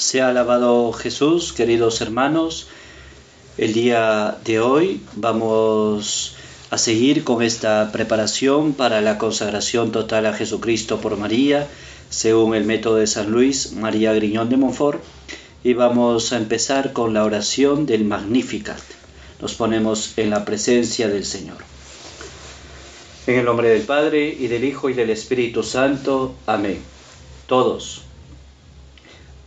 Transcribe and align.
Sea 0.00 0.28
alabado 0.28 0.94
Jesús, 0.94 1.52
queridos 1.52 2.00
hermanos. 2.00 2.68
El 3.58 3.74
día 3.74 4.38
de 4.46 4.58
hoy 4.58 5.02
vamos 5.14 6.36
a 6.70 6.78
seguir 6.78 7.22
con 7.22 7.42
esta 7.42 7.92
preparación 7.92 8.72
para 8.72 9.02
la 9.02 9.18
consagración 9.18 9.92
total 9.92 10.24
a 10.24 10.32
Jesucristo 10.32 11.02
por 11.02 11.18
María, 11.18 11.68
según 12.08 12.54
el 12.54 12.64
método 12.64 12.96
de 12.96 13.06
San 13.06 13.30
Luis 13.30 13.72
María 13.72 14.14
Griñón 14.14 14.48
de 14.48 14.56
Montfort. 14.56 15.02
Y 15.62 15.74
vamos 15.74 16.32
a 16.32 16.38
empezar 16.38 16.94
con 16.94 17.12
la 17.12 17.22
oración 17.22 17.84
del 17.84 18.06
Magnificat. 18.06 18.80
Nos 19.42 19.52
ponemos 19.52 20.14
en 20.16 20.30
la 20.30 20.46
presencia 20.46 21.08
del 21.08 21.26
Señor. 21.26 21.58
En 23.26 23.38
el 23.38 23.44
nombre 23.44 23.68
del 23.68 23.82
Padre, 23.82 24.28
y 24.28 24.46
del 24.46 24.64
Hijo, 24.64 24.88
y 24.88 24.94
del 24.94 25.10
Espíritu 25.10 25.62
Santo. 25.62 26.36
Amén. 26.46 26.80
Todos. 27.46 28.04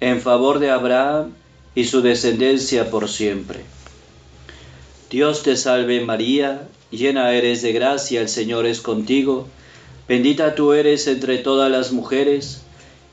en 0.00 0.20
favor 0.20 0.58
de 0.58 0.70
Abraham 0.70 1.34
y 1.74 1.84
su 1.84 2.02
descendencia 2.02 2.90
por 2.90 3.08
siempre. 3.08 3.60
Dios 5.10 5.42
te 5.42 5.56
salve 5.56 6.00
María, 6.04 6.68
llena 6.90 7.32
eres 7.32 7.62
de 7.62 7.72
gracia, 7.72 8.20
el 8.20 8.28
Señor 8.28 8.66
es 8.66 8.80
contigo, 8.80 9.48
bendita 10.08 10.54
tú 10.54 10.72
eres 10.72 11.06
entre 11.06 11.38
todas 11.38 11.70
las 11.70 11.92
mujeres, 11.92 12.62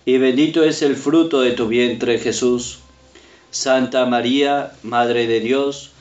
y 0.05 0.17
bendito 0.17 0.63
es 0.63 0.81
el 0.81 0.95
fruto 0.95 1.41
de 1.41 1.51
tu 1.51 1.67
vientre 1.67 2.19
Jesús. 2.19 2.79
Santa 3.51 4.05
María, 4.05 4.71
Madre 4.83 5.27
de 5.27 5.39
Dios, 5.39 5.91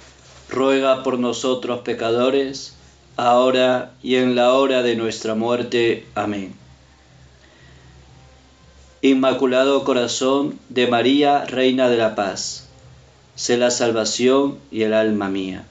ruega 0.48 1.02
por 1.02 1.18
nosotros 1.18 1.80
pecadores, 1.80 2.76
ahora 3.16 3.92
y 4.02 4.16
en 4.16 4.36
la 4.36 4.52
hora 4.52 4.82
de 4.82 4.96
nuestra 4.96 5.34
muerte. 5.34 6.06
Amén. 6.14 6.66
Inmaculado 9.06 9.84
Corazón 9.84 10.58
de 10.68 10.88
María, 10.88 11.44
Reina 11.44 11.88
de 11.88 11.96
la 11.96 12.16
Paz, 12.16 12.66
sé 13.36 13.56
la 13.56 13.70
salvación 13.70 14.58
y 14.72 14.82
el 14.82 14.94
alma 14.94 15.28
mía. 15.28 15.64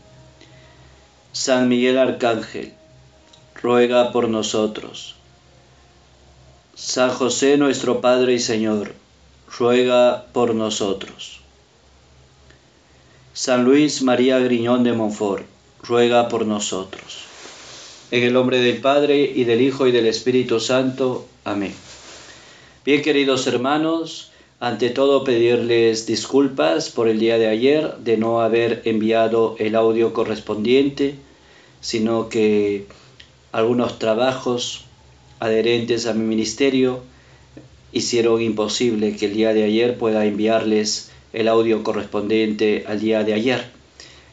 San 1.34 1.68
Miguel 1.68 1.98
Arcángel, 1.98 2.72
ruega 3.62 4.14
por 4.14 4.30
nosotros. 4.30 5.16
San 6.76 7.10
José 7.10 7.58
nuestro 7.58 8.00
Padre 8.00 8.36
y 8.36 8.40
Señor, 8.40 8.94
ruega 9.60 10.28
por 10.32 10.56
nosotros. 10.56 11.42
San 13.34 13.66
Luis 13.66 14.02
María 14.02 14.40
Griñón 14.40 14.86
de 14.86 14.94
Montfort, 14.94 15.46
ruega 15.84 16.30
por 16.30 16.46
nosotros. 16.46 17.26
En 18.12 18.24
el 18.24 18.32
nombre 18.32 18.60
del 18.60 18.80
Padre 18.80 19.20
y 19.20 19.44
del 19.44 19.60
Hijo 19.60 19.88
y 19.88 19.92
del 19.92 20.06
Espíritu 20.06 20.62
Santo. 20.62 21.28
Amén. 21.44 21.85
Bien, 22.86 23.02
queridos 23.02 23.48
hermanos, 23.48 24.30
ante 24.60 24.92
todo 24.92 25.24
pedirles 25.24 26.06
disculpas 26.06 26.92
por 26.92 27.08
el 27.08 27.18
día 27.18 27.40
de 27.40 27.48
ayer 27.48 27.96
de 27.98 28.16
no 28.16 28.42
haber 28.42 28.84
enviado 28.86 29.56
el 29.58 29.74
audio 29.74 30.14
correspondiente, 30.14 31.16
sino 31.82 32.30
que 32.30 32.86
algunos 33.52 33.98
trabajos 33.98 34.86
adherentes 35.40 36.06
a 36.06 36.14
mi 36.14 36.26
ministerio 36.26 37.02
hicieron 37.92 38.40
imposible 38.44 39.16
que 39.16 39.26
el 39.26 39.34
día 39.34 39.56
de 39.56 39.64
ayer 39.64 39.98
pueda 39.98 40.24
enviarles 40.24 41.10
el 41.34 41.48
audio 41.48 41.82
correspondiente 41.82 42.86
al 42.88 43.00
día 43.00 43.24
de 43.24 43.34
ayer. 43.34 43.66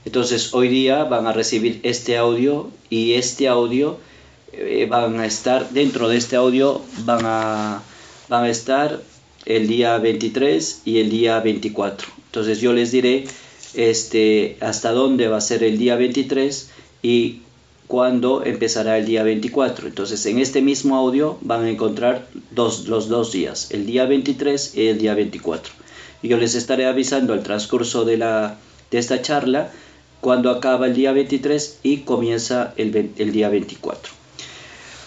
Entonces 0.04 0.52
hoy 0.52 0.68
día 0.68 1.04
van 1.04 1.26
a 1.26 1.32
recibir 1.32 1.80
este 1.84 2.18
audio 2.18 2.68
y 2.90 3.14
este 3.14 3.48
audio 3.48 3.96
eh, 4.52 4.86
van 4.90 5.20
a 5.20 5.24
estar 5.24 5.70
dentro 5.70 6.10
de 6.10 6.18
este 6.18 6.36
audio 6.36 6.82
van 7.06 7.22
a 7.24 7.82
van 8.32 8.44
a 8.44 8.48
estar 8.48 8.98
el 9.44 9.68
día 9.68 9.98
23 9.98 10.82
y 10.86 11.00
el 11.00 11.10
día 11.10 11.38
24. 11.40 12.08
Entonces 12.28 12.62
yo 12.62 12.72
les 12.72 12.90
diré 12.90 13.24
este, 13.74 14.56
hasta 14.60 14.92
dónde 14.92 15.28
va 15.28 15.36
a 15.36 15.42
ser 15.42 15.62
el 15.62 15.76
día 15.76 15.96
23 15.96 16.70
y 17.02 17.40
cuándo 17.88 18.42
empezará 18.42 18.96
el 18.96 19.04
día 19.04 19.22
24. 19.22 19.86
Entonces 19.86 20.24
en 20.24 20.38
este 20.38 20.62
mismo 20.62 20.96
audio 20.96 21.36
van 21.42 21.64
a 21.64 21.68
encontrar 21.68 22.26
dos, 22.52 22.88
los 22.88 23.10
dos 23.10 23.32
días, 23.32 23.70
el 23.70 23.84
día 23.84 24.06
23 24.06 24.76
y 24.76 24.86
el 24.86 24.96
día 24.96 25.14
24. 25.14 25.70
Y 26.22 26.28
yo 26.28 26.38
les 26.38 26.54
estaré 26.54 26.86
avisando 26.86 27.34
al 27.34 27.42
transcurso 27.42 28.06
de, 28.06 28.16
la, 28.16 28.56
de 28.90 28.96
esta 28.96 29.20
charla 29.20 29.70
cuando 30.22 30.48
acaba 30.48 30.86
el 30.86 30.94
día 30.94 31.12
23 31.12 31.80
y 31.82 31.98
comienza 31.98 32.72
el, 32.78 33.12
el 33.18 33.30
día 33.30 33.50
24. 33.50 34.21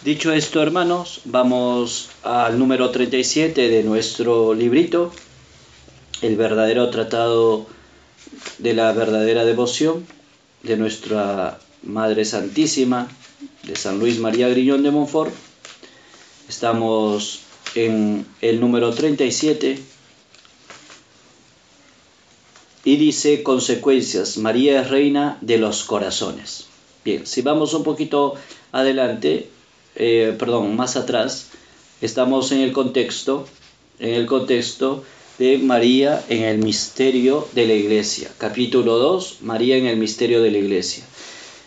Dicho 0.06 0.32
esto, 0.32 0.62
hermanos, 0.62 1.22
vamos 1.26 2.10
al 2.22 2.60
número 2.60 2.92
37 2.92 3.70
de 3.70 3.82
nuestro 3.82 4.54
librito, 4.54 5.12
el 6.22 6.36
verdadero 6.36 6.92
tratado 6.92 7.66
de 8.60 8.76
la 8.76 8.94
verdadera 8.94 9.46
devoción 9.46 10.06
de 10.62 10.78
nuestra 10.78 11.58
Madre 11.82 12.24
Santísima, 12.24 13.08
de 13.64 13.76
San 13.76 13.98
Luis 13.98 14.20
María 14.20 14.48
Griñón 14.48 14.84
de 14.84 14.92
Montfort. 14.92 15.34
Estamos 16.48 17.40
en 17.74 18.28
el 18.42 18.60
número 18.60 18.94
37 18.94 19.80
y 22.84 22.96
dice 22.98 23.42
consecuencias, 23.42 24.38
María 24.38 24.82
es 24.82 24.92
reina 24.92 25.40
de 25.42 25.58
los 25.58 25.84
corazones. 25.84 26.68
Bien, 27.04 27.26
si 27.26 27.42
vamos 27.42 27.74
un 27.74 27.84
poquito 27.84 28.36
adelante, 28.72 29.50
eh, 29.96 30.36
perdón, 30.38 30.76
más 30.76 30.96
atrás, 30.96 31.50
estamos 32.02 32.52
en 32.52 32.62
el 32.62 32.72
contexto, 32.72 33.48
en 34.00 34.14
el 34.16 34.26
contexto 34.26 35.04
de 35.38 35.58
María 35.58 36.24
en 36.30 36.44
el 36.44 36.60
misterio 36.60 37.48
de 37.54 37.68
la 37.68 37.74
iglesia. 37.74 38.30
Capítulo 38.38 38.98
2, 38.98 39.40
María 39.42 39.76
en 39.78 39.86
el 39.86 39.98
misterio 39.98 40.42
de 40.42 40.52
la 40.52 40.58
iglesia. 40.60 41.04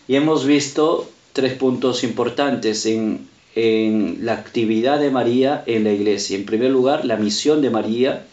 Y 0.06 0.16
hemos 0.16 0.46
visto 0.46 1.10
tres 1.32 1.52
puntos 1.54 2.02
importantes 2.02 2.86
en, 2.86 3.28
en 3.54 4.20
la 4.22 4.34
actividad 4.34 4.98
de 5.00 5.10
María 5.10 5.62
en 5.66 5.84
la 5.84 5.92
iglesia. 5.92 6.36
En 6.36 6.46
primer 6.46 6.70
lugar, 6.70 7.04
la 7.04 7.16
misión 7.16 7.60
de 7.60 7.70
María 7.70 8.24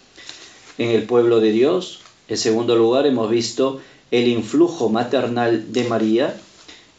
en 0.78 0.90
el 0.90 1.04
pueblo 1.04 1.40
de 1.40 1.52
Dios. 1.52 2.00
En 2.28 2.38
segundo 2.38 2.76
lugar, 2.76 3.06
hemos 3.06 3.30
visto 3.30 3.82
el 4.12 4.28
influjo 4.28 4.90
maternal 4.90 5.74
de 5.74 5.84
María 5.84 6.36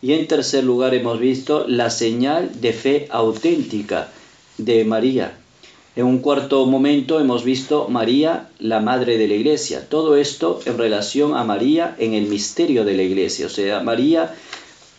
y 0.06 0.12
en 0.12 0.28
tercer 0.28 0.62
lugar 0.62 0.94
hemos 0.94 1.18
visto 1.18 1.66
la 1.66 1.90
señal 1.90 2.60
de 2.60 2.72
fe 2.72 3.08
auténtica 3.10 4.08
de 4.56 4.84
María. 4.84 5.36
En 5.96 6.06
un 6.06 6.20
cuarto 6.20 6.64
momento 6.64 7.18
hemos 7.18 7.42
visto 7.42 7.88
María, 7.88 8.48
la 8.60 8.78
madre 8.78 9.18
de 9.18 9.26
la 9.26 9.34
iglesia. 9.34 9.88
Todo 9.88 10.14
esto 10.16 10.60
en 10.64 10.78
relación 10.78 11.34
a 11.34 11.42
María 11.42 11.96
en 11.98 12.14
el 12.14 12.26
misterio 12.26 12.84
de 12.84 12.96
la 12.96 13.02
iglesia. 13.02 13.46
O 13.46 13.48
sea, 13.48 13.80
María, 13.80 14.32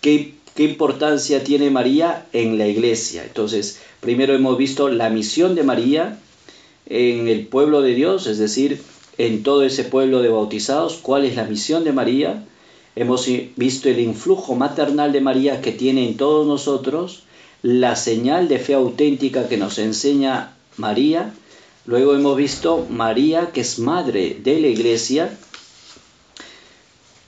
¿qué, 0.01 0.33
qué 0.55 0.63
importancia 0.63 1.41
tiene 1.41 1.69
María 1.69 2.25
en 2.33 2.57
la 2.57 2.67
iglesia? 2.67 3.23
Entonces, 3.23 3.79
primero 4.01 4.35
hemos 4.35 4.57
visto 4.57 4.89
la 4.89 5.09
misión 5.09 5.55
de 5.55 5.63
María 5.63 6.19
en 6.85 7.29
el 7.29 7.47
pueblo 7.47 7.81
de 7.81 7.95
Dios, 7.95 8.27
es 8.27 8.39
decir, 8.39 8.81
en 9.17 9.43
todo 9.43 9.63
ese 9.63 9.85
pueblo 9.85 10.21
de 10.21 10.27
bautizados, 10.27 10.99
cuál 11.01 11.23
es 11.23 11.37
la 11.37 11.45
misión 11.45 11.85
de 11.85 11.93
María 11.93 12.43
hemos 12.97 13.27
visto 13.55 13.89
el 13.89 13.99
influjo 13.99 14.55
maternal 14.55 15.11
de 15.11 15.21
María 15.21 15.61
que 15.61 15.71
tiene 15.71 16.07
en 16.07 16.17
todos 16.17 16.45
nosotros, 16.45 17.23
la 17.61 17.95
señal 17.95 18.47
de 18.47 18.59
fe 18.59 18.73
auténtica 18.73 19.47
que 19.47 19.57
nos 19.57 19.79
enseña 19.79 20.53
María, 20.77 21.33
Luego 21.87 22.15
hemos 22.15 22.35
visto 22.35 22.85
María, 22.89 23.51
que 23.53 23.61
es 23.61 23.79
madre 23.79 24.37
de 24.43 24.59
la 24.59 24.67
iglesia. 24.67 25.37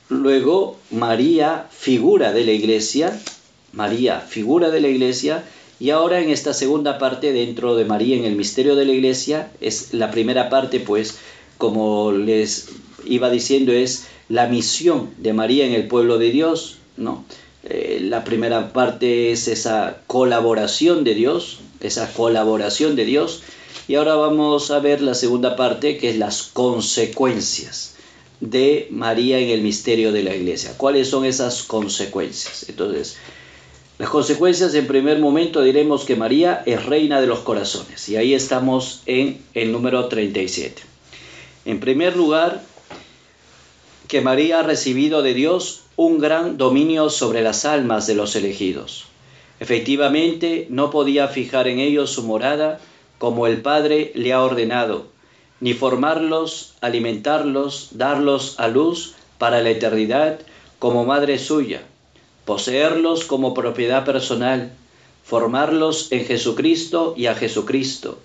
Luego 0.10 0.77
María, 0.92 1.68
figura 1.72 2.33
de 2.33 2.44
la 2.44 2.51
iglesia. 2.51 3.18
María, 3.72 4.19
figura 4.19 4.69
de 4.69 4.81
la 4.81 4.89
iglesia. 4.89 5.45
Y 5.80 5.92
ahora 5.92 6.19
en 6.19 6.30
esta 6.30 6.54
segunda 6.54 6.98
parte, 7.00 7.31
dentro 7.31 7.77
de 7.77 7.86
María 7.86 8.18
en 8.18 8.25
el 8.25 8.36
misterio 8.36 8.75
de 8.75 8.83
la 8.83 8.92
iglesia, 8.92 9.50
es 9.62 9.94
la 9.94 10.12
primera 10.12 10.50
parte, 10.50 10.81
pues, 10.81 11.19
como 11.57 12.12
les 12.12 12.68
iba 13.06 13.30
diciendo, 13.30 13.72
es 13.72 14.07
la 14.29 14.47
misión 14.47 15.09
de 15.17 15.33
María 15.33 15.65
en 15.65 15.73
el 15.73 15.87
pueblo 15.87 16.17
de 16.17 16.31
Dios, 16.31 16.77
¿no? 16.97 17.25
Eh, 17.63 17.99
la 18.01 18.23
primera 18.23 18.71
parte 18.71 19.31
es 19.31 19.47
esa 19.47 19.97
colaboración 20.07 21.03
de 21.03 21.15
Dios, 21.15 21.59
esa 21.81 22.13
colaboración 22.13 22.95
de 22.95 23.05
Dios. 23.05 23.41
Y 23.87 23.95
ahora 23.95 24.15
vamos 24.15 24.71
a 24.71 24.79
ver 24.79 25.01
la 25.01 25.15
segunda 25.15 25.55
parte, 25.55 25.97
que 25.97 26.11
es 26.11 26.17
las 26.17 26.43
consecuencias 26.43 27.95
de 28.39 28.87
María 28.91 29.39
en 29.39 29.49
el 29.49 29.61
misterio 29.61 30.11
de 30.11 30.23
la 30.23 30.35
iglesia. 30.35 30.73
¿Cuáles 30.77 31.09
son 31.09 31.25
esas 31.25 31.63
consecuencias? 31.63 32.69
Entonces, 32.69 33.17
las 33.97 34.09
consecuencias, 34.09 34.73
en 34.75 34.87
primer 34.87 35.19
momento 35.19 35.61
diremos 35.61 36.05
que 36.05 36.15
María 36.15 36.63
es 36.65 36.85
reina 36.85 37.19
de 37.19 37.27
los 37.27 37.39
corazones. 37.39 38.07
Y 38.07 38.15
ahí 38.15 38.33
estamos 38.33 39.01
en 39.05 39.43
el 39.53 39.71
número 39.71 40.07
37. 40.07 40.81
En 41.65 41.79
primer 41.81 42.15
lugar, 42.15 42.63
que 44.09 44.21
María 44.21 44.59
ha 44.59 44.63
recibido 44.63 45.21
de 45.21 45.35
Dios 45.35 45.83
un 45.95 46.17
gran 46.17 46.57
dominio 46.57 47.11
sobre 47.11 47.44
las 47.44 47.63
almas 47.63 48.07
de 48.07 48.15
los 48.15 48.35
elegidos. 48.35 49.06
Efectivamente, 49.59 50.65
no 50.71 50.89
podía 50.89 51.27
fijar 51.27 51.67
en 51.67 51.77
ellos 51.77 52.09
su 52.09 52.23
morada 52.23 52.79
como 53.19 53.45
el 53.45 53.61
Padre 53.61 54.11
le 54.15 54.33
ha 54.33 54.41
ordenado, 54.41 55.06
ni 55.59 55.75
formarlos, 55.75 56.73
alimentarlos, 56.81 57.89
darlos 57.91 58.59
a 58.59 58.67
luz 58.67 59.13
para 59.38 59.61
la 59.61 59.69
eternidad 59.69 60.39
como 60.79 61.05
madre 61.05 61.38
suya, 61.38 61.83
poseerlos 62.45 63.25
como 63.25 63.53
propiedad 63.53 64.05
personal, 64.05 64.71
formarlos 65.23 66.12
en 66.12 66.25
Jesucristo 66.25 67.13
y 67.15 67.27
a 67.27 67.35
Jesucristo, 67.35 68.17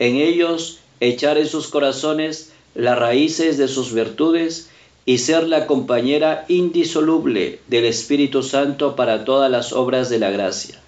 en 0.00 0.16
ellos 0.16 0.80
echar 0.98 1.38
en 1.38 1.46
sus 1.46 1.68
corazones 1.68 2.52
las 2.74 2.98
raíces 2.98 3.58
de 3.58 3.68
sus 3.68 3.92
virtudes 3.92 4.70
y 5.10 5.18
ser 5.18 5.48
la 5.48 5.66
compañera 5.66 6.44
indisoluble 6.46 7.58
del 7.66 7.84
Espíritu 7.84 8.44
Santo 8.44 8.94
para 8.94 9.24
todas 9.24 9.50
las 9.50 9.72
obras 9.72 10.08
de 10.08 10.20
la 10.20 10.30
gracia. 10.30 10.80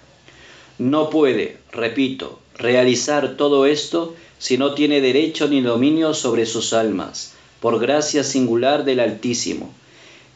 No 0.77 1.09
puede, 1.09 1.57
repito, 1.73 2.39
realizar 2.55 3.35
todo 3.35 3.65
esto 3.65 4.15
si 4.37 4.57
no 4.57 4.75
tiene 4.75 5.01
derecho 5.01 5.49
ni 5.49 5.59
dominio 5.59 6.13
sobre 6.13 6.45
sus 6.45 6.71
almas, 6.71 7.33
por 7.59 7.81
gracia 7.81 8.23
singular 8.23 8.85
del 8.85 9.01
Altísimo, 9.01 9.73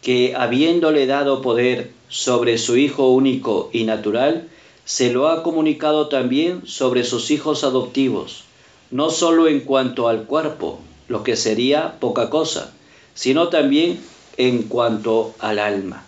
que 0.01 0.35
habiéndole 0.35 1.05
dado 1.05 1.41
poder 1.41 1.91
sobre 2.09 2.57
su 2.57 2.75
Hijo 2.75 3.11
único 3.11 3.69
y 3.71 3.85
natural, 3.85 4.49
se 4.83 5.13
lo 5.13 5.29
ha 5.29 5.43
comunicado 5.43 6.09
también 6.09 6.67
sobre 6.67 7.05
sus 7.05 7.31
hijos 7.31 7.63
adoptivos, 7.63 8.43
no 8.91 9.11
sólo 9.11 9.47
en 9.47 9.61
cuanto 9.61 10.09
al 10.09 10.23
cuerpo, 10.23 10.81
lo 11.07 11.23
que 11.23 11.37
sería 11.37 12.01
poca 12.01 12.29
cosa, 12.29 12.73
sino 13.17 13.49
también 13.49 13.99
en 14.37 14.63
cuanto 14.63 15.33
al 15.39 15.57
alma. 15.57 16.05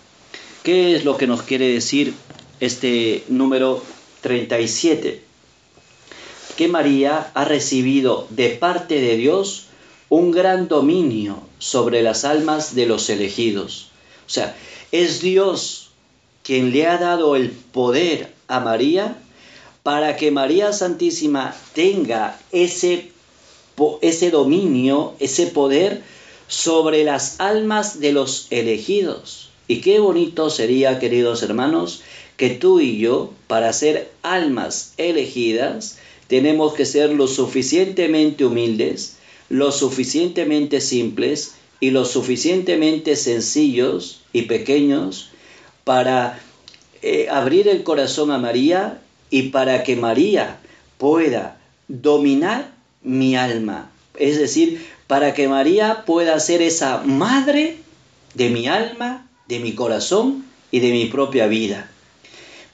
¿Qué 0.64 0.96
es 0.96 1.06
lo 1.06 1.18
que 1.18 1.26
nos 1.26 1.42
quiere 1.42 1.68
decir 1.68 2.14
este 2.60 3.24
número 3.28 3.84
37? 4.22 5.24
Que 6.56 6.68
María 6.68 7.32
ha 7.34 7.46
recibido 7.46 8.28
de 8.30 8.50
parte 8.50 9.02
de 9.02 9.18
Dios 9.18 9.66
un 10.10 10.30
gran 10.30 10.68
dominio 10.68 11.42
sobre 11.58 12.04
las 12.04 12.26
almas 12.26 12.76
de 12.76 12.86
los 12.86 13.10
elegidos. 13.10 13.90
O 14.28 14.30
sea, 14.30 14.56
es 14.92 15.20
Dios 15.20 15.90
quien 16.44 16.72
le 16.72 16.86
ha 16.86 17.00
dado 17.00 17.36
el 17.36 17.50
poder 17.50 18.32
a 18.48 18.60
María 18.60 19.18
para 19.82 20.16
que 20.16 20.30
María 20.30 20.74
Santísima 20.74 21.56
tenga 21.74 22.40
ese, 22.52 23.12
ese 24.02 24.30
dominio, 24.30 25.16
ese 25.20 25.48
poder 25.48 26.04
sobre 26.50 27.06
las 27.06 27.40
almas 27.40 28.02
de 28.02 28.12
los 28.12 28.48
elegidos. 28.50 29.52
Y 29.70 29.82
qué 29.82 30.00
bonito 30.00 30.50
sería, 30.50 31.00
queridos 31.00 31.44
hermanos, 31.44 32.02
que 32.36 32.50
tú 32.50 32.80
y 32.80 32.98
yo, 32.98 33.32
para 33.48 33.72
ser 33.72 34.12
almas 34.24 34.94
elegidas, 34.98 36.00
tenemos 36.28 36.74
que 36.74 36.86
ser 36.86 37.12
lo 37.12 37.28
suficientemente 37.28 38.46
humildes, 38.46 39.18
lo 39.48 39.72
suficientemente 39.72 40.82
simples 40.82 41.54
y 41.80 41.92
lo 41.92 42.04
suficientemente 42.04 43.16
sencillos 43.16 44.22
y 44.34 44.44
pequeños 44.44 45.30
para 45.84 46.42
eh, 47.02 47.28
abrir 47.30 47.68
el 47.68 47.84
corazón 47.84 48.32
a 48.32 48.40
María 48.40 49.02
y 49.30 49.50
para 49.50 49.84
que 49.84 49.96
María 49.96 50.60
pueda 50.98 51.62
dominar 51.88 52.74
mi 53.04 53.36
alma. 53.36 53.92
Es 54.16 54.38
decir, 54.38 54.86
para 55.10 55.34
que 55.34 55.48
María 55.48 56.04
pueda 56.06 56.40
ser 56.40 56.62
esa 56.62 57.00
madre 57.00 57.78
de 58.36 58.50
mi 58.50 58.68
alma, 58.68 59.28
de 59.48 59.58
mi 59.58 59.74
corazón 59.74 60.46
y 60.70 60.82
de 60.82 60.92
mi 60.92 61.06
propia 61.06 61.48
vida. 61.48 61.90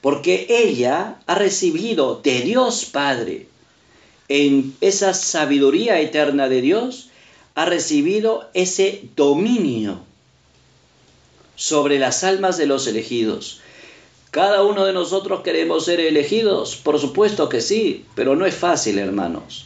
Porque 0.02 0.44
ella 0.50 1.16
ha 1.26 1.34
recibido 1.34 2.20
de 2.22 2.42
Dios 2.42 2.84
Padre, 2.84 3.46
en 4.28 4.76
esa 4.82 5.14
sabiduría 5.14 5.98
eterna 5.98 6.50
de 6.50 6.60
Dios, 6.60 7.08
ha 7.54 7.64
recibido 7.64 8.50
ese 8.52 9.04
dominio 9.16 10.00
sobre 11.54 11.98
las 11.98 12.22
almas 12.22 12.58
de 12.58 12.66
los 12.66 12.86
elegidos. 12.86 13.62
Cada 14.30 14.62
uno 14.62 14.84
de 14.84 14.92
nosotros 14.92 15.40
queremos 15.40 15.86
ser 15.86 16.00
elegidos, 16.00 16.76
por 16.76 17.00
supuesto 17.00 17.48
que 17.48 17.62
sí, 17.62 18.04
pero 18.14 18.36
no 18.36 18.44
es 18.44 18.54
fácil, 18.54 18.98
hermanos. 18.98 19.65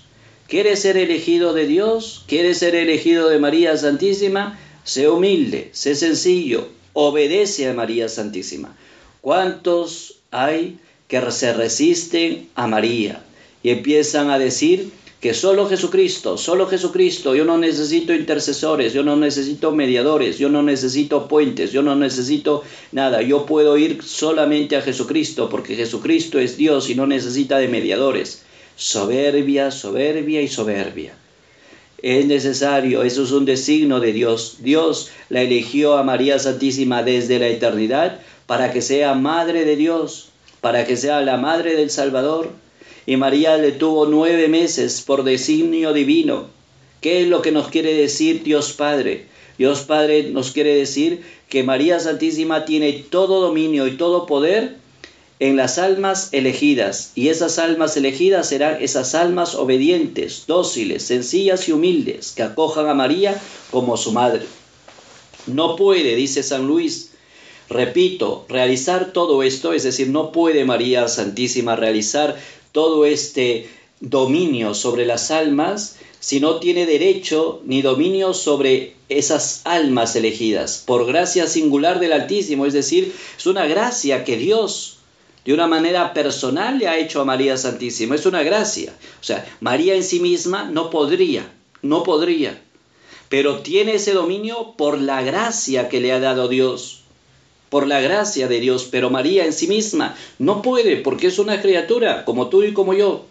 ¿Quieres 0.51 0.81
ser 0.81 0.97
elegido 0.97 1.53
de 1.53 1.65
Dios? 1.65 2.25
¿Quieres 2.27 2.59
ser 2.59 2.75
elegido 2.75 3.29
de 3.29 3.39
María 3.39 3.77
Santísima? 3.77 4.59
Sé 4.83 5.09
humilde, 5.09 5.71
sé 5.71 5.95
sencillo, 5.95 6.67
obedece 6.93 7.69
a 7.69 7.73
María 7.73 8.09
Santísima. 8.09 8.77
¿Cuántos 9.21 10.17
hay 10.33 10.81
que 11.07 11.31
se 11.31 11.53
resisten 11.53 12.49
a 12.57 12.67
María 12.67 13.23
y 13.63 13.71
empiezan 13.71 14.31
a 14.31 14.41
decir 14.41 14.91
que 15.21 15.35
solo 15.35 15.69
Jesucristo, 15.69 16.37
solo 16.37 16.67
Jesucristo, 16.67 17.37
yo 17.37 17.45
no 17.45 17.57
necesito 17.57 18.13
intercesores, 18.13 18.93
yo 18.93 19.05
no 19.05 19.15
necesito 19.15 19.71
mediadores, 19.71 20.39
yo 20.39 20.49
no 20.49 20.65
necesito 20.65 21.29
puentes, 21.29 21.71
yo 21.71 21.83
no 21.83 21.95
necesito 21.95 22.65
nada, 22.91 23.23
yo 23.23 23.47
puedo 23.47 23.79
ir 23.79 24.03
solamente 24.03 24.75
a 24.75 24.83
Jesucristo 24.83 25.49
porque 25.49 25.77
Jesucristo 25.77 26.41
es 26.41 26.57
Dios 26.57 26.91
y 26.91 26.97
no 26.97 27.07
necesita 27.07 27.59
de 27.59 27.69
mediadores 27.69 28.43
soberbia, 28.81 29.71
soberbia 29.71 30.41
y 30.41 30.49
soberbia. 30.49 31.13
Es 32.01 32.25
necesario, 32.25 33.03
eso 33.03 33.25
es 33.25 33.31
un 33.31 33.45
designo 33.45 34.01
de 34.01 34.15
Dios. 34.15 34.57
Dios 34.61 35.11
la 35.29 35.43
eligió 35.43 35.99
a 35.99 36.03
María 36.03 36.39
Santísima 36.39 37.03
desde 37.03 37.39
la 37.39 37.49
eternidad 37.49 38.23
para 38.47 38.73
que 38.73 38.81
sea 38.81 39.13
madre 39.13 39.67
de 39.67 39.77
Dios, 39.77 40.31
para 40.63 40.87
que 40.87 40.97
sea 40.97 41.21
la 41.21 41.37
madre 41.37 41.77
del 41.77 41.91
Salvador. 41.91 42.53
Y 43.05 43.19
María 43.19 43.59
le 43.59 43.73
tuvo 43.73 44.07
nueve 44.07 44.49
meses 44.49 45.03
por 45.03 45.25
designio 45.25 45.93
divino. 45.93 46.47
¿Qué 47.03 47.21
es 47.21 47.29
lo 47.29 47.43
que 47.43 47.53
nos 47.53 47.69
quiere 47.69 47.93
decir 47.93 48.43
Dios 48.43 48.73
Padre? 48.73 49.27
Dios 49.59 49.81
Padre 49.83 50.31
nos 50.31 50.53
quiere 50.53 50.75
decir 50.75 51.23
que 51.51 51.65
María 51.65 52.01
Santísima 52.01 52.65
tiene 52.65 52.95
todo 53.11 53.43
dominio 53.43 53.87
y 53.87 53.99
todo 53.99 54.25
poder 54.25 54.80
en 55.41 55.57
las 55.57 55.79
almas 55.79 56.29
elegidas, 56.33 57.13
y 57.15 57.29
esas 57.29 57.59
almas 57.59 57.97
elegidas 57.97 58.51
serán 58.51 58.83
esas 58.83 59.15
almas 59.15 59.55
obedientes, 59.55 60.45
dóciles, 60.47 61.03
sencillas 61.03 61.67
y 61.67 61.73
humildes, 61.73 62.33
que 62.37 62.43
acojan 62.43 62.91
a 62.91 62.95
María 62.95 63.41
como 63.71 63.97
su 63.97 64.13
madre. 64.13 64.43
No 65.47 65.77
puede, 65.77 66.15
dice 66.15 66.43
San 66.43 66.67
Luis, 66.67 67.13
repito, 67.71 68.45
realizar 68.51 69.15
todo 69.15 69.43
esto, 69.43 69.73
es 69.73 69.83
decir, 69.83 70.09
no 70.09 70.31
puede 70.31 70.67
María 70.67 71.09
Santísima 71.09 71.75
realizar 71.75 72.39
todo 72.73 73.07
este 73.07 73.67
dominio 74.01 74.75
sobre 74.75 75.07
las 75.07 75.31
almas 75.31 75.97
si 76.21 76.39
no 76.39 76.61
tiene 76.61 76.85
derecho 76.85 77.63
ni 77.65 77.81
dominio 77.81 78.35
sobre 78.35 78.95
esas 79.09 79.63
almas 79.65 80.15
elegidas, 80.17 80.83
por 80.85 81.07
gracia 81.07 81.47
singular 81.47 81.99
del 81.99 82.13
Altísimo, 82.13 82.67
es 82.67 82.75
decir, 82.75 83.15
es 83.39 83.47
una 83.47 83.65
gracia 83.65 84.23
que 84.25 84.37
Dios 84.37 84.99
de 85.45 85.55
una 85.55 85.67
manera 85.67 86.13
personal 86.13 86.79
le 86.79 86.89
ha 86.89 86.99
hecho 86.99 87.21
a 87.21 87.25
María 87.25 87.57
Santísima. 87.57 88.15
Es 88.15 88.27
una 88.27 88.43
gracia. 88.43 88.93
O 89.21 89.25
sea, 89.25 89.47
María 89.61 89.95
en 89.95 90.05
sí 90.05 90.21
misma 90.21 90.65
no 90.65 90.91
podría, 90.91 91.51
no 91.83 92.03
podría, 92.03 92.61
pero 93.29 93.61
tiene 93.61 93.95
ese 93.95 94.13
dominio 94.13 94.75
por 94.77 95.01
la 95.01 95.23
gracia 95.23 95.89
que 95.89 96.01
le 96.01 96.13
ha 96.13 96.21
dado 96.21 96.49
Dios, 96.49 97.03
por 97.71 97.87
la 97.87 98.01
gracia 98.01 98.49
de 98.49 98.61
Dios, 98.61 98.89
pero 98.91 99.11
María 99.11 99.47
en 99.47 99.53
sí 99.53 99.69
misma 99.69 100.17
no 100.39 100.61
puede 100.63 100.97
porque 100.97 101.29
es 101.29 101.39
una 101.39 101.63
criatura 101.63 102.25
como 102.25 102.49
tú 102.49 102.63
y 102.65 102.73
como 102.73 102.93
yo. 102.95 103.25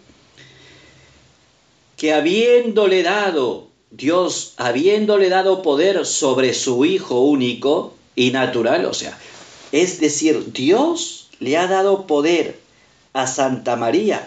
que 1.96 2.14
habiéndole 2.14 3.02
dado, 3.02 3.68
Dios 3.90 4.54
habiéndole 4.56 5.28
dado 5.28 5.60
poder 5.60 6.06
sobre 6.06 6.54
su 6.54 6.86
Hijo 6.86 7.20
único 7.20 7.94
y 8.16 8.30
natural, 8.30 8.86
o 8.86 8.94
sea, 8.94 9.18
es 9.70 10.00
decir, 10.00 10.52
Dios 10.52 11.19
le 11.40 11.56
ha 11.56 11.66
dado 11.66 12.06
poder 12.06 12.58
a 13.12 13.26
Santa 13.26 13.76
María. 13.76 14.26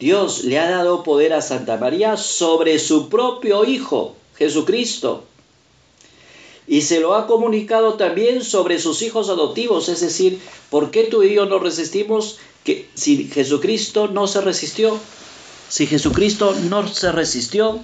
Dios 0.00 0.44
le 0.44 0.58
ha 0.58 0.68
dado 0.68 1.04
poder 1.04 1.32
a 1.32 1.40
Santa 1.40 1.76
María 1.76 2.16
sobre 2.16 2.78
su 2.78 3.08
propio 3.08 3.64
Hijo, 3.64 4.16
Jesucristo. 4.36 5.24
Y 6.66 6.80
se 6.82 7.00
lo 7.00 7.14
ha 7.14 7.26
comunicado 7.26 7.94
también 7.94 8.42
sobre 8.42 8.80
sus 8.80 9.02
hijos 9.02 9.28
adoptivos, 9.28 9.88
es 9.88 10.00
decir, 10.00 10.40
¿por 10.70 10.90
qué 10.90 11.04
tú 11.04 11.22
y 11.22 11.34
yo 11.34 11.46
no 11.46 11.58
resistimos 11.58 12.38
si 12.94 13.28
Jesucristo 13.28 14.08
no 14.08 14.26
se 14.26 14.40
resistió? 14.40 14.98
Si 15.68 15.86
Jesucristo 15.86 16.54
no 16.70 16.88
se 16.88 17.12
resistió, 17.12 17.80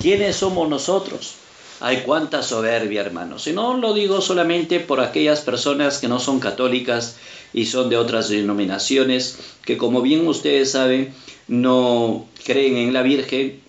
¿quiénes 0.00 0.36
somos 0.36 0.68
nosotros? 0.68 1.34
Hay 1.80 1.98
cuánta 1.98 2.42
soberbia, 2.42 3.02
hermanos. 3.02 3.46
Y 3.46 3.52
no 3.52 3.76
lo 3.76 3.94
digo 3.94 4.20
solamente 4.20 4.80
por 4.80 5.00
aquellas 5.00 5.40
personas 5.40 5.98
que 5.98 6.08
no 6.08 6.18
son 6.18 6.40
católicas 6.40 7.16
y 7.52 7.66
son 7.66 7.88
de 7.88 7.96
otras 7.96 8.28
denominaciones, 8.28 9.38
que 9.64 9.76
como 9.76 10.02
bien 10.02 10.26
ustedes 10.26 10.72
saben, 10.72 11.14
no 11.46 12.26
creen 12.44 12.76
en 12.76 12.92
la 12.92 13.02
Virgen, 13.02 13.60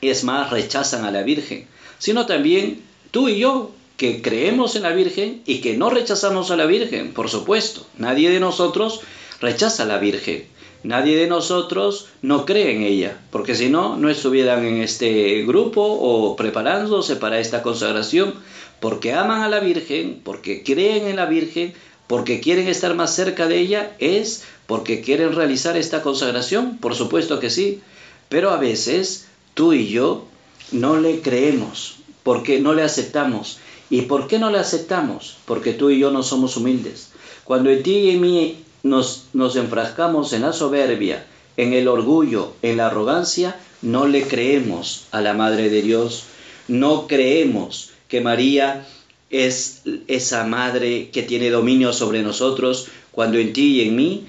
es 0.00 0.24
más, 0.24 0.50
rechazan 0.50 1.04
a 1.04 1.10
la 1.10 1.22
Virgen, 1.22 1.66
sino 1.98 2.26
también 2.26 2.82
tú 3.10 3.28
y 3.28 3.38
yo, 3.38 3.72
que 3.96 4.22
creemos 4.22 4.76
en 4.76 4.82
la 4.82 4.92
Virgen 4.92 5.42
y 5.44 5.60
que 5.60 5.76
no 5.76 5.90
rechazamos 5.90 6.50
a 6.50 6.56
la 6.56 6.64
Virgen, 6.64 7.12
por 7.12 7.28
supuesto. 7.28 7.86
Nadie 7.98 8.30
de 8.30 8.40
nosotros 8.40 9.02
rechaza 9.40 9.82
a 9.82 9.86
la 9.86 9.98
Virgen. 9.98 10.46
Nadie 10.82 11.16
de 11.16 11.26
nosotros 11.26 12.08
no 12.22 12.46
cree 12.46 12.74
en 12.74 12.82
ella, 12.82 13.20
porque 13.30 13.54
si 13.54 13.68
no, 13.68 13.96
no 13.96 14.08
estuvieran 14.08 14.64
en 14.64 14.80
este 14.80 15.44
grupo 15.44 15.82
o 15.82 16.36
preparándose 16.36 17.16
para 17.16 17.38
esta 17.38 17.62
consagración, 17.62 18.34
porque 18.80 19.12
aman 19.12 19.42
a 19.42 19.48
la 19.48 19.60
Virgen, 19.60 20.20
porque 20.24 20.62
creen 20.62 21.06
en 21.06 21.16
la 21.16 21.26
Virgen, 21.26 21.74
porque 22.06 22.40
quieren 22.40 22.66
estar 22.66 22.94
más 22.94 23.14
cerca 23.14 23.46
de 23.46 23.58
ella, 23.58 23.94
es 23.98 24.44
porque 24.66 25.02
quieren 25.02 25.34
realizar 25.34 25.76
esta 25.76 26.00
consagración, 26.00 26.78
por 26.78 26.94
supuesto 26.94 27.40
que 27.40 27.50
sí, 27.50 27.82
pero 28.30 28.50
a 28.50 28.56
veces 28.56 29.26
tú 29.52 29.74
y 29.74 29.88
yo 29.88 30.24
no 30.72 30.98
le 30.98 31.20
creemos, 31.20 31.96
porque 32.22 32.58
no 32.58 32.72
le 32.72 32.82
aceptamos. 32.82 33.58
¿Y 33.90 34.02
por 34.02 34.28
qué 34.28 34.38
no 34.38 34.50
le 34.50 34.58
aceptamos? 34.58 35.36
Porque 35.44 35.72
tú 35.72 35.90
y 35.90 35.98
yo 35.98 36.10
no 36.10 36.22
somos 36.22 36.56
humildes. 36.56 37.10
Cuando 37.44 37.70
en 37.70 37.82
ti 37.82 37.92
y 37.92 38.10
en 38.10 38.20
mí 38.20 38.64
nos, 38.82 39.26
nos 39.32 39.56
enfrascamos 39.56 40.32
en 40.32 40.42
la 40.42 40.52
soberbia, 40.52 41.26
en 41.56 41.72
el 41.72 41.88
orgullo, 41.88 42.54
en 42.62 42.76
la 42.76 42.86
arrogancia, 42.86 43.56
no 43.82 44.06
le 44.06 44.22
creemos 44.22 45.06
a 45.10 45.20
la 45.20 45.34
Madre 45.34 45.70
de 45.70 45.82
Dios, 45.82 46.24
no 46.68 47.06
creemos 47.06 47.90
que 48.08 48.20
María 48.20 48.86
es 49.30 49.82
esa 50.08 50.44
Madre 50.44 51.10
que 51.10 51.22
tiene 51.22 51.50
dominio 51.50 51.92
sobre 51.92 52.22
nosotros, 52.22 52.88
cuando 53.12 53.38
en 53.38 53.52
ti 53.52 53.80
y 53.80 53.88
en 53.88 53.96
mí 53.96 54.26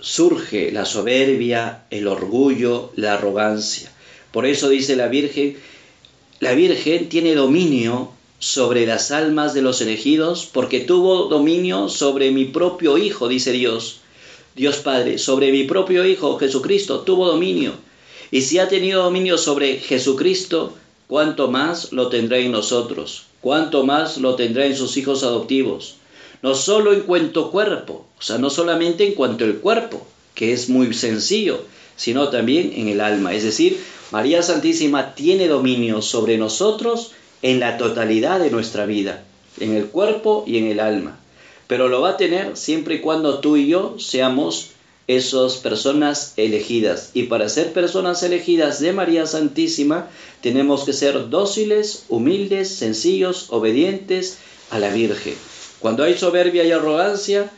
surge 0.00 0.70
la 0.72 0.84
soberbia, 0.84 1.84
el 1.90 2.06
orgullo, 2.06 2.92
la 2.96 3.14
arrogancia. 3.14 3.90
Por 4.32 4.46
eso 4.46 4.68
dice 4.68 4.96
la 4.96 5.08
Virgen, 5.08 5.56
la 6.40 6.52
Virgen 6.52 7.08
tiene 7.08 7.34
dominio 7.34 8.13
sobre 8.44 8.84
las 8.84 9.10
almas 9.10 9.54
de 9.54 9.62
los 9.62 9.80
elegidos, 9.80 10.44
porque 10.44 10.80
tuvo 10.80 11.28
dominio 11.28 11.88
sobre 11.88 12.30
mi 12.30 12.44
propio 12.44 12.98
Hijo, 12.98 13.26
dice 13.26 13.52
Dios. 13.52 14.00
Dios 14.54 14.76
Padre, 14.76 15.16
sobre 15.16 15.50
mi 15.50 15.64
propio 15.64 16.04
Hijo 16.04 16.36
Jesucristo 16.38 17.00
tuvo 17.00 17.26
dominio. 17.26 17.72
Y 18.30 18.42
si 18.42 18.58
ha 18.58 18.68
tenido 18.68 19.02
dominio 19.02 19.38
sobre 19.38 19.78
Jesucristo, 19.78 20.74
cuánto 21.06 21.50
más 21.50 21.92
lo 21.92 22.08
tendrá 22.08 22.36
en 22.36 22.52
nosotros, 22.52 23.24
cuánto 23.40 23.86
más 23.86 24.18
lo 24.18 24.34
tendrá 24.34 24.66
en 24.66 24.76
sus 24.76 24.98
hijos 24.98 25.22
adoptivos. 25.22 25.94
No 26.42 26.54
solo 26.54 26.92
en 26.92 27.00
cuanto 27.00 27.50
cuerpo, 27.50 28.04
o 28.18 28.22
sea, 28.22 28.36
no 28.36 28.50
solamente 28.50 29.06
en 29.06 29.14
cuanto 29.14 29.46
el 29.46 29.56
cuerpo, 29.56 30.06
que 30.34 30.52
es 30.52 30.68
muy 30.68 30.92
sencillo, 30.92 31.64
sino 31.96 32.28
también 32.28 32.74
en 32.76 32.88
el 32.88 33.00
alma. 33.00 33.32
Es 33.32 33.42
decir, 33.42 33.80
María 34.10 34.42
Santísima 34.42 35.14
tiene 35.14 35.48
dominio 35.48 36.02
sobre 36.02 36.36
nosotros 36.36 37.12
en 37.44 37.60
la 37.60 37.76
totalidad 37.76 38.40
de 38.40 38.50
nuestra 38.50 38.86
vida, 38.86 39.22
en 39.60 39.74
el 39.74 39.88
cuerpo 39.88 40.44
y 40.46 40.56
en 40.56 40.66
el 40.66 40.80
alma. 40.80 41.18
Pero 41.66 41.88
lo 41.88 42.00
va 42.00 42.10
a 42.10 42.16
tener 42.16 42.56
siempre 42.56 42.94
y 42.94 43.00
cuando 43.00 43.40
tú 43.40 43.58
y 43.58 43.66
yo 43.66 43.96
seamos 43.98 44.70
esas 45.08 45.56
personas 45.56 46.32
elegidas. 46.38 47.10
Y 47.12 47.24
para 47.24 47.50
ser 47.50 47.74
personas 47.74 48.22
elegidas 48.22 48.80
de 48.80 48.94
María 48.94 49.26
Santísima, 49.26 50.08
tenemos 50.40 50.84
que 50.84 50.94
ser 50.94 51.28
dóciles, 51.28 52.06
humildes, 52.08 52.76
sencillos, 52.76 53.48
obedientes 53.50 54.38
a 54.70 54.78
la 54.78 54.88
Virgen. 54.88 55.34
Cuando 55.80 56.02
hay 56.02 56.16
soberbia 56.16 56.64
y 56.64 56.72
arrogancia, 56.72 57.50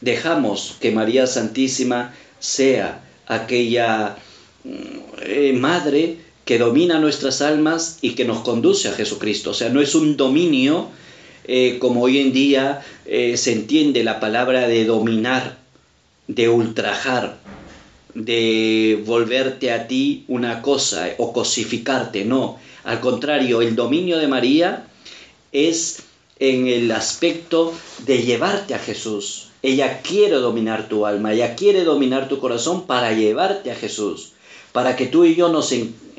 dejamos 0.00 0.76
que 0.78 0.92
María 0.92 1.26
Santísima 1.26 2.14
sea 2.38 3.02
aquella 3.26 4.18
eh, 4.64 5.52
madre 5.58 6.29
que 6.50 6.58
domina 6.58 6.98
nuestras 6.98 7.42
almas 7.42 7.98
y 8.02 8.16
que 8.16 8.24
nos 8.24 8.40
conduce 8.40 8.88
a 8.88 8.92
Jesucristo. 8.92 9.50
O 9.50 9.54
sea, 9.54 9.68
no 9.68 9.80
es 9.80 9.94
un 9.94 10.16
dominio 10.16 10.88
eh, 11.44 11.78
como 11.78 12.02
hoy 12.02 12.18
en 12.18 12.32
día 12.32 12.84
eh, 13.06 13.36
se 13.36 13.52
entiende 13.52 14.02
la 14.02 14.18
palabra 14.18 14.66
de 14.66 14.84
dominar, 14.84 15.58
de 16.26 16.48
ultrajar, 16.48 17.38
de 18.14 19.00
volverte 19.06 19.70
a 19.70 19.86
ti 19.86 20.24
una 20.26 20.60
cosa 20.60 21.10
o 21.18 21.32
cosificarte. 21.32 22.24
No, 22.24 22.58
al 22.82 22.98
contrario, 22.98 23.62
el 23.62 23.76
dominio 23.76 24.18
de 24.18 24.26
María 24.26 24.88
es 25.52 26.02
en 26.40 26.66
el 26.66 26.90
aspecto 26.90 27.72
de 28.06 28.24
llevarte 28.24 28.74
a 28.74 28.80
Jesús. 28.80 29.50
Ella 29.62 30.00
quiere 30.02 30.34
dominar 30.34 30.88
tu 30.88 31.06
alma, 31.06 31.32
ella 31.32 31.54
quiere 31.54 31.84
dominar 31.84 32.28
tu 32.28 32.40
corazón 32.40 32.88
para 32.88 33.12
llevarte 33.12 33.70
a 33.70 33.76
Jesús, 33.76 34.32
para 34.72 34.96
que 34.96 35.06
tú 35.06 35.24
y 35.24 35.36
yo 35.36 35.48
nos 35.48 35.70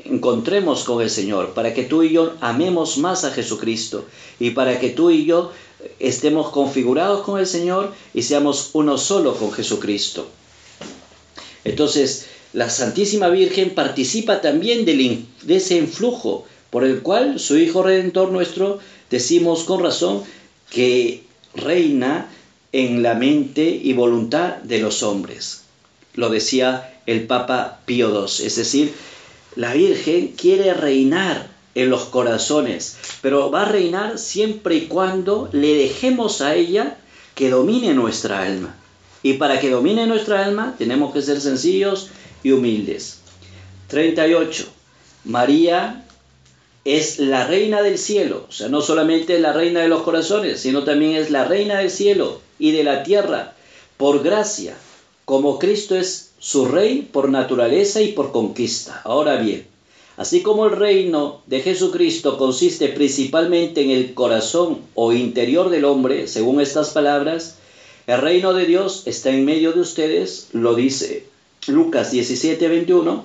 encontremos 0.04 0.84
con 0.84 1.02
el 1.02 1.10
Señor, 1.10 1.54
para 1.54 1.74
que 1.74 1.84
tú 1.84 2.02
y 2.02 2.12
yo 2.12 2.34
amemos 2.40 2.98
más 2.98 3.24
a 3.24 3.30
Jesucristo 3.30 4.06
y 4.38 4.50
para 4.50 4.78
que 4.78 4.90
tú 4.90 5.10
y 5.10 5.24
yo 5.24 5.52
estemos 5.98 6.50
configurados 6.50 7.22
con 7.22 7.38
el 7.38 7.46
Señor 7.46 7.92
y 8.14 8.22
seamos 8.22 8.70
uno 8.72 8.98
solo 8.98 9.36
con 9.36 9.52
Jesucristo. 9.52 10.26
Entonces, 11.64 12.26
la 12.52 12.68
Santísima 12.68 13.28
Virgen 13.28 13.70
participa 13.70 14.40
también 14.40 14.84
de 14.84 15.56
ese 15.56 15.76
influjo 15.76 16.44
por 16.70 16.84
el 16.84 17.02
cual 17.02 17.38
su 17.38 17.58
Hijo 17.58 17.82
Redentor 17.82 18.32
nuestro, 18.32 18.78
decimos 19.10 19.64
con 19.64 19.82
razón, 19.82 20.22
que 20.70 21.22
reina 21.54 22.30
en 22.72 23.02
la 23.02 23.14
mente 23.14 23.68
y 23.68 23.92
voluntad 23.92 24.56
de 24.56 24.78
los 24.78 25.02
hombres. 25.02 25.64
Lo 26.14 26.30
decía 26.30 26.98
el 27.06 27.26
Papa 27.26 27.80
Pío 27.84 28.08
II, 28.10 28.46
es 28.46 28.56
decir, 28.56 28.92
la 29.56 29.74
Virgen 29.74 30.28
quiere 30.36 30.72
reinar 30.74 31.50
en 31.74 31.90
los 31.90 32.04
corazones, 32.04 32.96
pero 33.20 33.50
va 33.50 33.62
a 33.62 33.68
reinar 33.68 34.18
siempre 34.18 34.76
y 34.76 34.86
cuando 34.86 35.48
le 35.52 35.74
dejemos 35.74 36.40
a 36.40 36.54
ella 36.54 36.98
que 37.34 37.50
domine 37.50 37.94
nuestra 37.94 38.42
alma. 38.42 38.76
Y 39.22 39.34
para 39.34 39.60
que 39.60 39.70
domine 39.70 40.06
nuestra 40.06 40.44
alma 40.44 40.74
tenemos 40.78 41.12
que 41.12 41.22
ser 41.22 41.40
sencillos 41.40 42.08
y 42.42 42.52
humildes. 42.52 43.20
38. 43.88 44.66
María 45.24 46.04
es 46.84 47.20
la 47.20 47.46
reina 47.46 47.82
del 47.82 47.96
cielo, 47.96 48.46
o 48.48 48.52
sea, 48.52 48.68
no 48.68 48.80
solamente 48.80 49.38
la 49.38 49.52
reina 49.52 49.80
de 49.80 49.88
los 49.88 50.02
corazones, 50.02 50.60
sino 50.60 50.82
también 50.82 51.14
es 51.14 51.30
la 51.30 51.44
reina 51.44 51.78
del 51.78 51.90
cielo 51.90 52.40
y 52.58 52.72
de 52.72 52.82
la 52.82 53.04
tierra, 53.04 53.54
por 53.96 54.22
gracia, 54.22 54.74
como 55.24 55.60
Cristo 55.60 55.94
es 55.94 56.31
su 56.42 56.64
rey 56.64 57.08
por 57.12 57.28
naturaleza 57.28 58.02
y 58.02 58.08
por 58.08 58.32
conquista. 58.32 59.00
Ahora 59.04 59.36
bien, 59.36 59.64
así 60.16 60.42
como 60.42 60.66
el 60.66 60.72
reino 60.72 61.40
de 61.46 61.60
Jesucristo 61.60 62.36
consiste 62.36 62.88
principalmente 62.88 63.80
en 63.82 63.90
el 63.90 64.12
corazón 64.12 64.80
o 64.96 65.12
interior 65.12 65.70
del 65.70 65.84
hombre, 65.84 66.26
según 66.26 66.60
estas 66.60 66.90
palabras, 66.90 67.58
el 68.08 68.20
reino 68.20 68.54
de 68.54 68.66
Dios 68.66 69.04
está 69.06 69.30
en 69.30 69.44
medio 69.44 69.72
de 69.72 69.82
ustedes, 69.82 70.48
lo 70.50 70.74
dice 70.74 71.26
Lucas 71.68 72.10
17, 72.10 72.66
21. 72.66 73.24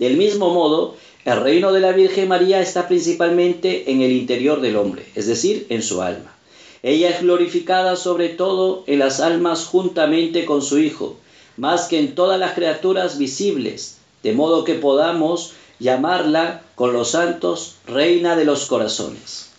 Del 0.00 0.16
mismo 0.16 0.52
modo, 0.52 0.96
el 1.24 1.40
reino 1.40 1.72
de 1.72 1.78
la 1.78 1.92
Virgen 1.92 2.26
María 2.26 2.60
está 2.60 2.88
principalmente 2.88 3.92
en 3.92 4.02
el 4.02 4.10
interior 4.10 4.60
del 4.60 4.74
hombre, 4.74 5.06
es 5.14 5.28
decir, 5.28 5.66
en 5.68 5.84
su 5.84 6.02
alma. 6.02 6.34
Ella 6.82 7.10
es 7.10 7.22
glorificada 7.22 7.94
sobre 7.94 8.30
todo 8.30 8.82
en 8.88 8.98
las 8.98 9.20
almas 9.20 9.64
juntamente 9.64 10.44
con 10.44 10.60
su 10.60 10.80
Hijo, 10.80 11.16
más 11.60 11.88
que 11.88 11.98
en 11.98 12.14
todas 12.14 12.40
las 12.40 12.54
criaturas 12.54 13.18
visibles, 13.18 13.98
de 14.22 14.32
modo 14.32 14.64
que 14.64 14.76
podamos 14.76 15.52
llamarla 15.78 16.62
con 16.74 16.94
los 16.94 17.10
santos 17.10 17.76
Reina 17.86 18.34
de 18.34 18.46
los 18.46 18.64
Corazones. 18.64 19.50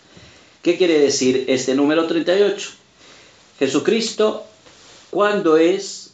¿Qué 0.62 0.76
quiere 0.76 0.98
decir 0.98 1.44
este 1.46 1.76
número 1.76 2.08
38? 2.08 2.70
Jesucristo, 3.56 4.42
¿cuándo 5.10 5.56
es 5.56 6.10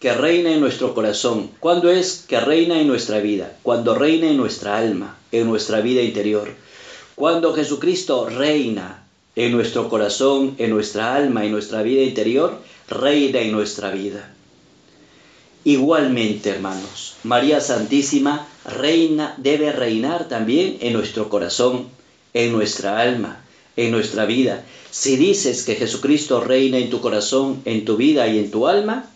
que 0.00 0.12
reina 0.12 0.50
en 0.50 0.60
nuestro 0.60 0.92
corazón? 0.92 1.52
¿Cuándo 1.60 1.88
es 1.88 2.24
que 2.26 2.40
reina 2.40 2.80
en 2.80 2.88
nuestra 2.88 3.20
vida? 3.20 3.56
Cuando 3.62 3.94
reina 3.94 4.26
en 4.26 4.36
nuestra 4.36 4.76
alma, 4.76 5.18
en 5.30 5.46
nuestra 5.46 5.82
vida 5.82 6.02
interior. 6.02 6.50
Cuando 7.14 7.54
Jesucristo 7.54 8.28
reina 8.28 9.04
en 9.36 9.52
nuestro 9.52 9.88
corazón, 9.88 10.56
en 10.58 10.70
nuestra 10.70 11.14
alma, 11.14 11.44
en 11.44 11.52
nuestra 11.52 11.82
vida 11.82 12.02
interior, 12.02 12.58
reina 12.88 13.38
en 13.38 13.52
nuestra 13.52 13.92
vida. 13.92 14.34
Igualmente, 15.64 16.50
hermanos, 16.50 17.14
María 17.22 17.60
Santísima 17.60 18.48
reina, 18.64 19.34
debe 19.38 19.70
reinar 19.70 20.28
también 20.28 20.78
en 20.80 20.92
nuestro 20.92 21.28
corazón, 21.28 21.88
en 22.34 22.50
nuestra 22.50 23.00
alma, 23.00 23.44
en 23.76 23.92
nuestra 23.92 24.24
vida. 24.24 24.64
Si 24.90 25.16
dices 25.16 25.62
que 25.62 25.76
Jesucristo 25.76 26.40
reina 26.40 26.78
en 26.78 26.90
tu 26.90 27.00
corazón, 27.00 27.62
en 27.64 27.84
tu 27.84 27.96
vida 27.96 28.26
y 28.26 28.38
en 28.38 28.50
tu 28.50 28.66
alma, 28.66 29.08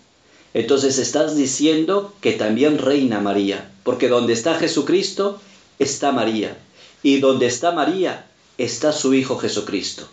entonces 0.54 0.98
estás 0.98 1.36
diciendo 1.36 2.14
que 2.20 2.32
también 2.32 2.78
reina 2.78 3.20
María, 3.20 3.70
porque 3.82 4.08
donde 4.08 4.32
está 4.32 4.54
Jesucristo 4.54 5.40
está 5.80 6.12
María, 6.12 6.56
y 7.02 7.18
donde 7.18 7.46
está 7.46 7.72
María 7.72 8.26
está 8.56 8.92
su 8.92 9.14
Hijo 9.14 9.36
Jesucristo. 9.36 10.08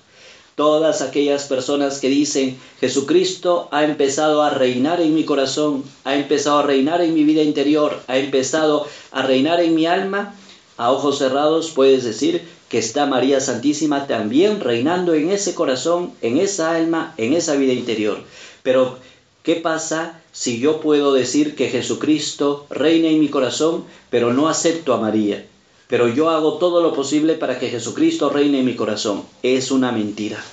Todas 0.55 1.01
aquellas 1.01 1.45
personas 1.45 1.99
que 1.99 2.09
dicen, 2.09 2.59
Jesucristo 2.79 3.69
ha 3.71 3.85
empezado 3.85 4.43
a 4.43 4.51
reinar 4.51 5.01
en 5.01 5.15
mi 5.15 5.25
corazón, 5.25 5.83
ha 6.03 6.15
empezado 6.15 6.59
a 6.59 6.63
reinar 6.63 7.01
en 7.01 7.15
mi 7.15 7.23
vida 7.23 7.41
interior, 7.41 7.99
ha 8.07 8.17
empezado 8.17 8.85
a 9.11 9.23
reinar 9.23 9.61
en 9.61 9.73
mi 9.73 9.87
alma, 9.87 10.35
a 10.77 10.91
ojos 10.91 11.17
cerrados 11.17 11.71
puedes 11.71 12.03
decir 12.03 12.47
que 12.69 12.77
está 12.77 13.05
María 13.07 13.39
Santísima 13.39 14.05
también 14.05 14.59
reinando 14.59 15.13
en 15.13 15.31
ese 15.31 15.55
corazón, 15.55 16.11
en 16.21 16.37
esa 16.37 16.75
alma, 16.75 17.15
en 17.17 17.33
esa 17.33 17.55
vida 17.55 17.73
interior. 17.73 18.19
Pero, 18.61 18.97
¿qué 19.41 19.55
pasa 19.55 20.21
si 20.31 20.59
yo 20.59 20.81
puedo 20.81 21.13
decir 21.13 21.55
que 21.55 21.69
Jesucristo 21.69 22.65
reina 22.69 23.07
en 23.07 23.19
mi 23.19 23.29
corazón, 23.29 23.85
pero 24.09 24.33
no 24.33 24.49
acepto 24.49 24.93
a 24.93 24.99
María? 24.99 25.45
Pero 25.93 26.07
yo 26.07 26.31
hago 26.31 26.53
todo 26.53 26.81
lo 26.81 26.91
posible 26.91 27.35
para 27.35 27.59
que 27.59 27.69
Jesucristo 27.69 28.31
reine 28.31 28.61
en 28.61 28.65
mi 28.65 28.75
corazón. 28.75 29.21
Es 29.43 29.69
una 29.69 29.91
mentira. 29.91 30.43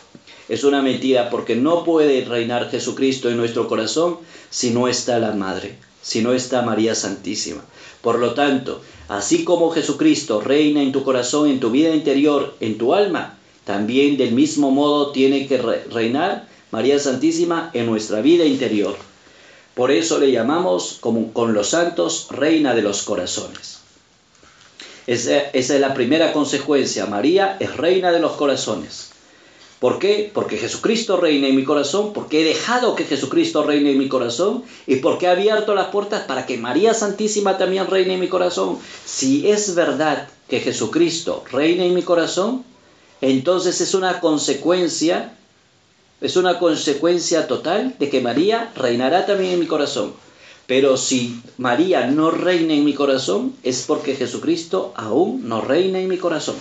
Es 0.50 0.64
una 0.64 0.82
mentira 0.82 1.30
porque 1.30 1.56
no 1.56 1.82
puede 1.82 2.22
reinar 2.26 2.70
Jesucristo 2.70 3.30
en 3.30 3.38
nuestro 3.38 3.66
corazón 3.66 4.18
si 4.50 4.68
no 4.68 4.86
está 4.86 5.18
la 5.18 5.32
Madre, 5.32 5.78
si 6.02 6.20
no 6.20 6.34
está 6.34 6.60
María 6.60 6.94
Santísima. 6.94 7.64
Por 8.02 8.18
lo 8.18 8.34
tanto, 8.34 8.82
así 9.08 9.42
como 9.42 9.70
Jesucristo 9.70 10.42
reina 10.42 10.82
en 10.82 10.92
tu 10.92 11.04
corazón, 11.04 11.48
en 11.48 11.58
tu 11.58 11.70
vida 11.70 11.94
interior, 11.94 12.54
en 12.60 12.76
tu 12.76 12.92
alma, 12.92 13.38
también 13.64 14.18
del 14.18 14.32
mismo 14.32 14.70
modo 14.70 15.10
tiene 15.10 15.46
que 15.46 15.56
reinar 15.56 16.48
María 16.70 16.98
Santísima 16.98 17.70
en 17.72 17.86
nuestra 17.86 18.20
vida 18.20 18.44
interior. 18.44 18.94
Por 19.74 19.90
eso 19.90 20.18
le 20.18 20.32
llamamos, 20.32 20.98
como 21.00 21.32
con 21.32 21.54
los 21.54 21.70
santos, 21.70 22.26
Reina 22.28 22.74
de 22.74 22.82
los 22.82 23.04
Corazones. 23.04 23.79
Esa, 25.06 25.38
es 25.52 25.70
la 25.70 25.94
primera 25.94 26.32
consecuencia. 26.32 27.06
María 27.06 27.56
es 27.60 27.76
reina 27.76 28.12
de 28.12 28.20
los 28.20 28.32
corazones. 28.32 29.10
¿Por 29.80 29.98
qué? 29.98 30.30
Porque 30.34 30.58
Jesucristo 30.58 31.16
reina 31.16 31.48
en 31.48 31.56
mi 31.56 31.64
corazón, 31.64 32.12
porque 32.12 32.42
he 32.42 32.44
dejado 32.44 32.94
que 32.94 33.04
Jesucristo 33.04 33.62
reine 33.62 33.92
en 33.92 33.98
mi 33.98 34.08
corazón 34.08 34.62
y 34.86 34.96
porque 34.96 35.24
he 35.24 35.30
abierto 35.30 35.74
las 35.74 35.86
puertas 35.86 36.24
para 36.24 36.44
que 36.44 36.58
María 36.58 36.92
Santísima 36.92 37.56
también 37.56 37.86
reine 37.86 38.14
en 38.14 38.20
mi 38.20 38.28
corazón. 38.28 38.78
Si 39.06 39.48
es 39.48 39.74
verdad 39.74 40.28
que 40.48 40.60
Jesucristo 40.60 41.44
reina 41.50 41.84
en 41.84 41.94
mi 41.94 42.02
corazón, 42.02 42.62
entonces 43.22 43.80
es 43.80 43.94
una 43.94 44.20
consecuencia, 44.20 45.32
es 46.20 46.36
una 46.36 46.58
consecuencia 46.58 47.46
total 47.46 47.94
de 47.98 48.10
que 48.10 48.20
María 48.20 48.70
reinará 48.76 49.24
también 49.24 49.54
en 49.54 49.60
mi 49.60 49.66
corazón. 49.66 50.12
Pero 50.70 50.96
si 50.96 51.42
María 51.58 52.06
no 52.06 52.30
reina 52.30 52.74
en 52.74 52.84
mi 52.84 52.94
corazón, 52.94 53.56
es 53.64 53.82
porque 53.88 54.14
Jesucristo 54.14 54.92
aún 54.94 55.48
no 55.48 55.60
reina 55.60 55.98
en 55.98 56.06
mi 56.06 56.16
corazón. 56.16 56.54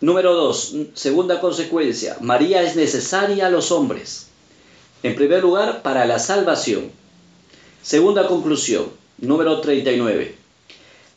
Número 0.00 0.32
dos, 0.32 0.74
segunda 0.94 1.38
consecuencia, 1.38 2.16
María 2.22 2.62
es 2.62 2.74
necesaria 2.74 3.48
a 3.48 3.50
los 3.50 3.72
hombres. 3.72 4.28
En 5.02 5.14
primer 5.14 5.42
lugar, 5.42 5.82
para 5.82 6.06
la 6.06 6.18
salvación. 6.18 6.90
Segunda 7.82 8.26
conclusión, 8.26 8.86
número 9.18 9.60
39. 9.60 10.34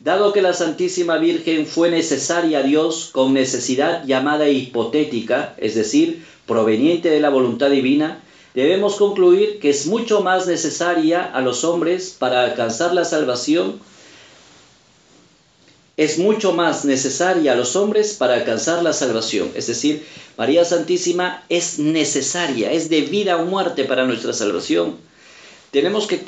Dado 0.00 0.34
que 0.34 0.42
la 0.42 0.52
Santísima 0.52 1.16
Virgen 1.16 1.66
fue 1.66 1.90
necesaria 1.90 2.58
a 2.58 2.64
Dios 2.64 3.08
con 3.10 3.32
necesidad 3.32 4.04
llamada 4.04 4.46
hipotética, 4.50 5.54
es 5.56 5.74
decir, 5.74 6.22
proveniente 6.46 7.08
de 7.08 7.20
la 7.20 7.30
voluntad 7.30 7.70
divina, 7.70 8.22
debemos 8.56 8.96
concluir 8.96 9.60
que 9.60 9.68
es 9.68 9.84
mucho 9.86 10.22
más 10.22 10.46
necesaria 10.46 11.22
a 11.22 11.42
los 11.42 11.62
hombres 11.62 12.16
para 12.18 12.42
alcanzar 12.42 12.94
la 12.94 13.04
salvación, 13.04 13.78
es 15.98 16.18
mucho 16.18 16.54
más 16.54 16.86
necesaria 16.86 17.52
a 17.52 17.54
los 17.54 17.76
hombres 17.76 18.14
para 18.14 18.32
alcanzar 18.32 18.82
la 18.82 18.94
salvación. 18.94 19.52
Es 19.54 19.66
decir, 19.66 20.06
María 20.38 20.64
Santísima 20.64 21.44
es 21.50 21.78
necesaria, 21.78 22.72
es 22.72 22.88
de 22.88 23.02
vida 23.02 23.36
o 23.36 23.44
muerte 23.44 23.84
para 23.84 24.06
nuestra 24.06 24.32
salvación. 24.32 24.96
Tenemos 25.70 26.06
que 26.06 26.24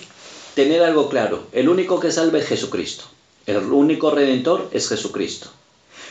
tener 0.55 0.83
algo 0.83 1.09
claro, 1.09 1.47
el 1.53 1.71
único 1.71 1.99
que 1.99 2.13
salva 2.13 2.41
es 2.41 2.47
Jesucristo, 2.47 3.05
el 3.47 3.57
único 3.57 4.11
redentor 4.11 4.69
es 4.73 4.87
Jesucristo. 4.91 5.49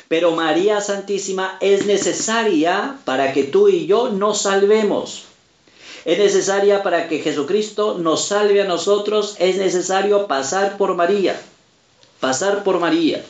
Pero 0.08 0.32
María 0.32 0.82
Santísima 0.82 1.60
es 1.62 1.86
necesaria 1.86 2.98
para 3.06 3.34
que 3.34 3.44
tú 3.44 3.68
y 3.68 3.86
yo 3.86 4.10
nos 4.10 4.42
salvemos 4.42 5.27
es 6.08 6.20
necesaria 6.20 6.84
para 6.84 7.10
que 7.10 7.20
Jesucristo 7.20 7.98
nos 8.00 8.28
salve 8.28 8.62
a 8.62 8.66
nosotros, 8.66 9.36
es 9.40 9.58
necesario 9.58 10.26
pasar 10.28 10.78
por 10.78 10.96
María, 10.96 11.38
pasar 12.22 12.64
por 12.64 12.80
María. 12.80 13.22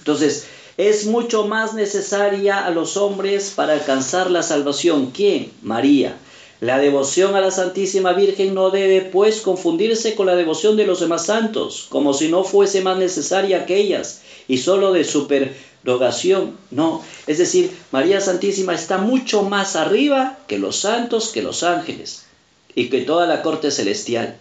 Entonces, 0.00 0.44
es 0.76 1.06
mucho 1.06 1.46
más 1.46 1.72
necesaria 1.72 2.66
a 2.66 2.70
los 2.72 2.98
hombres 2.98 3.54
para 3.56 3.72
alcanzar 3.72 4.30
la 4.30 4.42
salvación. 4.42 5.12
¿Quién? 5.12 5.50
María. 5.62 6.14
La 6.60 6.78
devoción 6.78 7.36
a 7.36 7.40
la 7.40 7.50
Santísima 7.50 8.12
Virgen 8.12 8.52
no 8.52 8.68
debe, 8.68 9.00
pues, 9.00 9.40
confundirse 9.40 10.14
con 10.14 10.26
la 10.26 10.36
devoción 10.36 10.76
de 10.76 10.86
los 10.86 11.00
demás 11.00 11.24
santos, 11.24 11.86
como 11.88 12.12
si 12.12 12.28
no 12.28 12.44
fuese 12.44 12.82
más 12.82 12.98
necesaria 12.98 13.64
que 13.64 13.78
ellas, 13.78 14.20
y 14.46 14.58
solo 14.58 14.92
de 14.92 15.04
super 15.04 15.56
rogación, 15.84 16.56
no. 16.70 17.02
Es 17.26 17.38
decir, 17.38 17.76
María 17.90 18.20
Santísima 18.20 18.74
está 18.74 18.98
mucho 18.98 19.42
más 19.42 19.76
arriba 19.76 20.38
que 20.46 20.58
los 20.58 20.76
santos, 20.76 21.28
que 21.28 21.42
los 21.42 21.62
ángeles 21.62 22.26
y 22.74 22.88
que 22.88 23.02
toda 23.02 23.26
la 23.26 23.42
corte 23.42 23.70
celestial. 23.70 24.36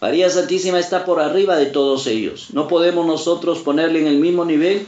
María 0.00 0.28
Santísima 0.28 0.78
está 0.78 1.04
por 1.04 1.20
arriba 1.20 1.56
de 1.56 1.66
todos 1.66 2.06
ellos. 2.06 2.48
No 2.52 2.68
podemos 2.68 3.06
nosotros 3.06 3.60
ponerle 3.60 4.00
en 4.00 4.06
el 4.06 4.18
mismo 4.18 4.44
nivel 4.44 4.86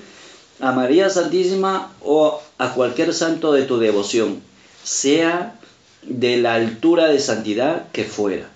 a 0.61 0.73
María 0.73 1.09
Santísima 1.09 1.93
o 2.03 2.41
a 2.59 2.75
cualquier 2.75 3.15
santo 3.15 3.53
de 3.53 3.63
tu 3.63 3.79
devoción, 3.79 4.43
sea 4.83 5.59
de 6.03 6.37
la 6.37 6.55
altura 6.55 7.07
de 7.07 7.21
santidad 7.21 7.91
que 7.93 8.05
fuera. 8.05 8.51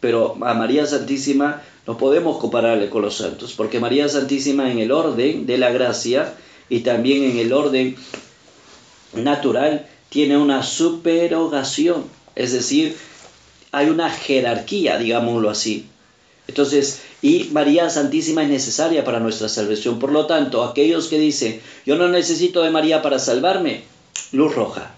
Pero 0.00 0.36
a 0.42 0.54
María 0.54 0.86
Santísima 0.86 1.62
no 1.90 1.98
podemos 1.98 2.38
compararle 2.38 2.88
con 2.88 3.02
los 3.02 3.16
santos, 3.16 3.52
porque 3.56 3.80
María 3.80 4.08
Santísima 4.08 4.70
en 4.70 4.78
el 4.78 4.92
orden 4.92 5.44
de 5.44 5.58
la 5.58 5.72
gracia 5.72 6.36
y 6.68 6.80
también 6.80 7.24
en 7.24 7.36
el 7.38 7.52
orden 7.52 7.96
natural 9.12 9.88
tiene 10.08 10.38
una 10.38 10.62
superogación, 10.62 12.04
es 12.36 12.52
decir, 12.52 12.96
hay 13.72 13.90
una 13.90 14.08
jerarquía, 14.08 14.98
digámoslo 14.98 15.50
así. 15.50 15.88
Entonces, 16.46 17.02
y 17.22 17.48
María 17.50 17.90
Santísima 17.90 18.44
es 18.44 18.50
necesaria 18.50 19.02
para 19.02 19.18
nuestra 19.18 19.48
salvación. 19.48 19.98
Por 19.98 20.12
lo 20.12 20.26
tanto, 20.26 20.62
aquellos 20.62 21.08
que 21.08 21.18
dicen, 21.18 21.60
yo 21.84 21.96
no 21.96 22.06
necesito 22.06 22.62
de 22.62 22.70
María 22.70 23.02
para 23.02 23.18
salvarme, 23.18 23.82
luz 24.30 24.54
roja. 24.54 24.94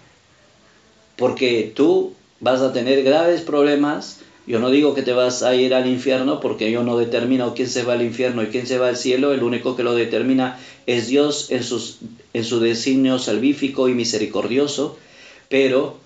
Porque 1.16 1.72
tú 1.74 2.12
vas 2.40 2.60
a 2.60 2.74
tener 2.74 3.02
graves 3.02 3.40
problemas 3.40 4.18
yo 4.46 4.58
no 4.58 4.70
digo 4.70 4.94
que 4.94 5.02
te 5.02 5.12
vas 5.12 5.42
a 5.42 5.54
ir 5.54 5.72
al 5.72 5.86
infierno 5.86 6.40
porque 6.40 6.70
yo 6.72 6.82
no 6.82 6.98
determino 6.98 7.54
quién 7.54 7.68
se 7.68 7.84
va 7.84 7.92
al 7.92 8.02
infierno 8.02 8.42
y 8.42 8.46
quién 8.46 8.66
se 8.66 8.78
va 8.78 8.88
al 8.88 8.96
cielo. 8.96 9.32
El 9.32 9.44
único 9.44 9.76
que 9.76 9.84
lo 9.84 9.94
determina 9.94 10.58
es 10.86 11.06
Dios 11.06 11.50
en, 11.50 11.62
sus, 11.62 11.98
en 12.32 12.44
su 12.44 12.58
designio 12.58 13.20
salvífico 13.20 13.88
y 13.88 13.94
misericordioso. 13.94 14.98
Pero 15.48 15.96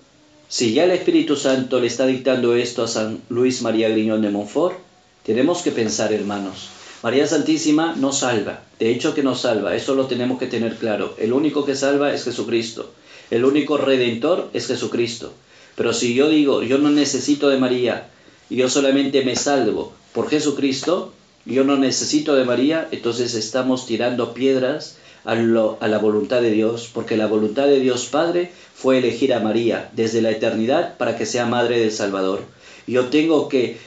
si 0.47 0.73
ya 0.73 0.83
el 0.83 0.91
Espíritu 0.91 1.35
Santo 1.35 1.79
le 1.79 1.87
está 1.87 2.05
dictando 2.05 2.55
esto 2.55 2.83
a 2.83 2.87
San 2.87 3.21
Luis 3.29 3.63
María 3.63 3.89
Griñón 3.89 4.21
de 4.21 4.29
Montfort, 4.29 4.77
tenemos 5.23 5.63
que 5.63 5.71
pensar, 5.71 6.13
hermanos. 6.13 6.69
María 7.01 7.25
Santísima 7.25 7.95
no 7.95 8.13
salva. 8.13 8.61
De 8.79 8.91
hecho 8.91 9.15
que 9.15 9.23
no 9.23 9.35
salva. 9.35 9.75
Eso 9.75 9.95
lo 9.95 10.05
tenemos 10.05 10.37
que 10.37 10.47
tener 10.47 10.75
claro. 10.75 11.15
El 11.17 11.33
único 11.33 11.65
que 11.65 11.75
salva 11.75 12.13
es 12.13 12.23
Jesucristo. 12.23 12.91
El 13.31 13.45
único 13.45 13.77
redentor 13.77 14.49
es 14.53 14.67
Jesucristo. 14.67 15.33
Pero 15.75 15.93
si 15.93 16.13
yo 16.13 16.29
digo, 16.29 16.63
yo 16.63 16.77
no 16.77 16.89
necesito 16.89 17.49
de 17.49 17.57
María, 17.57 18.09
yo 18.55 18.69
solamente 18.69 19.23
me 19.23 19.35
salvo 19.35 19.93
por 20.13 20.29
Jesucristo, 20.29 21.13
yo 21.45 21.63
no 21.63 21.77
necesito 21.77 22.35
de 22.35 22.45
María, 22.45 22.87
entonces 22.91 23.33
estamos 23.33 23.85
tirando 23.85 24.33
piedras 24.33 24.97
a, 25.25 25.31
a, 25.31 25.87
la 25.87 25.97
voluntad 25.97 26.41
de 26.41 26.51
Dios, 26.51 26.89
porque 26.93 27.17
la 27.17 27.27
voluntad 27.27 27.67
de 27.67 27.79
Dios 27.79 28.05
Padre 28.05 28.51
fue 28.73 28.99
elegir 28.99 29.33
a 29.33 29.39
María 29.39 29.89
desde 29.93 30.21
la 30.21 30.31
eternidad 30.31 30.97
para 30.97 31.17
que 31.17 31.25
sea 31.25 31.45
madre 31.45 31.79
del 31.79 31.91
Salvador. 31.91 32.43
Yo 32.85 33.07
tengo 33.07 33.49
que 33.49 33.77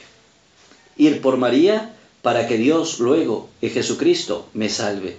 ir 0.97 1.21
por 1.21 1.37
María 1.37 1.93
para 2.21 2.47
que 2.47 2.57
Dios 2.57 2.99
luego, 2.99 3.49
en 3.61 3.71
Jesucristo, 3.71 4.45
me 4.53 4.69
salve. 4.69 5.17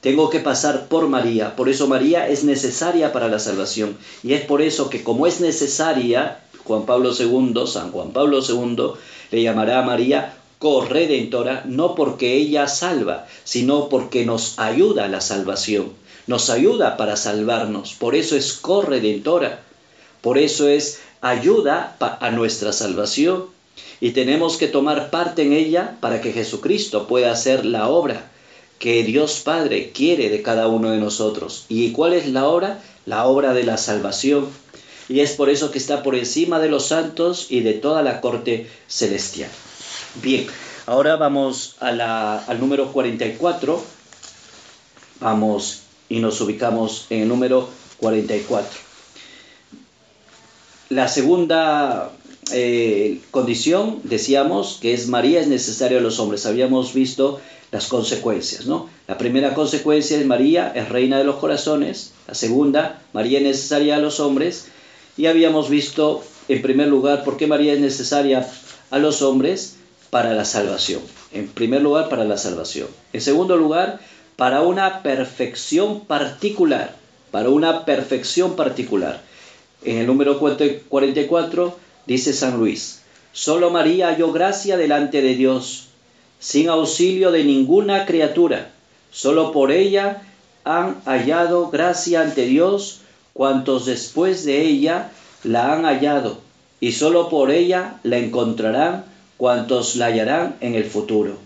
Tengo 0.00 0.30
que 0.30 0.40
pasar 0.40 0.88
por 0.88 1.08
María, 1.08 1.56
por 1.56 1.68
eso 1.68 1.86
María 1.86 2.26
es 2.28 2.44
necesaria 2.44 3.12
para 3.12 3.28
la 3.28 3.38
salvación. 3.38 3.98
Y 4.22 4.32
es 4.32 4.40
por 4.42 4.62
eso 4.62 4.88
que 4.88 5.02
como 5.02 5.26
es 5.26 5.40
necesaria, 5.40 6.40
Juan 6.70 6.86
Pablo 6.86 7.10
II, 7.18 7.66
San 7.66 7.90
Juan 7.90 8.12
Pablo 8.12 8.38
II, 8.48 8.92
le 9.32 9.42
llamará 9.42 9.80
a 9.80 9.82
María 9.82 10.36
corredentora, 10.60 11.64
no 11.66 11.96
porque 11.96 12.36
ella 12.36 12.68
salva, 12.68 13.26
sino 13.42 13.88
porque 13.88 14.24
nos 14.24 14.56
ayuda 14.56 15.06
a 15.06 15.08
la 15.08 15.20
salvación, 15.20 15.90
nos 16.28 16.48
ayuda 16.48 16.96
para 16.96 17.16
salvarnos. 17.16 17.94
Por 17.94 18.14
eso 18.14 18.36
es 18.36 18.52
corredentora, 18.52 19.62
por 20.20 20.38
eso 20.38 20.68
es 20.68 21.00
ayuda 21.20 21.96
a 21.98 22.30
nuestra 22.30 22.72
salvación. 22.72 23.46
Y 24.00 24.12
tenemos 24.12 24.56
que 24.56 24.68
tomar 24.68 25.10
parte 25.10 25.42
en 25.42 25.52
ella 25.52 25.96
para 26.00 26.20
que 26.20 26.32
Jesucristo 26.32 27.08
pueda 27.08 27.32
hacer 27.32 27.66
la 27.66 27.88
obra 27.88 28.30
que 28.78 29.02
Dios 29.02 29.40
Padre 29.40 29.90
quiere 29.92 30.28
de 30.28 30.40
cada 30.40 30.68
uno 30.68 30.90
de 30.90 30.98
nosotros. 30.98 31.64
¿Y 31.68 31.90
cuál 31.90 32.12
es 32.12 32.28
la 32.28 32.46
obra? 32.46 32.80
La 33.06 33.26
obra 33.26 33.54
de 33.54 33.64
la 33.64 33.76
salvación. 33.76 34.46
Y 35.10 35.20
es 35.20 35.32
por 35.32 35.50
eso 35.50 35.72
que 35.72 35.78
está 35.78 36.04
por 36.04 36.14
encima 36.14 36.60
de 36.60 36.68
los 36.68 36.86
santos 36.86 37.48
y 37.50 37.62
de 37.62 37.72
toda 37.72 38.02
la 38.02 38.20
corte 38.20 38.70
celestial. 38.86 39.50
Bien, 40.22 40.46
ahora 40.86 41.16
vamos 41.16 41.74
al 41.80 42.60
número 42.60 42.92
44. 42.92 43.82
Vamos 45.18 45.80
y 46.08 46.20
nos 46.20 46.40
ubicamos 46.40 47.06
en 47.10 47.22
el 47.22 47.28
número 47.28 47.68
44. 47.98 48.70
La 50.90 51.08
segunda 51.08 52.12
eh, 52.52 53.20
condición, 53.32 54.02
decíamos, 54.04 54.78
que 54.80 54.94
es 54.94 55.08
María 55.08 55.40
es 55.40 55.48
necesario 55.48 55.98
a 55.98 56.02
los 56.02 56.20
hombres. 56.20 56.46
Habíamos 56.46 56.94
visto 56.94 57.40
las 57.72 57.88
consecuencias, 57.88 58.66
¿no? 58.66 58.88
La 59.08 59.18
primera 59.18 59.54
consecuencia 59.54 60.16
es 60.16 60.24
María 60.24 60.72
es 60.72 60.88
reina 60.88 61.18
de 61.18 61.24
los 61.24 61.36
corazones, 61.36 62.12
la 62.28 62.34
segunda, 62.34 63.02
María 63.12 63.38
es 63.38 63.44
necesaria 63.44 63.96
a 63.96 63.98
los 63.98 64.20
hombres, 64.20 64.68
y 65.20 65.26
habíamos 65.26 65.68
visto 65.68 66.24
en 66.48 66.62
primer 66.62 66.88
lugar 66.88 67.24
por 67.24 67.36
qué 67.36 67.46
María 67.46 67.74
es 67.74 67.80
necesaria 67.80 68.48
a 68.90 68.98
los 68.98 69.20
hombres 69.20 69.76
para 70.08 70.32
la 70.32 70.46
salvación. 70.46 71.02
En 71.30 71.46
primer 71.46 71.82
lugar, 71.82 72.08
para 72.08 72.24
la 72.24 72.38
salvación. 72.38 72.88
En 73.12 73.20
segundo 73.20 73.58
lugar, 73.58 74.00
para 74.36 74.62
una 74.62 75.02
perfección 75.02 76.06
particular, 76.06 76.94
para 77.30 77.50
una 77.50 77.84
perfección 77.84 78.56
particular. 78.56 79.20
En 79.84 79.98
el 79.98 80.06
número 80.06 80.38
44 80.38 81.76
dice 82.06 82.32
San 82.32 82.58
Luis, 82.58 83.02
solo 83.32 83.68
María 83.70 84.08
halló 84.08 84.32
gracia 84.32 84.78
delante 84.78 85.20
de 85.20 85.34
Dios 85.34 85.88
sin 86.38 86.70
auxilio 86.70 87.30
de 87.30 87.44
ninguna 87.44 88.06
criatura. 88.06 88.70
Solo 89.10 89.52
por 89.52 89.70
ella 89.70 90.22
han 90.64 91.02
hallado 91.04 91.68
gracia 91.68 92.22
ante 92.22 92.46
Dios 92.46 93.02
cuantos 93.32 93.86
después 93.86 94.44
de 94.44 94.62
ella 94.62 95.10
la 95.44 95.72
han 95.72 95.84
hallado, 95.84 96.40
y 96.80 96.92
solo 96.92 97.28
por 97.28 97.50
ella 97.50 98.00
la 98.02 98.18
encontrarán 98.18 99.04
cuantos 99.36 99.96
la 99.96 100.06
hallarán 100.06 100.56
en 100.60 100.74
el 100.74 100.84
futuro. 100.84 101.38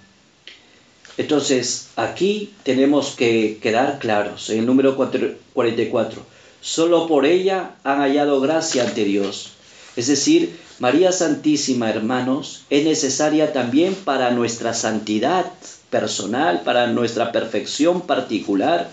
Entonces, 1.16 1.90
aquí 1.94 2.52
tenemos 2.64 3.14
que 3.14 3.58
quedar 3.62 3.98
claros, 4.00 4.50
en 4.50 4.60
el 4.60 4.66
número 4.66 4.96
44, 4.96 6.22
solo 6.60 7.06
por 7.06 7.24
ella 7.24 7.76
han 7.84 8.00
hallado 8.00 8.40
gracia 8.40 8.82
ante 8.82 9.04
Dios. 9.04 9.52
Es 9.94 10.08
decir, 10.08 10.58
María 10.80 11.12
Santísima, 11.12 11.88
hermanos, 11.88 12.64
es 12.68 12.84
necesaria 12.84 13.52
también 13.52 13.94
para 13.94 14.32
nuestra 14.32 14.74
santidad 14.74 15.46
personal, 15.88 16.62
para 16.64 16.88
nuestra 16.88 17.30
perfección 17.30 18.00
particular, 18.00 18.90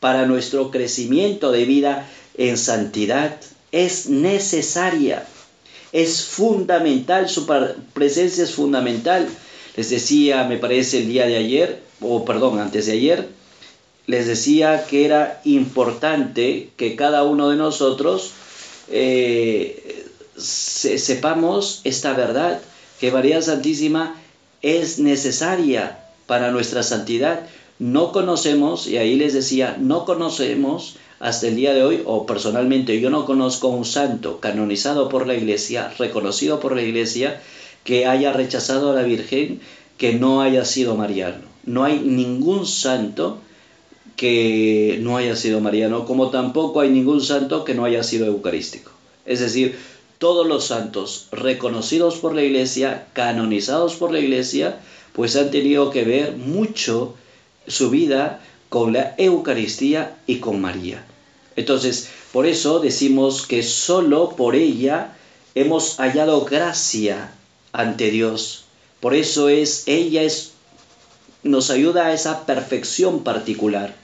para 0.00 0.26
nuestro 0.26 0.72
crecimiento 0.72 1.52
de 1.52 1.66
vida 1.66 2.10
en 2.36 2.56
santidad. 2.56 3.36
Es 3.72 4.08
necesaria, 4.08 5.26
es 5.92 6.24
fundamental, 6.24 7.28
su 7.28 7.46
presencia 7.92 8.44
es 8.44 8.52
fundamental. 8.52 9.28
Les 9.76 9.90
decía, 9.90 10.44
me 10.44 10.56
parece 10.56 10.98
el 10.98 11.08
día 11.08 11.26
de 11.26 11.36
ayer, 11.36 11.82
o 12.00 12.24
perdón, 12.24 12.58
antes 12.58 12.86
de 12.86 12.92
ayer, 12.92 13.28
les 14.06 14.26
decía 14.26 14.86
que 14.88 15.04
era 15.04 15.40
importante 15.44 16.70
que 16.76 16.96
cada 16.96 17.22
uno 17.22 17.50
de 17.50 17.56
nosotros 17.56 18.32
eh, 18.90 20.06
sepamos 20.36 21.80
esta 21.84 22.12
verdad, 22.12 22.60
que 22.98 23.12
María 23.12 23.40
Santísima 23.40 24.16
es 24.62 24.98
necesaria 24.98 26.00
para 26.26 26.50
nuestra 26.50 26.82
santidad. 26.82 27.46
No 27.78 28.12
conocemos, 28.12 28.86
y 28.86 28.98
ahí 28.98 29.16
les 29.16 29.32
decía, 29.32 29.76
no 29.78 30.04
conocemos 30.04 30.96
hasta 31.20 31.48
el 31.48 31.56
día 31.56 31.74
de 31.74 31.84
hoy, 31.84 32.02
o 32.06 32.24
personalmente 32.24 32.98
yo 32.98 33.10
no 33.10 33.26
conozco 33.26 33.68
un 33.68 33.84
santo 33.84 34.40
canonizado 34.40 35.10
por 35.10 35.26
la 35.26 35.34
Iglesia, 35.34 35.92
reconocido 35.98 36.60
por 36.60 36.74
la 36.74 36.82
Iglesia, 36.82 37.40
que 37.84 38.06
haya 38.06 38.32
rechazado 38.32 38.90
a 38.90 38.94
la 38.94 39.02
Virgen, 39.02 39.60
que 39.98 40.14
no 40.14 40.40
haya 40.40 40.64
sido 40.64 40.96
mariano. 40.96 41.44
No 41.64 41.84
hay 41.84 42.00
ningún 42.00 42.66
santo 42.66 43.38
que 44.16 44.98
no 45.02 45.18
haya 45.18 45.36
sido 45.36 45.60
mariano, 45.60 46.06
como 46.06 46.30
tampoco 46.30 46.80
hay 46.80 46.88
ningún 46.88 47.20
santo 47.20 47.64
que 47.64 47.74
no 47.74 47.84
haya 47.84 48.02
sido 48.02 48.26
eucarístico. 48.26 48.90
Es 49.26 49.40
decir, 49.40 49.78
todos 50.16 50.46
los 50.46 50.64
santos 50.66 51.28
reconocidos 51.32 52.16
por 52.16 52.34
la 52.34 52.42
iglesia, 52.42 53.06
canonizados 53.12 53.94
por 53.94 54.10
la 54.10 54.20
iglesia, 54.20 54.80
pues 55.12 55.36
han 55.36 55.50
tenido 55.50 55.90
que 55.90 56.04
ver 56.04 56.36
mucho 56.36 57.14
su 57.66 57.90
vida 57.90 58.40
con 58.70 58.94
la 58.94 59.14
Eucaristía 59.18 60.16
y 60.26 60.36
con 60.36 60.60
María. 60.60 61.04
Entonces, 61.56 62.08
por 62.32 62.46
eso 62.46 62.78
decimos 62.78 63.46
que 63.46 63.62
solo 63.62 64.30
por 64.30 64.54
ella 64.54 65.16
hemos 65.54 65.96
hallado 65.96 66.44
gracia 66.44 67.32
ante 67.72 68.10
Dios. 68.10 68.64
Por 69.00 69.14
eso 69.14 69.48
es 69.48 69.82
ella 69.86 70.22
es 70.22 70.52
nos 71.42 71.70
ayuda 71.70 72.06
a 72.06 72.12
esa 72.12 72.46
perfección 72.46 73.24
particular. 73.24 73.94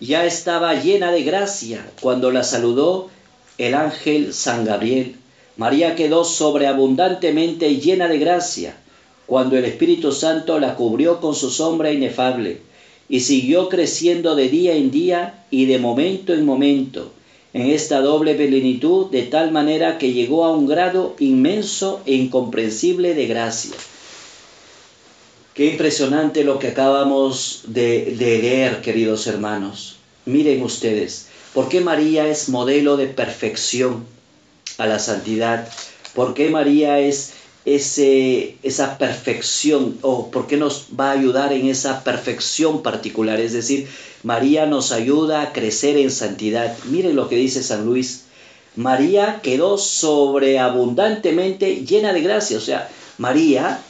Ya 0.00 0.24
estaba 0.24 0.74
llena 0.74 1.12
de 1.12 1.22
gracia 1.22 1.86
cuando 2.00 2.30
la 2.32 2.42
saludó 2.42 3.08
el 3.56 3.74
ángel 3.74 4.34
San 4.34 4.64
Gabriel, 4.64 5.16
María 5.56 5.94
quedó 5.94 6.24
sobreabundantemente 6.24 7.76
llena 7.76 8.08
de 8.08 8.18
gracia 8.18 8.74
cuando 9.26 9.56
el 9.56 9.64
Espíritu 9.64 10.12
Santo 10.12 10.58
la 10.58 10.76
cubrió 10.76 11.20
con 11.20 11.34
su 11.34 11.50
sombra 11.50 11.92
inefable 11.92 12.58
y 13.08 13.20
siguió 13.20 13.68
creciendo 13.68 14.34
de 14.34 14.48
día 14.48 14.74
en 14.74 14.90
día 14.90 15.44
y 15.50 15.66
de 15.66 15.78
momento 15.78 16.34
en 16.34 16.44
momento 16.44 17.10
en 17.52 17.70
esta 17.70 18.00
doble 18.00 18.34
plenitud 18.34 19.10
de 19.10 19.22
tal 19.22 19.52
manera 19.52 19.98
que 19.98 20.12
llegó 20.12 20.44
a 20.44 20.50
un 20.50 20.66
grado 20.66 21.14
inmenso 21.18 22.00
e 22.04 22.14
incomprensible 22.14 23.14
de 23.14 23.26
gracia. 23.26 23.76
Qué 25.54 25.66
impresionante 25.66 26.42
lo 26.42 26.58
que 26.58 26.68
acabamos 26.68 27.60
de, 27.68 28.16
de 28.18 28.38
leer, 28.40 28.80
queridos 28.80 29.28
hermanos. 29.28 29.96
Miren 30.26 30.62
ustedes, 30.62 31.28
¿Por 31.54 31.68
qué 31.68 31.80
María 31.80 32.26
es 32.26 32.48
modelo 32.48 32.96
de 32.96 33.06
perfección 33.06 34.04
a 34.76 34.88
la 34.88 34.98
santidad? 34.98 35.68
¿Por 36.12 36.34
qué 36.34 36.50
María 36.50 36.98
es 36.98 37.33
esa 37.64 38.98
perfección 38.98 39.98
o 40.02 40.30
por 40.30 40.46
qué 40.46 40.56
nos 40.56 40.86
va 40.98 41.10
a 41.10 41.12
ayudar 41.12 41.52
en 41.52 41.68
esa 41.68 42.04
perfección 42.04 42.82
particular? 42.82 43.40
Es 43.40 43.52
decir, 43.52 43.88
María 44.22 44.66
nos 44.66 44.92
ayuda 44.92 45.42
a 45.42 45.52
crecer 45.52 45.96
en 45.96 46.10
santidad. 46.10 46.76
Miren 46.84 47.16
lo 47.16 47.28
que 47.28 47.36
dice 47.36 47.62
San 47.62 47.86
Luis. 47.86 48.24
María 48.76 49.40
quedó 49.42 49.78
sobreabundantemente 49.78 51.84
llena 51.86 52.12
de 52.12 52.22
gracia. 52.22 52.58
O 52.58 52.60
sea, 52.60 52.90
María 53.18 53.80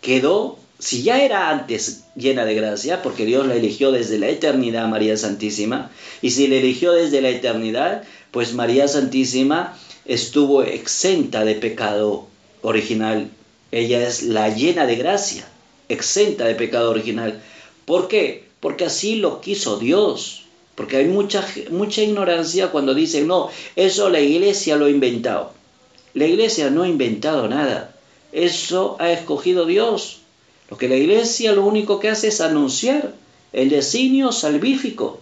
quedó 0.00 0.58
si 0.78 1.02
ya 1.02 1.22
era 1.22 1.50
antes 1.50 2.04
llena 2.14 2.44
de 2.44 2.54
gracia, 2.54 3.02
porque 3.02 3.24
Dios 3.24 3.46
la 3.46 3.54
eligió 3.54 3.92
desde 3.92 4.18
la 4.18 4.28
eternidad, 4.28 4.88
María 4.88 5.16
Santísima, 5.16 5.90
y 6.20 6.30
si 6.30 6.46
la 6.46 6.56
eligió 6.56 6.92
desde 6.92 7.22
la 7.22 7.30
eternidad, 7.30 8.02
pues 8.30 8.54
María 8.54 8.88
Santísima 8.88 9.78
estuvo 10.04 10.62
exenta 10.62 11.44
de 11.44 11.54
pecado 11.54 12.26
original. 12.64 13.30
Ella 13.70 14.06
es 14.06 14.22
la 14.22 14.48
llena 14.48 14.86
de 14.86 14.96
gracia, 14.96 15.46
exenta 15.88 16.44
de 16.46 16.54
pecado 16.54 16.90
original. 16.90 17.42
¿Por 17.84 18.08
qué? 18.08 18.44
Porque 18.60 18.86
así 18.86 19.16
lo 19.16 19.40
quiso 19.40 19.78
Dios. 19.78 20.44
Porque 20.74 20.96
hay 20.96 21.06
mucha, 21.06 21.46
mucha 21.70 22.02
ignorancia 22.02 22.72
cuando 22.72 22.94
dicen, 22.94 23.28
no, 23.28 23.50
eso 23.76 24.10
la 24.10 24.20
iglesia 24.20 24.76
lo 24.76 24.86
ha 24.86 24.90
inventado. 24.90 25.52
La 26.14 26.26
iglesia 26.26 26.70
no 26.70 26.82
ha 26.82 26.88
inventado 26.88 27.46
nada. 27.48 27.94
Eso 28.32 28.96
ha 28.98 29.12
escogido 29.12 29.66
Dios. 29.66 30.20
Lo 30.70 30.76
que 30.76 30.88
la 30.88 30.96
iglesia 30.96 31.52
lo 31.52 31.64
único 31.64 32.00
que 32.00 32.08
hace 32.08 32.28
es 32.28 32.40
anunciar 32.40 33.14
el 33.52 33.70
designio 33.70 34.32
salvífico, 34.32 35.20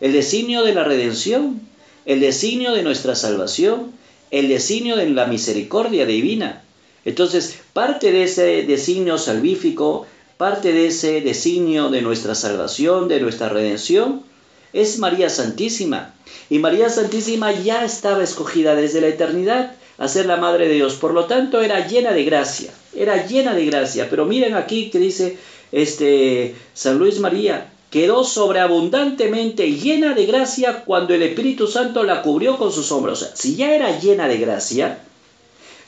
el 0.00 0.12
designio 0.12 0.64
de 0.64 0.74
la 0.74 0.82
redención, 0.82 1.60
el 2.06 2.20
designio 2.20 2.72
de 2.72 2.82
nuestra 2.82 3.14
salvación, 3.14 3.92
el 4.34 4.48
designio 4.48 4.96
de 4.96 5.08
la 5.10 5.26
misericordia 5.26 6.06
divina. 6.06 6.64
Entonces, 7.04 7.60
parte 7.72 8.10
de 8.10 8.24
ese 8.24 8.64
designio 8.64 9.16
salvífico, 9.16 10.06
parte 10.36 10.72
de 10.72 10.88
ese 10.88 11.20
designio 11.20 11.88
de 11.88 12.02
nuestra 12.02 12.34
salvación, 12.34 13.06
de 13.06 13.20
nuestra 13.20 13.48
redención, 13.48 14.24
es 14.72 14.98
María 14.98 15.30
Santísima. 15.30 16.14
Y 16.50 16.58
María 16.58 16.90
Santísima 16.90 17.52
ya 17.52 17.84
estaba 17.84 18.24
escogida 18.24 18.74
desde 18.74 19.00
la 19.00 19.06
eternidad 19.06 19.76
a 19.98 20.08
ser 20.08 20.26
la 20.26 20.36
Madre 20.36 20.66
de 20.66 20.74
Dios. 20.74 20.94
Por 20.94 21.14
lo 21.14 21.26
tanto, 21.26 21.62
era 21.62 21.86
llena 21.86 22.10
de 22.10 22.24
gracia, 22.24 22.72
era 22.96 23.26
llena 23.26 23.54
de 23.54 23.66
gracia. 23.66 24.10
Pero 24.10 24.26
miren 24.26 24.54
aquí 24.54 24.90
que 24.90 24.98
dice 24.98 25.38
este 25.70 26.56
San 26.74 26.98
Luis 26.98 27.20
María, 27.20 27.70
quedó 27.94 28.24
sobreabundantemente 28.24 29.70
llena 29.70 30.14
de 30.14 30.26
gracia 30.26 30.84
cuando 30.84 31.14
el 31.14 31.22
Espíritu 31.22 31.68
Santo 31.68 32.02
la 32.02 32.22
cubrió 32.22 32.58
con 32.58 32.72
sus 32.72 32.90
hombros. 32.90 33.22
O 33.22 33.24
sea, 33.24 33.36
si 33.36 33.54
ya 33.54 33.72
era 33.72 34.00
llena 34.00 34.26
de 34.26 34.38
gracia, 34.38 34.98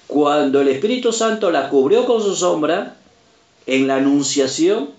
cuando 0.07 0.61
el 0.61 0.69
Espíritu 0.69 1.13
Santo 1.13 1.51
la 1.51 1.69
cubrió 1.69 2.07
con 2.07 2.23
su 2.23 2.37
sombra 2.37 2.95
en 3.67 3.89
la 3.89 3.97
anunciación, 3.97 4.91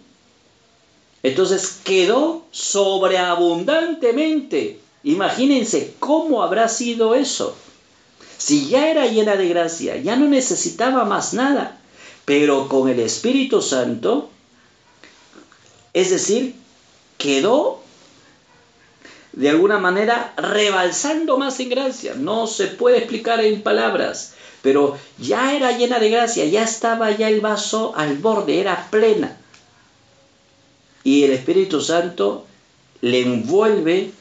entonces 1.23 1.79
quedó 1.85 2.43
sobreabundantemente. 2.51 4.81
Imagínense 5.05 5.93
cómo 5.99 6.43
habrá 6.43 6.67
sido 6.67 7.15
eso. 7.15 7.55
Si 8.37 8.67
ya 8.67 8.91
era 8.91 9.07
llena 9.07 9.37
de 9.37 9.47
gracia, 9.47 9.95
ya 9.95 10.17
no 10.17 10.27
necesitaba 10.27 11.05
más 11.05 11.33
nada, 11.33 11.79
pero 12.25 12.67
con 12.67 12.89
el 12.89 12.99
Espíritu 12.99 13.61
Santo, 13.61 14.29
es 15.93 16.09
decir, 16.09 16.66
quedó 17.17 17.81
de 19.33 19.49
alguna 19.49 19.77
manera 19.77 20.33
rebalsando 20.35 21.37
más 21.37 21.59
en 21.59 21.69
gracia. 21.69 22.15
No 22.15 22.47
se 22.47 22.67
puede 22.67 22.97
explicar 22.97 23.39
en 23.39 23.61
palabras, 23.61 24.33
pero 24.61 24.97
ya 25.19 25.55
era 25.55 25.77
llena 25.77 25.99
de 25.99 26.09
gracia, 26.09 26.45
ya 26.45 26.63
estaba 26.63 27.11
ya 27.11 27.29
el 27.29 27.41
vaso 27.41 27.93
al 27.95 28.17
borde, 28.17 28.59
era 28.59 28.87
plena. 28.89 29.37
Y 31.03 31.23
el 31.23 31.31
Espíritu 31.31 31.81
Santo 31.81 32.45
le 33.01 33.21
envuelve 33.21 34.11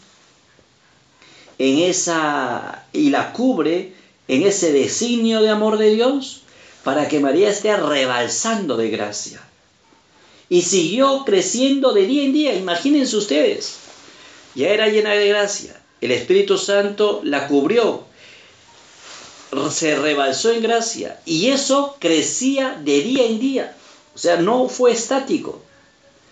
en 1.58 1.78
esa 1.78 2.84
y 2.92 3.10
la 3.10 3.32
cubre 3.32 3.94
en 4.28 4.42
ese 4.42 4.72
designio 4.72 5.40
de 5.40 5.48
amor 5.48 5.78
de 5.78 5.90
Dios 5.94 6.42
para 6.84 7.08
que 7.08 7.20
María 7.20 7.48
esté 7.48 7.74
rebalsando 7.76 8.76
de 8.76 8.90
gracia. 8.90 9.45
Y 10.48 10.62
siguió 10.62 11.24
creciendo 11.24 11.92
de 11.92 12.06
día 12.06 12.24
en 12.24 12.32
día, 12.32 12.54
imagínense 12.54 13.16
ustedes. 13.16 13.76
Ya 14.54 14.68
era 14.70 14.88
llena 14.88 15.12
de 15.12 15.28
gracia, 15.28 15.80
el 16.00 16.12
Espíritu 16.12 16.56
Santo 16.56 17.20
la 17.24 17.48
cubrió, 17.48 18.04
se 19.70 19.96
rebalsó 19.96 20.52
en 20.52 20.62
gracia 20.62 21.20
y 21.24 21.48
eso 21.48 21.96
crecía 21.98 22.80
de 22.84 23.00
día 23.02 23.26
en 23.26 23.40
día. 23.40 23.76
O 24.14 24.18
sea, 24.18 24.36
no 24.40 24.68
fue 24.68 24.92
estático. 24.92 25.60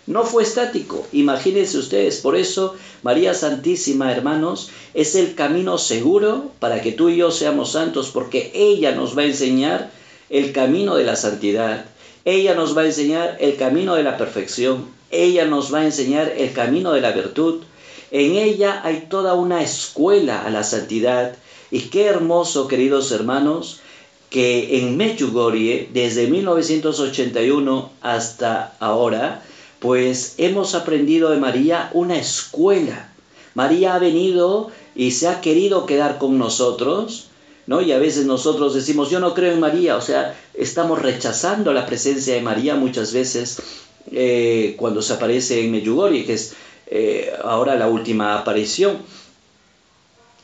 No 0.07 0.25
fue 0.25 0.43
estático. 0.43 1.07
Imagínense 1.13 1.79
ustedes, 1.79 2.19
por 2.19 2.37
eso 2.37 2.75
María 3.03 3.33
Santísima, 3.33 4.13
hermanos, 4.13 4.69
es 4.93 5.15
el 5.15 5.35
camino 5.35 5.79
seguro 5.79 6.51
para 6.59 6.83
que 6.83 6.93
tú 6.93 7.09
y 7.09 7.17
yo 7.17 7.31
seamos 7.31 7.73
santos, 7.73 8.11
porque 8.13 8.53
ella 8.55 8.93
nos 8.93 9.17
va 9.17 9.23
a 9.23 9.27
enseñar 9.27 9.91
el 10.29 10.53
camino 10.53 10.97
de 10.97 11.05
la 11.05 11.17
santidad. 11.17 11.87
Ella 12.25 12.55
nos 12.55 12.77
va 12.77 12.83
a 12.83 12.87
enseñar 12.87 13.37
el 13.41 13.57
camino 13.57 13.95
de 13.97 14.03
la 14.03 14.17
perfección. 14.17 14.87
Ella 15.11 15.45
nos 15.45 15.73
va 15.73 15.81
a 15.81 15.85
enseñar 15.85 16.33
el 16.37 16.53
camino 16.53 16.93
de 16.93 17.03
la 17.03 17.13
virtud. 17.13 17.63
En 18.11 18.37
ella 18.37 18.81
hay 18.83 19.07
toda 19.11 19.35
una 19.35 19.63
escuela 19.63 20.43
a 20.43 20.51
la 20.51 20.65
santidad. 20.65 21.37
Y 21.71 21.81
qué 21.91 22.07
hermoso, 22.07 22.67
queridos 22.67 23.13
hermanos, 23.13 23.81
que 24.31 24.81
en 24.81 24.97
Medjugorje, 24.97 25.91
desde 25.93 26.27
1981 26.29 27.91
hasta 28.01 28.75
ahora, 28.81 29.43
pues 29.79 30.35
hemos 30.39 30.75
aprendido 30.75 31.31
de 31.31 31.37
María 31.37 31.91
una 31.93 32.17
escuela. 32.17 33.13
María 33.55 33.95
ha 33.95 33.99
venido 33.99 34.71
y 34.97 35.11
se 35.11 35.29
ha 35.29 35.43
querido 35.43 35.85
quedar 35.85 36.17
con 36.19 36.39
nosotros, 36.39 37.29
¿no? 37.67 37.81
Y 37.81 37.93
a 37.93 37.99
veces 37.99 38.27
nosotros 38.27 38.75
decimos, 38.75 39.11
yo 39.11 39.21
no 39.21 39.35
creo 39.35 39.53
en 39.53 39.61
María, 39.61 39.97
o 39.97 40.01
sea, 40.01 40.37
estamos 40.55 41.01
rechazando 41.01 41.73
la 41.73 41.87
presencia 41.87 42.35
de 42.35 42.41
María 42.41 42.75
muchas 42.75 43.13
veces 43.13 43.59
eh, 44.13 44.75
cuando 44.77 45.03
se 45.03 45.15
aparece 45.15 45.65
en 45.65 45.73
Medjugorje, 45.73 46.25
que 46.25 46.35
es 46.35 46.55
eh, 46.87 47.33
ahora 47.43 47.75
la 47.77 47.89
última 47.89 48.39
aparición, 48.39 48.99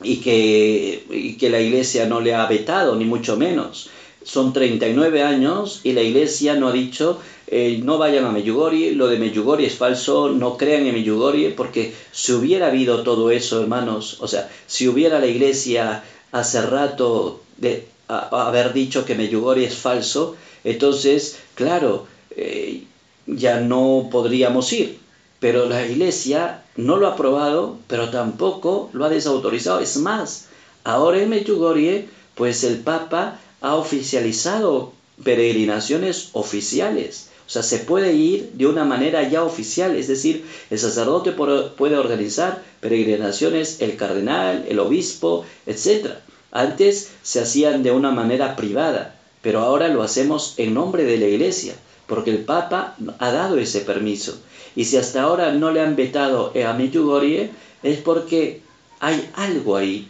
y 0.03 0.17
que, 0.17 1.37
que 1.39 1.51
la 1.51 1.61
iglesia 1.61 2.07
no 2.07 2.21
le 2.21 2.35
ha 2.35 2.47
vetado, 2.47 2.97
ni 2.97 3.05
mucho 3.05 3.37
menos. 3.37 3.91
Son 4.23 4.53
39 4.53 5.23
años 5.23 5.81
y 5.83 5.93
la 5.93 6.03
iglesia 6.03 6.55
no 6.55 6.69
ha 6.69 6.73
dicho 6.73 7.21
eh, 7.53 7.81
no 7.83 7.99
vayan 7.99 8.25
a 8.27 8.31
Meyugori, 8.31 8.95
lo 8.95 9.09
de 9.09 9.19
Meyugori 9.19 9.65
es 9.65 9.75
falso, 9.75 10.29
no 10.29 10.57
crean 10.57 10.87
en 10.87 10.95
Meyugori, 10.95 11.53
porque 11.57 11.93
si 12.13 12.31
hubiera 12.31 12.69
habido 12.69 13.03
todo 13.03 13.33
eso, 13.33 13.61
hermanos, 13.61 14.19
o 14.21 14.29
sea, 14.29 14.49
si 14.69 14.87
hubiera 14.87 15.19
la 15.19 15.27
iglesia 15.27 16.05
hace 16.33 16.62
rato 16.62 17.40
de 17.57 17.87
haber 18.09 18.73
dicho 18.73 19.05
que 19.05 19.14
Meyugori 19.14 19.64
es 19.64 19.77
falso, 19.77 20.37
entonces, 20.64 21.38
claro, 21.55 22.07
eh, 22.37 22.85
ya 23.27 23.61
no 23.61 24.09
podríamos 24.11 24.73
ir. 24.73 24.99
Pero 25.38 25.69
la 25.69 25.87
iglesia 25.87 26.62
no 26.77 26.97
lo 26.97 27.07
ha 27.07 27.12
aprobado, 27.12 27.79
pero 27.87 28.11
tampoco 28.11 28.90
lo 28.93 29.07
ha 29.07 29.09
desautorizado. 29.09 29.81
Es 29.81 29.97
más, 29.97 30.47
ahora 30.85 31.23
en 31.23 31.31
Meyugori, 31.31 32.09
pues 32.35 32.62
el 32.64 32.79
Papa 32.79 33.38
ha 33.62 33.75
oficializado 33.75 34.93
peregrinaciones 35.25 36.31
oficiales. 36.33 37.30
O 37.51 37.53
sea, 37.53 37.65
se 37.65 37.79
puede 37.79 38.13
ir 38.13 38.53
de 38.53 38.69
una 38.69 38.85
manera 38.85 39.29
ya 39.29 39.43
oficial, 39.43 39.97
es 39.97 40.07
decir, 40.07 40.47
el 40.71 40.79
sacerdote 40.79 41.33
puede 41.33 41.97
organizar 41.97 42.63
peregrinaciones, 42.79 43.81
el 43.81 43.97
cardenal, 43.97 44.67
el 44.69 44.79
obispo, 44.79 45.45
etc. 45.67 46.13
Antes 46.53 47.11
se 47.25 47.41
hacían 47.41 47.83
de 47.83 47.91
una 47.91 48.13
manera 48.13 48.55
privada, 48.55 49.19
pero 49.43 49.63
ahora 49.63 49.89
lo 49.89 50.05
hacemos 50.05 50.55
en 50.59 50.75
nombre 50.75 51.03
de 51.03 51.19
la 51.19 51.27
Iglesia, 51.27 51.75
porque 52.07 52.31
el 52.31 52.45
Papa 52.45 52.95
ha 53.19 53.33
dado 53.33 53.59
ese 53.59 53.81
permiso. 53.81 54.39
Y 54.77 54.85
si 54.85 54.97
hasta 54.97 55.23
ahora 55.23 55.53
no 55.53 55.73
le 55.73 55.81
han 55.81 55.97
vetado 55.97 56.53
a 56.55 56.73
Medjugorje, 56.75 57.51
es 57.83 57.99
porque 57.99 58.63
hay 59.01 59.29
algo 59.35 59.77
ahí, 59.77 60.07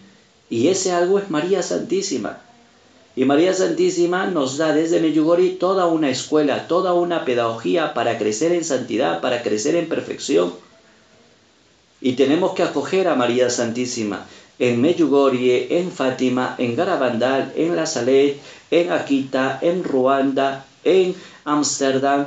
y 0.51 0.69
ese 0.69 0.93
algo 0.93 1.19
es 1.19 1.31
María 1.31 1.63
Santísima. 1.63 2.43
Y 3.17 3.25
María 3.25 3.53
Santísima 3.55 4.27
nos 4.27 4.57
da 4.57 4.73
desde 4.73 5.01
Medjugorje 5.01 5.51
toda 5.51 5.87
una 5.87 6.11
escuela, 6.11 6.69
toda 6.69 6.95
una 6.95 7.25
pedagogía 7.25 7.93
para 7.93 8.19
crecer 8.19 8.53
en 8.53 8.65
santidad, 8.65 9.21
para 9.21 9.43
crecer 9.43 9.75
en 9.75 9.89
perfección. 9.89 10.55
Y 12.01 12.13
tenemos 12.13 12.53
que 12.55 12.63
acoger 12.63 13.09
a 13.09 13.17
María 13.17 13.51
Santísima 13.51 14.27
en 14.61 14.81
Medjugorje, 14.81 15.79
en 15.79 15.91
Fátima, 15.91 16.55
en 16.59 16.77
Garabandal, 16.77 17.53
en 17.57 17.75
La 17.75 17.87
Salet, 17.87 18.39
en 18.71 18.93
Akita, 18.93 19.59
en 19.61 19.83
Ruanda, 19.83 20.67
en 20.85 21.15
Ámsterdam, 21.45 22.27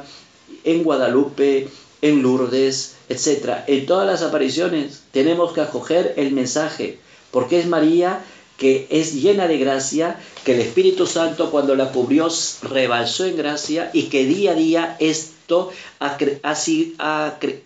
en 0.64 0.84
Guadalupe, 0.84 1.70
en 2.02 2.22
Lourdes, 2.22 2.96
etc. 3.08 3.60
En 3.68 3.86
todas 3.86 4.08
las 4.08 4.22
apariciones 4.24 5.04
tenemos 5.12 5.54
que 5.54 5.62
acoger 5.62 6.16
el 6.18 6.32
mensaje, 6.32 7.00
porque 7.32 7.60
es 7.60 7.68
María 7.68 8.22
que 8.58 8.88
es 8.90 9.14
llena 9.14 9.48
de 9.48 9.58
gracia, 9.58 10.20
que 10.44 10.54
el 10.54 10.62
Espíritu 10.62 11.06
Santo 11.06 11.52
cuando 11.52 11.76
la 11.76 11.92
cubrió 11.92 12.28
rebalsó 12.64 13.26
en 13.26 13.38
gracia 13.38 13.90
y 13.94 14.04
que 14.04 14.26
día 14.26 14.52
a 14.52 14.56
día 14.56 14.98
esto 15.00 15.72
ha, 16.00 16.18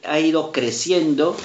ha, 0.03 0.19
ido 0.19 0.51
creciendo, 0.51 1.35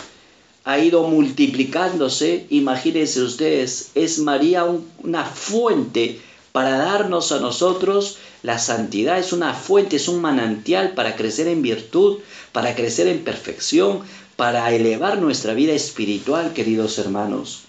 ha 0.64 0.78
ido 0.78 1.04
multiplicándose. 1.04 2.46
Imagínense 2.50 3.22
ustedes, 3.22 3.90
es 3.94 4.18
María 4.18 4.64
una 4.64 5.24
fuente 5.24 6.20
para 6.52 6.76
darnos 6.76 7.32
a 7.32 7.40
nosotros 7.40 8.18
la 8.42 8.58
santidad, 8.58 9.18
es 9.18 9.32
una 9.32 9.54
fuente, 9.54 9.96
es 9.96 10.08
un 10.08 10.20
manantial 10.20 10.92
para 10.92 11.16
crecer 11.16 11.48
en 11.48 11.62
virtud, 11.62 12.18
para 12.52 12.74
crecer 12.74 13.08
en 13.08 13.24
perfección, 13.24 14.02
para 14.36 14.72
elevar 14.74 15.18
nuestra 15.18 15.54
vida 15.54 15.72
espiritual, 15.72 16.52
queridos 16.52 16.98
hermanos. 16.98 17.62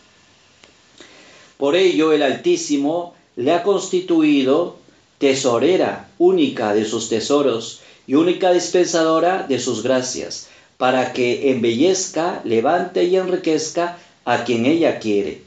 Por 1.58 1.76
ello 1.76 2.12
el 2.12 2.23
Altísimo 2.23 3.13
le 3.36 3.52
ha 3.52 3.63
constituido 3.63 4.78
tesorera 5.17 6.10
única 6.17 6.74
de 6.74 6.86
sus 6.86 7.10
tesoros 7.10 7.80
y 8.06 8.15
única 8.15 8.52
dispensadora 8.52 9.46
de 9.48 9.60
sus 9.60 9.84
gracias, 9.84 10.48
para 10.78 11.13
que 11.13 11.52
embellezca, 11.52 12.41
levante 12.43 13.06
y 13.06 13.15
enriquezca 13.15 13.98
a 14.26 14.43
quien 14.43 14.65
ella 14.65 15.00
quiere, 15.00 15.41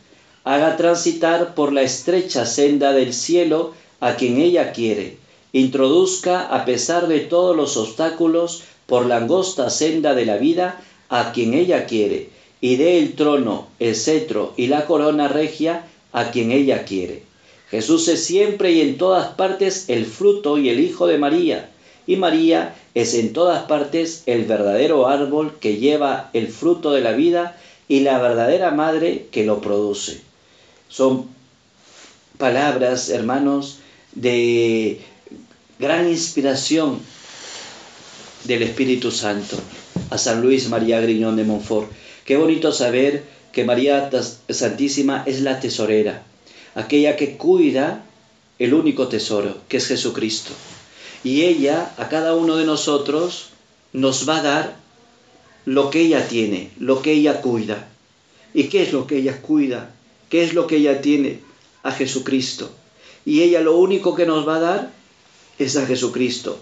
haga 0.45 0.77
transitar 0.77 1.55
por 1.55 1.73
la 1.73 1.83
estrecha 1.83 2.47
senda 2.47 2.93
del 2.93 3.13
cielo 3.13 3.75
a 4.01 4.17
quien 4.17 4.39
ella 4.39 4.73
quiere, 4.73 5.19
introduzca 5.53 6.41
a 6.41 6.65
pesar 6.65 7.09
de 7.09 7.21
todos 7.21 7.57
los 7.57 7.77
obstáculos 7.77 8.63
por 8.87 9.07
la 9.07 9.19
angosta 9.19 9.71
senda 9.71 10.15
de 10.15 10.25
la 10.25 10.37
vida 10.37 10.81
a 11.09 11.33
quien 11.33 11.55
ella 11.55 11.87
quiere, 11.87 12.31
y 12.61 12.77
dé 12.77 12.99
el 12.99 13.15
trono, 13.15 13.69
el 13.79 13.95
cetro 13.95 14.55
y 14.57 14.69
la 14.69 14.87
corona 14.87 15.29
regia 15.29 15.87
a 16.13 16.31
quien 16.31 16.51
ella 16.51 16.85
quiere. 16.85 17.26
Jesús 17.71 18.09
es 18.09 18.25
siempre 18.25 18.73
y 18.73 18.81
en 18.81 18.97
todas 18.97 19.35
partes 19.35 19.87
el 19.89 20.07
fruto 20.07 20.59
y 20.59 20.69
el 20.69 20.81
hijo 20.81 21.07
de 21.07 21.19
María, 21.19 21.71
y 22.07 22.17
María 22.17 22.77
es 22.95 23.15
en 23.15 23.33
todas 23.33 23.65
partes 23.65 24.23
el 24.27 24.45
verdadero 24.45 25.09
árbol 25.09 25.57
que 25.61 25.77
lleva 25.77 26.31
el 26.33 26.49
fruto 26.49 26.93
de 26.93 27.01
la 27.01 27.13
vida 27.13 27.59
y 27.89 28.01
la 28.01 28.19
verdadera 28.19 28.71
madre 28.71 29.27
que 29.31 29.45
lo 29.45 29.61
produce. 29.61 30.21
Son 30.89 31.27
palabras, 32.39 33.09
hermanos, 33.09 33.79
de 34.15 35.01
gran 35.79 36.09
inspiración 36.09 37.01
del 38.45 38.63
Espíritu 38.63 39.11
Santo 39.11 39.59
a 40.11 40.19
San 40.19 40.41
Luis 40.41 40.69
María 40.69 41.01
Griñón 41.01 41.37
de 41.37 41.45
Montfort. 41.45 41.91
Qué 42.25 42.37
bonito 42.37 42.73
saber 42.73 43.25
que 43.53 43.65
María 43.65 44.11
Santísima 44.49 45.25
es 45.27 45.41
la 45.41 45.59
tesorera, 45.59 46.23
aquella 46.77 47.17
que 47.17 47.37
cuida 47.37 48.05
el 48.61 48.75
único 48.75 49.09
tesoro, 49.09 49.57
que 49.69 49.79
es 49.79 49.87
Jesucristo. 49.87 50.53
Y 51.25 51.43
ella, 51.43 51.93
a 51.97 52.09
cada 52.09 52.35
uno 52.35 52.57
de 52.57 52.67
nosotros, 52.67 53.49
nos 53.93 54.29
va 54.29 54.39
a 54.39 54.43
dar 54.43 54.77
lo 55.65 55.91
que 55.91 56.03
ella 56.03 56.29
tiene, 56.29 56.71
lo 56.79 57.03
que 57.03 57.13
ella 57.13 57.41
cuida. 57.41 57.89
¿Y 58.55 58.65
qué 58.65 58.83
es 58.83 58.93
lo 58.93 59.07
que 59.07 59.17
ella 59.17 59.41
cuida? 59.43 59.91
¿Qué 60.29 60.45
es 60.45 60.55
lo 60.55 60.67
que 60.67 60.77
ella 60.77 61.01
tiene? 61.01 61.41
A 61.83 61.93
Jesucristo. 61.93 62.71
Y 63.25 63.43
ella 63.43 63.61
lo 63.61 63.77
único 63.79 64.15
que 64.15 64.27
nos 64.27 64.47
va 64.47 64.57
a 64.57 64.61
dar 64.61 64.91
es 65.59 65.77
a 65.77 65.87
Jesucristo. 65.87 66.59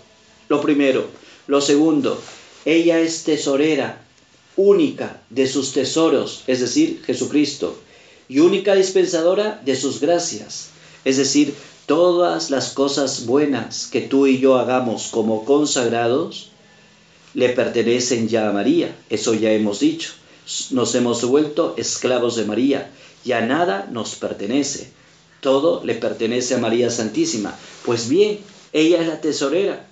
Lo 0.48 0.61
primero. 0.61 1.07
Lo 1.46 1.61
segundo, 1.61 2.22
ella 2.64 3.00
es 3.00 3.24
tesorera 3.24 4.00
única 4.57 5.20
de 5.29 5.46
sus 5.46 5.72
tesoros, 5.72 6.44
es 6.46 6.61
decir, 6.61 7.03
Jesucristo, 7.05 7.77
y 8.29 8.41
única 8.41 8.75
dispensadora 8.75 9.61
de 9.65 9.77
sus 9.77 10.01
gracias, 10.01 10.71
es 11.05 11.17
decir, 11.17 11.55
todas 11.87 12.51
las 12.51 12.71
cosas 12.71 13.27
buenas 13.27 13.87
que 13.87 14.01
tú 14.01 14.27
y 14.27 14.39
yo 14.39 14.59
hagamos 14.59 15.09
como 15.09 15.45
consagrados, 15.45 16.51
le 17.35 17.51
pertenecen 17.51 18.29
ya 18.29 18.49
a 18.49 18.53
María, 18.53 18.97
eso 19.11 19.35
ya 19.35 19.53
hemos 19.53 19.81
dicho. 19.81 20.13
Nos 20.71 20.95
hemos 20.95 21.25
vuelto 21.25 21.75
esclavos 21.77 22.37
de 22.37 22.45
María, 22.45 22.91
ya 23.25 23.41
nada 23.41 23.89
nos 23.91 24.15
pertenece, 24.15 24.91
todo 25.41 25.83
le 25.85 25.95
pertenece 25.95 26.55
a 26.55 26.59
María 26.59 26.91
Santísima. 26.91 27.55
Pues 27.85 28.09
bien, 28.09 28.39
ella 28.73 29.01
es 29.01 29.09
la 29.09 29.21
tesorera 29.21 29.87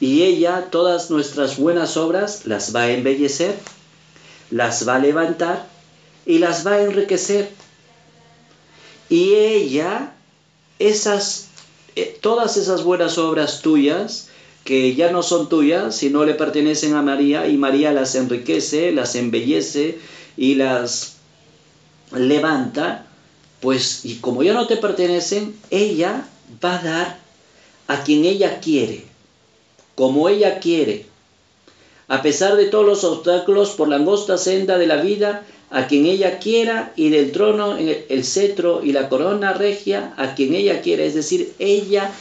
y 0.00 0.22
ella 0.22 0.68
todas 0.70 1.10
nuestras 1.10 1.56
buenas 1.56 1.96
obras 1.96 2.46
las 2.46 2.74
va 2.74 2.82
a 2.82 2.90
embellecer, 2.90 3.54
las 4.50 4.86
va 4.86 4.96
a 4.96 4.98
levantar 4.98 5.73
y 6.26 6.38
las 6.38 6.66
va 6.66 6.72
a 6.72 6.82
enriquecer. 6.82 7.50
Y 9.08 9.34
ella, 9.34 10.14
esas, 10.78 11.48
eh, 11.96 12.18
todas 12.20 12.56
esas 12.56 12.84
buenas 12.84 13.18
obras 13.18 13.60
tuyas, 13.60 14.28
que 14.64 14.94
ya 14.94 15.12
no 15.12 15.22
son 15.22 15.48
tuyas, 15.48 15.94
sino 15.94 16.24
le 16.24 16.34
pertenecen 16.34 16.94
a 16.94 17.02
María, 17.02 17.46
y 17.46 17.56
María 17.56 17.92
las 17.92 18.14
enriquece, 18.14 18.92
las 18.92 19.14
embellece 19.14 19.98
y 20.36 20.54
las 20.54 21.16
levanta, 22.12 23.06
pues, 23.60 24.04
y 24.04 24.16
como 24.16 24.42
ya 24.42 24.54
no 24.54 24.66
te 24.66 24.76
pertenecen, 24.76 25.54
ella 25.70 26.26
va 26.64 26.78
a 26.78 26.82
dar 26.82 27.18
a 27.88 28.02
quien 28.02 28.24
ella 28.24 28.60
quiere, 28.60 29.04
como 29.94 30.28
ella 30.28 30.60
quiere, 30.60 31.06
a 32.08 32.22
pesar 32.22 32.56
de 32.56 32.66
todos 32.66 32.86
los 32.86 33.04
obstáculos 33.04 33.70
por 33.70 33.88
la 33.88 33.96
angosta 33.96 34.36
senda 34.36 34.78
de 34.78 34.86
la 34.86 34.96
vida, 34.96 35.44
a 35.70 35.86
quien 35.86 36.06
ella 36.06 36.38
quiera, 36.38 36.92
y 36.96 37.08
del 37.08 37.32
trono 37.32 37.76
el 37.76 38.24
cetro 38.24 38.82
y 38.84 38.92
la 38.92 39.08
corona 39.08 39.52
regia, 39.52 40.14
a 40.16 40.34
quien 40.34 40.54
ella 40.54 40.82
quiera. 40.82 41.02
Es 41.04 41.14
decir, 41.14 41.54
ella, 41.58 42.12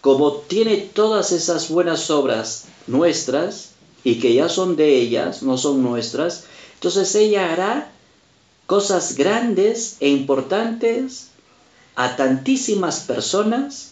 como 0.00 0.32
tiene 0.34 0.76
todas 0.76 1.32
esas 1.32 1.68
buenas 1.68 2.10
obras 2.10 2.64
nuestras, 2.86 3.70
y 4.04 4.18
que 4.18 4.34
ya 4.34 4.48
son 4.48 4.76
de 4.76 4.96
ellas, 4.96 5.42
no 5.42 5.58
son 5.58 5.82
nuestras, 5.82 6.44
entonces 6.74 7.14
ella 7.14 7.52
hará 7.52 7.90
cosas 8.66 9.16
grandes 9.16 9.96
e 10.00 10.08
importantes 10.08 11.28
a 11.96 12.16
tantísimas 12.16 13.00
personas 13.00 13.89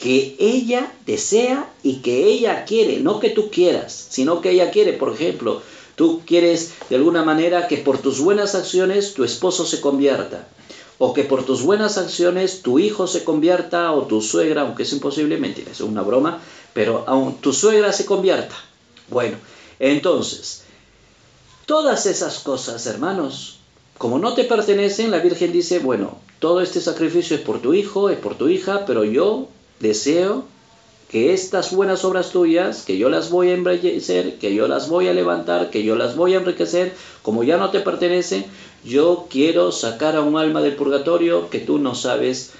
que 0.00 0.34
ella 0.38 0.92
desea 1.04 1.70
y 1.82 1.96
que 1.96 2.24
ella 2.24 2.64
quiere, 2.64 3.00
no 3.00 3.20
que 3.20 3.30
tú 3.30 3.50
quieras, 3.50 4.06
sino 4.08 4.40
que 4.40 4.50
ella 4.52 4.70
quiere. 4.70 4.94
Por 4.94 5.12
ejemplo, 5.12 5.60
tú 5.94 6.22
quieres 6.24 6.72
de 6.88 6.96
alguna 6.96 7.22
manera 7.22 7.68
que 7.68 7.76
por 7.76 7.98
tus 7.98 8.18
buenas 8.18 8.54
acciones 8.54 9.12
tu 9.12 9.24
esposo 9.24 9.66
se 9.66 9.82
convierta, 9.82 10.48
o 10.96 11.12
que 11.12 11.24
por 11.24 11.44
tus 11.44 11.62
buenas 11.62 11.98
acciones 11.98 12.62
tu 12.62 12.78
hijo 12.78 13.06
se 13.06 13.24
convierta, 13.24 13.92
o 13.92 14.06
tu 14.06 14.22
suegra, 14.22 14.62
aunque 14.62 14.84
es 14.84 14.92
imposible, 14.92 15.36
mentira, 15.36 15.70
es 15.70 15.82
una 15.82 16.02
broma, 16.02 16.40
pero 16.72 17.04
aun 17.06 17.36
tu 17.36 17.52
suegra 17.52 17.92
se 17.92 18.06
convierta. 18.06 18.54
Bueno, 19.08 19.36
entonces, 19.78 20.62
todas 21.66 22.06
esas 22.06 22.38
cosas, 22.38 22.86
hermanos, 22.86 23.58
como 23.98 24.18
no 24.18 24.32
te 24.32 24.44
pertenecen, 24.44 25.10
la 25.10 25.18
Virgen 25.18 25.52
dice, 25.52 25.78
bueno, 25.78 26.16
todo 26.38 26.62
este 26.62 26.80
sacrificio 26.80 27.36
es 27.36 27.42
por 27.42 27.60
tu 27.60 27.74
hijo, 27.74 28.08
es 28.08 28.18
por 28.18 28.34
tu 28.36 28.48
hija, 28.48 28.86
pero 28.86 29.04
yo 29.04 29.48
deseo 29.80 30.44
que 31.10 31.32
estas 31.34 31.74
buenas 31.74 32.04
obras 32.04 32.30
tuyas, 32.30 32.84
que 32.84 32.96
yo 32.96 33.08
las 33.08 33.30
voy 33.30 33.48
a 33.48 33.54
embellecer, 33.54 34.38
que 34.38 34.54
yo 34.54 34.68
las 34.68 34.88
voy 34.88 35.08
a 35.08 35.12
levantar, 35.12 35.70
que 35.70 35.82
yo 35.82 35.96
las 35.96 36.14
voy 36.14 36.34
a 36.34 36.38
enriquecer, 36.38 36.94
como 37.22 37.42
ya 37.42 37.56
no 37.56 37.70
te 37.70 37.80
pertenecen, 37.80 38.44
yo 38.84 39.26
quiero 39.28 39.72
sacar 39.72 40.14
a 40.14 40.20
un 40.20 40.36
alma 40.36 40.62
del 40.62 40.76
purgatorio 40.76 41.50
que 41.50 41.58
tú 41.58 41.78
no 41.78 41.96
sabes 41.96 42.52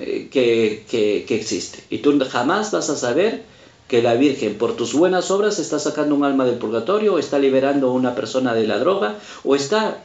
eh, 0.00 0.28
que, 0.32 1.26
existe. 1.28 1.84
Y 1.90 1.98
tú 1.98 2.18
jamás 2.28 2.72
vas 2.72 2.90
a 2.90 2.96
saber 2.96 3.44
que 3.86 4.02
la 4.02 4.14
Virgen 4.14 4.58
por 4.58 4.74
tus 4.74 4.94
buenas 4.94 5.30
obras 5.30 5.60
está 5.60 5.78
sacando 5.78 6.16
un 6.16 6.24
alma 6.24 6.44
del 6.44 6.56
purgatorio, 6.56 7.14
o 7.14 7.18
está 7.20 7.38
liberando 7.38 7.88
a 7.88 7.92
una 7.92 8.16
persona 8.16 8.52
de 8.52 8.66
la 8.66 8.80
droga, 8.80 9.16
o 9.44 9.54
está 9.54 10.02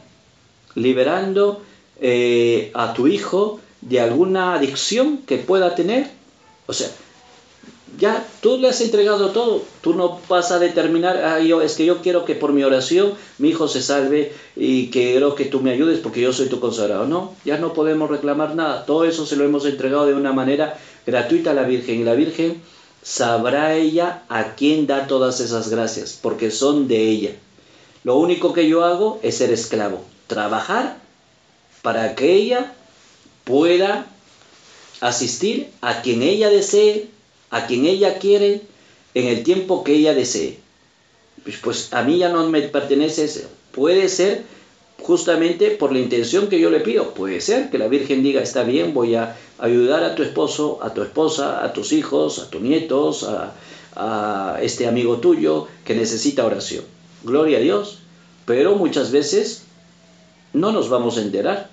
liberando 0.76 1.62
eh, 2.00 2.70
a 2.74 2.92
tu 2.92 3.08
hijo 3.08 3.58
de 3.80 4.00
alguna 4.00 4.54
adicción 4.54 5.18
que 5.26 5.38
pueda 5.38 5.74
tener 5.74 6.17
o 6.68 6.72
sea, 6.74 6.88
ya 7.98 8.24
tú 8.42 8.58
le 8.58 8.68
has 8.68 8.80
entregado 8.82 9.30
todo, 9.30 9.64
tú 9.80 9.94
no 9.94 10.20
vas 10.28 10.52
a 10.52 10.58
determinar, 10.58 11.16
ah, 11.24 11.40
yo, 11.40 11.62
es 11.62 11.74
que 11.74 11.86
yo 11.86 12.02
quiero 12.02 12.26
que 12.26 12.34
por 12.34 12.52
mi 12.52 12.62
oración 12.62 13.14
mi 13.38 13.48
hijo 13.48 13.68
se 13.68 13.80
salve 13.80 14.32
y 14.54 14.90
quiero 14.90 15.34
que 15.34 15.46
tú 15.46 15.60
me 15.60 15.72
ayudes 15.72 15.98
porque 16.00 16.20
yo 16.20 16.32
soy 16.34 16.48
tu 16.48 16.60
consagrado. 16.60 17.06
No, 17.06 17.34
ya 17.46 17.56
no 17.56 17.72
podemos 17.72 18.10
reclamar 18.10 18.54
nada, 18.54 18.84
todo 18.84 19.04
eso 19.04 19.24
se 19.24 19.36
lo 19.36 19.44
hemos 19.44 19.64
entregado 19.64 20.06
de 20.06 20.14
una 20.14 20.32
manera 20.32 20.78
gratuita 21.06 21.52
a 21.52 21.54
la 21.54 21.62
Virgen 21.62 22.00
y 22.00 22.04
la 22.04 22.14
Virgen 22.14 22.60
sabrá 23.02 23.74
ella 23.74 24.24
a 24.28 24.54
quién 24.54 24.86
da 24.86 25.06
todas 25.06 25.40
esas 25.40 25.70
gracias, 25.70 26.18
porque 26.20 26.50
son 26.50 26.86
de 26.86 27.08
ella. 27.08 27.30
Lo 28.04 28.16
único 28.16 28.52
que 28.52 28.68
yo 28.68 28.84
hago 28.84 29.20
es 29.22 29.38
ser 29.38 29.50
esclavo, 29.50 30.04
trabajar 30.26 30.98
para 31.80 32.14
que 32.14 32.34
ella 32.34 32.74
pueda 33.44 34.06
asistir 35.00 35.68
a 35.80 36.02
quien 36.02 36.22
ella 36.22 36.50
desee, 36.50 37.08
a 37.50 37.66
quien 37.66 37.86
ella 37.86 38.18
quiere, 38.18 38.62
en 39.14 39.26
el 39.28 39.42
tiempo 39.42 39.84
que 39.84 39.94
ella 39.94 40.14
desee. 40.14 40.58
Pues, 41.42 41.56
pues, 41.58 41.92
a 41.92 42.02
mí 42.02 42.18
ya 42.18 42.28
no 42.28 42.48
me 42.48 42.62
pertenece 42.62 43.24
eso. 43.24 43.48
Puede 43.72 44.08
ser 44.08 44.42
justamente 45.02 45.70
por 45.70 45.92
la 45.92 46.00
intención 46.00 46.48
que 46.48 46.60
yo 46.60 46.70
le 46.70 46.80
pido. 46.80 47.14
Puede 47.14 47.40
ser 47.40 47.70
que 47.70 47.78
la 47.78 47.88
Virgen 47.88 48.22
diga, 48.22 48.42
está 48.42 48.64
bien, 48.64 48.92
voy 48.94 49.14
a 49.14 49.36
ayudar 49.58 50.04
a 50.04 50.14
tu 50.14 50.22
esposo, 50.22 50.78
a 50.82 50.92
tu 50.92 51.02
esposa, 51.02 51.64
a 51.64 51.72
tus 51.72 51.92
hijos, 51.92 52.38
a 52.38 52.50
tus 52.50 52.60
nietos, 52.60 53.24
a, 53.24 53.54
a 53.94 54.58
este 54.62 54.86
amigo 54.86 55.18
tuyo 55.18 55.68
que 55.84 55.94
necesita 55.94 56.44
oración. 56.44 56.84
Gloria 57.22 57.58
a 57.58 57.60
Dios. 57.60 58.00
Pero 58.44 58.76
muchas 58.76 59.10
veces 59.12 59.64
no 60.52 60.72
nos 60.72 60.88
vamos 60.88 61.18
a 61.18 61.22
enterar 61.22 61.67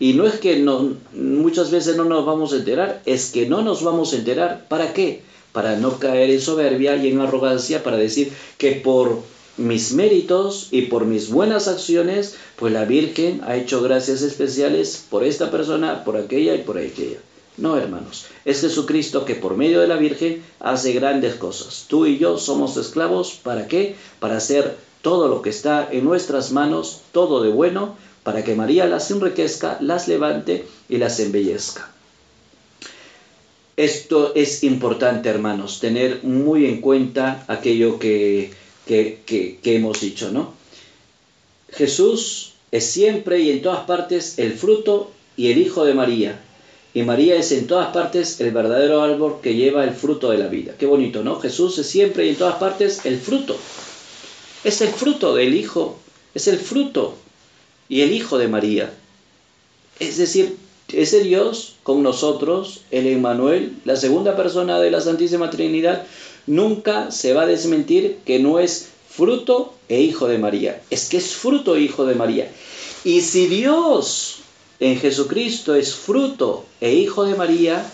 y 0.00 0.14
no 0.14 0.26
es 0.26 0.40
que 0.40 0.56
no, 0.58 0.94
muchas 1.12 1.70
veces 1.70 1.96
no 1.96 2.04
nos 2.04 2.24
vamos 2.24 2.54
a 2.54 2.56
enterar, 2.56 3.02
es 3.04 3.30
que 3.30 3.46
no 3.46 3.60
nos 3.60 3.84
vamos 3.84 4.12
a 4.12 4.16
enterar. 4.16 4.66
¿Para 4.66 4.94
qué? 4.94 5.20
Para 5.52 5.76
no 5.76 5.98
caer 5.98 6.30
en 6.30 6.40
soberbia 6.40 6.96
y 6.96 7.08
en 7.08 7.20
arrogancia, 7.20 7.82
para 7.82 7.98
decir 7.98 8.32
que 8.56 8.72
por 8.72 9.18
mis 9.58 9.92
méritos 9.92 10.68
y 10.70 10.82
por 10.82 11.04
mis 11.04 11.28
buenas 11.28 11.68
acciones, 11.68 12.36
pues 12.56 12.72
la 12.72 12.86
Virgen 12.86 13.42
ha 13.44 13.56
hecho 13.56 13.82
gracias 13.82 14.22
especiales 14.22 15.04
por 15.10 15.22
esta 15.22 15.50
persona, 15.50 16.02
por 16.02 16.16
aquella 16.16 16.54
y 16.54 16.62
por 16.62 16.78
aquella. 16.78 17.18
No, 17.58 17.76
hermanos, 17.76 18.24
es 18.46 18.62
Jesucristo 18.62 19.26
que 19.26 19.34
por 19.34 19.54
medio 19.58 19.82
de 19.82 19.88
la 19.88 19.96
Virgen 19.96 20.42
hace 20.60 20.92
grandes 20.92 21.34
cosas. 21.34 21.84
Tú 21.88 22.06
y 22.06 22.16
yo 22.16 22.38
somos 22.38 22.78
esclavos, 22.78 23.38
¿para 23.42 23.68
qué? 23.68 23.96
Para 24.18 24.38
hacer 24.38 24.78
todo 25.02 25.28
lo 25.28 25.42
que 25.42 25.50
está 25.50 25.86
en 25.92 26.04
nuestras 26.04 26.52
manos, 26.52 27.02
todo 27.12 27.42
de 27.42 27.50
bueno, 27.50 27.96
para 28.30 28.44
que 28.44 28.54
María 28.54 28.86
las 28.86 29.10
enriquezca, 29.10 29.78
las 29.80 30.06
levante 30.06 30.64
y 30.88 30.98
las 30.98 31.18
embellezca. 31.18 31.90
Esto 33.76 34.36
es 34.36 34.62
importante, 34.62 35.28
hermanos, 35.28 35.80
tener 35.80 36.22
muy 36.22 36.66
en 36.66 36.80
cuenta 36.80 37.44
aquello 37.48 37.98
que, 37.98 38.52
que, 38.86 39.58
hemos 39.64 40.00
dicho, 40.00 40.30
¿no? 40.30 40.54
Jesús 41.72 42.52
es 42.70 42.86
siempre 42.86 43.40
y 43.40 43.50
en 43.50 43.62
todas 43.62 43.80
partes 43.80 44.38
el 44.38 44.52
fruto 44.52 45.10
y 45.36 45.50
el 45.50 45.58
Hijo 45.58 45.84
de 45.84 45.94
María. 45.94 46.40
Y 46.94 47.02
María 47.02 47.34
es 47.34 47.50
en 47.50 47.66
todas 47.66 47.92
partes 47.92 48.40
el 48.40 48.52
verdadero 48.52 49.02
árbol 49.02 49.40
que 49.42 49.56
lleva 49.56 49.82
el 49.82 49.90
fruto 49.90 50.30
de 50.30 50.38
la 50.38 50.46
vida. 50.46 50.74
Qué 50.78 50.86
bonito, 50.86 51.24
¿no? 51.24 51.40
Jesús 51.40 51.76
es 51.78 51.88
siempre 51.88 52.26
y 52.26 52.28
en 52.28 52.36
todas 52.36 52.60
partes 52.60 53.04
el 53.06 53.18
fruto. 53.18 53.56
Es 54.62 54.80
el 54.82 54.90
fruto 54.90 55.34
del 55.34 55.52
Hijo, 55.52 55.98
es 56.32 56.46
el 56.46 56.60
fruto 56.60 57.16
y 57.90 58.00
el 58.00 58.12
Hijo 58.12 58.38
de 58.38 58.48
María. 58.48 58.90
Es 59.98 60.16
decir, 60.16 60.56
ese 60.88 61.22
Dios 61.22 61.74
con 61.82 62.02
nosotros, 62.02 62.82
el 62.90 63.06
Emmanuel, 63.06 63.76
la 63.84 63.96
segunda 63.96 64.36
persona 64.36 64.80
de 64.80 64.90
la 64.90 65.02
Santísima 65.02 65.50
Trinidad, 65.50 66.06
nunca 66.46 67.10
se 67.10 67.34
va 67.34 67.42
a 67.42 67.46
desmentir 67.46 68.18
que 68.24 68.38
no 68.38 68.58
es 68.58 68.88
fruto 69.08 69.74
e 69.88 70.00
hijo 70.00 70.28
de 70.28 70.38
María. 70.38 70.80
Es 70.88 71.08
que 71.08 71.18
es 71.18 71.34
fruto 71.34 71.76
e 71.76 71.80
hijo 71.80 72.06
de 72.06 72.14
María. 72.14 72.50
Y 73.04 73.20
si 73.20 73.46
Dios 73.48 74.38
en 74.78 74.98
Jesucristo 74.98 75.74
es 75.74 75.94
fruto 75.94 76.64
e 76.80 76.94
hijo 76.94 77.24
de 77.24 77.34
María, 77.34 77.84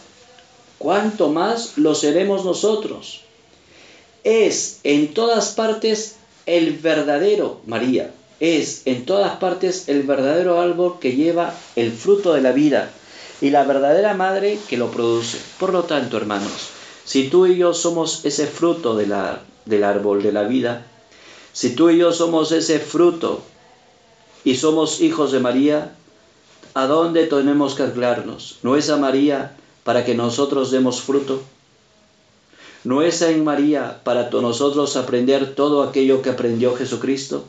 ¿cuánto 0.78 1.30
más 1.30 1.78
lo 1.78 1.94
seremos 1.94 2.44
nosotros? 2.44 3.22
Es 4.24 4.80
en 4.84 5.14
todas 5.14 5.50
partes 5.50 6.16
el 6.44 6.72
verdadero 6.74 7.60
María, 7.66 8.12
es 8.40 8.82
en 8.84 9.06
todas 9.06 9.36
partes 9.36 9.88
el 9.88 10.02
verdadero 10.02 10.60
árbol 10.60 10.98
que 11.00 11.16
lleva 11.16 11.54
el 11.74 11.92
fruto 11.92 12.34
de 12.34 12.42
la 12.42 12.52
vida 12.52 12.90
y 13.40 13.50
la 13.50 13.64
verdadera 13.64 14.14
madre 14.14 14.58
que 14.68 14.76
lo 14.76 14.90
produce. 14.90 15.38
Por 15.58 15.72
lo 15.72 15.84
tanto, 15.84 16.16
hermanos, 16.16 16.68
si 17.04 17.28
tú 17.28 17.46
y 17.46 17.56
yo 17.56 17.74
somos 17.74 18.24
ese 18.24 18.46
fruto 18.46 18.96
de 18.96 19.06
la, 19.06 19.40
del 19.64 19.84
árbol 19.84 20.22
de 20.22 20.32
la 20.32 20.42
vida, 20.42 20.86
si 21.52 21.74
tú 21.74 21.90
y 21.90 21.98
yo 21.98 22.12
somos 22.12 22.52
ese 22.52 22.78
fruto 22.78 23.42
y 24.44 24.56
somos 24.56 25.00
hijos 25.00 25.32
de 25.32 25.40
María, 25.40 25.92
¿A 26.76 26.86
dónde 26.86 27.24
tenemos 27.24 27.74
que 27.74 27.84
anclarnos? 27.84 28.58
¿No 28.62 28.76
es 28.76 28.90
a 28.90 28.98
María 28.98 29.56
para 29.82 30.04
que 30.04 30.14
nosotros 30.14 30.70
demos 30.70 31.00
fruto? 31.00 31.40
¿No 32.84 33.00
es 33.00 33.22
en 33.22 33.44
María 33.44 34.02
para 34.04 34.28
nosotros 34.28 34.94
aprender 34.98 35.54
todo 35.54 35.82
aquello 35.82 36.20
que 36.20 36.28
aprendió 36.28 36.76
Jesucristo? 36.76 37.46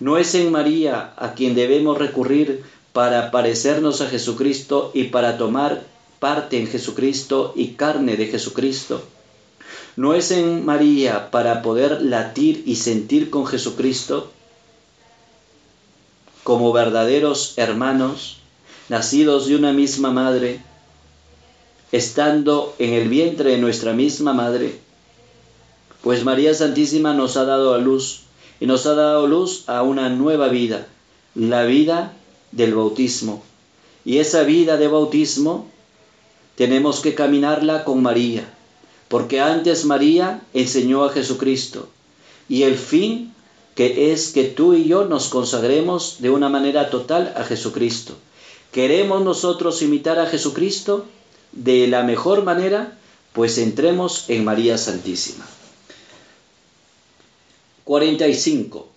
¿No 0.00 0.18
es 0.18 0.34
en 0.34 0.52
María 0.52 1.12
a 1.16 1.34
quien 1.34 1.54
debemos 1.54 1.98
recurrir 1.98 2.64
para 2.92 3.30
parecernos 3.30 4.00
a 4.00 4.08
Jesucristo 4.08 4.90
y 4.94 5.04
para 5.04 5.38
tomar 5.38 5.82
parte 6.18 6.58
en 6.58 6.66
Jesucristo 6.66 7.52
y 7.56 7.74
carne 7.74 8.16
de 8.16 8.26
Jesucristo? 8.26 9.02
¿No 9.96 10.14
es 10.14 10.30
en 10.30 10.64
María 10.64 11.30
para 11.30 11.62
poder 11.62 12.02
latir 12.02 12.62
y 12.66 12.76
sentir 12.76 13.30
con 13.30 13.46
Jesucristo? 13.46 14.30
como 16.46 16.72
verdaderos 16.72 17.54
hermanos, 17.56 18.36
nacidos 18.88 19.48
de 19.48 19.56
una 19.56 19.72
misma 19.72 20.12
madre, 20.12 20.62
estando 21.90 22.72
en 22.78 22.92
el 22.92 23.08
vientre 23.08 23.50
de 23.50 23.58
nuestra 23.58 23.94
misma 23.94 24.32
madre, 24.32 24.78
pues 26.04 26.22
María 26.24 26.54
Santísima 26.54 27.14
nos 27.14 27.36
ha 27.36 27.46
dado 27.46 27.74
a 27.74 27.78
luz 27.78 28.25
y 28.60 28.66
nos 28.66 28.86
ha 28.86 28.94
dado 28.94 29.26
luz 29.26 29.64
a 29.68 29.82
una 29.82 30.08
nueva 30.08 30.48
vida, 30.48 30.86
la 31.34 31.64
vida 31.64 32.12
del 32.52 32.74
bautismo. 32.74 33.42
Y 34.04 34.18
esa 34.18 34.44
vida 34.44 34.76
de 34.76 34.88
bautismo 34.88 35.66
tenemos 36.54 37.00
que 37.00 37.14
caminarla 37.14 37.84
con 37.84 38.02
María, 38.02 38.48
porque 39.08 39.40
antes 39.40 39.84
María 39.84 40.40
enseñó 40.54 41.04
a 41.04 41.10
Jesucristo 41.10 41.88
y 42.48 42.62
el 42.62 42.76
fin 42.76 43.32
que 43.74 44.12
es 44.12 44.32
que 44.32 44.44
tú 44.44 44.72
y 44.72 44.84
yo 44.84 45.04
nos 45.04 45.28
consagremos 45.28 46.16
de 46.20 46.30
una 46.30 46.48
manera 46.48 46.88
total 46.88 47.34
a 47.36 47.44
Jesucristo. 47.44 48.14
¿Queremos 48.72 49.22
nosotros 49.22 49.82
imitar 49.82 50.18
a 50.18 50.26
Jesucristo 50.26 51.04
de 51.52 51.86
la 51.86 52.02
mejor 52.02 52.42
manera? 52.42 52.96
Pues 53.34 53.58
entremos 53.58 54.24
en 54.28 54.44
María 54.44 54.78
Santísima. 54.78 55.44
45. 57.86 58.88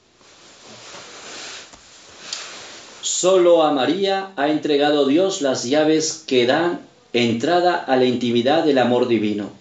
Solo 3.04 3.62
a 3.62 3.72
María 3.72 4.32
ha 4.36 4.50
entregado 4.50 5.06
Dios 5.06 5.44
las 5.44 5.64
llaves 5.64 6.24
que 6.26 6.48
dan 6.48 6.82
entrada 7.14 7.76
a 7.76 7.98
la 7.98 8.06
intimidad 8.06 8.64
del 8.64 8.80
amor 8.80 9.08
divino 9.08 9.52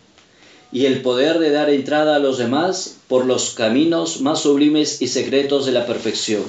y 0.73 0.87
el 0.87 1.03
poder 1.03 1.41
de 1.41 1.51
dar 1.51 1.69
entrada 1.69 2.17
a 2.17 2.21
los 2.21 2.39
demás 2.39 2.97
por 3.07 3.27
los 3.27 3.51
caminos 3.51 4.23
más 4.23 4.41
sublimes 4.41 5.03
y 5.03 5.09
secretos 5.09 5.67
de 5.67 5.73
la 5.73 5.85
perfección. 5.85 6.45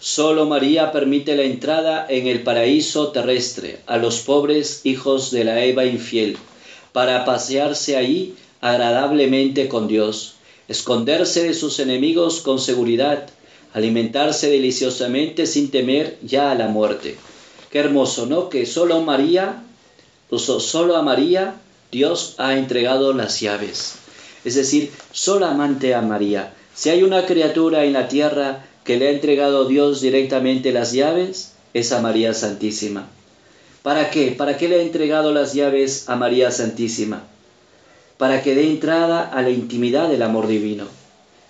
Solo 0.00 0.46
María 0.46 0.90
permite 0.90 1.36
la 1.36 1.42
entrada 1.42 2.06
en 2.08 2.28
el 2.28 2.44
paraíso 2.44 3.08
terrestre 3.08 3.80
a 3.84 3.98
los 3.98 4.20
pobres 4.20 4.80
hijos 4.84 5.30
de 5.30 5.44
la 5.44 5.62
Eva 5.62 5.84
infiel, 5.84 6.38
para 6.92 7.26
pasearse 7.26 7.98
ahí 7.98 8.34
agradablemente 8.62 9.68
con 9.68 9.86
Dios, 9.86 10.33
esconderse 10.68 11.44
de 11.44 11.54
sus 11.54 11.78
enemigos 11.80 12.40
con 12.40 12.58
seguridad, 12.58 13.28
alimentarse 13.72 14.50
deliciosamente 14.50 15.46
sin 15.46 15.70
temer 15.70 16.18
ya 16.22 16.50
a 16.50 16.54
la 16.54 16.68
muerte. 16.68 17.16
Qué 17.70 17.80
hermoso, 17.80 18.26
¿no? 18.26 18.48
Que 18.48 18.66
solo 18.66 19.00
María, 19.02 19.64
solo 20.30 20.96
a 20.96 21.02
María 21.02 21.54
Dios 21.90 22.34
ha 22.38 22.56
entregado 22.56 23.12
las 23.12 23.40
llaves. 23.40 23.94
Es 24.44 24.54
decir, 24.54 24.90
solamente 25.12 25.94
a 25.94 26.02
María. 26.02 26.54
Si 26.74 26.90
hay 26.90 27.02
una 27.02 27.24
criatura 27.24 27.84
en 27.84 27.92
la 27.92 28.08
tierra 28.08 28.66
que 28.84 28.96
le 28.96 29.08
ha 29.08 29.10
entregado 29.10 29.66
Dios 29.66 30.00
directamente 30.00 30.72
las 30.72 30.92
llaves, 30.92 31.52
es 31.72 31.92
a 31.92 32.00
María 32.00 32.34
Santísima. 32.34 33.08
¿Para 33.82 34.10
qué? 34.10 34.32
¿Para 34.32 34.56
qué 34.56 34.68
le 34.68 34.80
ha 34.80 34.82
entregado 34.82 35.32
las 35.32 35.54
llaves 35.54 36.08
a 36.08 36.16
María 36.16 36.50
Santísima? 36.50 37.24
Para 38.18 38.42
que 38.42 38.54
dé 38.54 38.70
entrada 38.70 39.22
a 39.22 39.42
la 39.42 39.50
intimidad 39.50 40.08
del 40.08 40.22
amor 40.22 40.46
divino. 40.46 40.84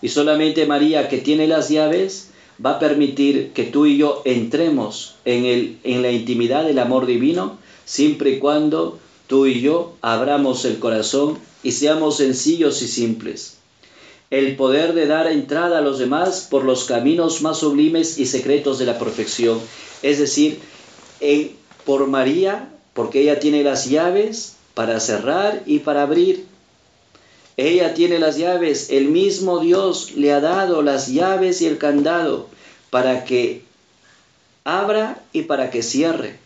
Y 0.02 0.08
solamente 0.08 0.66
María, 0.66 1.08
que 1.08 1.18
tiene 1.18 1.46
las 1.46 1.68
llaves, 1.68 2.30
va 2.64 2.72
a 2.72 2.78
permitir 2.78 3.52
que 3.52 3.64
tú 3.64 3.86
y 3.86 3.96
yo 3.96 4.22
entremos 4.24 5.16
en, 5.24 5.44
el, 5.44 5.78
en 5.84 6.02
la 6.02 6.10
intimidad 6.10 6.64
del 6.64 6.78
amor 6.78 7.06
divino, 7.06 7.58
siempre 7.84 8.30
y 8.30 8.38
cuando 8.38 8.98
tú 9.26 9.46
y 9.46 9.60
yo 9.60 9.94
abramos 10.02 10.64
el 10.64 10.78
corazón 10.78 11.38
y 11.62 11.72
seamos 11.72 12.18
sencillos 12.18 12.82
y 12.82 12.88
simples. 12.88 13.56
El 14.30 14.56
poder 14.56 14.94
de 14.94 15.06
dar 15.06 15.26
entrada 15.26 15.78
a 15.78 15.82
los 15.82 15.98
demás 15.98 16.46
por 16.50 16.64
los 16.64 16.84
caminos 16.84 17.42
más 17.42 17.58
sublimes 17.58 18.18
y 18.18 18.26
secretos 18.26 18.78
de 18.78 18.86
la 18.86 18.98
perfección. 18.98 19.60
Es 20.02 20.18
decir, 20.18 20.58
por 21.84 22.06
María, 22.06 22.70
porque 22.94 23.22
ella 23.22 23.38
tiene 23.38 23.62
las 23.62 23.88
llaves 23.88 24.56
para 24.74 24.98
cerrar 25.00 25.62
y 25.66 25.80
para 25.80 26.02
abrir. 26.02 26.46
Ella 27.56 27.94
tiene 27.94 28.18
las 28.18 28.36
llaves, 28.36 28.90
el 28.90 29.08
mismo 29.08 29.60
Dios 29.60 30.12
le 30.16 30.32
ha 30.32 30.40
dado 30.40 30.82
las 30.82 31.08
llaves 31.08 31.62
y 31.62 31.66
el 31.66 31.78
candado 31.78 32.48
para 32.90 33.24
que 33.24 33.62
abra 34.64 35.22
y 35.32 35.42
para 35.42 35.70
que 35.70 35.82
cierre. 35.82 36.38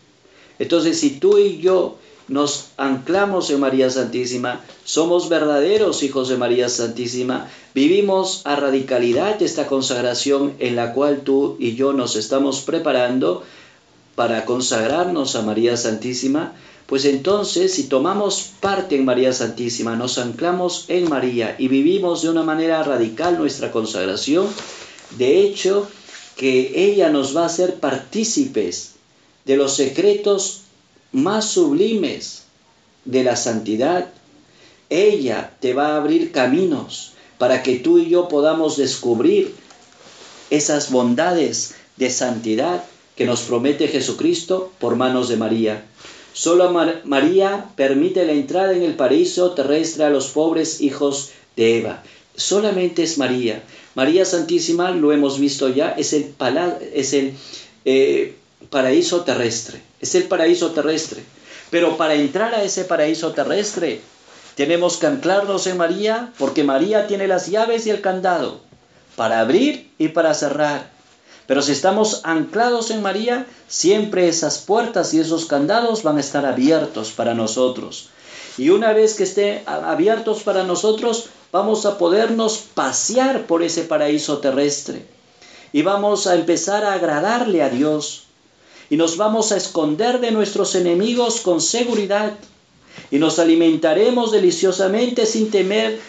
Entonces, 0.59 0.99
si 0.99 1.19
tú 1.19 1.37
y 1.37 1.59
yo 1.59 1.97
nos 2.27 2.67
anclamos 2.77 3.49
en 3.49 3.59
María 3.59 3.89
Santísima, 3.89 4.61
somos 4.83 5.29
verdaderos 5.29 6.03
hijos 6.03 6.29
de 6.29 6.37
María 6.37 6.69
Santísima, 6.69 7.49
vivimos 7.73 8.41
a 8.45 8.55
radicalidad 8.55 9.41
esta 9.41 9.65
consagración 9.65 10.53
en 10.59 10.75
la 10.75 10.93
cual 10.93 11.21
tú 11.21 11.57
y 11.59 11.75
yo 11.75 11.93
nos 11.93 12.15
estamos 12.15 12.61
preparando 12.61 13.43
para 14.15 14.45
consagrarnos 14.45 15.35
a 15.35 15.41
María 15.41 15.75
Santísima, 15.75 16.53
pues 16.89 17.05
entonces 17.05 17.75
si 17.75 17.83
tomamos 17.83 18.49
parte 18.59 18.95
en 18.95 19.05
María 19.05 19.31
Santísima, 19.31 19.95
nos 19.95 20.17
anclamos 20.17 20.85
en 20.87 21.07
María 21.07 21.55
y 21.59 21.67
vivimos 21.67 22.23
de 22.23 22.29
una 22.29 22.41
manera 22.41 22.81
radical 22.81 23.37
nuestra 23.37 23.71
consagración, 23.71 24.47
de 25.11 25.41
hecho 25.41 25.87
que 26.35 26.71
ella 26.87 27.09
nos 27.09 27.37
va 27.37 27.43
a 27.43 27.45
hacer 27.45 27.75
partícipes 27.75 28.93
de 29.45 29.55
los 29.55 29.75
secretos 29.75 30.61
más 31.11 31.45
sublimes 31.45 32.45
de 33.05 33.23
la 33.23 33.35
santidad. 33.35 34.11
Ella 34.89 35.53
te 35.59 35.75
va 35.75 35.89
a 35.89 35.97
abrir 35.97 36.31
caminos 36.31 37.13
para 37.37 37.61
que 37.61 37.75
tú 37.77 37.99
y 37.99 38.09
yo 38.09 38.27
podamos 38.27 38.77
descubrir 38.77 39.53
esas 40.49 40.89
bondades 40.89 41.75
de 41.97 42.09
santidad 42.09 42.83
que 43.15 43.25
nos 43.25 43.41
promete 43.41 43.87
Jesucristo 43.87 44.71
por 44.79 44.95
manos 44.95 45.29
de 45.29 45.37
María. 45.37 45.85
Solo 46.33 46.71
María 47.03 47.65
permite 47.75 48.25
la 48.25 48.33
entrada 48.33 48.73
en 48.73 48.83
el 48.83 48.95
paraíso 48.95 49.51
terrestre 49.51 50.05
a 50.05 50.09
los 50.09 50.27
pobres 50.27 50.81
hijos 50.81 51.31
de 51.55 51.79
Eva. 51.79 52.03
Solamente 52.35 53.03
es 53.03 53.17
María. 53.17 53.63
María 53.95 54.23
Santísima, 54.23 54.91
lo 54.91 55.11
hemos 55.11 55.39
visto 55.39 55.67
ya, 55.67 55.91
es 55.91 56.13
el, 56.13 57.33
eh, 57.85 58.35
paraíso 58.69 59.21
terrestre, 59.23 59.81
es 59.99 60.15
el 60.15 60.23
paraíso 60.23 60.71
terrestre. 60.71 61.23
Pero 61.69 61.97
para 61.97 62.15
entrar 62.15 62.53
a 62.55 62.63
ese 62.63 62.85
paraíso 62.85 63.31
terrestre 63.33 64.01
tenemos 64.55 64.97
que 64.97 65.07
anclarnos 65.07 65.67
en 65.67 65.77
María 65.77 66.33
porque 66.37 66.63
María 66.63 67.07
tiene 67.07 67.27
las 67.27 67.47
llaves 67.47 67.85
y 67.87 67.89
el 67.91 68.01
candado 68.01 68.61
para 69.15 69.39
abrir 69.41 69.91
y 69.97 70.09
para 70.09 70.33
cerrar, 70.33 70.91
Pero 71.49 71.63
si 71.63 71.71
estamos 71.71 72.21
anclados 72.25 72.91
en 72.91 73.01
María, 73.01 73.47
siempre 73.67 74.29
esas 74.29 74.59
puertas 74.59 75.15
y 75.15 75.19
esos 75.19 75.47
candados 75.47 76.03
van 76.03 76.17
a 76.17 76.19
estar 76.19 76.45
abiertos 76.45 77.09
para 77.09 77.33
nosotros. 77.33 78.09
Y 78.59 78.69
una 78.69 78.93
vez 78.93 79.15
que 79.15 79.23
estén 79.23 79.63
abiertos 79.65 80.43
para 80.43 80.63
nosotros, 80.63 81.25
vamos 81.51 81.87
a 81.87 81.97
podernos 81.97 82.59
pasear 82.75 83.47
por 83.47 83.63
ese 83.63 83.81
paraíso 83.81 84.37
terrestre. 84.37 85.07
Y 85.73 85.81
vamos 85.81 86.27
a 86.27 86.35
empezar 86.35 86.85
a 86.85 86.93
agradarle 86.93 87.63
a 87.63 87.69
Dios. 87.71 88.25
Y 88.91 88.97
nos 88.97 89.17
vamos 89.17 89.51
a 89.51 89.57
esconder 89.57 90.19
de 90.19 90.29
nuestros 90.29 90.75
enemigos 90.75 91.41
con 91.41 91.61
seguridad. 91.61 92.33
Y 93.09 93.17
nos 93.17 93.39
alimentaremos 93.39 94.31
deliciosamente 94.31 95.25
sin 95.25 95.49
temer 95.49 95.99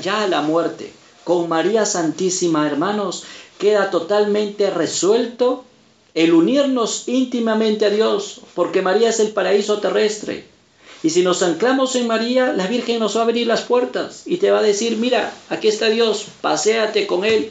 ya 0.00 0.22
a 0.22 0.28
la 0.28 0.42
muerte. 0.42 1.01
Con 1.24 1.48
María 1.48 1.86
Santísima, 1.86 2.66
hermanos, 2.66 3.24
queda 3.58 3.90
totalmente 3.90 4.70
resuelto 4.70 5.64
el 6.14 6.34
unirnos 6.34 7.04
íntimamente 7.06 7.86
a 7.86 7.90
Dios, 7.90 8.40
porque 8.54 8.82
María 8.82 9.10
es 9.10 9.20
el 9.20 9.30
paraíso 9.30 9.78
terrestre. 9.78 10.44
Y 11.02 11.10
si 11.10 11.22
nos 11.22 11.42
anclamos 11.42 11.96
en 11.96 12.06
María, 12.06 12.52
la 12.52 12.66
Virgen 12.66 13.00
nos 13.00 13.16
va 13.16 13.20
a 13.20 13.24
abrir 13.24 13.46
las 13.46 13.62
puertas 13.62 14.22
y 14.24 14.36
te 14.36 14.50
va 14.50 14.60
a 14.60 14.62
decir, 14.62 14.96
mira, 14.98 15.34
aquí 15.48 15.68
está 15.68 15.88
Dios, 15.88 16.26
paséate 16.40 17.06
con 17.06 17.24
Él. 17.24 17.50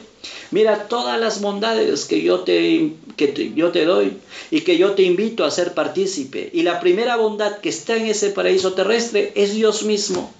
Mira 0.50 0.86
todas 0.88 1.20
las 1.20 1.40
bondades 1.40 2.04
que 2.04 2.22
yo 2.22 2.40
te, 2.40 2.92
que 3.16 3.52
yo 3.54 3.70
te 3.72 3.84
doy 3.84 4.18
y 4.50 4.60
que 4.60 4.78
yo 4.78 4.92
te 4.92 5.02
invito 5.02 5.44
a 5.44 5.50
ser 5.50 5.74
partícipe. 5.74 6.50
Y 6.52 6.62
la 6.62 6.80
primera 6.80 7.16
bondad 7.16 7.58
que 7.58 7.68
está 7.68 7.96
en 7.96 8.06
ese 8.06 8.30
paraíso 8.30 8.72
terrestre 8.72 9.32
es 9.34 9.54
Dios 9.54 9.82
mismo. 9.82 10.32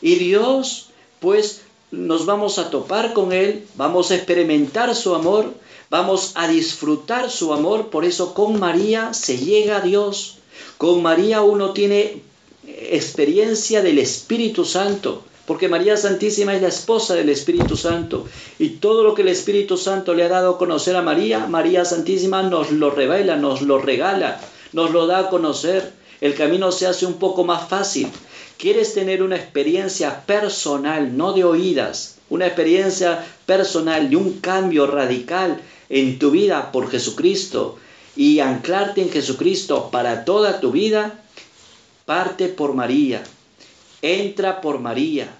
Y 0.00 0.16
Dios, 0.16 0.88
pues, 1.20 1.62
nos 1.90 2.26
vamos 2.26 2.58
a 2.58 2.70
topar 2.70 3.12
con 3.12 3.32
Él, 3.32 3.66
vamos 3.76 4.10
a 4.10 4.16
experimentar 4.16 4.94
su 4.94 5.14
amor, 5.14 5.52
vamos 5.90 6.32
a 6.34 6.48
disfrutar 6.48 7.30
su 7.30 7.52
amor, 7.52 7.90
por 7.90 8.04
eso 8.04 8.34
con 8.34 8.58
María 8.58 9.14
se 9.14 9.38
llega 9.38 9.78
a 9.78 9.80
Dios, 9.80 10.38
con 10.78 11.02
María 11.02 11.42
uno 11.42 11.70
tiene 11.70 12.22
experiencia 12.66 13.82
del 13.82 13.98
Espíritu 13.98 14.64
Santo, 14.64 15.22
porque 15.46 15.68
María 15.68 15.96
Santísima 15.96 16.54
es 16.56 16.62
la 16.62 16.68
esposa 16.68 17.14
del 17.14 17.28
Espíritu 17.28 17.76
Santo, 17.76 18.26
y 18.58 18.70
todo 18.70 19.04
lo 19.04 19.14
que 19.14 19.22
el 19.22 19.28
Espíritu 19.28 19.76
Santo 19.76 20.12
le 20.14 20.24
ha 20.24 20.28
dado 20.28 20.54
a 20.54 20.58
conocer 20.58 20.96
a 20.96 21.02
María, 21.02 21.46
María 21.46 21.84
Santísima 21.84 22.42
nos 22.42 22.72
lo 22.72 22.90
revela, 22.90 23.36
nos 23.36 23.62
lo 23.62 23.78
regala, 23.78 24.40
nos 24.72 24.90
lo 24.90 25.06
da 25.06 25.20
a 25.20 25.28
conocer, 25.30 25.92
el 26.20 26.34
camino 26.34 26.72
se 26.72 26.86
hace 26.86 27.06
un 27.06 27.14
poco 27.14 27.44
más 27.44 27.68
fácil, 27.68 28.10
quieres 28.58 28.94
tener 28.94 29.22
una 29.22 29.36
experiencia 29.36 30.24
personal, 30.26 31.16
no 31.16 31.32
de 31.32 31.44
oídas, 31.44 32.16
una 32.28 32.46
experiencia 32.46 33.24
personal 33.46 34.10
de 34.10 34.16
un 34.16 34.40
cambio 34.40 34.86
radical 34.86 35.60
en 35.88 36.18
tu 36.18 36.30
vida 36.30 36.72
por 36.72 36.90
Jesucristo 36.90 37.78
y 38.16 38.40
anclarte 38.40 39.02
en 39.02 39.10
Jesucristo 39.10 39.90
para 39.90 40.24
toda 40.24 40.60
tu 40.60 40.72
vida, 40.72 41.20
parte 42.04 42.48
por 42.48 42.74
María, 42.74 43.22
entra 44.02 44.60
por 44.60 44.80
María, 44.80 45.34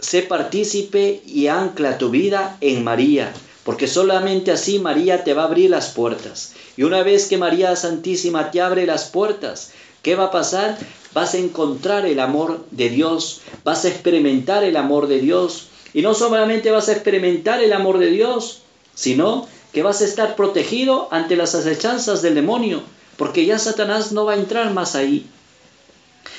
sé 0.00 0.22
partícipe 0.22 1.22
y 1.26 1.46
ancla 1.46 1.96
tu 1.96 2.10
vida 2.10 2.58
en 2.60 2.82
María, 2.82 3.32
porque 3.64 3.86
solamente 3.86 4.50
así 4.50 4.78
María 4.78 5.24
te 5.24 5.32
va 5.32 5.42
a 5.42 5.46
abrir 5.46 5.70
las 5.70 5.90
puertas. 5.90 6.54
Y 6.76 6.82
una 6.82 7.02
vez 7.02 7.26
que 7.26 7.38
María 7.38 7.74
Santísima 7.76 8.50
te 8.50 8.60
abre 8.60 8.86
las 8.86 9.06
puertas, 9.06 9.72
¿qué 10.02 10.14
va 10.14 10.26
a 10.26 10.30
pasar? 10.30 10.76
Vas 11.16 11.32
a 11.32 11.38
encontrar 11.38 12.04
el 12.04 12.20
amor 12.20 12.66
de 12.72 12.90
Dios, 12.90 13.40
vas 13.64 13.86
a 13.86 13.88
experimentar 13.88 14.64
el 14.64 14.76
amor 14.76 15.06
de 15.06 15.18
Dios. 15.18 15.68
Y 15.94 16.02
no 16.02 16.12
solamente 16.12 16.70
vas 16.70 16.90
a 16.90 16.92
experimentar 16.92 17.62
el 17.64 17.72
amor 17.72 17.96
de 17.96 18.10
Dios, 18.10 18.60
sino 18.94 19.48
que 19.72 19.82
vas 19.82 20.02
a 20.02 20.04
estar 20.04 20.36
protegido 20.36 21.08
ante 21.10 21.34
las 21.34 21.54
acechanzas 21.54 22.20
del 22.20 22.34
demonio, 22.34 22.82
porque 23.16 23.46
ya 23.46 23.58
Satanás 23.58 24.12
no 24.12 24.26
va 24.26 24.34
a 24.34 24.36
entrar 24.36 24.74
más 24.74 24.94
ahí. 24.94 25.26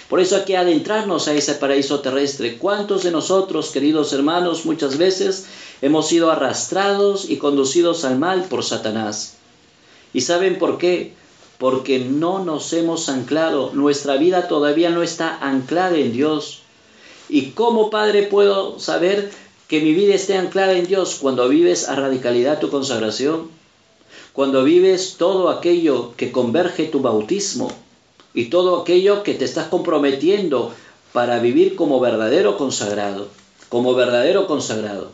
Por 0.10 0.20
eso 0.20 0.36
hay 0.36 0.44
que 0.44 0.58
adentrarnos 0.58 1.28
a 1.28 1.34
ese 1.34 1.56
paraíso 1.56 2.02
terrestre. 2.02 2.60
¿Cuántos 2.60 3.02
de 3.02 3.10
nosotros, 3.10 3.72
queridos 3.72 4.14
hermanos, 4.14 4.64
muchas 4.68 5.00
veces 5.00 5.48
hemos 5.82 6.08
sido 6.08 6.30
arrastrados 6.30 7.28
y 7.28 7.38
conducidos 7.38 8.06
al 8.06 8.20
mal 8.20 8.44
por 8.44 8.64
Satanás? 8.64 9.38
¿Y 10.14 10.22
saben 10.22 10.60
por 10.60 10.78
qué? 10.78 11.14
Porque 11.58 12.00
no 12.00 12.44
nos 12.44 12.72
hemos 12.74 13.10
anclado, 13.10 13.72
nuestra 13.74 14.18
vida 14.18 14.48
todavía 14.48 14.90
no 14.90 15.02
está 15.02 15.38
anclada 15.40 15.98
en 15.98 16.14
Dios. 16.14 16.62
¿Y 17.30 17.52
cómo, 17.52 17.90
Padre, 17.90 18.24
puedo 18.24 18.80
saber 18.80 19.32
que 19.68 19.82
mi 19.82 19.94
vida 19.94 20.14
esté 20.14 20.38
anclada 20.38 20.74
en 20.74 20.88
Dios 20.88 21.18
cuando 21.20 21.50
vives 21.50 21.90
a 21.90 21.96
radicalidad 21.96 22.60
tu 22.60 22.70
consagración? 22.70 23.50
Cuando 24.34 24.64
vives 24.64 25.16
todo 25.18 25.50
aquello 25.50 26.14
que 26.16 26.32
converge 26.32 26.86
tu 26.86 27.02
bautismo 27.02 27.72
y 28.36 28.46
todo 28.46 28.82
aquello 28.82 29.24
que 29.24 29.34
te 29.34 29.46
estás 29.46 29.68
comprometiendo 29.68 30.72
para 31.12 31.40
vivir 31.40 31.76
como 31.76 32.00
verdadero 32.00 32.56
consagrado, 32.56 33.30
como 33.70 33.96
verdadero 33.96 34.46
consagrado. 34.46 35.12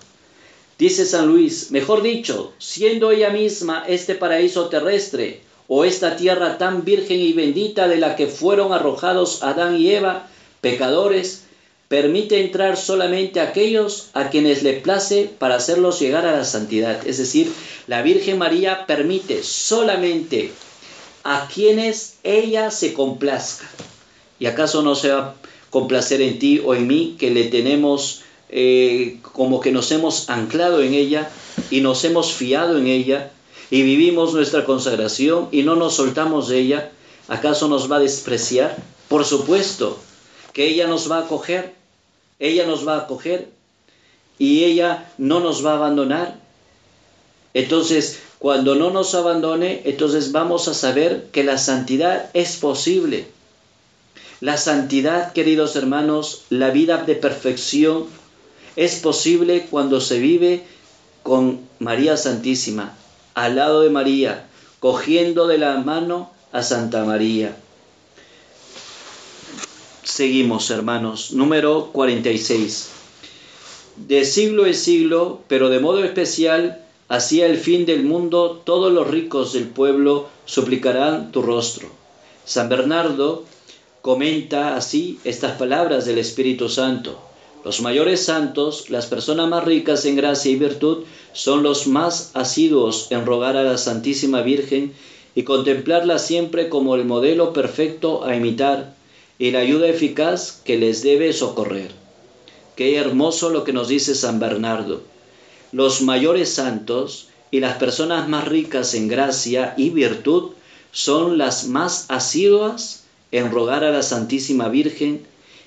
Dice 0.77 1.05
San 1.05 1.27
Luis, 1.27 1.71
mejor 1.71 2.01
dicho, 2.01 2.51
siendo 2.57 3.11
ella 3.11 3.29
misma 3.29 3.85
este 3.87 4.15
paraíso 4.15 4.67
terrestre, 4.67 5.41
o 5.76 5.86
esta 5.86 6.15
tierra 6.17 6.59
tan 6.59 6.86
virgen 6.86 7.19
y 7.19 7.34
bendita 7.34 7.88
de 7.88 7.97
la 7.97 8.15
que 8.15 8.28
fueron 8.28 8.74
arrojados 8.74 9.41
Adán 9.41 9.76
y 9.76 9.89
Eva, 9.89 10.28
pecadores, 10.61 11.45
permite 11.88 12.41
entrar 12.41 12.78
solamente 12.78 13.39
a 13.39 13.45
aquellos 13.45 14.09
a 14.13 14.30
quienes 14.30 14.61
le 14.61 14.74
place 14.74 15.32
para 15.39 15.55
hacerlos 15.55 15.99
llegar 15.99 16.28
a 16.28 16.38
la 16.38 16.45
santidad. 16.45 17.07
Es 17.07 17.17
decir, 17.17 17.51
la 17.88 18.03
Virgen 18.03 18.38
María 18.38 18.86
permite 18.86 19.41
solamente 19.41 20.51
a 21.24 21.47
quienes 21.51 22.17
ella 22.21 22.69
se 22.69 22.93
complazca. 22.93 23.67
¿Y 24.38 24.45
acaso 24.45 24.84
no 24.84 24.93
se 24.93 25.09
va 25.09 25.19
a 25.21 25.36
complacer 25.71 26.21
en 26.21 26.38
ti 26.38 26.61
o 26.63 26.76
en 26.76 26.86
mí 26.86 27.15
que 27.17 27.32
le 27.32 27.45
tenemos 27.45 28.21
eh, 28.49 29.17
como 29.24 29.59
que 29.59 29.71
nos 29.71 29.91
hemos 29.91 30.30
anclado 30.30 30.84
en 30.84 30.93
ella 30.93 31.32
y 31.71 31.82
nos 31.82 32.05
hemos 32.05 32.32
fiado 32.32 32.78
en 32.78 32.86
ella 32.86 33.32
y 33.74 33.82
vivimos 33.82 34.36
nuestra 34.36 34.65
consagración 34.65 35.49
y 35.51 35.63
no 35.63 35.76
nos 35.76 35.95
soltamos 35.95 36.47
de 36.47 36.59
ella, 36.59 36.91
¿acaso 37.28 37.67
nos 37.67 37.91
va 37.91 37.95
a 37.95 38.01
despreciar? 38.01 38.78
Por 39.09 39.26
supuesto 39.26 39.97
que 40.53 40.67
ella 40.67 40.86
nos 40.86 41.09
va 41.09 41.17
a 41.17 41.21
acoger, 41.21 41.74
ella 42.38 42.67
nos 42.67 42.88
va 42.88 42.93
a 42.93 42.99
acoger 42.99 43.49
y 44.38 44.65
ella 44.65 45.11
no 45.17 45.39
nos 45.39 45.65
va 45.65 45.71
a 45.71 45.78
abandonar. 45.78 46.39
Entonces, 47.55 48.19
cuando 48.38 48.76
no 48.76 48.91
nos 48.91 49.15
abandone, 49.15 49.82
entonces 49.86 50.32
vamos 50.32 50.67
a 50.67 50.76
saber 50.76 51.30
que 51.32 51.43
la 51.43 51.57
santidad 51.57 52.30
es 52.36 52.57
posible. 52.57 53.26
La 54.39 54.57
santidad, 54.57 55.34
queridos 55.34 55.76
hermanos, 55.76 56.43
la 56.51 56.69
vida 56.69 57.03
de 57.05 57.15
perfección 57.15 58.05
es 58.76 58.97
posible 58.97 59.65
cuando 59.71 59.99
se 59.99 60.19
vive 60.19 60.63
con 61.24 61.61
María 61.80 62.17
Santísima, 62.17 62.95
al 63.34 63.55
lado 63.55 63.81
de 63.81 63.89
María, 63.89 64.47
cogiendo 64.79 65.47
de 65.47 65.57
la 65.57 65.77
mano 65.77 66.31
a 66.51 66.61
Santa 66.61 67.03
María. 67.03 67.55
Seguimos, 70.03 70.69
hermanos. 70.69 71.31
Número 71.31 71.89
46. 71.91 72.89
De 73.95 74.25
siglo 74.25 74.65
en 74.65 74.75
siglo, 74.75 75.41
pero 75.47 75.69
de 75.69 75.79
modo 75.79 76.03
especial, 76.03 76.84
hacia 77.09 77.45
el 77.45 77.57
fin 77.57 77.86
del 77.86 78.03
mundo, 78.03 78.61
todos 78.63 78.91
los 78.91 79.07
ricos 79.07 79.53
del 79.53 79.67
pueblo 79.67 80.27
suplicarán 80.45 81.31
tu 81.31 81.41
rostro. 81.41 81.89
San 82.45 82.69
Bernardo 82.69 83.45
comenta 84.01 84.75
así 84.75 85.19
estas 85.23 85.53
palabras 85.53 86.05
del 86.05 86.17
Espíritu 86.17 86.69
Santo. 86.69 87.19
Los 87.64 87.82
mayores 87.82 88.26
santos, 88.26 88.89
las 88.89 89.05
personas 89.05 89.47
más 89.47 89.64
ricas 89.64 90.03
en 90.05 90.18
gracia 90.18 90.51
y 90.51 90.55
virtud, 90.55 91.05
son 91.32 91.64
los 91.64 91.88
más 91.88 92.32
asiduos 92.34 93.07
en 93.09 93.26
rogar 93.26 93.55
a 93.55 93.64
la 93.64 93.78
Santísima 93.78 94.41
Virgen 94.41 94.93
y 95.34 95.43
contemplarla 95.43 96.20
siempre 96.20 96.68
como 96.68 96.95
el 96.95 97.05
modelo 97.05 97.53
perfecto 97.53 98.26
a 98.26 98.36
imitar 98.36 98.93
y 99.39 99.51
la 99.51 99.59
ayuda 99.59 99.88
eficaz 99.88 100.61
que 100.66 100.78
les 100.78 101.03
debe 101.03 101.32
socorrer. 101.32 101.91
Qué 102.76 102.97
hermoso 102.97 103.49
lo 103.49 103.64
que 103.64 103.74
nos 103.74 103.88
dice 103.88 104.14
San 104.14 104.39
Bernardo. 104.39 105.01
Los 105.72 106.01
mayores 106.01 106.49
santos 106.49 107.30
y 107.49 107.61
las 107.61 107.78
personas 107.78 108.28
más 108.28 108.45
ricas 108.47 108.93
en 108.93 109.07
gracia 109.07 109.74
y 109.78 109.89
virtud 109.89 110.51
son 110.91 111.38
las 111.38 111.66
más 111.66 112.05
asiduas 112.09 113.03
en 113.32 113.51
rogar 113.51 113.84
a 113.84 113.91
la 113.91 114.03
Santísima 114.03 114.70
Virgen 114.70 115.26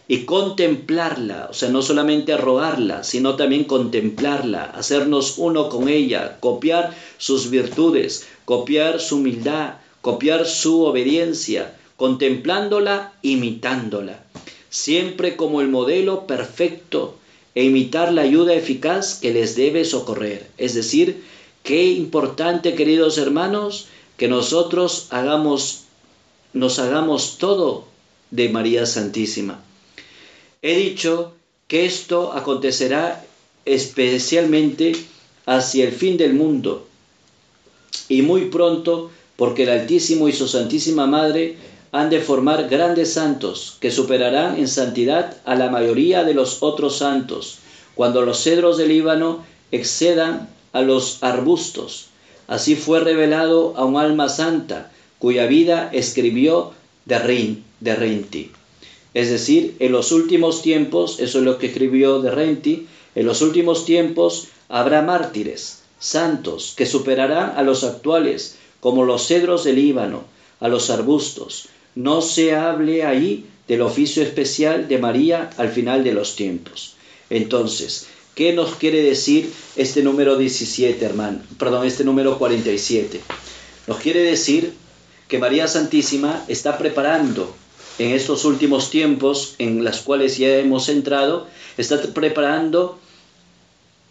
y 0.08 0.24
contemplarla, 0.24 1.48
o 1.50 1.54
sea, 1.54 1.68
no 1.68 1.82
solamente 1.82 2.36
rogarla, 2.36 3.02
sino 3.02 3.34
también 3.34 3.64
contemplarla, 3.64 4.64
hacernos 4.64 5.38
uno 5.38 5.68
con 5.68 5.88
ella, 5.88 6.38
copiar 6.40 6.94
sus 7.18 7.50
virtudes, 7.50 8.26
copiar 8.44 9.00
su 9.00 9.16
humildad, 9.16 9.74
copiar 10.00 10.46
su 10.46 10.84
obediencia, 10.84 11.74
contemplándola, 11.96 13.14
imitándola, 13.22 14.22
siempre 14.70 15.34
como 15.34 15.60
el 15.60 15.68
modelo 15.68 16.26
perfecto 16.26 17.16
e 17.54 17.64
imitar 17.64 18.12
la 18.12 18.22
ayuda 18.22 18.54
eficaz 18.54 19.18
que 19.20 19.32
les 19.32 19.56
debe 19.56 19.84
socorrer, 19.84 20.48
es 20.58 20.74
decir, 20.74 21.24
Qué 21.66 21.86
importante, 21.86 22.76
queridos 22.76 23.18
hermanos, 23.18 23.88
que 24.16 24.28
nosotros 24.28 25.08
hagamos, 25.10 25.86
nos 26.52 26.78
hagamos 26.78 27.38
todo 27.38 27.88
de 28.30 28.48
María 28.50 28.86
Santísima. 28.86 29.64
He 30.68 30.74
dicho 30.74 31.32
que 31.68 31.86
esto 31.86 32.32
acontecerá 32.32 33.24
especialmente 33.64 34.96
hacia 35.44 35.84
el 35.84 35.92
fin 35.92 36.16
del 36.16 36.34
mundo 36.34 36.88
y 38.08 38.22
muy 38.22 38.46
pronto 38.46 39.12
porque 39.36 39.62
el 39.62 39.68
Altísimo 39.68 40.28
y 40.28 40.32
su 40.32 40.48
Santísima 40.48 41.06
Madre 41.06 41.54
han 41.92 42.10
de 42.10 42.20
formar 42.20 42.68
grandes 42.68 43.12
santos 43.12 43.76
que 43.78 43.92
superarán 43.92 44.58
en 44.58 44.66
santidad 44.66 45.36
a 45.44 45.54
la 45.54 45.70
mayoría 45.70 46.24
de 46.24 46.34
los 46.34 46.64
otros 46.64 46.98
santos, 46.98 47.58
cuando 47.94 48.22
los 48.22 48.42
cedros 48.42 48.76
del 48.76 48.88
Líbano 48.88 49.46
excedan 49.70 50.48
a 50.72 50.80
los 50.82 51.22
arbustos. 51.22 52.06
Así 52.48 52.74
fue 52.74 52.98
revelado 52.98 53.74
a 53.76 53.84
un 53.84 53.96
alma 53.98 54.28
santa, 54.28 54.90
cuya 55.20 55.46
vida 55.46 55.90
escribió 55.92 56.72
de, 57.04 57.62
de 57.78 57.94
Renti. 57.94 58.50
Es 59.16 59.30
decir, 59.30 59.76
en 59.78 59.92
los 59.92 60.12
últimos 60.12 60.60
tiempos, 60.60 61.20
eso 61.20 61.38
es 61.38 61.44
lo 61.46 61.56
que 61.56 61.68
escribió 61.68 62.20
de 62.20 62.30
Renti, 62.30 62.86
en 63.14 63.24
los 63.24 63.40
últimos 63.40 63.86
tiempos 63.86 64.48
habrá 64.68 65.00
mártires, 65.00 65.84
santos, 65.98 66.74
que 66.76 66.84
superarán 66.84 67.54
a 67.56 67.62
los 67.62 67.82
actuales, 67.82 68.56
como 68.78 69.06
los 69.06 69.26
cedros 69.26 69.64
del 69.64 69.76
Líbano, 69.76 70.24
a 70.60 70.68
los 70.68 70.90
arbustos. 70.90 71.70
No 71.94 72.20
se 72.20 72.54
hable 72.54 73.04
ahí 73.04 73.46
del 73.66 73.80
oficio 73.80 74.22
especial 74.22 74.86
de 74.86 74.98
María 74.98 75.48
al 75.56 75.70
final 75.70 76.04
de 76.04 76.12
los 76.12 76.36
tiempos. 76.36 76.96
Entonces, 77.30 78.08
¿qué 78.34 78.52
nos 78.52 78.74
quiere 78.74 79.00
decir 79.00 79.50
este 79.76 80.02
número 80.02 80.36
17, 80.36 81.02
hermano? 81.02 81.38
Perdón, 81.58 81.86
este 81.86 82.04
número 82.04 82.36
47. 82.36 83.18
Nos 83.86 83.96
quiere 83.96 84.20
decir 84.20 84.74
que 85.26 85.38
María 85.38 85.68
Santísima 85.68 86.44
está 86.48 86.76
preparando 86.76 87.56
en 87.98 88.10
estos 88.12 88.44
últimos 88.44 88.90
tiempos 88.90 89.54
en 89.58 89.84
las 89.84 90.00
cuales 90.00 90.36
ya 90.36 90.56
hemos 90.56 90.88
entrado, 90.88 91.46
está 91.76 92.00
preparando 92.02 92.98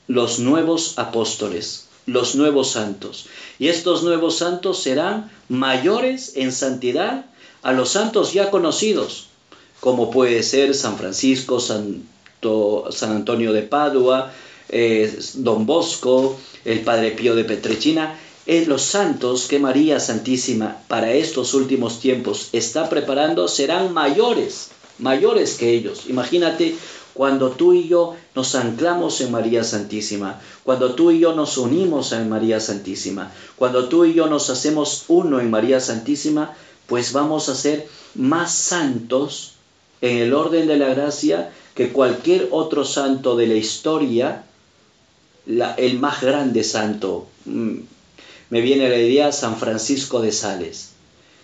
los 0.08 0.40
nuevos 0.40 0.98
apóstoles, 0.98 1.88
los 2.06 2.36
nuevos 2.36 2.72
santos. 2.72 3.28
Y 3.60 3.68
estos 3.68 4.04
nuevos 4.04 4.38
santos 4.38 4.82
serán 4.82 5.32
mayores 5.50 6.34
en 6.36 6.52
santidad 6.52 7.26
a 7.62 7.74
los 7.74 7.90
santos 7.90 8.34
ya 8.34 8.52
conocidos, 8.52 9.28
como 9.80 10.12
puede 10.12 10.44
ser 10.44 10.74
San 10.76 10.98
Francisco, 10.98 11.60
San 11.60 12.04
Antonio 13.02 13.54
de 13.54 13.62
Padua, 13.64 14.32
eh, 14.70 15.20
Don 15.36 15.66
Bosco, 15.66 16.38
el 16.64 16.82
Padre 16.82 17.12
Pío 17.12 17.36
de 17.36 17.44
Petrechina, 17.44 18.20
eh, 18.48 18.66
los 18.68 18.84
santos 18.84 19.48
que 19.48 19.60
María 19.60 20.00
Santísima 20.00 20.78
para 20.88 21.12
estos 21.12 21.54
últimos 21.54 22.00
tiempos 22.00 22.50
está 22.52 22.90
preparando 22.90 23.48
serán 23.48 23.94
mayores, 23.94 24.70
mayores 25.00 25.56
que 25.56 25.72
ellos. 25.72 26.04
Imagínate 26.08 26.76
cuando 27.16 27.52
tú 27.52 27.74
y 27.74 27.88
yo 27.88 28.16
nos 28.36 28.56
anclamos 28.56 29.20
en 29.22 29.32
María 29.32 29.64
Santísima, 29.64 30.42
cuando 30.64 30.94
tú 30.94 31.12
y 31.12 31.20
yo 31.20 31.34
nos 31.34 31.58
unimos 31.58 32.12
en 32.12 32.30
María 32.30 32.60
Santísima, 32.60 33.32
cuando 33.56 33.88
tú 33.88 34.06
y 34.06 34.14
yo 34.14 34.28
nos 34.28 34.50
hacemos 34.50 35.06
uno 35.08 35.40
en 35.40 35.50
María 35.50 35.80
Santísima, 35.80 36.54
pues 36.88 37.14
vamos 37.14 37.50
a 37.50 37.56
ser 37.56 37.88
más 38.14 38.54
santos 38.54 39.54
en 40.02 40.18
el 40.18 40.34
orden 40.34 40.68
de 40.68 40.78
la 40.78 40.90
gracia 40.90 41.52
que 41.74 41.92
cualquier 41.92 42.50
otro 42.52 42.86
santo 42.86 43.36
de 43.36 43.48
la 43.48 43.56
historia, 43.56 44.44
el 45.48 46.00
más 46.00 46.22
grande 46.22 46.64
santo. 46.64 47.28
Me 48.50 48.62
viene 48.62 48.90
la 48.90 48.98
idea 48.98 49.32
San 49.32 49.58
Francisco 49.58 50.22
de 50.22 50.32
Sales, 50.32 50.92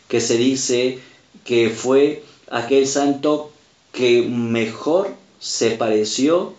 que 0.07 0.21
se 0.21 0.37
dice 0.37 0.99
que 1.43 1.69
fue 1.69 2.23
aquel 2.49 2.87
santo 2.87 3.51
que 3.91 4.21
mejor 4.21 5.15
se 5.39 5.71
pareció 5.71 6.53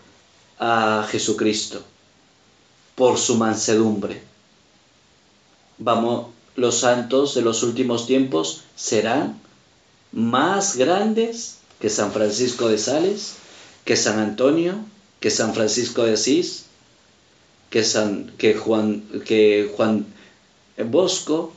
a 0.59 1.07
Jesucristo 1.11 1.83
por 2.95 3.19
su 3.19 3.37
mansedumbre. 3.37 4.23
Vamos, 5.79 6.29
los 6.57 6.79
santos 6.79 7.35
de 7.35 7.43
los 7.43 7.63
últimos 7.63 8.07
tiempos 8.07 8.63
serán 8.77 9.41
más 10.13 10.77
grandes 10.77 11.59
que 11.81 11.89
San 11.89 12.13
Francisco 12.13 12.69
de 12.69 12.79
Sales, 12.79 13.35
que 13.85 13.97
San 13.97 14.19
Antonio, 14.19 14.75
que 15.21 15.31
San 15.31 15.55
Francisco 15.55 16.05
de 16.05 16.15
Asís, 16.15 16.67
que, 17.71 17.83
San, 17.83 18.33
que, 18.39 18.55
Juan, 18.55 19.03
que 19.25 19.73
Juan 19.75 20.07
Bosco, 20.79 21.53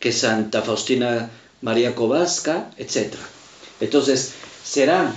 que 0.00 0.12
Santa 0.12 0.62
Faustina 0.62 1.30
María 1.60 1.94
Kowalska, 1.94 2.70
etc. 2.76 3.14
Entonces, 3.80 4.32
serán 4.64 5.12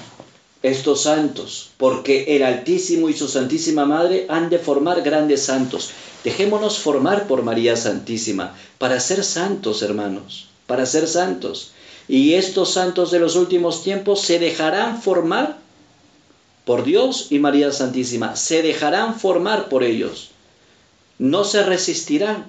estos 0.63 1.03
santos, 1.03 1.71
porque 1.77 2.35
el 2.35 2.43
Altísimo 2.43 3.09
y 3.09 3.13
su 3.13 3.27
Santísima 3.27 3.85
Madre 3.85 4.25
han 4.29 4.49
de 4.49 4.59
formar 4.59 5.01
grandes 5.01 5.43
santos. 5.43 5.91
Dejémonos 6.23 6.79
formar 6.79 7.27
por 7.27 7.43
María 7.43 7.75
Santísima 7.75 8.55
para 8.77 8.99
ser 8.99 9.23
santos, 9.23 9.81
hermanos, 9.81 10.49
para 10.67 10.85
ser 10.85 11.07
santos. 11.07 11.71
Y 12.07 12.33
estos 12.33 12.73
santos 12.73 13.11
de 13.11 13.19
los 13.19 13.35
últimos 13.35 13.83
tiempos 13.83 14.21
se 14.21 14.39
dejarán 14.39 15.01
formar 15.01 15.57
por 16.65 16.83
Dios 16.83 17.27
y 17.31 17.39
María 17.39 17.71
Santísima, 17.71 18.35
se 18.35 18.61
dejarán 18.61 19.19
formar 19.19 19.69
por 19.69 19.83
ellos. 19.83 20.30
No 21.21 21.43
se 21.43 21.61
resistirán 21.61 22.47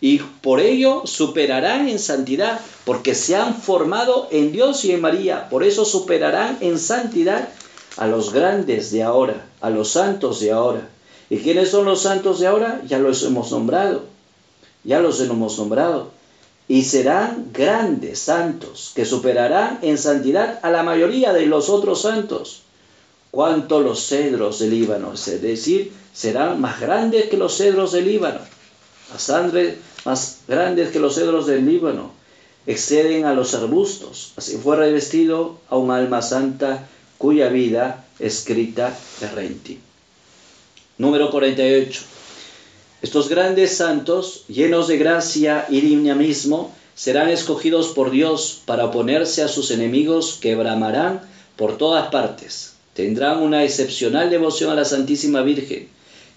y 0.00 0.18
por 0.18 0.60
ello 0.60 1.02
superarán 1.04 1.86
en 1.88 1.98
santidad, 1.98 2.60
porque 2.86 3.14
se 3.14 3.36
han 3.36 3.54
formado 3.54 4.28
en 4.30 4.52
Dios 4.52 4.86
y 4.86 4.92
en 4.92 5.02
María. 5.02 5.50
Por 5.50 5.64
eso 5.64 5.84
superarán 5.84 6.58
en 6.62 6.78
santidad 6.78 7.50
a 7.98 8.06
los 8.06 8.32
grandes 8.32 8.90
de 8.90 9.02
ahora, 9.02 9.46
a 9.60 9.68
los 9.68 9.90
santos 9.90 10.40
de 10.40 10.52
ahora. 10.52 10.88
¿Y 11.28 11.38
quiénes 11.38 11.70
son 11.70 11.84
los 11.84 12.02
santos 12.02 12.40
de 12.40 12.46
ahora? 12.46 12.80
Ya 12.86 12.98
los 12.98 13.22
hemos 13.22 13.50
nombrado, 13.50 14.04
ya 14.82 15.00
los 15.00 15.20
hemos 15.20 15.58
nombrado. 15.58 16.10
Y 16.68 16.84
serán 16.84 17.50
grandes 17.52 18.18
santos 18.18 18.92
que 18.94 19.04
superarán 19.04 19.80
en 19.82 19.98
santidad 19.98 20.58
a 20.62 20.70
la 20.70 20.82
mayoría 20.82 21.34
de 21.34 21.44
los 21.44 21.68
otros 21.68 22.00
santos. 22.00 22.63
Cuanto 23.34 23.80
los 23.80 24.06
cedros 24.06 24.60
del 24.60 24.70
Líbano, 24.70 25.14
es 25.14 25.42
decir, 25.42 25.92
serán 26.12 26.60
más 26.60 26.78
grandes 26.78 27.28
que 27.28 27.36
los 27.36 27.56
cedros 27.56 27.90
del 27.90 28.04
Líbano, 28.04 28.38
más, 29.10 29.52
más 30.04 30.38
grandes 30.46 30.92
que 30.92 31.00
los 31.00 31.16
cedros 31.16 31.48
del 31.48 31.66
Líbano, 31.66 32.12
exceden 32.64 33.24
a 33.24 33.34
los 33.34 33.54
arbustos. 33.54 34.34
Así 34.36 34.56
fue 34.56 34.76
revestido 34.76 35.58
a 35.68 35.76
un 35.76 35.90
alma 35.90 36.22
santa 36.22 36.86
cuya 37.18 37.48
vida 37.48 38.04
escrita 38.20 38.96
de 39.20 39.28
Renti. 39.28 39.80
Número 40.98 41.32
48. 41.32 42.02
Estos 43.02 43.28
grandes 43.28 43.76
santos, 43.76 44.44
llenos 44.46 44.86
de 44.86 44.96
gracia 44.96 45.66
y 45.68 45.80
dinamismo, 45.80 46.72
serán 46.94 47.30
escogidos 47.30 47.88
por 47.88 48.12
Dios 48.12 48.60
para 48.64 48.84
oponerse 48.84 49.42
a 49.42 49.48
sus 49.48 49.72
enemigos 49.72 50.38
que 50.40 50.54
bramarán 50.54 51.28
por 51.56 51.76
todas 51.78 52.12
partes. 52.12 52.73
Tendrán 52.94 53.42
una 53.42 53.64
excepcional 53.64 54.30
devoción 54.30 54.70
a 54.70 54.74
la 54.74 54.84
Santísima 54.84 55.42
Virgen, 55.42 55.88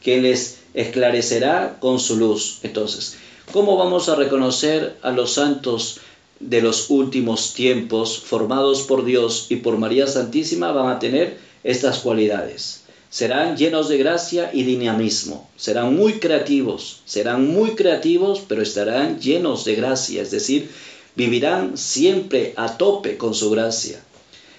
que 0.02 0.22
les 0.22 0.60
esclarecerá 0.74 1.78
con 1.80 2.00
su 2.00 2.18
luz. 2.18 2.60
Entonces, 2.64 3.18
¿cómo 3.54 3.78
vamos 3.78 4.10
a 4.10 4.16
reconocer 4.16 4.98
a 5.02 5.12
los 5.12 5.34
santos 5.34 6.00
de 6.40 6.62
los 6.62 6.90
últimos 6.90 7.54
tiempos 7.54 8.20
formados 8.20 8.82
por 8.82 9.06
Dios 9.06 9.48
y 9.50 9.58
por 9.58 9.78
María 9.78 10.08
Santísima? 10.08 10.72
Van 10.72 10.90
a 10.90 11.00
tener 11.00 11.38
estas 11.64 12.00
cualidades 12.00 12.82
serán 13.10 13.56
llenos 13.58 13.90
de 13.90 13.98
gracia 13.98 14.52
y 14.54 14.64
dinamismo, 14.64 15.50
serán 15.56 15.96
muy 15.96 16.20
creativos, 16.20 17.02
serán 17.06 17.48
muy 17.48 17.72
creativos, 17.72 18.44
pero 18.48 18.62
estarán 18.62 19.20
llenos 19.20 19.66
de 19.66 19.76
gracia, 19.76 20.22
es 20.22 20.32
decir, 20.32 20.70
vivirán 21.16 21.78
siempre 21.78 22.54
a 22.58 22.78
tope 22.78 23.18
con 23.18 23.34
su 23.34 23.50
gracia. 23.50 24.00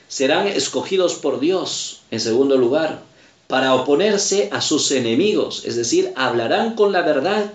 Serán 0.09 0.47
escogidos 0.47 1.15
por 1.15 1.39
Dios, 1.39 2.01
en 2.11 2.21
segundo 2.21 2.57
lugar, 2.57 3.03
para 3.47 3.75
oponerse 3.75 4.49
a 4.53 4.61
sus 4.61 4.91
enemigos, 4.91 5.65
es 5.65 5.77
decir, 5.77 6.13
hablarán 6.17 6.75
con 6.75 6.93
la 6.93 7.03
verdad 7.03 7.53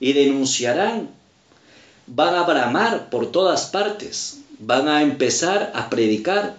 y 0.00 0.12
denunciarán. 0.12 1.10
Van 2.06 2.34
a 2.34 2.42
bramar 2.44 3.10
por 3.10 3.32
todas 3.32 3.66
partes, 3.66 4.38
van 4.58 4.88
a 4.88 5.02
empezar 5.02 5.72
a 5.74 5.90
predicar 5.90 6.56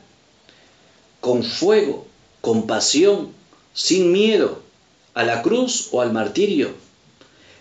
con 1.21 1.43
fuego, 1.43 2.05
con 2.41 2.67
pasión, 2.67 3.31
sin 3.73 4.11
miedo 4.11 4.61
a 5.13 5.23
la 5.23 5.41
cruz 5.41 5.89
o 5.91 6.01
al 6.01 6.11
martirio. 6.11 6.71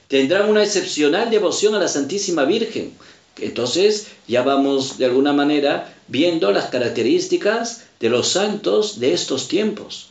Tendrán 0.08 0.48
una 0.48 0.62
excepcional 0.62 1.30
devoción 1.30 1.74
a 1.74 1.78
la 1.78 1.88
Santísima 1.88 2.44
Virgen. 2.44 2.96
Entonces 3.38 4.08
ya 4.26 4.42
vamos 4.42 4.98
de 4.98 5.06
alguna 5.06 5.32
manera 5.32 5.94
viendo 6.08 6.50
las 6.52 6.66
características 6.66 7.82
de 8.00 8.10
los 8.10 8.28
santos 8.28 8.98
de 9.00 9.12
estos 9.12 9.48
tiempos. 9.48 10.08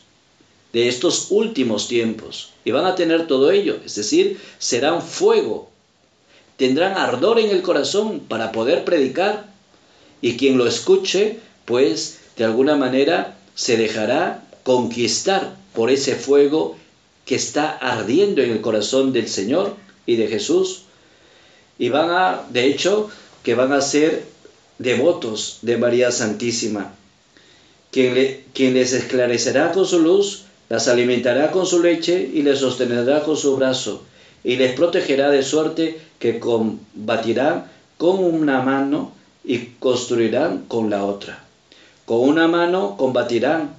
de 0.72 0.88
estos 0.88 1.28
últimos 1.30 1.88
tiempos. 1.88 2.50
Y 2.64 2.70
van 2.70 2.84
a 2.84 2.94
tener 2.94 3.26
todo 3.26 3.50
ello, 3.50 3.78
es 3.86 3.94
decir, 3.94 4.38
serán 4.58 5.00
fuego, 5.00 5.70
tendrán 6.58 6.98
ardor 6.98 7.38
en 7.38 7.50
el 7.50 7.62
corazón 7.62 8.20
para 8.20 8.52
poder 8.52 8.84
predicar. 8.84 9.46
Y 10.20 10.36
quien 10.36 10.58
lo 10.58 10.66
escuche, 10.66 11.38
pues 11.64 12.18
de 12.36 12.44
alguna 12.44 12.76
manera 12.76 13.38
se 13.54 13.78
dejará 13.78 14.44
conquistar 14.64 15.56
por 15.72 15.90
ese 15.90 16.14
fuego 16.14 16.76
que 17.24 17.36
está 17.36 17.70
ardiendo 17.70 18.42
en 18.42 18.50
el 18.50 18.60
corazón 18.60 19.12
del 19.14 19.28
Señor 19.28 19.76
y 20.04 20.16
de 20.16 20.26
Jesús. 20.26 20.82
Y 21.78 21.88
van 21.88 22.10
a, 22.10 22.42
de 22.50 22.66
hecho, 22.66 23.10
que 23.42 23.54
van 23.54 23.72
a 23.72 23.80
ser 23.80 24.24
devotos 24.78 25.58
de 25.62 25.76
María 25.76 26.10
Santísima, 26.10 26.94
quien, 27.90 28.44
quien 28.52 28.74
les 28.74 28.92
esclarecerá 28.92 29.72
con 29.72 29.86
su 29.86 30.00
luz, 30.00 30.44
las 30.68 30.88
alimentará 30.88 31.50
con 31.52 31.66
su 31.66 31.82
leche 31.82 32.28
y 32.32 32.42
les 32.42 32.58
sostendrá 32.58 33.22
con 33.22 33.36
su 33.36 33.56
brazo, 33.56 34.02
y 34.42 34.56
les 34.56 34.74
protegerá 34.74 35.30
de 35.30 35.42
suerte 35.42 35.98
que 36.18 36.38
combatirán 36.38 37.70
con 37.98 38.22
una 38.22 38.60
mano 38.62 39.12
y 39.44 39.58
construirán 39.78 40.64
con 40.66 40.90
la 40.90 41.04
otra. 41.04 41.44
Con 42.04 42.20
una 42.20 42.48
mano 42.48 42.96
combatirán, 42.96 43.74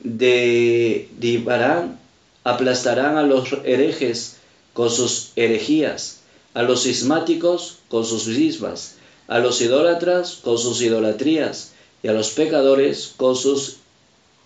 derribarán, 0.00 1.98
aplastarán 2.44 3.16
a 3.16 3.22
los 3.22 3.52
herejes 3.64 4.36
con 4.72 4.90
sus 4.90 5.32
herejías, 5.36 6.20
a 6.54 6.62
los 6.62 6.84
cismáticos 6.84 7.78
con 7.88 8.04
sus 8.04 8.24
cismas, 8.24 8.96
a 9.28 9.38
los 9.38 9.60
idólatras 9.60 10.38
con 10.42 10.58
sus 10.58 10.80
idolatrías, 10.80 11.72
y 12.04 12.08
a 12.08 12.12
los 12.12 12.30
pecadores 12.30 13.14
con 13.16 13.34
sus 13.34 13.78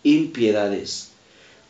impiedades. 0.05 1.09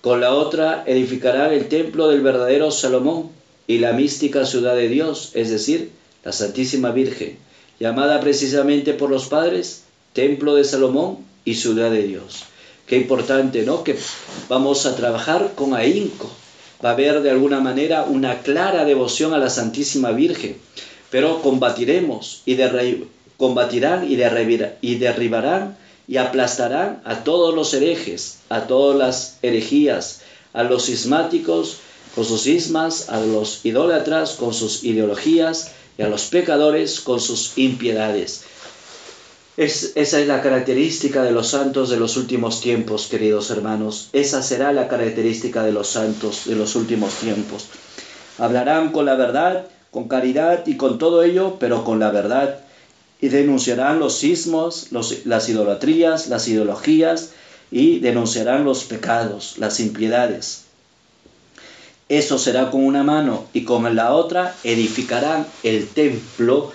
Con 0.03 0.21
la 0.21 0.35
otra 0.35 0.85
edificarán 0.87 1.53
el 1.53 1.69
templo 1.69 2.09
del 2.09 2.21
verdadero 2.21 2.71
Salomón 2.71 3.31
y 3.67 3.79
la 3.79 3.95
mística 3.95 4.45
ciudad 4.45 4.77
de 4.77 4.89
Dios, 4.89 5.31
es 5.33 5.51
decir, 5.51 5.91
la 6.25 6.33
Santísima 6.33 6.91
Virgen, 6.91 7.39
llamada 7.81 8.21
precisamente 8.21 8.93
por 8.93 9.09
los 9.09 9.29
padres 9.29 9.85
templo 10.13 10.55
de 10.55 10.65
Salomón 10.65 11.19
y 11.47 11.55
ciudad 11.55 11.91
de 11.91 12.03
Dios. 12.03 12.45
Qué 12.87 12.97
importante, 12.97 13.63
¿no? 13.63 13.83
Que 13.83 13.97
vamos 14.49 14.85
a 14.85 14.95
trabajar 14.95 15.53
con 15.55 15.75
ahínco. 15.75 16.31
Va 16.85 16.91
a 16.91 16.93
haber 16.93 17.23
de 17.23 17.31
alguna 17.31 17.61
manera 17.61 18.05
una 18.05 18.43
clara 18.43 18.85
devoción 18.85 19.35
a 19.35 19.39
la 19.39 19.51
Santísima 19.51 20.13
Virgen, 20.13 20.57
pero 21.11 21.43
combatiremos 21.43 22.43
y 22.47 22.53
y, 22.53 23.09
y 24.81 24.95
derribarán 24.97 25.77
y 26.07 26.17
aplastarán 26.17 27.03
a 27.05 27.25
todos 27.25 27.55
los 27.55 27.75
herejes, 27.75 28.39
a 28.49 28.63
todas 28.67 28.97
las 28.97 29.39
herejías, 29.43 30.21
a 30.53 30.63
los 30.63 30.87
cismáticos 30.87 31.79
con 32.15 32.25
sus 32.25 32.43
cismas, 32.43 33.11
a 33.11 33.21
los 33.21 33.65
idólatras 33.65 34.33
con 34.33 34.55
sus 34.55 34.85
ideologías 34.85 35.73
y 35.99 36.03
a 36.03 36.09
los 36.09 36.25
pecadores 36.25 37.01
con 37.01 37.21
sus 37.21 37.59
impiedades. 37.59 38.45
Esa 39.59 40.21
es 40.21 40.29
la 40.29 40.41
característica 40.41 41.25
de 41.25 41.33
los 41.33 41.49
santos 41.49 41.91
de 41.91 41.97
los 41.97 42.17
últimos 42.17 42.61
tiempos, 42.61 43.09
queridos 43.09 43.51
hermanos. 43.51 44.09
Esa 44.13 44.41
será 44.41 44.73
la 44.73 44.87
característica 44.87 45.65
de 45.65 45.73
los 45.73 45.89
santos 45.89 46.45
de 46.47 46.55
los 46.55 46.77
últimos 46.77 47.15
tiempos. 47.15 47.67
Hablarán 48.39 48.93
con 48.93 49.05
la 49.05 49.17
verdad, 49.17 49.67
con 49.91 50.07
caridad 50.07 50.65
y 50.65 50.77
con 50.77 50.99
todo 50.99 51.25
ello, 51.25 51.57
pero 51.59 51.83
con 51.83 51.99
la 51.99 52.13
verdad. 52.13 52.61
Y 53.21 53.31
denunciarán 53.31 53.99
los 53.99 54.17
sismos, 54.17 54.93
las 55.25 55.49
idolatrías, 55.49 56.29
las 56.29 56.47
ideologías 56.47 57.31
y 57.73 57.99
denunciarán 57.99 58.65
los 58.65 58.85
pecados, 58.85 59.59
las 59.59 59.81
impiedades. 59.81 60.67
Eso 62.09 62.39
será 62.39 62.71
con 62.71 62.85
una 62.85 63.03
mano 63.03 63.47
y 63.53 63.65
con 63.65 63.97
la 63.97 64.13
otra 64.13 64.55
edificarán 64.63 65.49
el 65.65 65.89
templo 65.89 66.73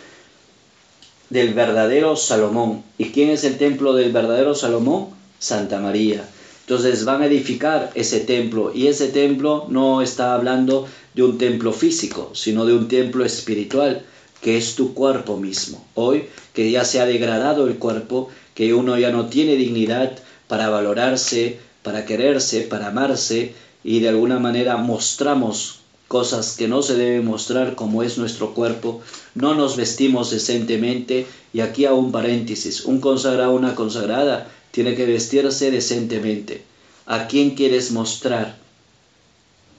del 1.29 1.53
verdadero 1.53 2.15
Salomón. 2.15 2.83
¿Y 2.97 3.05
quién 3.05 3.29
es 3.29 3.43
el 3.43 3.57
templo 3.57 3.93
del 3.93 4.11
verdadero 4.11 4.55
Salomón? 4.55 5.07
Santa 5.39 5.79
María. 5.79 6.27
Entonces 6.61 7.03
van 7.03 7.21
a 7.21 7.25
edificar 7.25 7.91
ese 7.95 8.21
templo 8.21 8.71
y 8.73 8.87
ese 8.87 9.09
templo 9.09 9.65
no 9.69 10.01
está 10.01 10.33
hablando 10.33 10.87
de 11.13 11.23
un 11.23 11.37
templo 11.37 11.73
físico, 11.73 12.31
sino 12.33 12.65
de 12.65 12.73
un 12.73 12.87
templo 12.87 13.25
espiritual, 13.25 14.03
que 14.41 14.57
es 14.57 14.75
tu 14.75 14.93
cuerpo 14.93 15.37
mismo. 15.37 15.85
Hoy 15.95 16.25
que 16.53 16.71
ya 16.71 16.85
se 16.85 17.01
ha 17.01 17.05
degradado 17.05 17.67
el 17.67 17.77
cuerpo, 17.77 18.29
que 18.53 18.73
uno 18.73 18.97
ya 18.97 19.11
no 19.11 19.25
tiene 19.27 19.55
dignidad 19.55 20.17
para 20.47 20.69
valorarse, 20.69 21.59
para 21.81 22.05
quererse, 22.05 22.61
para 22.61 22.87
amarse, 22.87 23.53
y 23.83 23.99
de 23.99 24.09
alguna 24.09 24.39
manera 24.39 24.77
mostramos 24.77 25.79
cosas 26.07 26.55
que 26.55 26.67
no 26.67 26.81
se 26.81 26.95
deben 26.95 27.25
mostrar 27.25 27.75
como 27.75 28.03
es 28.03 28.17
nuestro 28.17 28.53
cuerpo, 28.53 29.01
no 29.35 29.55
nos 29.55 29.75
vestimos 29.75 30.31
decentemente 30.31 31.25
y 31.53 31.61
aquí 31.61 31.85
a 31.85 31.93
un 31.93 32.11
paréntesis, 32.11 32.85
un 32.85 32.99
consagrado, 32.99 33.53
una 33.53 33.75
consagrada 33.75 34.49
tiene 34.71 34.95
que 34.95 35.05
vestirse 35.05 35.71
decentemente. 35.71 36.63
¿A 37.05 37.27
quién 37.27 37.55
quieres 37.55 37.91
mostrar? 37.91 38.57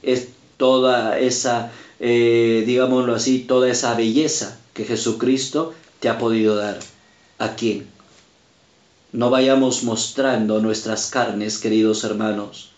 Es 0.02 0.28
toda 0.56 1.18
esa, 1.18 1.72
eh, 2.00 2.64
digámoslo 2.66 3.14
así, 3.14 3.40
toda 3.40 3.70
esa 3.70 3.94
belleza 3.94 4.58
que 4.72 4.84
Jesucristo 4.84 5.74
te 6.00 6.08
ha 6.08 6.18
podido 6.18 6.56
dar. 6.56 6.78
¿A 7.38 7.56
quién? 7.56 7.86
No 9.12 9.30
vayamos 9.30 9.84
mostrando 9.84 10.60
nuestras 10.60 11.08
carnes, 11.10 11.58
queridos 11.58 12.04
hermanos 12.04 12.74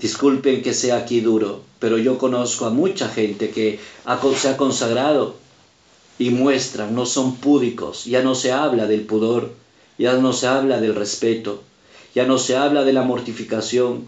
Disculpen 0.00 0.62
que 0.62 0.72
sea 0.72 0.96
aquí 0.96 1.20
duro, 1.20 1.62
pero 1.78 1.98
yo 1.98 2.16
conozco 2.16 2.64
a 2.64 2.70
mucha 2.70 3.08
gente 3.08 3.50
que 3.50 3.78
se 4.36 4.48
ha 4.48 4.56
consagrado 4.56 5.36
y 6.20 6.28
muestran, 6.28 6.94
no 6.94 7.06
son 7.06 7.36
púdicos, 7.36 8.04
ya 8.04 8.22
no 8.22 8.34
se 8.34 8.52
habla 8.52 8.86
del 8.86 9.06
pudor, 9.06 9.54
ya 9.96 10.18
no 10.18 10.34
se 10.34 10.48
habla 10.48 10.78
del 10.78 10.94
respeto, 10.94 11.62
ya 12.14 12.26
no 12.26 12.36
se 12.36 12.58
habla 12.58 12.84
de 12.84 12.92
la 12.92 13.04
mortificación, 13.04 14.04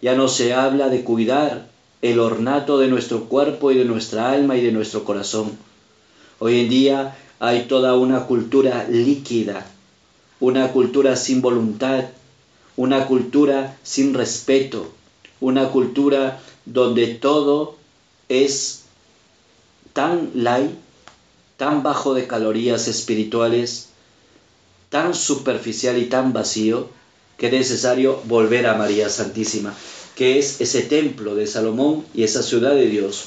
ya 0.00 0.14
no 0.14 0.26
se 0.26 0.54
habla 0.54 0.88
de 0.88 1.04
cuidar 1.04 1.68
el 2.00 2.18
ornato 2.18 2.78
de 2.78 2.88
nuestro 2.88 3.24
cuerpo 3.24 3.70
y 3.70 3.76
de 3.76 3.84
nuestra 3.84 4.32
alma 4.32 4.56
y 4.56 4.62
de 4.62 4.72
nuestro 4.72 5.04
corazón. 5.04 5.58
Hoy 6.38 6.60
en 6.60 6.70
día 6.70 7.18
hay 7.40 7.64
toda 7.64 7.94
una 7.94 8.24
cultura 8.24 8.86
líquida, 8.88 9.66
una 10.40 10.72
cultura 10.72 11.14
sin 11.14 11.42
voluntad, 11.42 12.06
una 12.78 13.06
cultura 13.06 13.76
sin 13.82 14.14
respeto, 14.14 14.90
una 15.40 15.68
cultura 15.68 16.40
donde 16.64 17.08
todo 17.08 17.76
es 18.30 18.84
tan 19.92 20.30
light, 20.32 20.70
tan 21.60 21.82
bajo 21.82 22.14
de 22.14 22.26
calorías 22.26 22.88
espirituales, 22.88 23.90
tan 24.88 25.14
superficial 25.14 25.98
y 25.98 26.06
tan 26.06 26.32
vacío, 26.32 26.88
que 27.36 27.48
es 27.48 27.52
necesario 27.52 28.22
volver 28.24 28.66
a 28.66 28.78
María 28.78 29.10
Santísima, 29.10 29.74
que 30.14 30.38
es 30.38 30.62
ese 30.62 30.80
templo 30.80 31.34
de 31.34 31.46
Salomón 31.46 32.06
y 32.14 32.22
esa 32.22 32.42
ciudad 32.42 32.74
de 32.74 32.86
Dios. 32.86 33.24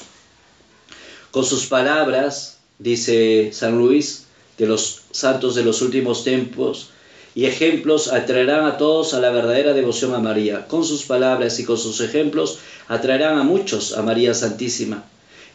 Con 1.30 1.44
sus 1.44 1.66
palabras, 1.66 2.58
dice 2.80 3.50
San 3.52 3.78
Luis, 3.78 4.24
de 4.58 4.66
los 4.66 5.02
santos 5.12 5.54
de 5.54 5.62
los 5.62 5.80
últimos 5.80 6.24
tiempos, 6.24 6.88
y 7.36 7.44
ejemplos 7.44 8.12
atraerán 8.12 8.66
a 8.66 8.78
todos 8.78 9.14
a 9.14 9.20
la 9.20 9.30
verdadera 9.30 9.74
devoción 9.74 10.12
a 10.12 10.18
María. 10.18 10.66
Con 10.66 10.84
sus 10.84 11.04
palabras 11.04 11.60
y 11.60 11.64
con 11.64 11.78
sus 11.78 12.00
ejemplos 12.00 12.58
atraerán 12.88 13.38
a 13.38 13.44
muchos 13.44 13.96
a 13.96 14.02
María 14.02 14.34
Santísima. 14.34 15.04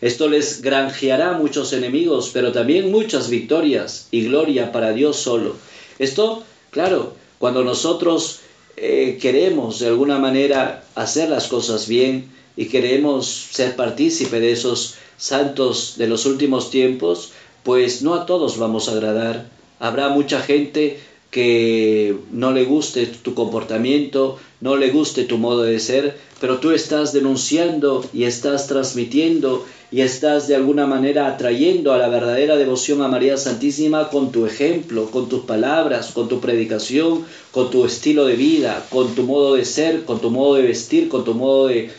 Esto 0.02 0.30
les 0.30 0.62
granjeará 0.62 1.34
muchos 1.34 1.74
enemigos, 1.74 2.32
pero 2.34 2.52
también 2.52 2.92
muchas 2.92 3.30
victorias 3.30 4.08
y 4.12 4.24
gloria 4.24 4.72
para 4.72 4.94
Dios 4.94 5.18
solo. 5.18 5.56
Esto, 6.00 6.44
claro, 6.72 7.14
cuando 7.38 7.64
nosotros 7.64 8.40
eh, 8.78 9.18
queremos 9.22 9.80
de 9.80 9.88
alguna 9.88 10.20
manera 10.20 10.86
hacer 10.96 11.30
las 11.30 11.48
cosas 11.48 11.88
bien 11.88 12.32
y 12.56 12.68
queremos 12.68 13.28
ser 13.28 13.76
partícipe 13.76 14.40
de 14.40 14.54
esos 14.54 14.96
santos 15.18 15.96
de 15.98 16.08
los 16.08 16.26
últimos 16.26 16.72
tiempos, 16.72 17.32
pues 17.64 18.02
no 18.02 18.14
a 18.14 18.26
todos 18.26 18.58
vamos 18.58 18.88
a 18.88 18.94
agradar. 18.94 19.50
Habrá 19.80 20.10
mucha 20.10 20.42
gente 20.42 21.00
que 21.32 22.18
no 22.32 22.52
le 22.52 22.66
guste 22.66 23.06
tu 23.06 23.36
comportamiento, 23.36 24.40
no 24.62 24.76
le 24.78 24.90
guste 24.90 25.26
tu 25.26 25.38
modo 25.38 25.62
de 25.62 25.80
ser, 25.80 26.18
pero 26.42 26.58
tú 26.58 26.72
estás 26.72 27.14
denunciando 27.14 28.04
y 28.14 28.24
estás 28.24 28.68
transmitiendo 28.68 29.66
y 29.92 30.02
estás 30.02 30.48
de 30.48 30.56
alguna 30.56 30.88
manera 30.88 31.28
atrayendo 31.28 31.94
a 31.94 31.98
la 31.98 32.10
verdadera 32.10 32.58
devoción 32.58 33.02
a 33.02 33.08
María 33.08 33.38
Santísima 33.38 34.10
con 34.10 34.32
tu 34.32 34.46
ejemplo, 34.46 35.10
con 35.12 35.30
tus 35.30 35.46
palabras, 35.46 36.12
con 36.12 36.28
tu 36.28 36.40
predicación, 36.40 37.26
con 37.52 37.70
tu 37.70 37.86
estilo 37.86 38.26
de 38.26 38.36
vida, 38.36 38.86
con 38.90 39.14
tu 39.14 39.24
modo 39.24 39.56
de 39.56 39.66
ser, 39.66 40.06
con 40.06 40.20
tu 40.20 40.32
modo 40.32 40.56
de 40.56 40.64
vestir, 40.64 41.10
con 41.10 41.24
tu 41.24 41.36
modo 41.36 41.68
de, 41.68 41.92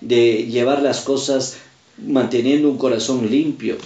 de 0.00 0.46
llevar 0.46 0.82
las 0.82 1.00
cosas 1.00 1.56
manteniendo 1.98 2.68
un 2.68 2.78
corazón 2.78 3.30
limpio. 3.30 3.76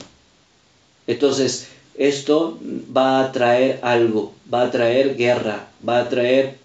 Entonces, 1.07 1.69
esto 1.99 2.59
va 2.95 3.21
a 3.21 3.33
traer 3.33 3.81
algo, 3.83 4.33
va 4.53 4.63
a 4.63 4.71
traer 4.71 5.17
guerra, 5.17 5.69
va 5.87 6.01
a 6.01 6.09
traer 6.09 6.59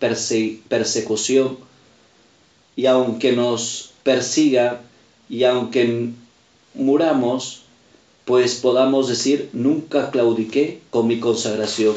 persecución. 0.68 1.58
y 2.76 2.86
aunque 2.86 3.34
nos 3.34 3.92
persiga 4.04 4.82
y 5.30 5.44
aunque 5.44 6.10
muramos, 6.74 7.62
pues 8.26 8.56
podamos 8.56 9.08
decir, 9.08 9.50
nunca 9.54 10.10
claudiqué 10.10 10.80
con 10.90 11.08
mi 11.08 11.20
consagración, 11.20 11.96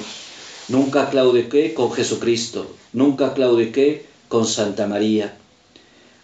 nunca 0.69 1.11
claudiqué 1.11 1.75
con 1.75 1.93
Jesucristo, 1.93 2.67
nunca 2.93 3.35
claudiqué 3.35 4.07
con 4.29 4.47
Santa 4.47 4.87
María. 4.87 5.37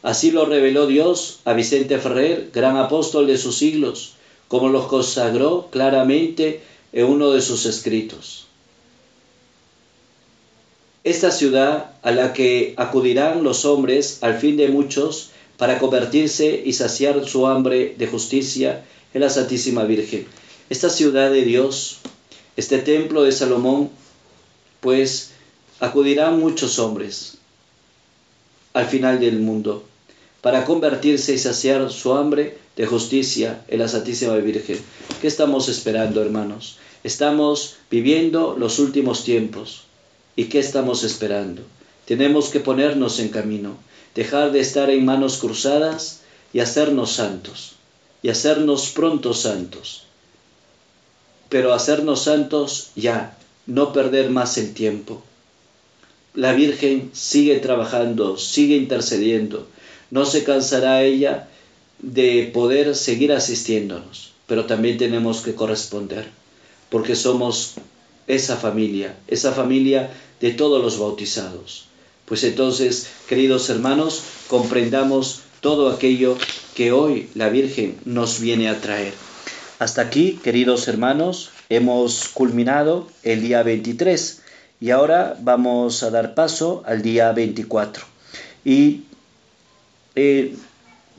Así 0.02 0.30
lo 0.30 0.46
reveló 0.46 0.86
Dios 0.86 1.40
a 1.44 1.52
Vicente 1.52 1.98
Ferrer, 1.98 2.50
gran 2.52 2.76
apóstol 2.76 3.26
de 3.26 3.36
sus 3.36 3.56
siglos, 3.56 4.14
como 4.48 4.68
lo 4.68 4.88
consagró 4.88 5.68
claramente 5.70 6.60
en 6.92 7.06
uno 7.06 7.30
de 7.30 7.40
sus 7.40 7.66
escritos. 7.66 8.46
Esta 11.02 11.30
ciudad 11.30 11.92
a 12.02 12.10
la 12.10 12.32
que 12.32 12.74
acudirán 12.76 13.42
los 13.42 13.64
hombres 13.64 14.18
al 14.22 14.38
fin 14.38 14.56
de 14.56 14.68
muchos 14.68 15.30
para 15.56 15.78
convertirse 15.78 16.62
y 16.64 16.72
saciar 16.72 17.26
su 17.26 17.46
hambre 17.46 17.94
de 17.96 18.06
justicia 18.06 18.84
es 19.14 19.20
la 19.20 19.30
Santísima 19.30 19.84
Virgen. 19.84 20.26
Esta 20.68 20.90
ciudad 20.90 21.30
de 21.30 21.42
Dios, 21.42 21.98
este 22.56 22.78
templo 22.78 23.22
de 23.22 23.32
Salomón, 23.32 23.90
pues 24.80 25.32
acudirán 25.80 26.38
muchos 26.38 26.78
hombres 26.78 27.38
al 28.72 28.86
final 28.86 29.20
del 29.20 29.40
mundo 29.40 29.84
para 30.42 30.64
convertirse 30.64 31.34
y 31.34 31.38
saciar 31.38 31.90
su 31.90 32.14
hambre 32.14 32.58
de 32.80 32.86
justicia 32.86 33.62
en 33.68 33.80
la 33.80 33.88
Santísima 33.88 34.36
Virgen. 34.36 34.78
¿Qué 35.20 35.26
estamos 35.26 35.68
esperando, 35.68 36.22
hermanos? 36.22 36.78
Estamos 37.04 37.76
viviendo 37.90 38.56
los 38.58 38.78
últimos 38.78 39.22
tiempos. 39.22 39.82
¿Y 40.34 40.44
qué 40.44 40.60
estamos 40.60 41.04
esperando? 41.04 41.60
Tenemos 42.06 42.48
que 42.48 42.58
ponernos 42.58 43.20
en 43.20 43.28
camino, 43.28 43.76
dejar 44.14 44.50
de 44.52 44.60
estar 44.60 44.88
en 44.88 45.04
manos 45.04 45.36
cruzadas 45.36 46.22
y 46.54 46.60
hacernos 46.60 47.12
santos, 47.12 47.72
y 48.22 48.30
hacernos 48.30 48.88
pronto 48.88 49.34
santos. 49.34 50.04
Pero 51.50 51.74
hacernos 51.74 52.22
santos 52.22 52.92
ya, 52.96 53.36
no 53.66 53.92
perder 53.92 54.30
más 54.30 54.56
el 54.56 54.72
tiempo. 54.72 55.22
La 56.32 56.54
Virgen 56.54 57.10
sigue 57.12 57.58
trabajando, 57.58 58.38
sigue 58.38 58.76
intercediendo, 58.76 59.66
no 60.10 60.24
se 60.24 60.44
cansará 60.44 61.02
ella 61.02 61.49
de 62.02 62.50
poder 62.52 62.94
seguir 62.94 63.32
asistiéndonos, 63.32 64.32
pero 64.46 64.66
también 64.66 64.98
tenemos 64.98 65.42
que 65.42 65.54
corresponder, 65.54 66.28
porque 66.88 67.14
somos 67.14 67.74
esa 68.26 68.56
familia, 68.56 69.16
esa 69.28 69.52
familia 69.52 70.10
de 70.40 70.52
todos 70.52 70.82
los 70.82 70.98
bautizados. 70.98 71.86
Pues 72.24 72.44
entonces, 72.44 73.08
queridos 73.28 73.68
hermanos, 73.70 74.22
comprendamos 74.48 75.40
todo 75.60 75.90
aquello 75.90 76.36
que 76.74 76.92
hoy 76.92 77.28
la 77.34 77.48
Virgen 77.48 77.98
nos 78.04 78.40
viene 78.40 78.68
a 78.68 78.80
traer. 78.80 79.12
Hasta 79.78 80.02
aquí, 80.02 80.38
queridos 80.42 80.88
hermanos, 80.88 81.50
hemos 81.68 82.28
culminado 82.28 83.08
el 83.22 83.42
día 83.42 83.62
23 83.62 84.42
y 84.80 84.90
ahora 84.90 85.36
vamos 85.40 86.02
a 86.02 86.10
dar 86.10 86.34
paso 86.34 86.82
al 86.86 87.02
día 87.02 87.32
24. 87.32 88.04
Y 88.64 89.02
eh, 90.14 90.54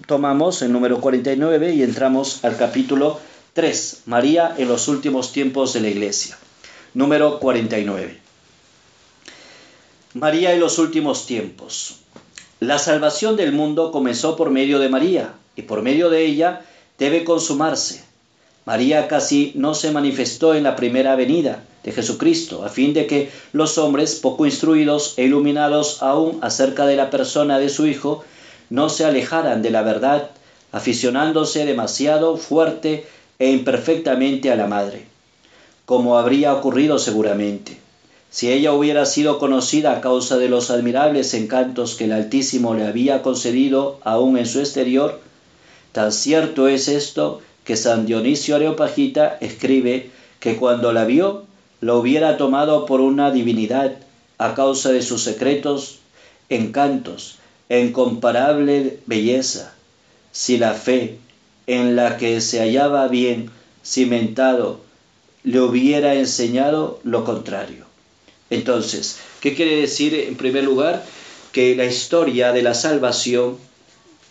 tomamos 0.07 0.61
el 0.61 0.71
número 0.71 0.99
49 1.01 1.73
y 1.73 1.83
entramos 1.83 2.43
al 2.43 2.57
capítulo 2.57 3.19
3, 3.53 4.03
María 4.05 4.55
en 4.57 4.67
los 4.67 4.87
últimos 4.87 5.31
tiempos 5.31 5.73
de 5.73 5.81
la 5.81 5.89
Iglesia. 5.89 6.37
Número 6.93 7.39
49. 7.39 8.19
María 10.13 10.53
en 10.53 10.59
los 10.59 10.79
últimos 10.79 11.25
tiempos. 11.25 11.99
La 12.59 12.79
salvación 12.79 13.37
del 13.37 13.53
mundo 13.53 13.91
comenzó 13.91 14.35
por 14.35 14.51
medio 14.51 14.79
de 14.79 14.89
María 14.89 15.33
y 15.55 15.63
por 15.63 15.81
medio 15.81 16.09
de 16.09 16.25
ella 16.25 16.61
debe 16.97 17.23
consumarse. 17.23 18.03
María 18.65 19.07
casi 19.07 19.53
no 19.55 19.73
se 19.73 19.91
manifestó 19.91 20.53
en 20.53 20.63
la 20.63 20.75
primera 20.75 21.15
venida 21.15 21.63
de 21.83 21.91
Jesucristo, 21.91 22.63
a 22.63 22.69
fin 22.69 22.93
de 22.93 23.07
que 23.07 23.31
los 23.53 23.77
hombres 23.77 24.15
poco 24.15 24.45
instruidos 24.45 25.15
e 25.17 25.23
iluminados 25.23 26.03
aún 26.03 26.39
acerca 26.41 26.85
de 26.85 26.95
la 26.95 27.09
persona 27.09 27.57
de 27.57 27.69
su 27.69 27.87
Hijo 27.87 28.23
no 28.71 28.87
se 28.87 29.03
alejaran 29.03 29.61
de 29.61 29.69
la 29.69 29.83
verdad, 29.83 30.29
aficionándose 30.71 31.65
demasiado 31.65 32.37
fuerte 32.37 33.05
e 33.37 33.51
imperfectamente 33.51 34.49
a 34.49 34.55
la 34.55 34.65
madre, 34.65 35.03
como 35.85 36.17
habría 36.17 36.53
ocurrido 36.53 36.97
seguramente. 36.97 37.77
Si 38.29 38.49
ella 38.49 38.71
hubiera 38.71 39.05
sido 39.05 39.39
conocida 39.39 39.91
a 39.91 39.99
causa 39.99 40.37
de 40.37 40.47
los 40.47 40.71
admirables 40.71 41.33
encantos 41.33 41.95
que 41.95 42.05
el 42.05 42.13
Altísimo 42.13 42.73
le 42.73 42.87
había 42.87 43.21
concedido 43.21 43.99
aún 44.05 44.37
en 44.37 44.45
su 44.45 44.61
exterior, 44.61 45.19
tan 45.91 46.13
cierto 46.13 46.69
es 46.69 46.87
esto 46.87 47.41
que 47.65 47.75
San 47.75 48.05
Dionisio 48.05 48.55
Areopagita 48.55 49.37
escribe 49.41 50.11
que 50.39 50.55
cuando 50.55 50.93
la 50.93 51.03
vio, 51.03 51.43
lo 51.81 51.99
hubiera 51.99 52.37
tomado 52.37 52.85
por 52.85 53.01
una 53.01 53.31
divinidad 53.31 53.97
a 54.37 54.55
causa 54.55 54.93
de 54.93 55.01
sus 55.01 55.23
secretos 55.23 55.99
encantos, 56.47 57.40
incomparable 57.79 58.99
belleza, 59.05 59.73
si 60.31 60.57
la 60.57 60.73
fe 60.73 61.17
en 61.67 61.95
la 61.95 62.17
que 62.17 62.41
se 62.41 62.59
hallaba 62.59 63.07
bien 63.07 63.49
cimentado 63.83 64.81
le 65.43 65.61
hubiera 65.61 66.15
enseñado 66.15 66.99
lo 67.03 67.23
contrario. 67.23 67.85
Entonces, 68.49 69.17
¿qué 69.39 69.55
quiere 69.55 69.77
decir 69.77 70.13
en 70.13 70.35
primer 70.35 70.63
lugar? 70.63 71.03
Que 71.51 71.75
la 71.75 71.85
historia 71.85 72.51
de 72.51 72.61
la 72.61 72.73
salvación, 72.73 73.57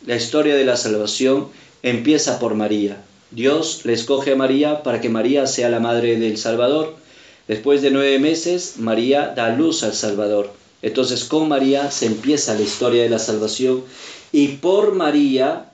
la 0.06 0.16
historia 0.16 0.54
de 0.54 0.64
la 0.64 0.76
salvación 0.76 1.48
empieza 1.82 2.38
por 2.38 2.54
María. 2.54 3.02
Dios 3.30 3.82
le 3.84 3.92
escoge 3.92 4.32
a 4.32 4.36
María 4.36 4.82
para 4.82 5.00
que 5.00 5.08
María 5.08 5.46
sea 5.46 5.68
la 5.68 5.80
madre 5.80 6.18
del 6.18 6.36
Salvador. 6.36 6.96
Después 7.48 7.82
de 7.82 7.90
nueve 7.90 8.18
meses, 8.18 8.74
María 8.78 9.32
da 9.34 9.50
luz 9.50 9.82
al 9.82 9.94
Salvador. 9.94 10.59
Entonces 10.82 11.24
con 11.24 11.48
María 11.48 11.90
se 11.90 12.06
empieza 12.06 12.54
la 12.54 12.62
historia 12.62 13.02
de 13.02 13.10
la 13.10 13.18
salvación 13.18 13.84
y 14.32 14.48
por 14.48 14.94
María 14.94 15.70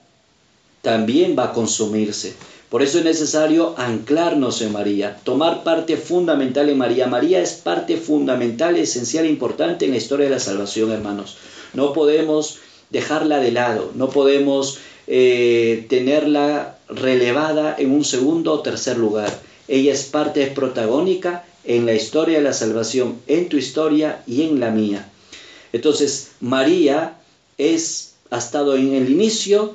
también 0.82 1.36
va 1.38 1.44
a 1.44 1.52
consumirse. 1.52 2.34
Por 2.68 2.82
eso 2.82 2.98
es 2.98 3.04
necesario 3.04 3.74
anclarnos 3.76 4.60
en 4.60 4.72
María, 4.72 5.16
tomar 5.22 5.62
parte 5.62 5.96
fundamental 5.96 6.68
en 6.68 6.78
María. 6.78 7.06
María 7.06 7.40
es 7.40 7.52
parte 7.52 7.96
fundamental, 7.96 8.76
esencial 8.76 9.26
importante 9.26 9.84
en 9.84 9.92
la 9.92 9.98
historia 9.98 10.26
de 10.26 10.32
la 10.32 10.40
salvación, 10.40 10.90
hermanos. 10.90 11.38
No 11.74 11.92
podemos 11.92 12.58
dejarla 12.90 13.38
de 13.38 13.52
lado, 13.52 13.92
no 13.94 14.10
podemos 14.10 14.78
eh, 15.06 15.86
tenerla 15.88 16.78
relevada 16.88 17.76
en 17.78 17.92
un 17.92 18.04
segundo 18.04 18.52
o 18.52 18.60
tercer 18.60 18.96
lugar. 18.96 19.40
Ella 19.68 19.92
es 19.92 20.04
parte 20.04 20.46
protagónica 20.48 21.44
en 21.66 21.86
la 21.86 21.94
historia 21.94 22.38
de 22.38 22.44
la 22.44 22.52
salvación, 22.52 23.20
en 23.26 23.48
tu 23.48 23.56
historia 23.56 24.22
y 24.26 24.42
en 24.42 24.60
la 24.60 24.70
mía. 24.70 25.08
Entonces, 25.72 26.30
María 26.40 27.18
es, 27.58 28.14
ha 28.30 28.38
estado 28.38 28.76
en 28.76 28.94
el 28.94 29.10
inicio 29.10 29.74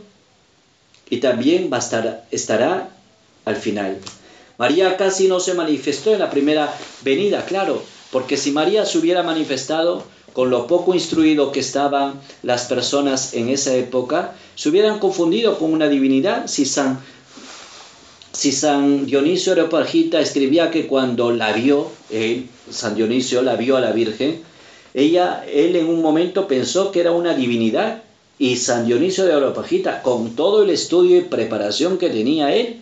y 1.09 1.17
también 1.17 1.69
estará 2.31 2.89
al 3.45 3.55
final. 3.55 3.97
María 4.57 4.95
casi 4.95 5.27
no 5.27 5.39
se 5.39 5.53
manifestó 5.53 6.13
en 6.13 6.19
la 6.19 6.29
primera 6.29 6.73
venida, 7.03 7.45
claro, 7.45 7.81
porque 8.11 8.37
si 8.37 8.51
María 8.51 8.85
se 8.85 8.97
hubiera 8.97 9.23
manifestado 9.23 10.03
con 10.33 10.49
lo 10.49 10.67
poco 10.67 10.93
instruido 10.93 11.51
que 11.51 11.59
estaban 11.59 12.21
las 12.41 12.65
personas 12.65 13.33
en 13.33 13.49
esa 13.49 13.73
época, 13.75 14.33
se 14.55 14.69
hubieran 14.69 14.99
confundido 14.99 15.57
con 15.59 15.73
una 15.73 15.89
divinidad 15.89 16.47
si 16.47 16.65
San 16.65 16.99
si 18.33 18.51
San 18.51 19.05
Dionisio 19.05 19.51
Areopagita 19.53 20.19
escribía 20.19 20.71
que 20.71 20.87
cuando 20.87 21.31
la 21.31 21.51
vio, 21.53 21.91
San 22.69 22.95
Dionisio 22.95 23.41
la 23.41 23.55
vio 23.55 23.77
a 23.77 23.81
la 23.81 23.91
Virgen, 23.91 24.41
ella, 24.93 25.45
él 25.51 25.75
en 25.75 25.87
un 25.87 26.01
momento 26.01 26.47
pensó 26.47 26.91
que 26.91 27.01
era 27.01 27.11
una 27.11 27.33
divinidad 27.33 28.03
y 28.39 28.55
San 28.55 28.85
Dionisio 28.85 29.25
de 29.25 29.33
Areopagita, 29.33 30.01
con 30.01 30.35
todo 30.35 30.63
el 30.63 30.69
estudio 30.69 31.17
y 31.17 31.21
preparación 31.21 31.97
que 31.97 32.09
tenía 32.09 32.53
él, 32.55 32.81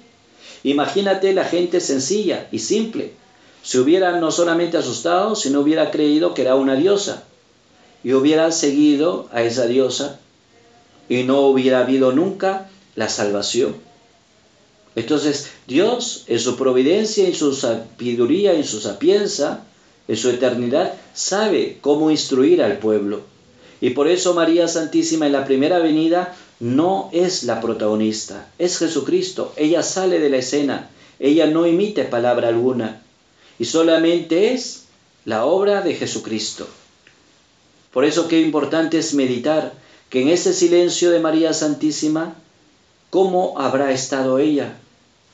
imagínate 0.64 1.34
la 1.34 1.46
gente 1.46 1.82
sencilla 1.82 2.48
y 2.52 2.60
simple, 2.60 3.12
se 3.62 3.80
hubiera 3.80 4.20
no 4.20 4.32
solamente 4.32 4.78
asustado, 4.78 5.36
sino 5.36 5.60
hubiera 5.60 5.92
creído 5.92 6.34
que 6.34 6.44
era 6.44 6.56
una 6.56 6.76
diosa 6.76 7.24
y 8.04 8.14
hubiera 8.14 8.52
seguido 8.52 9.28
a 9.32 9.44
esa 9.44 9.66
diosa 9.66 10.20
y 11.10 11.24
no 11.24 11.42
hubiera 11.42 11.80
habido 11.80 12.14
nunca 12.14 12.70
la 12.96 13.10
salvación. 13.10 13.89
Entonces 15.00 15.52
Dios 15.66 16.26
en 16.28 16.40
su 16.40 16.58
providencia, 16.58 17.26
en 17.26 17.34
su 17.34 17.54
sabiduría, 17.54 18.54
en 18.54 18.66
su 18.66 18.82
sapienza, 18.82 19.64
en 20.10 20.18
su 20.18 20.30
eternidad, 20.30 20.94
sabe 21.14 21.78
cómo 21.80 22.12
instruir 22.12 22.62
al 22.62 22.80
pueblo. 22.80 23.22
Y 23.80 23.92
por 23.92 24.10
eso 24.10 24.34
María 24.34 24.68
Santísima 24.68 25.26
en 25.26 25.32
la 25.32 25.46
primera 25.46 25.80
venida 25.80 26.36
no 26.60 27.10
es 27.14 27.44
la 27.44 27.62
protagonista, 27.62 28.50
es 28.60 28.78
Jesucristo. 28.78 29.54
Ella 29.56 29.84
sale 29.84 30.20
de 30.20 30.30
la 30.30 30.38
escena, 30.38 30.90
ella 31.18 31.48
no 31.48 31.66
emite 31.66 32.04
palabra 32.04 32.50
alguna 32.50 33.02
y 33.58 33.64
solamente 33.64 34.54
es 34.54 34.84
la 35.24 35.46
obra 35.46 35.82
de 35.82 35.96
Jesucristo. 35.96 36.68
Por 37.94 38.04
eso 38.04 38.28
qué 38.28 38.42
importante 38.42 38.98
es 38.98 39.14
meditar 39.14 39.72
que 40.10 40.24
en 40.24 40.28
ese 40.28 40.54
silencio 40.54 41.10
de 41.10 41.22
María 41.22 41.54
Santísima, 41.54 42.36
¿cómo 43.10 43.58
habrá 43.58 43.94
estado 43.94 44.40
ella 44.40 44.76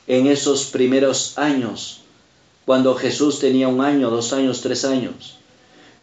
en 0.06 0.26
esos 0.26 0.66
primeros 0.66 1.36
años, 1.38 2.00
cuando 2.64 2.94
Jesús 2.94 3.38
tenía 3.38 3.68
un 3.68 3.80
año, 3.80 4.10
dos 4.10 4.32
años, 4.32 4.60
tres 4.60 4.84
años? 4.84 5.36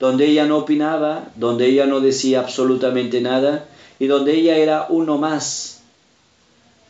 donde 0.03 0.25
ella 0.25 0.45
no 0.45 0.57
opinaba, 0.57 1.31
donde 1.35 1.65
ella 1.67 1.85
no 1.85 2.01
decía 2.01 2.41
absolutamente 2.41 3.21
nada 3.21 3.69
y 3.99 4.07
donde 4.07 4.33
ella 4.33 4.57
era 4.57 4.87
uno 4.89 5.17
más. 5.17 5.81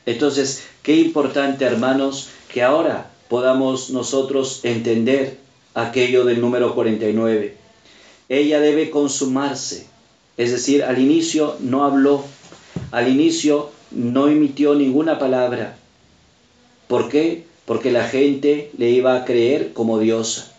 Entonces, 0.08 0.64
qué 0.82 0.96
importante, 0.96 1.64
hermanos, 1.64 2.30
que 2.52 2.64
ahora 2.64 3.12
podamos 3.30 3.92
nosotros 3.92 4.62
entender 4.64 5.38
aquello 5.76 6.26
del 6.26 6.42
número 6.42 6.74
49. 6.74 7.56
Ella 8.30 8.60
debe 8.60 8.90
consumarse, 8.90 9.86
es 10.38 10.52
decir, 10.52 10.84
al 10.84 10.98
inicio 10.98 11.58
no 11.60 11.84
habló, 11.84 12.24
al 12.90 13.10
inicio 13.10 13.70
no 13.92 14.28
emitió 14.28 14.74
ninguna 14.74 15.20
palabra. 15.20 15.78
¿Por 16.88 17.10
qué? 17.10 17.46
Porque 17.66 17.92
la 17.92 18.08
gente 18.08 18.72
le 18.78 18.90
iba 18.90 19.16
a 19.16 19.26
creer 19.26 19.74
como 19.74 20.00
diosa. 20.00 20.52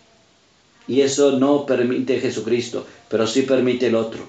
Y 0.87 1.01
eso 1.01 1.39
no 1.39 1.65
permite 1.65 2.19
Jesucristo, 2.19 2.85
pero 3.09 3.27
sí 3.27 3.43
permite 3.43 3.87
el 3.87 3.95
otro. 3.95 4.27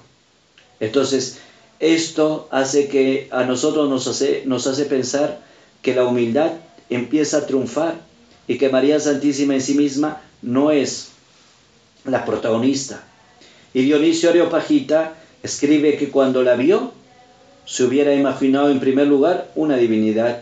Entonces, 0.79 1.37
esto 1.79 2.47
hace 2.51 2.87
que 2.87 3.27
a 3.31 3.43
nosotros 3.43 3.89
nos 3.89 4.07
hace, 4.07 4.43
nos 4.45 4.65
hace 4.67 4.85
pensar 4.85 5.41
que 5.81 5.93
la 5.93 6.05
humildad 6.05 6.53
empieza 6.89 7.37
a 7.37 7.45
triunfar 7.45 8.01
y 8.47 8.57
que 8.57 8.69
María 8.69 8.99
Santísima 8.99 9.53
en 9.53 9.61
sí 9.61 9.75
misma 9.75 10.21
no 10.41 10.71
es 10.71 11.09
la 12.05 12.25
protagonista. 12.25 13.03
Y 13.73 13.83
Dionisio 13.83 14.29
Areopagita 14.29 15.15
escribe 15.43 15.97
que 15.97 16.09
cuando 16.09 16.41
la 16.41 16.55
vio, 16.55 16.93
se 17.65 17.83
hubiera 17.83 18.13
imaginado 18.13 18.71
en 18.71 18.79
primer 18.79 19.07
lugar 19.07 19.51
una 19.55 19.75
divinidad, 19.77 20.41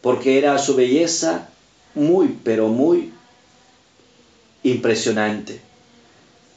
porque 0.00 0.38
era 0.38 0.58
su 0.58 0.74
belleza 0.74 1.48
muy, 1.94 2.36
pero 2.42 2.68
muy 2.68 3.12
impresionante. 4.62 5.60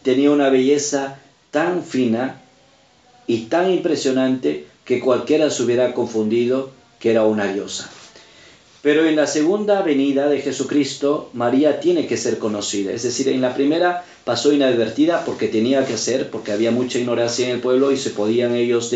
Tenía 0.01 0.31
una 0.31 0.49
belleza 0.49 1.19
tan 1.51 1.83
fina 1.83 2.41
y 3.27 3.45
tan 3.45 3.71
impresionante 3.71 4.67
que 4.85 4.99
cualquiera 4.99 5.49
se 5.49 5.63
hubiera 5.63 5.93
confundido 5.93 6.71
que 6.99 7.11
era 7.11 7.23
una 7.23 7.51
diosa. 7.51 7.89
Pero 8.81 9.05
en 9.05 9.15
la 9.15 9.27
segunda 9.27 9.81
venida 9.81 10.27
de 10.27 10.41
Jesucristo, 10.41 11.29
María 11.31 11.79
tiene 11.79 12.05
que 12.05 12.17
ser 12.17 12.37
conocida. 12.37 12.91
Es 12.91 13.03
decir, 13.03 13.29
en 13.29 13.39
la 13.39 13.55
primera 13.55 14.03
pasó 14.25 14.51
inadvertida 14.51 15.23
porque 15.23 15.47
tenía 15.47 15.85
que 15.85 15.97
ser, 15.97 16.29
porque 16.29 16.51
había 16.51 16.71
mucha 16.71 16.99
ignorancia 16.99 17.47
en 17.47 17.55
el 17.55 17.61
pueblo 17.61 17.93
y 17.93 17.97
se 17.97 18.09
podían 18.09 18.55
ellos 18.55 18.93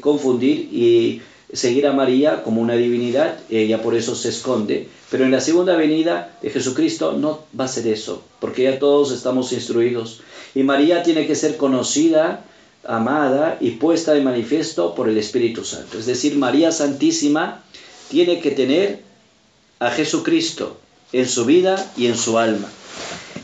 confundir 0.00 0.68
y 0.72 1.22
seguir 1.52 1.86
a 1.86 1.92
María 1.92 2.42
como 2.42 2.60
una 2.60 2.74
divinidad, 2.74 3.38
ella 3.50 3.82
por 3.82 3.94
eso 3.94 4.14
se 4.14 4.30
esconde. 4.30 4.88
Pero 5.10 5.24
en 5.24 5.30
la 5.30 5.40
segunda 5.40 5.76
venida 5.76 6.36
de 6.42 6.50
Jesucristo 6.50 7.12
no 7.12 7.44
va 7.58 7.64
a 7.64 7.68
ser 7.68 7.86
eso, 7.86 8.22
porque 8.40 8.64
ya 8.64 8.78
todos 8.78 9.12
estamos 9.12 9.52
instruidos. 9.52 10.20
Y 10.54 10.62
María 10.62 11.02
tiene 11.02 11.26
que 11.26 11.34
ser 11.34 11.56
conocida, 11.56 12.44
amada 12.84 13.58
y 13.60 13.72
puesta 13.72 14.14
de 14.14 14.22
manifiesto 14.22 14.94
por 14.94 15.08
el 15.08 15.18
Espíritu 15.18 15.64
Santo. 15.64 15.98
Es 15.98 16.06
decir, 16.06 16.36
María 16.36 16.72
Santísima 16.72 17.62
tiene 18.08 18.40
que 18.40 18.50
tener 18.50 19.00
a 19.78 19.90
Jesucristo 19.90 20.78
en 21.12 21.28
su 21.28 21.44
vida 21.44 21.92
y 21.96 22.06
en 22.06 22.16
su 22.16 22.38
alma. 22.38 22.68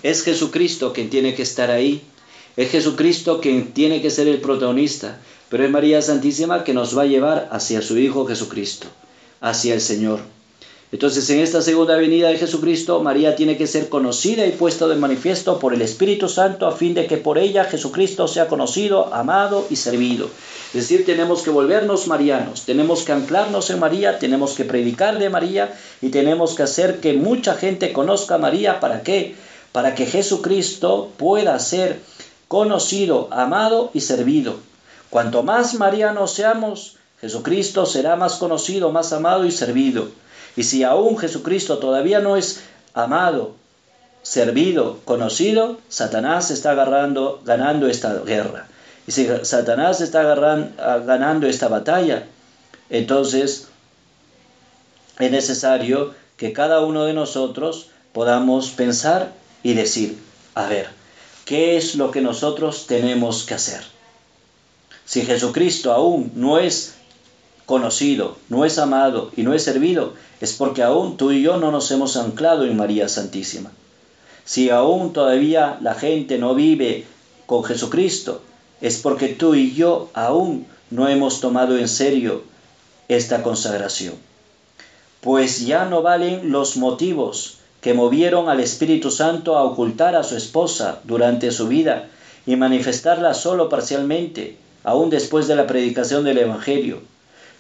Es 0.03 0.23
Jesucristo 0.23 0.93
quien 0.93 1.11
tiene 1.11 1.35
que 1.35 1.43
estar 1.43 1.71
ahí. 1.71 2.03
Es 2.57 2.71
Jesucristo 2.71 3.41
quien 3.41 3.73
tiene 3.73 4.03
que 4.03 4.11
ser 4.11 4.29
el 4.29 4.41
protagonista 4.41 5.21
pero 5.53 5.67
es 5.67 5.71
María 5.71 6.01
Santísima 6.01 6.65
que 6.65 6.73
nos 6.73 6.97
va 6.97 7.03
a 7.03 7.07
llevar 7.07 7.51
hacia 7.53 7.83
su 7.83 7.99
Hijo 7.99 8.25
Jesucristo, 8.25 8.87
hacia 9.43 9.75
el 9.75 9.83
Señor. 9.83 10.21
Entonces, 10.91 11.29
en 11.29 11.41
esta 11.41 11.61
segunda 11.61 11.95
venida 11.97 12.31
de 12.31 12.39
Jesucristo, 12.39 13.03
María 13.03 13.37
tiene 13.37 13.59
que 13.59 13.67
ser 13.67 13.91
conocida 13.91 14.47
y 14.47 14.53
puesta 14.53 14.89
de 14.89 14.97
manifiesto 14.97 15.59
por 15.59 15.75
el 15.75 15.83
Espíritu 15.83 16.31
Santo 16.31 16.67
a 16.67 16.73
fin 16.73 16.95
de 16.95 17.07
que 17.07 17.19
por 17.19 17.37
ella 17.37 17.65
Jesucristo 17.65 18.29
sea 18.29 18.49
conocido, 18.49 19.13
amado 19.13 19.67
y 19.69 19.77
servido. 19.77 20.31
Es 20.73 20.89
decir, 20.89 21.05
tenemos 21.05 21.43
que 21.43 21.51
volvernos 21.51 22.07
marianos, 22.07 22.63
tenemos 22.63 23.03
que 23.03 23.13
anclarnos 23.13 23.69
en 23.69 23.79
María, 23.79 24.19
tenemos 24.19 24.55
que 24.55 24.65
predicar 24.65 25.19
de 25.19 25.29
María 25.29 25.79
y 26.01 26.09
tenemos 26.09 26.55
que 26.55 26.63
hacer 26.63 27.01
que 27.01 27.13
mucha 27.13 27.57
gente 27.57 27.93
conozca 27.93 28.37
a 28.37 28.39
María. 28.39 28.81
¿Para 28.81 29.03
qué? 29.03 29.35
Para 29.73 29.95
que 29.95 30.07
Jesucristo 30.07 31.13
pueda 31.19 31.59
ser 31.59 32.01
conocido, 32.49 33.29
amado 33.31 33.91
y 33.93 34.01
servido. 34.01 34.72
Cuanto 35.13 35.43
más 35.43 35.75
marianos 35.75 36.33
seamos, 36.33 36.97
Jesucristo 37.21 37.85
será 37.85 38.17
más 38.17 38.37
conocido, 38.37 38.93
más 38.93 39.13
amado 39.13 39.45
y 39.45 39.51
servido. 39.51 40.09
Y 40.57 40.63
si 40.63 40.85
aún 40.85 41.19
Jesucristo 41.19 41.77
todavía 41.77 42.21
no 42.21 42.39
es 42.39 42.63
amado, 42.95 43.55
servido, 44.23 45.01
conocido, 45.05 45.77
Satanás 45.91 46.51
está 46.51 46.71
agarrando, 46.71 47.43
ganando 47.45 47.89
esta 47.89 48.21
guerra. 48.21 48.69
Y 49.07 49.13
si 49.13 49.29
Satanás 49.43 50.01
está 50.01 50.23
agarrando, 50.23 50.71
ganando 51.05 51.47
esta 51.47 51.69
batalla, 51.69 52.25
entonces 52.89 53.69
es 55.19 55.31
necesario 55.31 56.15
que 56.39 56.55
cada 56.55 56.81
uno 56.81 57.05
de 57.05 57.13
nosotros 57.13 57.91
podamos 58.15 58.71
pensar 58.71 59.31
y 59.63 59.75
decir, 59.75 60.19
a 60.55 60.69
ver, 60.69 60.89
¿qué 61.45 61.77
es 61.77 61.97
lo 61.97 62.11
que 62.11 62.23
nosotros 62.23 62.87
tenemos 62.87 63.45
que 63.45 63.53
hacer? 63.53 63.93
Si 65.05 65.23
Jesucristo 65.23 65.93
aún 65.93 66.33
no 66.35 66.59
es 66.59 66.95
conocido, 67.67 68.37
no 68.49 68.65
es 68.65 68.79
amado 68.79 69.31
y 69.37 69.43
no 69.43 69.55
es 69.55 69.65
servido, 69.65 70.15
es 70.41 70.53
porque 70.53 70.83
aún 70.83 71.17
tú 71.17 71.33
y 71.33 71.43
yo 71.43 71.57
no 71.57 71.71
nos 71.71 71.91
hemos 71.91 72.17
anclado 72.17 72.65
en 72.65 72.77
María 72.77 73.09
Santísima. 73.09 73.71
Si 74.45 74.71
aún 74.71 75.13
todavía 75.13 75.79
la 75.81 75.95
gente 75.95 76.39
no 76.39 76.55
vive 76.55 77.05
con 77.47 77.65
Jesucristo, 77.65 78.43
es 78.81 78.99
porque 78.99 79.29
tú 79.29 79.55
y 79.55 79.73
yo 79.73 80.11
aún 80.15 80.67
no 80.91 81.09
hemos 81.09 81.41
tomado 81.41 81.79
en 81.79 81.89
serio 81.89 82.43
esta 83.09 83.43
consagración. 83.43 84.15
Pues 85.21 85.65
ya 85.65 85.85
no 85.85 86.03
valen 86.03 86.51
los 86.51 86.77
motivos 86.77 87.59
que 87.81 87.95
movieron 87.95 88.49
al 88.49 88.61
Espíritu 88.61 89.11
Santo 89.11 89.57
a 89.57 89.65
ocultar 89.65 90.17
a 90.17 90.25
su 90.25 90.37
esposa 90.37 91.01
durante 91.05 91.51
su 91.53 91.69
vida 91.69 92.09
y 92.47 92.57
manifestarla 92.57 93.35
solo 93.35 93.69
parcialmente 93.69 94.57
aún 94.85 95.11
después 95.11 95.47
de 95.49 95.57
la 95.57 95.67
predicación 95.67 96.25
del 96.25 96.39
Evangelio. 96.39 97.01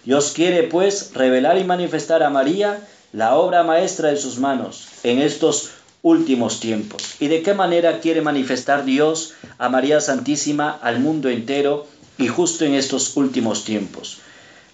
Dios 0.04 0.32
quiere, 0.32 0.64
pues, 0.64 1.12
revelar 1.14 1.58
y 1.58 1.64
manifestar 1.64 2.22
a 2.22 2.30
María 2.30 2.80
la 3.12 3.36
obra 3.36 3.62
maestra 3.62 4.08
de 4.10 4.16
sus 4.16 4.38
manos 4.38 4.88
en 5.04 5.20
estos 5.20 5.70
últimos 6.02 6.60
tiempos. 6.60 7.16
¿Y 7.20 7.28
de 7.28 7.42
qué 7.42 7.54
manera 7.54 8.00
quiere 8.00 8.22
manifestar 8.22 8.84
Dios 8.84 9.34
a 9.58 9.68
María 9.68 10.00
Santísima 10.00 10.70
al 10.82 10.98
mundo 10.98 11.28
entero 11.28 11.86
y 12.18 12.28
justo 12.28 12.64
en 12.64 12.74
estos 12.74 13.16
últimos 13.16 13.64
tiempos? 13.64 14.18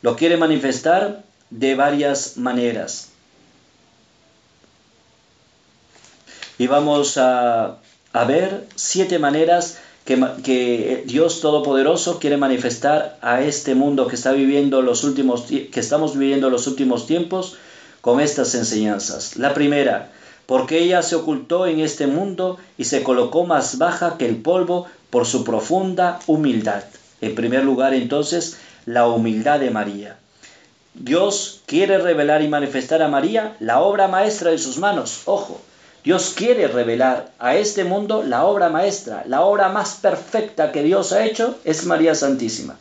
Lo 0.01 0.17
quiere 0.17 0.37
manifestar 0.37 1.25
de 1.51 1.75
varias 1.75 2.37
maneras. 2.37 3.09
Y 6.59 6.67
vamos 6.67 7.19
a, 7.19 7.79
a 8.13 8.25
ver 8.25 8.67
siete 8.75 9.19
maneras 9.19 9.79
que, 10.17 11.05
Dios 11.07 11.41
Todopoderoso 11.41 12.19
quiere 12.19 12.39
manifestar 12.39 13.19
a 13.21 13.43
este 13.43 13.75
mundo 13.75 14.07
que 14.07 14.17
está 14.17 14.33
viviendo 14.33 14.81
los 14.81 15.05
últimos 15.05 15.43
que 15.43 15.81
estamos 15.81 16.17
viviendo 16.17 16.49
los 16.49 16.67
últimos 16.67 17.07
tiempos 17.07 17.57
con 18.01 18.21
estas 18.21 18.55
enseñanzas. 18.55 19.37
La 19.37 19.53
primera, 19.53 20.11
porque 20.47 20.79
ella 20.79 21.03
se 21.03 21.15
ocultó 21.15 21.67
en 21.67 21.81
este 21.81 22.07
mundo 22.07 22.57
y 22.79 22.85
se 22.85 23.03
colocó 23.03 23.45
más 23.45 23.77
baja 23.77 24.17
que 24.17 24.27
el 24.27 24.37
polvo 24.37 24.87
por 25.11 25.27
su 25.27 25.45
profunda 25.45 26.21
humildad. 26.27 26.85
En 27.21 27.35
primer 27.35 27.65
lugar, 27.65 27.93
entonces, 27.93 28.57
la 28.87 29.09
humildad 29.09 29.61
de 29.61 29.71
María. 29.71 30.17
Dios 30.95 31.61
quiere 31.67 31.99
revelar 31.99 32.41
y 32.43 32.49
manifestar 32.49 33.03
a 33.03 33.09
María 33.09 33.57
la 33.61 33.81
obra 33.81 34.09
maestra 34.09 34.53
de 34.53 34.59
sus 34.59 34.79
manos. 34.79 35.23
Ojo, 35.27 35.61
Dios 36.05 36.33
quiere 36.37 36.69
revelar 36.69 37.33
a 37.39 37.57
este 37.57 37.85
mundo 37.85 38.23
la 38.23 38.45
obra 38.45 38.69
maestra, 38.69 39.25
la 39.27 39.43
obra 39.43 39.69
más 39.69 39.97
perfecta 39.97 40.73
que 40.73 40.83
Dios 40.83 41.13
ha 41.13 41.25
hecho 41.25 41.59
es 41.65 41.87
María 41.87 42.15
Santísima. 42.15 42.77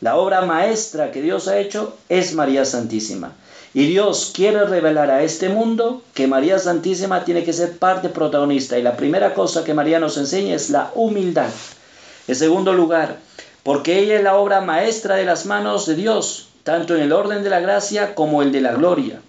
La 0.00 0.16
obra 0.16 0.42
maestra 0.42 1.12
que 1.12 1.22
Dios 1.22 1.48
ha 1.48 1.58
hecho 1.58 1.96
es 2.08 2.34
María 2.34 2.64
Santísima. 2.64 3.32
Y 3.72 3.86
Dios 3.86 4.32
quiere 4.34 4.64
revelar 4.64 5.10
a 5.10 5.22
este 5.22 5.48
mundo 5.48 6.02
que 6.14 6.26
María 6.26 6.58
Santísima 6.58 7.24
tiene 7.24 7.44
que 7.44 7.52
ser 7.52 7.78
parte 7.78 8.08
protagonista. 8.08 8.78
Y 8.78 8.82
la 8.82 8.96
primera 8.96 9.34
cosa 9.34 9.62
que 9.62 9.74
María 9.74 10.00
nos 10.00 10.16
enseña 10.16 10.56
es 10.56 10.70
la 10.70 10.90
humildad. 10.94 11.50
En 12.26 12.34
segundo 12.34 12.72
lugar, 12.72 13.16
porque 13.62 13.98
ella 13.98 14.16
es 14.16 14.22
la 14.22 14.36
obra 14.36 14.60
maestra 14.60 15.16
de 15.16 15.24
las 15.24 15.46
manos 15.46 15.86
de 15.86 15.94
Dios, 15.94 16.48
tanto 16.64 16.96
en 16.96 17.02
el 17.02 17.12
orden 17.12 17.42
de 17.42 17.50
la 17.50 17.60
gracia 17.60 18.14
como 18.14 18.42
el 18.42 18.52
de 18.52 18.60
la 18.60 18.72
gloria. 18.72 19.20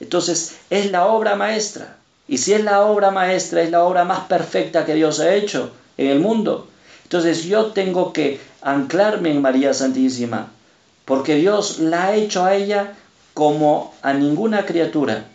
Entonces, 0.00 0.56
es 0.68 0.90
la 0.90 1.06
obra 1.06 1.36
maestra. 1.36 1.97
Y 2.28 2.38
si 2.38 2.52
es 2.52 2.62
la 2.62 2.82
obra 2.82 3.10
maestra, 3.10 3.62
es 3.62 3.70
la 3.70 3.82
obra 3.82 4.04
más 4.04 4.20
perfecta 4.20 4.84
que 4.84 4.94
Dios 4.94 5.18
ha 5.20 5.34
hecho 5.34 5.72
en 5.96 6.06
el 6.08 6.20
mundo, 6.20 6.68
Entonces 7.04 7.44
yo 7.44 7.72
tengo 7.72 8.12
que 8.12 8.38
anclarme 8.60 9.30
en 9.30 9.42
María 9.42 9.72
Santísima, 9.72 10.52
porque 11.06 11.36
Dios 11.36 11.78
la 11.78 12.08
ha 12.08 12.14
hecho 12.14 12.44
a 12.44 12.54
ella 12.54 12.94
como 13.32 13.94
a 14.02 14.12
ninguna 14.12 14.66
criatura 14.66 15.26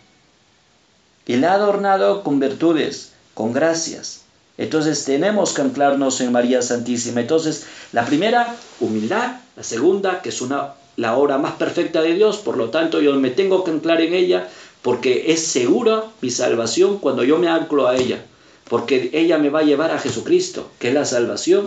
y 1.26 1.36
la 1.36 1.52
ha 1.52 1.54
adornado 1.54 2.22
con 2.22 2.38
virtudes, 2.38 3.12
con 3.34 3.52
gracias. 3.52 4.22
Entonces 4.56 5.04
tenemos 5.04 5.52
que 5.52 5.62
anclarnos 5.62 6.20
en 6.20 6.30
María 6.30 6.62
Santísima. 6.62 7.20
Entonces, 7.20 7.66
la 7.92 8.04
primera, 8.04 8.54
humildad. 8.80 9.38
La 9.56 9.62
segunda, 9.62 10.22
que 10.22 10.28
es 10.28 10.40
una, 10.40 10.74
la 10.96 11.16
obra 11.16 11.38
más 11.38 11.52
perfecta 11.52 12.02
de 12.02 12.14
Dios, 12.14 12.38
por 12.38 12.56
lo 12.56 12.70
tanto 12.70 13.00
yo 13.00 13.14
me 13.14 13.30
tengo 13.30 13.64
que 13.64 13.70
anclar 13.70 14.00
en 14.00 14.14
ella 14.14 14.48
porque 14.84 15.32
es 15.32 15.40
segura 15.46 16.04
mi 16.20 16.30
salvación 16.30 16.98
cuando 16.98 17.24
yo 17.24 17.38
me 17.38 17.48
anclo 17.48 17.88
a 17.88 17.96
ella, 17.96 18.22
porque 18.68 19.08
ella 19.14 19.38
me 19.38 19.48
va 19.48 19.60
a 19.60 19.64
llevar 19.64 19.90
a 19.90 19.98
Jesucristo, 19.98 20.70
que 20.78 20.88
es 20.88 20.94
la 20.94 21.06
salvación. 21.06 21.64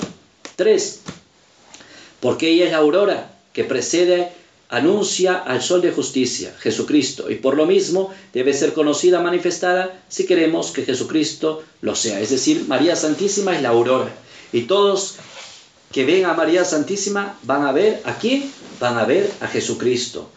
Tres, 0.55 1.01
porque 2.19 2.49
ella 2.49 2.65
es 2.65 2.71
la 2.73 2.77
aurora 2.77 3.33
que 3.53 3.63
precede 3.63 4.31
anuncia 4.69 5.35
al 5.35 5.63
sol 5.63 5.81
de 5.81 5.91
justicia, 5.91 6.53
Jesucristo, 6.59 7.31
y 7.31 7.35
por 7.35 7.57
lo 7.57 7.65
mismo 7.65 8.13
debe 8.33 8.53
ser 8.53 8.73
conocida, 8.73 9.19
manifestada, 9.19 9.99
si 10.07 10.27
queremos 10.27 10.69
que 10.69 10.85
Jesucristo 10.85 11.63
lo 11.81 11.95
sea. 11.95 12.19
Es 12.19 12.29
decir, 12.29 12.65
María 12.67 12.95
Santísima 12.95 13.55
es 13.55 13.63
la 13.63 13.69
aurora, 13.69 14.11
y 14.53 14.65
todos 14.65 15.15
que 15.91 16.05
ven 16.05 16.25
a 16.25 16.35
María 16.35 16.63
Santísima 16.63 17.39
van 17.41 17.65
a 17.65 17.71
ver 17.71 17.99
a 18.05 18.19
quién? 18.19 18.51
Van 18.79 18.95
a 18.99 19.05
ver 19.05 19.33
a 19.41 19.47
Jesucristo. 19.47 20.29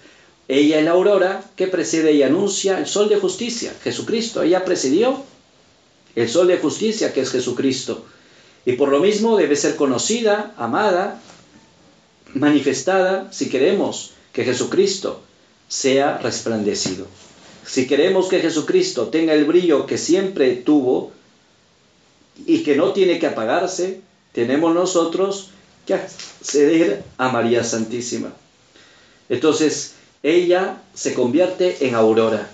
Ella 0.53 0.81
es 0.81 0.85
la 0.85 0.91
aurora 0.91 1.45
que 1.55 1.69
precede 1.69 2.11
y 2.13 2.25
anuncia 2.25 2.81
el 2.81 2.89
sol 2.89 3.09
de 3.09 3.21
justicia, 3.21 3.73
Jesucristo. 3.85 4.43
Ella 4.43 4.65
precedió 4.65 5.23
el 6.17 6.29
sol 6.29 6.49
de 6.49 6.59
justicia 6.59 7.13
que 7.13 7.21
es 7.21 7.31
Jesucristo. 7.31 8.05
Y 8.67 8.73
por 8.73 8.89
lo 8.89 8.99
mismo 8.99 9.37
debe 9.37 9.55
ser 9.55 9.77
conocida, 9.77 10.53
amada, 10.57 11.23
manifestada, 12.35 13.33
si 13.33 13.49
queremos 13.49 14.11
que 14.33 14.43
Jesucristo 14.43 15.23
sea 15.69 16.19
resplandecido. 16.19 17.07
Si 17.65 17.87
queremos 17.87 18.27
que 18.27 18.41
Jesucristo 18.41 19.07
tenga 19.07 19.35
el 19.35 19.45
brillo 19.45 19.87
que 19.87 19.99
siempre 19.99 20.57
tuvo 20.57 21.13
y 22.45 22.65
que 22.65 22.75
no 22.75 22.93
tiene 22.93 23.21
que 23.21 23.29
apagarse, 23.29 24.01
tenemos 24.33 24.75
nosotros 24.75 25.51
que 25.87 25.95
acceder 25.95 27.05
a 27.19 27.29
María 27.29 27.63
Santísima. 27.63 28.33
Entonces, 29.29 29.95
ella 30.23 30.83
se 30.95 31.15
convierte 31.15 31.87
en 31.87 31.95
aurora. 31.95 32.49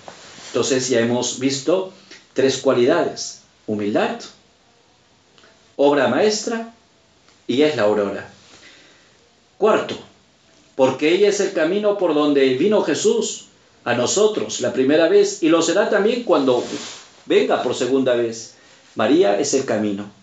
Entonces 0.48 0.88
ya 0.88 1.00
hemos 1.00 1.38
visto 1.38 1.92
tres 2.32 2.58
cualidades. 2.58 3.40
Humildad, 3.66 4.20
obra 5.76 6.08
maestra 6.08 6.72
y 7.46 7.62
es 7.62 7.76
la 7.76 7.82
aurora. 7.82 8.30
Cuarto, 9.58 9.96
porque 10.76 11.12
ella 11.12 11.28
es 11.28 11.40
el 11.40 11.52
camino 11.52 11.98
por 11.98 12.14
donde 12.14 12.54
vino 12.54 12.82
Jesús 12.82 13.46
a 13.84 13.94
nosotros 13.94 14.60
la 14.60 14.72
primera 14.72 15.08
vez 15.08 15.42
y 15.42 15.48
lo 15.48 15.62
será 15.62 15.88
también 15.90 16.24
cuando 16.24 16.62
venga 17.24 17.62
por 17.62 17.74
segunda 17.74 18.14
vez. 18.14 18.54
María 18.94 19.38
es 19.38 19.54
el 19.54 19.64
camino. 19.64 20.15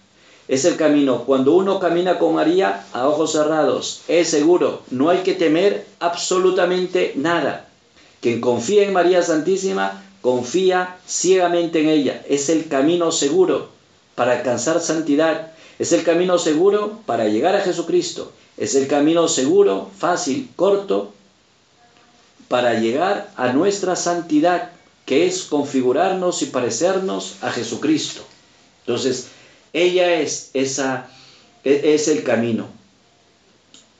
Es 0.47 0.65
el 0.65 0.75
camino. 0.75 1.23
Cuando 1.23 1.53
uno 1.53 1.79
camina 1.79 2.19
con 2.19 2.35
María 2.35 2.85
a 2.93 3.07
ojos 3.07 3.31
cerrados, 3.31 4.01
es 4.07 4.29
seguro, 4.29 4.81
no 4.89 5.09
hay 5.09 5.19
que 5.19 5.33
temer 5.33 5.85
absolutamente 5.99 7.13
nada. 7.15 7.69
Quien 8.21 8.41
confía 8.41 8.83
en 8.83 8.93
María 8.93 9.21
Santísima, 9.21 10.03
confía 10.21 10.97
ciegamente 11.07 11.81
en 11.81 11.89
ella. 11.89 12.23
Es 12.27 12.49
el 12.49 12.67
camino 12.67 13.11
seguro 13.11 13.69
para 14.15 14.33
alcanzar 14.33 14.79
santidad. 14.79 15.51
Es 15.79 15.91
el 15.91 16.03
camino 16.03 16.37
seguro 16.37 16.99
para 17.05 17.27
llegar 17.27 17.55
a 17.55 17.61
Jesucristo. 17.61 18.31
Es 18.57 18.75
el 18.75 18.87
camino 18.87 19.27
seguro, 19.27 19.89
fácil, 19.97 20.49
corto, 20.55 21.11
para 22.47 22.75
llegar 22.75 23.31
a 23.35 23.51
nuestra 23.51 23.95
santidad, 23.95 24.71
que 25.05 25.25
es 25.25 25.43
configurarnos 25.43 26.41
y 26.43 26.45
parecernos 26.47 27.37
a 27.41 27.49
Jesucristo. 27.49 28.21
Entonces, 28.85 29.27
ella 29.73 30.19
es 30.19 30.51
esa 30.53 31.09
e, 31.63 31.93
es 31.95 32.07
el 32.07 32.23
camino. 32.23 32.67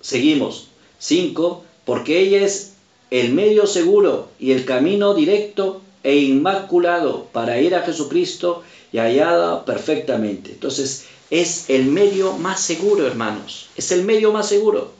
Seguimos. 0.01 0.67
Cinco, 0.99 1.65
porque 1.85 2.19
ella 2.19 2.45
es 2.45 2.73
el 3.11 3.33
medio 3.33 3.67
seguro 3.67 4.29
y 4.39 4.51
el 4.51 4.65
camino 4.65 5.13
directo 5.13 5.81
e 6.03 6.15
inmaculado 6.15 7.25
para 7.31 7.59
ir 7.59 7.75
a 7.75 7.81
Jesucristo 7.81 8.63
y 8.91 8.99
hallada 8.99 9.65
perfectamente. 9.65 10.51
Entonces, 10.51 11.05
es 11.29 11.69
el 11.69 11.85
medio 11.85 12.33
más 12.33 12.61
seguro, 12.61 13.07
hermanos. 13.07 13.69
Es 13.75 13.91
el 13.91 14.03
medio 14.03 14.31
más 14.31 14.47
seguro. 14.47 14.91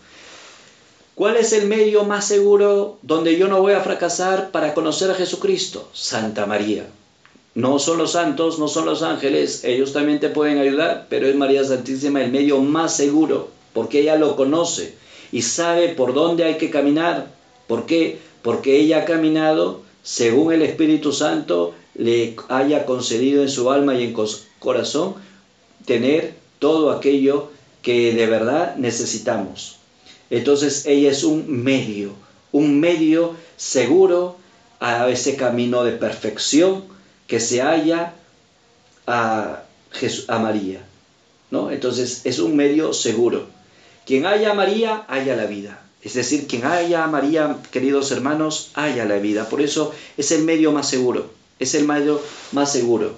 ¿Cuál 1.15 1.38
es 1.38 1.53
el 1.53 1.67
medio 1.67 2.05
más 2.05 2.26
seguro 2.26 2.97
donde 3.03 3.38
yo 3.38 3.47
no 3.47 3.61
voy 3.61 3.74
a 3.74 3.82
fracasar 3.82 4.51
para 4.51 4.74
conocer 4.74 5.11
a 5.11 5.15
Jesucristo? 5.15 5.89
Santa 5.93 6.45
María. 6.47 6.88
No 7.56 7.78
son 7.78 7.99
los 7.99 8.14
santos, 8.14 8.58
no 8.58 8.68
son 8.68 8.86
los 8.86 9.04
ángeles, 9.04 9.64
ellos 9.64 9.93
también 9.93 10.20
te 10.20 10.30
pueden 10.30 10.58
ayudar, 10.58 11.06
pero 11.10 11.28
es 11.28 11.36
María 11.36 11.64
Santísima 11.64 12.24
el 12.24 12.32
medio 12.32 12.60
más 12.60 12.95
seguro, 12.95 13.49
porque 13.74 14.01
ella 14.01 14.16
lo 14.16 14.36
conoce 14.36 14.95
y 15.32 15.43
sabe 15.43 15.89
por 15.89 16.14
dónde 16.14 16.45
hay 16.45 16.58
que 16.58 16.72
caminar. 16.72 17.28
¿Por 17.68 17.86
qué? 17.86 18.20
Porque 18.41 18.80
ella 18.80 18.99
ha 18.99 19.06
caminado 19.06 19.82
según 20.01 20.51
el 20.51 20.64
Espíritu 20.64 21.14
Santo 21.14 21.76
le 21.95 22.36
haya 22.49 22.86
concedido 22.86 23.41
en 23.41 23.49
su 23.49 23.70
alma 23.72 23.95
y 23.95 24.04
en 24.04 24.16
corazón 24.60 25.16
tener 25.86 26.34
todo 26.60 26.91
aquello 26.91 27.49
que 27.82 28.14
de 28.14 28.26
verdad 28.26 28.76
necesitamos. 28.78 29.78
Entonces 30.30 30.86
ella 30.86 31.12
es 31.12 31.24
un 31.24 31.64
medio, 31.64 32.14
un 32.51 32.80
medio 32.80 33.36
seguro 33.58 34.38
a 34.80 35.08
ese 35.10 35.36
camino 35.36 35.84
de 35.84 35.91
perfección 35.91 36.93
que 37.28 37.39
se 37.39 37.61
halla 37.61 38.13
a, 39.07 39.63
María. 40.30 40.86
¿no? 41.51 41.71
Entonces 41.71 42.21
es 42.26 42.39
un 42.39 42.55
medio 42.55 42.93
seguro. 42.93 43.47
Quien 44.05 44.26
haya 44.26 44.51
a 44.51 44.53
María, 44.53 45.05
haya 45.07 45.36
la 45.36 45.45
vida. 45.45 45.82
Es 46.01 46.15
decir, 46.15 46.47
quien 46.47 46.65
haya 46.65 47.03
a 47.03 47.07
María, 47.07 47.57
queridos 47.71 48.11
hermanos, 48.11 48.71
haya 48.74 49.05
la 49.05 49.17
vida. 49.17 49.47
Por 49.47 49.61
eso 49.61 49.93
es 50.17 50.32
el 50.32 50.43
medio 50.43 50.71
más 50.71 50.89
seguro. 50.89 51.32
Es 51.59 51.76
el 51.76 51.88
medio 51.88 52.21
más 52.51 52.71
seguro. 52.74 53.15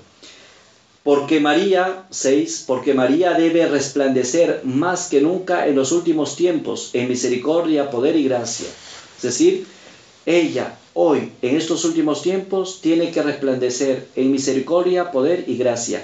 Porque 1.04 1.40
María, 1.40 2.06
6, 2.10 2.64
porque 2.68 2.94
María 2.94 3.34
debe 3.34 3.68
resplandecer 3.68 4.62
más 4.64 5.08
que 5.08 5.22
nunca 5.22 5.68
en 5.68 5.76
los 5.76 5.92
últimos 5.92 6.36
tiempos 6.36 6.92
en 6.94 7.08
misericordia, 7.08 7.90
poder 7.92 8.16
y 8.16 8.24
gracia. 8.24 8.68
Es 9.18 9.24
decir, 9.24 9.66
ella 10.26 10.78
hoy, 10.96 11.34
en 11.42 11.58
estos 11.58 11.84
últimos 11.84 12.24
tiempos, 12.24 12.80
tiene 12.82 13.12
que 13.12 13.22
resplandecer 13.22 14.08
en 14.16 14.32
misericordia, 14.32 15.12
poder 15.12 15.44
y 15.46 15.58
gracia. 15.58 16.04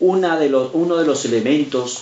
Una 0.00 0.36
de 0.38 0.48
los, 0.48 0.70
uno 0.74 0.96
de 0.96 1.06
los 1.06 1.24
elementos 1.24 2.00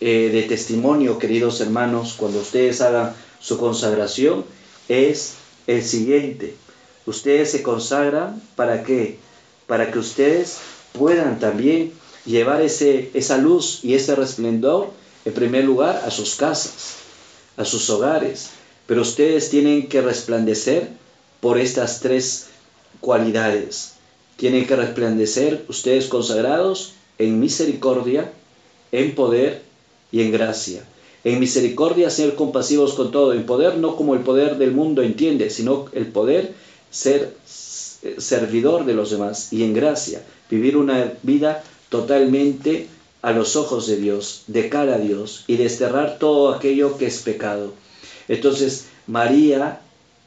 eh, 0.00 0.30
de 0.32 0.42
testimonio, 0.44 1.18
queridos 1.18 1.60
hermanos, 1.60 2.14
cuando 2.16 2.40
ustedes 2.40 2.80
hagan 2.80 3.14
su 3.40 3.58
consagración, 3.58 4.44
es 4.88 5.34
el 5.66 5.84
siguiente. 5.84 6.56
Ustedes 7.04 7.50
se 7.50 7.62
consagran 7.62 8.42
para 8.56 8.82
qué? 8.82 9.18
Para 9.66 9.92
que 9.92 9.98
ustedes 9.98 10.58
puedan 10.92 11.38
también 11.40 11.92
llevar 12.24 12.62
ese, 12.62 13.10
esa 13.12 13.36
luz 13.36 13.80
y 13.82 13.94
ese 13.94 14.14
resplendor, 14.14 14.88
en 15.26 15.34
primer 15.34 15.64
lugar, 15.64 16.02
a 16.06 16.10
sus 16.10 16.36
casas, 16.36 16.94
a 17.58 17.66
sus 17.66 17.90
hogares. 17.90 18.50
Pero 18.86 19.02
ustedes 19.02 19.50
tienen 19.50 19.88
que 19.88 20.00
resplandecer 20.00 21.03
por 21.44 21.58
estas 21.58 22.00
tres 22.00 22.46
cualidades. 23.00 23.96
Tienen 24.38 24.66
que 24.66 24.76
resplandecer 24.76 25.66
ustedes 25.68 26.06
consagrados 26.06 26.94
en 27.18 27.38
misericordia, 27.38 28.32
en 28.92 29.14
poder 29.14 29.60
y 30.10 30.22
en 30.22 30.32
gracia. 30.32 30.86
En 31.22 31.40
misericordia 31.40 32.08
ser 32.08 32.34
compasivos 32.34 32.94
con 32.94 33.10
todo, 33.12 33.34
en 33.34 33.44
poder 33.44 33.76
no 33.76 33.94
como 33.94 34.14
el 34.14 34.22
poder 34.22 34.56
del 34.56 34.72
mundo 34.72 35.02
entiende, 35.02 35.50
sino 35.50 35.84
el 35.92 36.06
poder 36.06 36.54
ser 36.90 37.36
servidor 37.44 38.86
de 38.86 38.94
los 38.94 39.10
demás 39.10 39.52
y 39.52 39.64
en 39.64 39.74
gracia 39.74 40.24
vivir 40.48 40.78
una 40.78 41.12
vida 41.22 41.62
totalmente 41.90 42.88
a 43.20 43.32
los 43.32 43.54
ojos 43.54 43.86
de 43.86 43.98
Dios, 43.98 44.44
de 44.46 44.70
cara 44.70 44.94
a 44.94 44.98
Dios 44.98 45.44
y 45.46 45.58
desterrar 45.58 46.18
todo 46.18 46.54
aquello 46.54 46.96
que 46.96 47.04
es 47.04 47.18
pecado. 47.18 47.74
Entonces, 48.28 48.86
María 49.06 49.82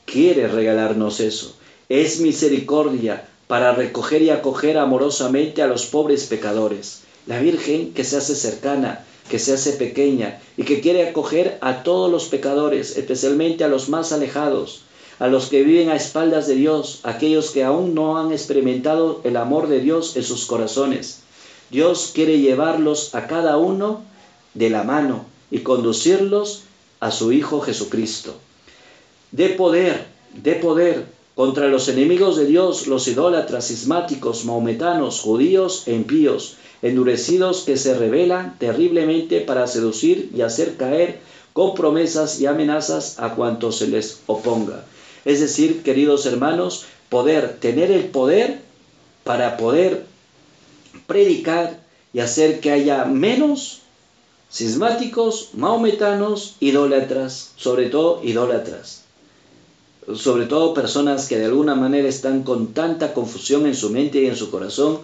quiere 0.07 0.47
regalarnos 0.47 1.19
eso. 1.19 1.53
Es 1.89 2.21
misericordia 2.21 3.27
para 3.47 3.73
recoger 3.73 4.21
y 4.21 4.29
acoger 4.29 4.77
amorosamente 4.77 5.61
a 5.61 5.67
los 5.67 5.85
pobres 5.85 6.25
pecadores. 6.25 7.01
La 7.27 7.39
Virgen 7.39 7.93
que 7.93 8.05
se 8.05 8.17
hace 8.17 8.33
cercana, 8.35 9.05
que 9.29 9.37
se 9.37 9.53
hace 9.53 9.73
pequeña 9.73 10.39
y 10.55 10.63
que 10.63 10.79
quiere 10.79 11.07
acoger 11.07 11.57
a 11.59 11.83
todos 11.83 12.09
los 12.09 12.25
pecadores, 12.29 12.95
especialmente 12.97 13.65
a 13.65 13.67
los 13.67 13.89
más 13.89 14.13
alejados, 14.13 14.83
a 15.19 15.27
los 15.27 15.47
que 15.47 15.63
viven 15.63 15.89
a 15.89 15.97
espaldas 15.97 16.47
de 16.47 16.55
Dios, 16.55 17.01
aquellos 17.03 17.51
que 17.51 17.65
aún 17.65 17.93
no 17.93 18.17
han 18.17 18.31
experimentado 18.31 19.19
el 19.25 19.35
amor 19.35 19.67
de 19.67 19.81
Dios 19.81 20.15
en 20.15 20.23
sus 20.23 20.45
corazones. 20.45 21.19
Dios 21.69 22.11
quiere 22.13 22.39
llevarlos 22.39 23.13
a 23.13 23.27
cada 23.27 23.57
uno 23.57 24.03
de 24.53 24.69
la 24.69 24.83
mano 24.83 25.25
y 25.51 25.59
conducirlos 25.59 26.61
a 27.01 27.11
su 27.11 27.33
Hijo 27.33 27.59
Jesucristo. 27.59 28.35
De 29.31 29.49
poder, 29.49 30.05
de 30.33 30.53
poder 30.53 31.05
contra 31.35 31.67
los 31.67 31.87
enemigos 31.87 32.35
de 32.35 32.45
Dios, 32.45 32.87
los 32.87 33.07
idólatras, 33.07 33.65
sismáticos, 33.65 34.45
maometanos, 34.45 35.19
judíos 35.19 35.83
e 35.85 35.93
impíos, 35.93 36.55
endurecidos 36.81 37.61
que 37.61 37.77
se 37.77 37.93
rebelan 37.95 38.57
terriblemente 38.57 39.41
para 39.41 39.67
seducir 39.67 40.31
y 40.35 40.41
hacer 40.41 40.77
caer 40.77 41.19
con 41.53 41.75
promesas 41.75 42.39
y 42.39 42.45
amenazas 42.45 43.19
a 43.19 43.35
cuantos 43.35 43.77
se 43.77 43.87
les 43.87 44.21
oponga. 44.27 44.83
Es 45.25 45.39
decir, 45.39 45.83
queridos 45.83 46.25
hermanos, 46.25 46.85
poder 47.09 47.57
tener 47.59 47.91
el 47.91 48.05
poder 48.05 48.59
para 49.23 49.57
poder 49.57 50.05
predicar 51.05 51.79
y 52.13 52.19
hacer 52.19 52.61
que 52.61 52.71
haya 52.71 53.05
menos 53.05 53.81
cismáticos, 54.51 55.49
maometanos, 55.53 56.55
idólatras, 56.59 57.51
sobre 57.57 57.89
todo 57.89 58.21
idólatras. 58.23 58.96
Sobre 60.15 60.45
todo 60.45 60.73
personas 60.73 61.27
que 61.27 61.37
de 61.37 61.45
alguna 61.45 61.75
manera 61.75 62.07
están 62.07 62.43
con 62.43 62.73
tanta 62.73 63.13
confusión 63.13 63.65
en 63.65 63.75
su 63.75 63.89
mente 63.89 64.21
y 64.21 64.27
en 64.27 64.35
su 64.35 64.49
corazón 64.49 64.99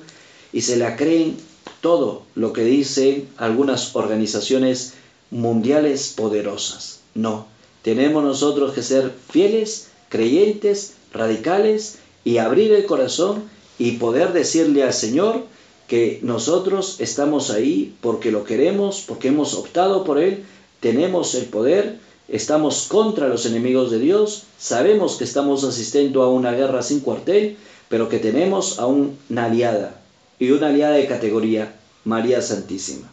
y 0.54 0.62
se 0.62 0.78
la 0.78 0.96
creen 0.96 1.38
todo 1.82 2.24
lo 2.36 2.54
que 2.54 2.64
dicen 2.64 3.28
algunas 3.38 3.96
organizaciones 3.96 4.94
mundiales 5.32 6.14
poderosas. 6.16 7.02
No, 7.16 7.48
tenemos 7.82 8.24
nosotros 8.24 8.74
que 8.74 8.82
ser 8.82 9.12
fieles, 9.30 9.90
creyentes, 10.10 10.94
radicales 11.12 11.98
y 12.24 12.38
abrir 12.38 12.72
el 12.72 12.86
corazón 12.86 13.44
y 13.78 13.94
poder 13.94 14.32
decirle 14.32 14.84
al 14.84 14.94
Señor 14.94 15.44
que 15.88 16.20
nosotros 16.22 16.96
estamos 17.00 17.50
ahí 17.50 17.96
porque 18.02 18.32
lo 18.32 18.46
queremos, 18.46 19.04
porque 19.06 19.28
hemos 19.28 19.54
optado 19.54 20.04
por 20.04 20.20
Él, 20.20 20.46
tenemos 20.80 21.36
el 21.36 21.46
poder, 21.46 22.00
estamos 22.28 22.88
contra 22.88 23.28
los 23.28 23.46
enemigos 23.46 23.92
de 23.92 24.00
Dios, 24.00 24.44
sabemos 24.58 25.18
que 25.18 25.24
estamos 25.24 25.64
asistiendo 25.64 26.24
a 26.24 26.30
una 26.30 26.52
guerra 26.52 26.82
sin 26.82 27.02
cuartel, 27.02 27.58
pero 27.90 28.10
que 28.10 28.20
tenemos 28.20 28.80
a 28.80 28.88
una 28.88 29.46
aliada 29.46 30.02
y 30.40 30.52
una 30.52 30.68
aliada 30.68 30.96
de 30.96 31.08
categoría, 31.08 31.76
María 32.06 32.42
Santísima. 32.42 33.12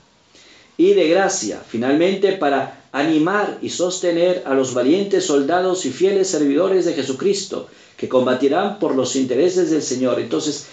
Y 0.76 0.94
de 0.94 1.08
gracia, 1.08 1.62
finalmente, 1.66 2.32
para 2.32 2.84
animar 2.92 3.58
y 3.60 3.68
sostener 3.68 4.42
a 4.46 4.54
los 4.54 4.72
valientes 4.72 5.26
soldados 5.26 5.84
y 5.84 5.90
fieles 5.90 6.28
servidores 6.28 6.86
de 6.86 6.94
Jesucristo, 6.94 7.68
que 7.96 8.08
combatirán 8.08 8.78
por 8.78 8.94
los 8.94 9.14
intereses 9.16 9.70
del 9.70 9.82
Señor. 9.82 10.18
Entonces, 10.18 10.66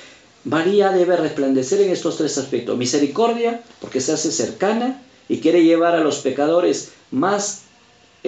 María 0.45 0.91
debe 0.91 1.17
resplandecer 1.17 1.81
en 1.81 1.91
estos 1.91 2.15
tres 2.15 2.37
aspectos. 2.37 2.77
Misericordia, 2.77 3.61
porque 3.81 3.99
se 3.99 4.13
hace 4.13 4.31
cercana 4.31 5.01
y 5.27 5.39
quiere 5.39 5.65
llevar 5.65 5.95
a 5.95 5.99
los 5.99 6.19
pecadores 6.19 6.91
más 7.11 7.63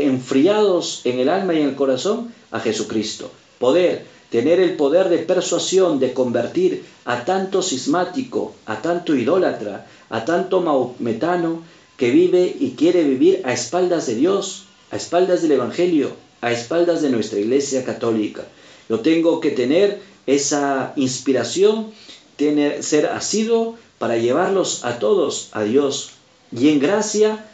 enfriados 0.05 1.01
en 1.03 1.19
el 1.19 1.29
alma 1.29 1.53
y 1.53 1.61
en 1.61 1.69
el 1.69 1.75
corazón 1.75 2.33
a 2.51 2.59
Jesucristo. 2.59 3.31
Poder, 3.59 4.05
tener 4.29 4.59
el 4.59 4.75
poder 4.75 5.09
de 5.09 5.19
persuasión, 5.19 5.99
de 5.99 6.13
convertir 6.13 6.85
a 7.05 7.25
tanto 7.25 7.61
cismático, 7.61 8.53
a 8.65 8.81
tanto 8.81 9.15
idólatra, 9.15 9.87
a 10.09 10.25
tanto 10.25 10.61
maometano 10.61 11.63
que 11.97 12.11
vive 12.11 12.55
y 12.59 12.71
quiere 12.71 13.03
vivir 13.03 13.41
a 13.43 13.53
espaldas 13.53 14.07
de 14.07 14.15
Dios, 14.15 14.65
a 14.91 14.95
espaldas 14.95 15.41
del 15.41 15.53
Evangelio, 15.53 16.11
a 16.41 16.51
espaldas 16.51 17.01
de 17.01 17.09
nuestra 17.09 17.39
Iglesia 17.39 17.83
Católica. 17.83 18.43
Yo 18.87 19.01
tengo 19.01 19.39
que 19.39 19.51
tener 19.51 20.01
esa 20.25 20.93
inspiración, 20.95 21.91
tener, 22.37 22.83
ser 22.83 23.07
asiduo 23.07 23.77
para 23.97 24.17
llevarlos 24.17 24.85
a 24.85 24.99
todos 24.99 25.49
a 25.51 25.63
Dios. 25.63 26.11
Y 26.51 26.69
en 26.69 26.79
gracia, 26.79 27.45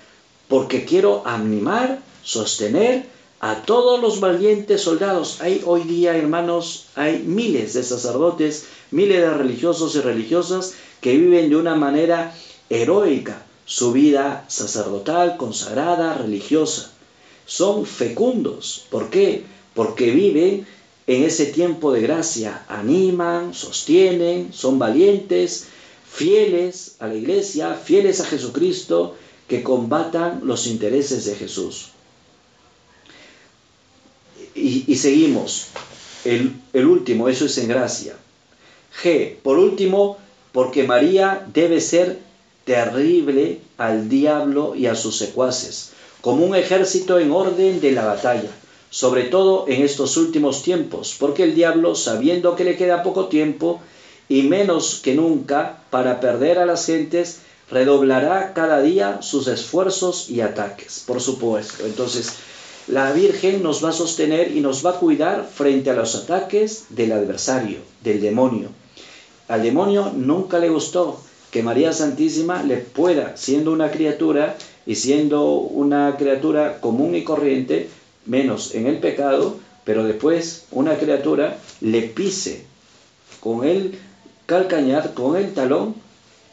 porque 0.48 0.86
quiero 0.86 1.24
animar, 1.26 2.00
sostener 2.26 3.06
a 3.40 3.62
todos 3.62 4.02
los 4.02 4.20
valientes 4.20 4.82
soldados. 4.82 5.40
Hay 5.42 5.62
hoy 5.66 5.84
día, 5.84 6.18
hermanos, 6.18 6.88
hay 6.96 7.20
miles 7.20 7.74
de 7.76 7.84
sacerdotes, 7.84 8.66
miles 8.92 9.22
de 9.22 9.30
religiosos 9.30 9.96
y 9.96 10.02
religiosas 10.02 10.74
que 11.00 11.16
viven 11.16 11.50
de 11.50 11.56
una 11.56 11.76
manera 11.76 12.36
heroica 12.70 13.46
su 13.66 13.94
vida 13.94 14.46
sacerdotal, 14.48 15.38
consagrada, 15.38 16.16
religiosa. 16.16 16.92
Son 17.46 17.86
fecundos. 17.86 18.86
¿Por 18.90 19.10
qué? 19.10 19.44
Porque 19.74 20.12
viven 20.12 20.68
en 21.08 21.24
ese 21.24 21.46
tiempo 21.48 21.92
de 21.92 22.02
gracia 22.02 22.66
animan, 22.68 23.54
sostienen, 23.54 24.52
son 24.54 24.80
valientes, 24.80 25.68
fieles 26.08 26.96
a 27.00 27.08
la 27.08 27.16
iglesia, 27.16 27.76
fieles 27.76 28.22
a 28.22 28.26
Jesucristo, 28.26 29.16
que 29.48 29.62
combatan 29.62 30.42
los 30.44 30.66
intereses 30.66 31.26
de 31.26 31.36
Jesús. 31.36 31.92
Y, 34.56 34.96
seguimos. 34.96 35.68
El, 36.24 36.56
último, 36.86 37.30
eso 37.30 37.46
es 37.46 37.58
en 37.58 37.68
gracia. 37.68 38.16
G. 39.04 39.36
Por 39.44 39.60
último, 39.60 40.18
porque 40.52 40.84
María 40.84 41.46
debe 41.54 41.82
ser 41.82 42.20
terrible 42.64 43.60
al 43.78 44.10
diablo 44.10 44.76
y 44.76 44.88
a 44.88 44.96
sus 44.96 45.18
secuaces, 45.18 45.92
como 46.22 46.46
un 46.46 46.56
ejército 46.56 47.20
en 47.20 47.32
orden 47.32 47.82
de 47.82 47.92
la 47.92 48.06
batalla 48.06 48.50
sobre 48.96 49.24
todo 49.24 49.66
en 49.68 49.84
estos 49.84 50.16
últimos 50.16 50.64
tiempos, 50.64 51.18
porque 51.20 51.44
el 51.44 51.54
diablo, 51.54 51.96
sabiendo 51.96 52.56
que 52.56 52.64
le 52.64 52.78
queda 52.78 53.04
poco 53.04 53.28
tiempo 53.28 53.82
y 54.30 54.44
menos 54.44 55.02
que 55.04 55.16
nunca 55.16 55.80
para 55.90 56.22
perder 56.22 56.60
a 56.60 56.66
las 56.66 56.86
gentes, 56.86 57.40
redoblará 57.70 58.54
cada 58.54 58.82
día 58.82 59.22
sus 59.22 59.48
esfuerzos 59.48 60.30
y 60.30 60.40
ataques, 60.40 61.04
por 61.06 61.20
supuesto. 61.20 61.86
Entonces, 61.86 62.36
la 62.88 63.12
Virgen 63.14 63.64
nos 63.64 63.84
va 63.84 63.90
a 63.90 63.94
sostener 63.94 64.56
y 64.56 64.62
nos 64.62 64.86
va 64.86 64.92
a 64.92 65.00
cuidar 65.00 65.50
frente 65.52 65.90
a 65.90 65.96
los 65.96 66.14
ataques 66.14 66.86
del 66.90 67.14
adversario, 67.14 67.80
del 68.04 68.22
demonio. 68.22 68.70
Al 69.48 69.64
demonio 69.64 70.12
nunca 70.16 70.60
le 70.60 70.70
gustó 70.70 71.20
que 71.50 71.64
María 71.64 71.94
Santísima 71.94 72.62
le 72.62 72.78
pueda, 72.78 73.38
siendo 73.38 73.72
una 73.72 73.90
criatura 73.90 74.56
y 74.86 74.96
siendo 74.96 75.54
una 75.54 76.16
criatura 76.18 76.80
común 76.80 77.16
y 77.16 77.24
corriente, 77.24 77.90
menos 78.28 78.76
en 78.76 78.86
el 78.86 79.00
pecado, 79.00 79.58
pero 79.84 80.04
después 80.04 80.66
una 80.70 80.96
criatura 80.98 81.58
le 81.82 82.04
pise 82.04 82.66
con 83.40 83.66
el 83.66 83.98
calcañar, 84.46 85.16
con 85.16 85.38
el 85.38 85.56
talón, 85.56 85.96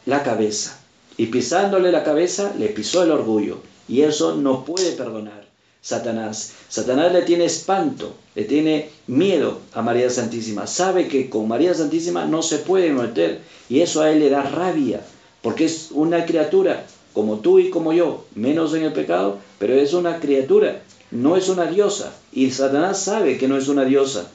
la 0.07 0.23
cabeza. 0.23 0.79
Y 1.15 1.27
pisándole 1.27 1.91
la 1.91 2.03
cabeza, 2.03 2.55
le 2.57 2.69
pisó 2.69 3.03
el 3.03 3.11
orgullo. 3.11 3.59
Y 3.87 4.01
eso 4.01 4.35
no 4.35 4.65
puede 4.65 4.93
perdonar 4.93 5.42
Satanás. 5.83 6.53
Satanás 6.69 7.13
le 7.13 7.21
tiene 7.21 7.45
espanto, 7.45 8.15
le 8.33 8.45
tiene 8.45 8.89
miedo 9.05 9.59
a 9.73 9.83
María 9.83 10.09
Santísima. 10.09 10.65
Sabe 10.65 11.07
que 11.07 11.29
con 11.29 11.47
María 11.47 11.75
Santísima 11.75 12.25
no 12.25 12.41
se 12.41 12.57
puede 12.57 12.89
meter. 12.91 13.41
Y 13.69 13.81
eso 13.81 14.01
a 14.01 14.09
él 14.09 14.19
le 14.19 14.31
da 14.31 14.41
rabia, 14.41 15.01
porque 15.43 15.65
es 15.65 15.89
una 15.91 16.25
criatura 16.25 16.87
como 17.13 17.37
tú 17.37 17.59
y 17.59 17.69
como 17.69 17.93
yo, 17.93 18.25
menos 18.33 18.73
en 18.73 18.85
el 18.85 18.93
pecado, 18.93 19.37
pero 19.59 19.75
es 19.75 19.93
una 19.93 20.19
criatura 20.19 20.81
no 21.13 21.37
es 21.37 21.47
una 21.47 21.67
diosa. 21.67 22.11
Y 22.31 22.51
Satanás 22.51 22.99
sabe 22.99 23.37
que 23.37 23.47
no 23.47 23.57
es 23.57 23.67
una 23.67 23.85
diosa. 23.85 24.27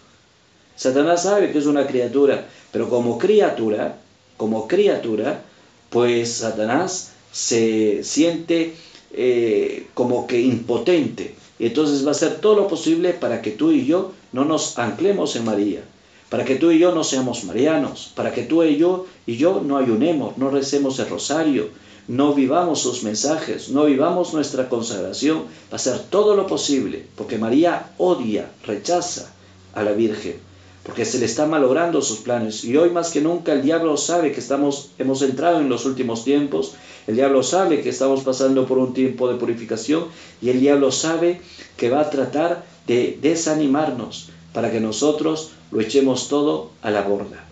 Satanás 0.76 1.24
sabe 1.24 1.50
que 1.52 1.58
es 1.58 1.66
una 1.66 1.86
criatura. 1.86 2.46
Pero 2.72 2.88
como 2.88 3.18
criatura, 3.18 3.98
como 4.36 4.68
criatura, 4.68 5.42
pues 5.90 6.34
Satanás 6.34 7.10
se 7.32 8.04
siente 8.04 8.74
eh, 9.12 9.86
como 9.94 10.26
que 10.26 10.40
impotente. 10.40 11.34
Y 11.58 11.66
entonces 11.66 12.04
va 12.04 12.08
a 12.08 12.12
hacer 12.12 12.40
todo 12.40 12.54
lo 12.54 12.68
posible 12.68 13.12
para 13.12 13.42
que 13.42 13.50
tú 13.50 13.72
y 13.72 13.84
yo 13.84 14.12
no 14.32 14.44
nos 14.44 14.78
anclemos 14.78 15.34
en 15.36 15.44
María. 15.44 15.82
Para 16.28 16.44
que 16.44 16.56
tú 16.56 16.70
y 16.70 16.78
yo 16.78 16.94
no 16.94 17.04
seamos 17.04 17.44
marianos. 17.44 18.12
Para 18.14 18.32
que 18.32 18.42
tú 18.42 18.62
y 18.62 18.76
yo 18.76 19.06
y 19.26 19.36
yo 19.36 19.62
no 19.64 19.78
ayunemos, 19.78 20.36
no 20.36 20.50
recemos 20.50 20.98
el 20.98 21.08
rosario, 21.08 21.68
no 22.08 22.32
vivamos 22.32 22.80
sus 22.80 23.02
mensajes, 23.02 23.68
no 23.68 23.84
vivamos 23.84 24.32
nuestra 24.32 24.68
consagración, 24.68 25.40
va 25.40 25.72
a 25.72 25.76
hacer 25.76 26.00
todo 26.10 26.34
lo 26.34 26.46
posible, 26.46 27.04
porque 27.16 27.36
María 27.36 27.90
odia, 27.98 28.50
rechaza 28.66 29.30
a 29.74 29.82
la 29.82 29.92
Virgen, 29.92 30.36
porque 30.84 31.04
se 31.04 31.18
le 31.18 31.26
está 31.26 31.46
malogrando 31.46 32.00
sus 32.00 32.20
planes. 32.20 32.64
Y 32.64 32.76
hoy 32.78 32.90
más 32.90 33.10
que 33.10 33.20
nunca 33.20 33.52
el 33.52 33.62
diablo 33.62 33.98
sabe 33.98 34.32
que 34.32 34.40
estamos, 34.40 34.90
hemos 34.98 35.20
entrado 35.20 35.60
en 35.60 35.68
los 35.68 35.84
últimos 35.84 36.24
tiempos, 36.24 36.72
el 37.08 37.16
diablo 37.16 37.42
sabe 37.42 37.80
que 37.80 37.88
estamos 37.88 38.22
pasando 38.22 38.66
por 38.66 38.78
un 38.78 38.94
tiempo 38.94 39.28
de 39.28 39.38
purificación 39.38 40.04
y 40.40 40.50
el 40.50 40.60
diablo 40.60 40.92
sabe 40.92 41.40
que 41.76 41.90
va 41.90 42.02
a 42.02 42.10
tratar 42.10 42.64
de 42.86 43.18
desanimarnos 43.20 44.28
para 44.52 44.70
que 44.70 44.78
nosotros 44.78 45.50
lo 45.72 45.80
echemos 45.80 46.28
todo 46.28 46.70
a 46.82 46.90
la 46.90 47.02
borda. 47.02 47.44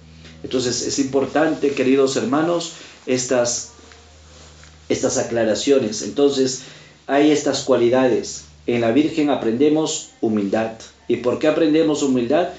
Entonces 0.44 0.86
es 0.86 0.98
importante, 1.00 1.72
queridos 1.72 2.16
hermanos, 2.16 2.74
estas 3.06 3.72
estas 4.88 5.18
aclaraciones. 5.18 6.02
Entonces, 6.02 6.62
hay 7.06 7.30
estas 7.30 7.64
cualidades. 7.64 8.44
En 8.66 8.80
la 8.80 8.92
Virgen 8.92 9.30
aprendemos 9.30 10.10
humildad. 10.20 10.72
¿Y 11.08 11.16
por 11.16 11.38
qué 11.38 11.48
aprendemos 11.48 12.02
humildad? 12.02 12.50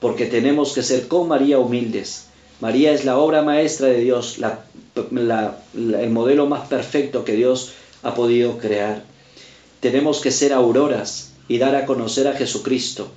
Porque 0.00 0.26
tenemos 0.26 0.72
que 0.72 0.82
ser 0.82 1.08
con 1.08 1.28
María 1.28 1.58
humildes. 1.58 2.26
María 2.60 2.92
es 2.92 3.04
la 3.04 3.18
obra 3.18 3.42
maestra 3.42 3.88
de 3.88 4.00
Dios, 4.00 4.38
el 4.94 6.10
modelo 6.10 6.46
más 6.46 6.68
perfecto 6.68 7.24
que 7.24 7.32
Dios 7.32 7.72
ha 8.02 8.14
podido 8.14 8.58
crear. 8.58 9.04
Tenemos 9.80 10.20
que 10.20 10.30
ser 10.30 10.52
auroras 10.52 11.32
y 11.48 11.58
dar 11.58 11.74
a 11.74 11.84
conocer 11.86 12.26
a 12.28 12.32
Jesucristo 12.32 13.08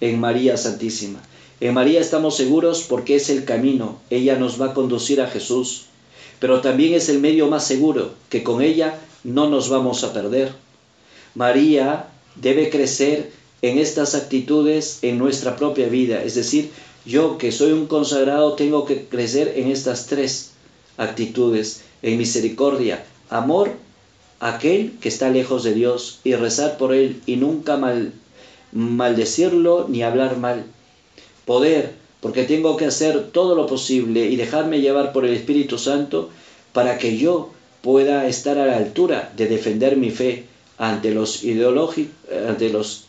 en 0.00 0.20
María 0.20 0.56
Santísima. 0.56 1.20
En 1.60 1.74
María 1.74 2.00
estamos 2.00 2.36
seguros 2.36 2.86
porque 2.88 3.16
es 3.16 3.28
el 3.28 3.44
camino, 3.44 3.98
ella 4.08 4.36
nos 4.36 4.60
va 4.60 4.66
a 4.66 4.74
conducir 4.74 5.20
a 5.20 5.26
Jesús, 5.26 5.86
pero 6.38 6.60
también 6.60 6.94
es 6.94 7.08
el 7.08 7.20
medio 7.20 7.48
más 7.48 7.66
seguro, 7.66 8.12
que 8.30 8.42
con 8.42 8.62
ella 8.62 8.98
no 9.24 9.50
nos 9.50 9.68
vamos 9.68 10.04
a 10.04 10.12
perder. 10.14 10.52
María 11.34 12.06
debe 12.36 12.70
crecer 12.70 13.30
en 13.62 13.78
estas 13.78 14.14
actitudes 14.14 15.00
en 15.02 15.18
nuestra 15.18 15.56
propia 15.56 15.88
vida, 15.88 16.22
es 16.22 16.34
decir, 16.34 16.70
yo 17.04 17.38
que 17.38 17.52
soy 17.52 17.72
un 17.72 17.86
consagrado 17.86 18.54
tengo 18.54 18.84
que 18.84 19.04
crecer 19.06 19.54
en 19.56 19.70
estas 19.70 20.06
tres 20.06 20.52
actitudes, 20.96 21.82
en 22.02 22.18
misericordia, 22.18 23.04
amor 23.28 23.72
aquel 24.40 24.92
que 25.00 25.08
está 25.08 25.30
lejos 25.30 25.62
de 25.62 25.74
Dios 25.74 26.20
y 26.24 26.34
rezar 26.34 26.78
por 26.78 26.94
él 26.94 27.20
y 27.26 27.36
nunca 27.36 27.76
mal, 27.76 28.12
maldecirlo 28.72 29.86
ni 29.88 30.02
hablar 30.02 30.38
mal. 30.38 30.64
Poder, 31.44 31.94
porque 32.20 32.44
tengo 32.44 32.76
que 32.76 32.86
hacer 32.86 33.30
todo 33.32 33.54
lo 33.54 33.66
posible 33.66 34.26
y 34.26 34.36
dejarme 34.36 34.80
llevar 34.80 35.12
por 35.12 35.24
el 35.24 35.34
Espíritu 35.34 35.78
Santo 35.78 36.30
para 36.72 36.98
que 36.98 37.16
yo 37.18 37.50
pueda 37.82 38.26
estar 38.26 38.58
a 38.58 38.66
la 38.66 38.76
altura 38.76 39.32
de 39.36 39.46
defender 39.46 39.96
mi 39.96 40.10
fe 40.10 40.44
ante 40.78 41.12
los, 41.12 41.42
ante 42.48 42.70
los 42.70 43.04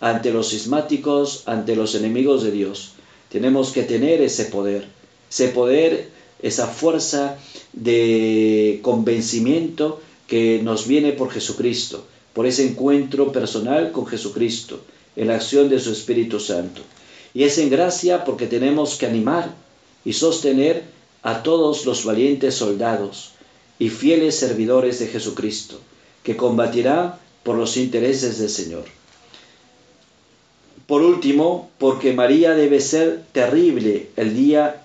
ante 0.00 0.32
los 0.32 0.48
sismáticos, 0.48 1.42
ante 1.46 1.76
los 1.76 1.94
enemigos 1.94 2.42
de 2.42 2.50
Dios. 2.50 2.92
Tenemos 3.28 3.72
que 3.72 3.82
tener 3.82 4.22
ese 4.22 4.46
poder, 4.46 4.86
ese 5.30 5.48
poder, 5.48 6.08
esa 6.42 6.66
fuerza 6.66 7.38
de 7.72 8.80
convencimiento 8.82 10.00
que 10.26 10.60
nos 10.62 10.86
viene 10.86 11.12
por 11.12 11.30
Jesucristo, 11.30 12.04
por 12.32 12.46
ese 12.46 12.66
encuentro 12.66 13.30
personal 13.30 13.92
con 13.92 14.06
Jesucristo, 14.06 14.80
en 15.16 15.28
la 15.28 15.36
acción 15.36 15.68
de 15.68 15.78
su 15.78 15.92
Espíritu 15.92 16.40
Santo. 16.40 16.82
Y 17.34 17.44
es 17.44 17.58
en 17.58 17.70
gracia 17.70 18.24
porque 18.24 18.46
tenemos 18.46 18.96
que 18.96 19.06
animar 19.06 19.54
y 20.04 20.14
sostener 20.14 20.84
a 21.22 21.42
todos 21.42 21.84
los 21.84 22.04
valientes 22.04 22.54
soldados 22.54 23.32
y 23.78 23.90
fieles 23.90 24.36
servidores 24.36 24.98
de 24.98 25.08
Jesucristo, 25.08 25.78
que 26.22 26.36
combatirán 26.36 27.14
por 27.42 27.56
los 27.56 27.76
intereses 27.76 28.38
del 28.38 28.48
Señor. 28.48 28.99
Por 30.90 31.02
último, 31.02 31.70
porque 31.78 32.14
María 32.14 32.56
debe 32.56 32.80
ser 32.80 33.22
terrible 33.30 34.08
el 34.16 34.34
día 34.34 34.82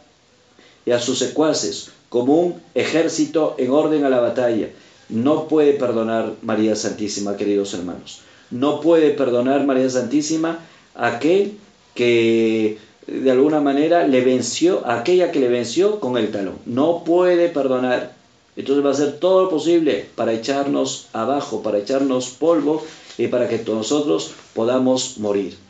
y 0.85 0.91
a 0.91 0.99
sus 0.99 1.17
secuaces, 1.17 1.89
como 2.09 2.39
un 2.39 2.61
ejército 2.75 3.55
en 3.57 3.71
orden 3.71 4.03
a 4.03 4.11
la 4.11 4.19
batalla. 4.19 4.69
No 5.09 5.47
puede 5.47 5.73
perdonar 5.73 6.33
María 6.43 6.75
Santísima, 6.75 7.37
queridos 7.37 7.73
hermanos. 7.73 8.21
No 8.51 8.81
puede 8.81 9.09
perdonar 9.09 9.65
María 9.65 9.89
Santísima 9.89 10.59
aquel 10.93 11.57
que 11.95 12.77
de 13.07 13.31
alguna 13.31 13.59
manera 13.59 14.05
le 14.05 14.21
venció, 14.21 14.85
aquella 14.85 15.31
que 15.31 15.39
le 15.39 15.47
venció 15.47 15.99
con 15.99 16.17
el 16.17 16.29
talón. 16.29 16.59
No 16.67 17.03
puede 17.03 17.49
perdonar. 17.49 18.13
Entonces 18.55 18.85
va 18.85 18.89
a 18.89 18.93
hacer 18.93 19.13
todo 19.13 19.45
lo 19.45 19.49
posible 19.49 20.05
para 20.13 20.33
echarnos 20.33 21.07
abajo, 21.13 21.63
para 21.63 21.79
echarnos 21.79 22.29
polvo 22.29 22.85
y 23.17 23.25
para 23.25 23.49
que 23.49 23.63
nosotros 23.65 24.33
podamos 24.53 25.17
morir. 25.17 25.64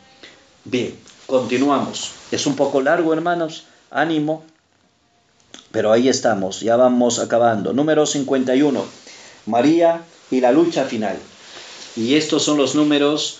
Bien, 0.68 0.92
continuamos. 1.28 2.10
Es 2.32 2.44
un 2.44 2.56
poco 2.56 2.80
largo, 2.80 3.12
hermanos. 3.12 3.66
Ánimo. 3.88 4.44
Pero 5.70 5.92
ahí 5.92 6.08
estamos, 6.08 6.58
ya 6.60 6.74
vamos 6.74 7.20
acabando. 7.20 7.72
Número 7.72 8.04
51. 8.04 8.84
María 9.46 10.02
y 10.28 10.40
la 10.40 10.50
lucha 10.50 10.84
final. 10.84 11.18
Y 11.94 12.14
estos 12.14 12.42
son 12.42 12.58
los 12.58 12.74
números 12.74 13.38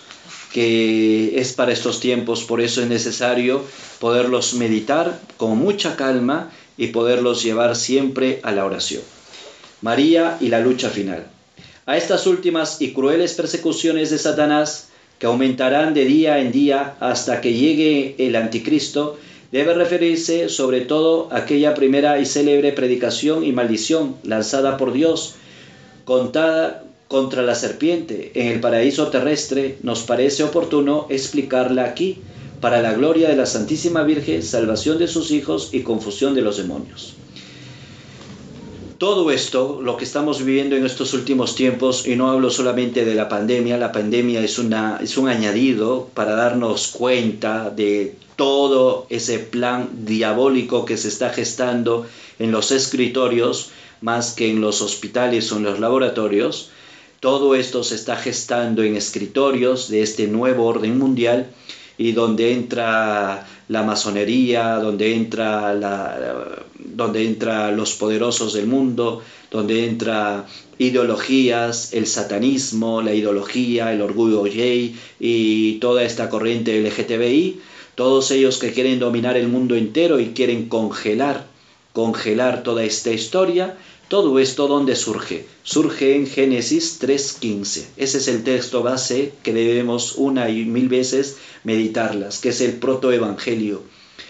que 0.53 1.41
es 1.41 1.53
para 1.53 1.73
estos 1.73 1.99
tiempos, 1.99 2.45
por 2.45 2.61
eso 2.61 2.81
es 2.81 2.89
necesario 2.89 3.65
poderlos 3.99 4.55
meditar 4.55 5.21
con 5.37 5.59
mucha 5.59 5.97
calma 5.97 6.53
y 6.77 6.89
poderlos 6.89 7.43
llevar 7.43 7.75
siempre 7.75 8.39
a 8.45 8.53
la 8.53 8.65
oración. 8.65 9.03
María 9.83 10.39
y 10.41 10.47
la 10.49 10.61
lucha 10.61 10.91
final. 10.91 11.27
A 11.87 11.97
estas 11.97 12.29
últimas 12.29 12.81
y 12.81 12.93
crueles 12.93 13.35
persecuciones 13.35 14.11
de 14.11 14.19
Satanás, 14.19 14.91
que 15.19 15.27
aumentarán 15.27 15.95
de 15.95 16.05
día 16.05 16.39
en 16.39 16.53
día 16.53 16.97
hasta 17.01 17.41
que 17.41 17.55
llegue 17.55 18.15
el 18.19 18.37
anticristo, 18.37 19.17
debe 19.53 19.75
referirse 19.75 20.49
sobre 20.49 20.83
todo 20.83 21.29
a 21.31 21.39
aquella 21.39 21.75
primera 21.75 22.19
y 22.19 22.27
célebre 22.27 22.73
predicación 22.73 23.45
y 23.45 23.53
maldición 23.53 24.17
lanzada 24.23 24.77
por 24.77 24.93
Dios, 24.93 25.35
contada 26.05 26.85
contra 27.09 27.43
la 27.43 27.55
serpiente 27.55 28.33
en 28.35 28.49
el 28.49 28.61
paraíso 28.61 29.09
terrestre, 29.09 29.79
nos 29.83 30.03
parece 30.03 30.43
oportuno 30.43 31.07
explicarla 31.09 31.85
aquí, 31.85 32.19
para 32.61 32.81
la 32.81 32.95
gloria 32.95 33.29
de 33.29 33.37
la 33.37 33.47
Santísima 33.47 34.03
Virgen, 34.03 34.43
salvación 34.43 34.99
de 34.99 35.09
sus 35.09 35.31
hijos 35.31 35.71
y 35.73 35.81
confusión 35.81 36.35
de 36.35 36.43
los 36.43 36.57
demonios. 36.57 37.15
Todo 38.99 39.31
esto, 39.31 39.81
lo 39.83 39.99
que 39.99 40.05
estamos 40.05 40.43
viviendo 40.43 40.75
en 40.75 40.87
estos 40.87 41.13
últimos 41.13 41.55
tiempos, 41.55 42.07
y 42.07 42.17
no 42.17 42.31
hablo 42.31 42.49
solamente 42.49 43.05
de 43.05 43.15
la 43.15 43.29
pandemia, 43.29 43.77
la 43.77 43.93
pandemia 43.93 44.41
es, 44.41 44.59
una, 44.59 44.99
es 45.03 45.19
un 45.19 45.29
añadido 45.29 46.09
para 46.15 46.35
darnos 46.35 46.89
cuenta 46.89 47.69
de 47.69 48.15
todo 48.37 49.07
ese 49.11 49.39
plan 49.39 49.91
diabólico 50.07 50.87
que 50.87 50.97
se 50.97 51.09
está 51.09 51.29
gestando 51.31 52.07
en 52.39 52.53
los 52.53 52.71
escritorios, 52.71 53.71
más 54.01 54.33
que 54.33 54.51
en 54.51 54.63
los 54.63 54.81
hospitales 54.81 55.53
o 55.53 55.59
en 55.59 55.65
los 55.65 55.79
laboratorios. 55.79 56.71
Todo 57.21 57.55
esto 57.55 57.85
se 57.85 57.97
está 57.97 58.17
gestando 58.17 58.83
en 58.83 58.97
escritorios 58.97 59.89
de 59.89 60.03
este 60.03 60.27
nuevo 60.27 60.65
orden 60.65 60.99
mundial 60.99 61.51
y 61.99 62.13
donde 62.13 62.53
entra 62.53 63.47
la 63.69 63.83
masonería, 63.83 64.77
donde 64.77 65.15
entra, 65.15 65.75
la, 65.75 66.65
donde 66.79 67.25
entra 67.25 67.71
los 67.73 67.95
poderosos 67.95 68.53
del 68.53 68.67
mundo, 68.67 69.23
donde 69.51 69.87
entra 69.87 70.47
ideologías, 70.79 71.93
el 71.95 72.07
satanismo, 72.07 73.01
la 73.01 73.15
ideología, 73.15 73.93
el 73.93 74.03
orgullo 74.03 74.43
gay 74.43 74.95
y 75.19 75.75
toda 75.75 76.05
esta 76.05 76.29
corriente 76.29 76.79
LGTBI, 76.81 77.61
todos 77.95 78.31
ellos 78.31 78.59
que 78.59 78.73
quieren 78.73 78.99
dominar 78.99 79.37
el 79.37 79.49
mundo 79.49 79.75
entero 79.75 80.21
y 80.21 80.29
quieren 80.29 80.69
congelar, 80.69 81.47
congelar 81.95 82.63
toda 82.63 82.85
esta 82.85 83.11
historia, 83.11 83.77
todo 84.09 84.39
esto 84.39 84.69
donde 84.69 84.95
surge? 84.95 85.47
Surge 85.65 86.15
en 86.15 86.27
Génesis 86.27 87.01
3.15. 87.01 87.85
Ese 87.97 88.19
es 88.19 88.29
el 88.29 88.45
texto 88.45 88.83
base 88.83 89.33
que 89.43 89.53
debemos 89.53 90.15
una 90.17 90.49
y 90.49 90.65
mil 90.65 90.89
veces 90.89 91.39
meditarlas, 91.65 92.39
que 92.39 92.51
es 92.51 92.61
el 92.61 92.75
protoevangelio. 92.75 93.83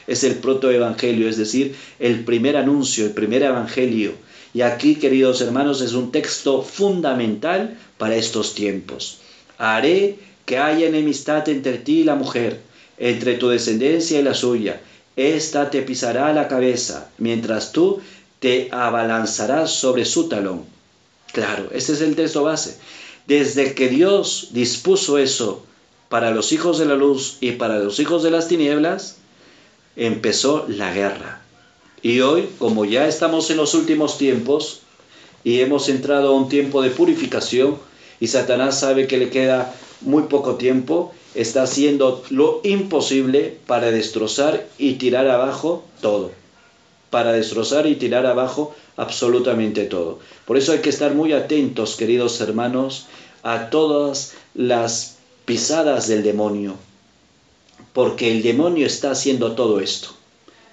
Es 0.06 0.24
el 0.24 0.36
protoevangelio, 0.36 1.28
es 1.28 1.36
decir, 1.36 1.74
el 1.98 2.24
primer 2.24 2.56
anuncio, 2.56 3.04
el 3.04 3.12
primer 3.12 3.42
evangelio. 3.42 4.14
Y 4.54 4.62
aquí, 4.62 4.94
queridos 4.94 5.42
hermanos, 5.42 5.82
es 5.82 5.92
un 5.92 6.10
texto 6.10 6.62
fundamental 6.62 7.76
para 7.98 8.16
estos 8.16 8.54
tiempos. 8.54 9.18
Haré 9.58 10.16
que 10.46 10.58
haya 10.58 10.86
enemistad 10.86 11.46
entre 11.48 11.78
ti 11.78 12.00
y 12.00 12.04
la 12.04 12.14
mujer, 12.14 12.60
entre 12.96 13.34
tu 13.34 13.48
descendencia 13.48 14.18
y 14.18 14.22
la 14.22 14.32
suya. 14.32 14.80
Esta 15.16 15.70
te 15.70 15.82
pisará 15.82 16.32
la 16.32 16.46
cabeza, 16.46 17.10
mientras 17.18 17.72
tú 17.72 18.00
te 18.40 18.68
abalanzarás 18.70 19.70
sobre 19.70 20.04
su 20.04 20.28
talón. 20.28 20.64
Claro, 21.32 21.68
ese 21.72 21.92
es 21.92 22.00
el 22.00 22.16
texto 22.16 22.42
base. 22.44 22.78
Desde 23.26 23.74
que 23.74 23.88
Dios 23.88 24.48
dispuso 24.52 25.18
eso 25.18 25.64
para 26.08 26.30
los 26.30 26.52
hijos 26.52 26.78
de 26.78 26.86
la 26.86 26.94
luz 26.94 27.38
y 27.40 27.52
para 27.52 27.78
los 27.78 27.98
hijos 27.98 28.22
de 28.22 28.30
las 28.30 28.48
tinieblas, 28.48 29.16
empezó 29.96 30.64
la 30.68 30.92
guerra. 30.92 31.42
Y 32.02 32.20
hoy, 32.20 32.48
como 32.58 32.84
ya 32.84 33.08
estamos 33.08 33.50
en 33.50 33.56
los 33.56 33.74
últimos 33.74 34.18
tiempos 34.18 34.80
y 35.42 35.60
hemos 35.60 35.88
entrado 35.88 36.28
a 36.28 36.36
un 36.36 36.48
tiempo 36.48 36.82
de 36.82 36.90
purificación 36.90 37.78
y 38.20 38.28
Satanás 38.28 38.80
sabe 38.80 39.06
que 39.06 39.18
le 39.18 39.30
queda 39.30 39.74
muy 40.02 40.24
poco 40.24 40.54
tiempo, 40.54 41.12
está 41.34 41.62
haciendo 41.62 42.22
lo 42.30 42.60
imposible 42.62 43.58
para 43.66 43.90
destrozar 43.90 44.68
y 44.78 44.94
tirar 44.94 45.28
abajo 45.28 45.84
todo 46.00 46.30
para 47.10 47.32
destrozar 47.32 47.86
y 47.86 47.96
tirar 47.96 48.26
abajo 48.26 48.74
absolutamente 48.96 49.84
todo. 49.84 50.18
Por 50.44 50.56
eso 50.56 50.72
hay 50.72 50.80
que 50.80 50.90
estar 50.90 51.14
muy 51.14 51.32
atentos, 51.32 51.96
queridos 51.96 52.40
hermanos, 52.40 53.06
a 53.42 53.70
todas 53.70 54.34
las 54.54 55.16
pisadas 55.44 56.08
del 56.08 56.22
demonio, 56.22 56.74
porque 57.92 58.32
el 58.32 58.42
demonio 58.42 58.86
está 58.86 59.12
haciendo 59.12 59.52
todo 59.52 59.80
esto. 59.80 60.08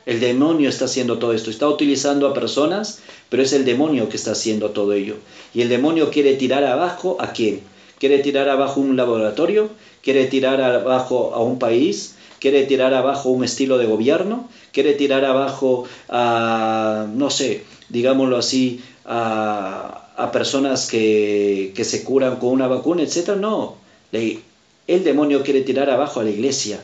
El 0.05 0.19
demonio 0.19 0.67
está 0.67 0.85
haciendo 0.85 1.17
todo 1.17 1.31
esto, 1.31 1.49
está 1.49 1.67
utilizando 1.69 2.27
a 2.27 2.33
personas, 2.33 2.99
pero 3.29 3.43
es 3.43 3.53
el 3.53 3.63
demonio 3.63 4.09
que 4.09 4.17
está 4.17 4.31
haciendo 4.31 4.71
todo 4.71 4.91
ello. 4.93 5.15
Y 5.53 5.61
el 5.61 5.69
demonio 5.69 6.09
quiere 6.11 6.35
tirar 6.35 6.65
abajo 6.65 7.17
a 7.19 7.31
quién? 7.31 7.61
Quiere 7.99 8.19
tirar 8.19 8.49
abajo 8.49 8.81
un 8.81 8.97
laboratorio, 8.97 9.69
quiere 10.01 10.25
tirar 10.25 10.61
abajo 10.61 11.33
a 11.33 11.41
un 11.41 11.57
país, 11.57 12.15
quiere 12.43 12.65
tirar 12.65 12.93
abajo 12.93 13.29
un 13.29 13.45
estilo 13.45 13.77
de 13.77 13.85
gobierno, 13.85 14.49
quiere 14.73 14.95
tirar 14.95 15.23
abajo 15.23 15.85
a, 16.09 17.07
no 17.15 17.29
sé, 17.29 17.63
digámoslo 17.87 18.35
así, 18.35 18.81
a, 19.05 20.11
a 20.17 20.29
personas 20.33 20.87
que, 20.87 21.71
que, 21.73 21.85
se 21.85 22.03
curan 22.03 22.35
con 22.39 22.49
una 22.49 22.67
vacuna, 22.67 23.01
etc. 23.01 23.37
No, 23.39 23.77
el 24.11 25.03
demonio 25.05 25.41
quiere 25.41 25.61
tirar 25.61 25.89
abajo 25.89 26.19
a 26.19 26.25
la 26.25 26.31
iglesia. 26.31 26.83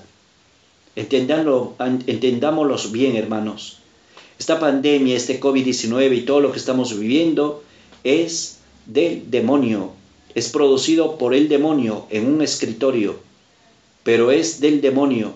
Entendámoslo, 0.96 1.76
bien, 2.94 3.18
hermanos. 3.18 3.80
Esta 4.40 4.62
pandemia, 4.62 5.18
este 5.18 5.42
COVID-19 5.42 6.20
y 6.20 6.22
todo 6.22 6.40
lo 6.40 6.54
que 6.54 6.60
estamos 6.60 6.98
viviendo 6.98 7.66
es 8.06 8.60
del 8.86 9.30
demonio. 9.30 9.92
Es 10.36 10.48
producido 10.48 11.18
por 11.18 11.34
el 11.34 11.50
demonio 11.50 12.06
en 12.12 12.34
un 12.34 12.42
escritorio, 12.42 13.20
pero 14.04 14.32
es 14.32 14.62
del 14.62 14.80
demonio. 14.80 15.34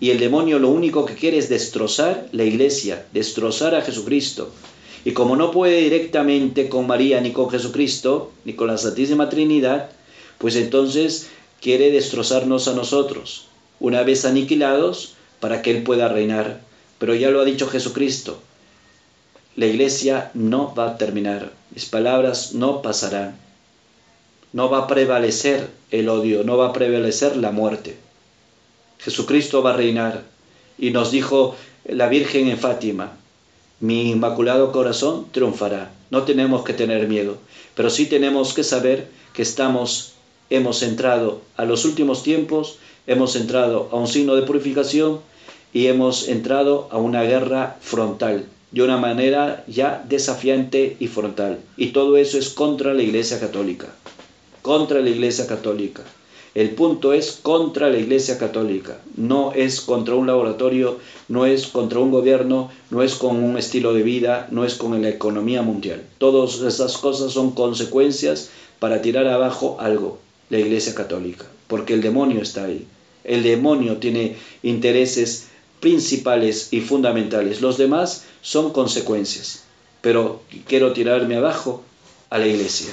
Y 0.00 0.10
el 0.10 0.18
demonio 0.18 0.58
lo 0.58 0.70
único 0.70 1.04
que 1.04 1.14
quiere 1.14 1.36
es 1.36 1.50
destrozar 1.50 2.26
la 2.32 2.44
iglesia, 2.44 3.06
destrozar 3.12 3.74
a 3.74 3.82
Jesucristo. 3.82 4.50
Y 5.04 5.12
como 5.12 5.36
no 5.36 5.50
puede 5.50 5.82
directamente 5.82 6.68
con 6.68 6.86
María, 6.86 7.20
ni 7.20 7.32
con 7.32 7.50
Jesucristo, 7.50 8.32
ni 8.44 8.54
con 8.54 8.68
la 8.68 8.78
Santísima 8.78 9.28
Trinidad, 9.28 9.90
pues 10.38 10.56
entonces 10.56 11.28
quiere 11.60 11.90
destrozarnos 11.90 12.66
a 12.66 12.74
nosotros, 12.74 13.46
una 13.78 14.02
vez 14.02 14.24
aniquilados, 14.24 15.14
para 15.38 15.62
que 15.62 15.70
Él 15.70 15.82
pueda 15.82 16.08
reinar. 16.08 16.60
Pero 16.98 17.14
ya 17.14 17.30
lo 17.30 17.40
ha 17.40 17.44
dicho 17.44 17.66
Jesucristo, 17.66 18.40
la 19.56 19.66
iglesia 19.66 20.30
no 20.34 20.74
va 20.74 20.90
a 20.90 20.98
terminar, 20.98 21.52
mis 21.74 21.84
palabras 21.84 22.54
no 22.54 22.82
pasarán, 22.82 23.36
no 24.52 24.70
va 24.70 24.78
a 24.78 24.86
prevalecer 24.86 25.68
el 25.90 26.08
odio, 26.08 26.44
no 26.44 26.56
va 26.56 26.68
a 26.68 26.72
prevalecer 26.72 27.36
la 27.36 27.50
muerte. 27.50 27.96
Jesucristo 29.02 29.62
va 29.62 29.70
a 29.70 29.76
reinar 29.76 30.24
y 30.78 30.90
nos 30.90 31.10
dijo 31.10 31.56
la 31.86 32.08
Virgen 32.08 32.48
en 32.48 32.58
Fátima, 32.58 33.12
mi 33.80 34.10
inmaculado 34.10 34.72
corazón 34.72 35.26
triunfará. 35.32 35.90
No 36.10 36.24
tenemos 36.24 36.64
que 36.64 36.74
tener 36.74 37.08
miedo, 37.08 37.38
pero 37.74 37.88
sí 37.88 38.06
tenemos 38.06 38.52
que 38.52 38.62
saber 38.62 39.08
que 39.32 39.42
estamos, 39.42 40.12
hemos 40.50 40.82
entrado 40.82 41.40
a 41.56 41.64
los 41.64 41.84
últimos 41.84 42.22
tiempos, 42.22 42.78
hemos 43.06 43.36
entrado 43.36 43.88
a 43.90 43.96
un 43.96 44.06
signo 44.06 44.34
de 44.34 44.42
purificación 44.42 45.20
y 45.72 45.86
hemos 45.86 46.28
entrado 46.28 46.88
a 46.90 46.98
una 46.98 47.22
guerra 47.22 47.78
frontal, 47.80 48.44
de 48.70 48.82
una 48.82 48.98
manera 48.98 49.64
ya 49.66 50.04
desafiante 50.06 50.96
y 51.00 51.06
frontal. 51.06 51.60
Y 51.76 51.88
todo 51.88 52.16
eso 52.18 52.38
es 52.38 52.50
contra 52.50 52.92
la 52.92 53.02
Iglesia 53.02 53.40
Católica, 53.40 53.88
contra 54.62 55.00
la 55.00 55.08
Iglesia 55.08 55.46
Católica. 55.46 56.02
El 56.54 56.70
punto 56.70 57.12
es 57.12 57.38
contra 57.42 57.90
la 57.90 57.98
Iglesia 57.98 58.36
Católica, 58.36 59.00
no 59.16 59.52
es 59.52 59.80
contra 59.80 60.16
un 60.16 60.26
laboratorio, 60.26 60.98
no 61.28 61.46
es 61.46 61.68
contra 61.68 62.00
un 62.00 62.10
gobierno, 62.10 62.70
no 62.90 63.02
es 63.02 63.14
con 63.14 63.36
un 63.42 63.56
estilo 63.56 63.94
de 63.94 64.02
vida, 64.02 64.48
no 64.50 64.64
es 64.64 64.74
con 64.74 65.00
la 65.00 65.08
economía 65.08 65.62
mundial. 65.62 66.02
Todas 66.18 66.60
esas 66.60 66.98
cosas 66.98 67.32
son 67.32 67.52
consecuencias 67.52 68.50
para 68.80 69.00
tirar 69.00 69.28
abajo 69.28 69.76
algo, 69.78 70.18
la 70.48 70.58
Iglesia 70.58 70.94
Católica, 70.94 71.46
porque 71.68 71.94
el 71.94 72.00
demonio 72.00 72.42
está 72.42 72.64
ahí. 72.64 72.84
El 73.22 73.42
demonio 73.44 73.98
tiene 73.98 74.36
intereses 74.62 75.46
principales 75.80 76.68
y 76.72 76.80
fundamentales. 76.80 77.60
Los 77.60 77.78
demás 77.78 78.24
son 78.42 78.72
consecuencias. 78.72 79.64
Pero 80.00 80.42
quiero 80.66 80.92
tirarme 80.92 81.36
abajo 81.36 81.82
a 82.30 82.38
la 82.38 82.46
iglesia. 82.46 82.92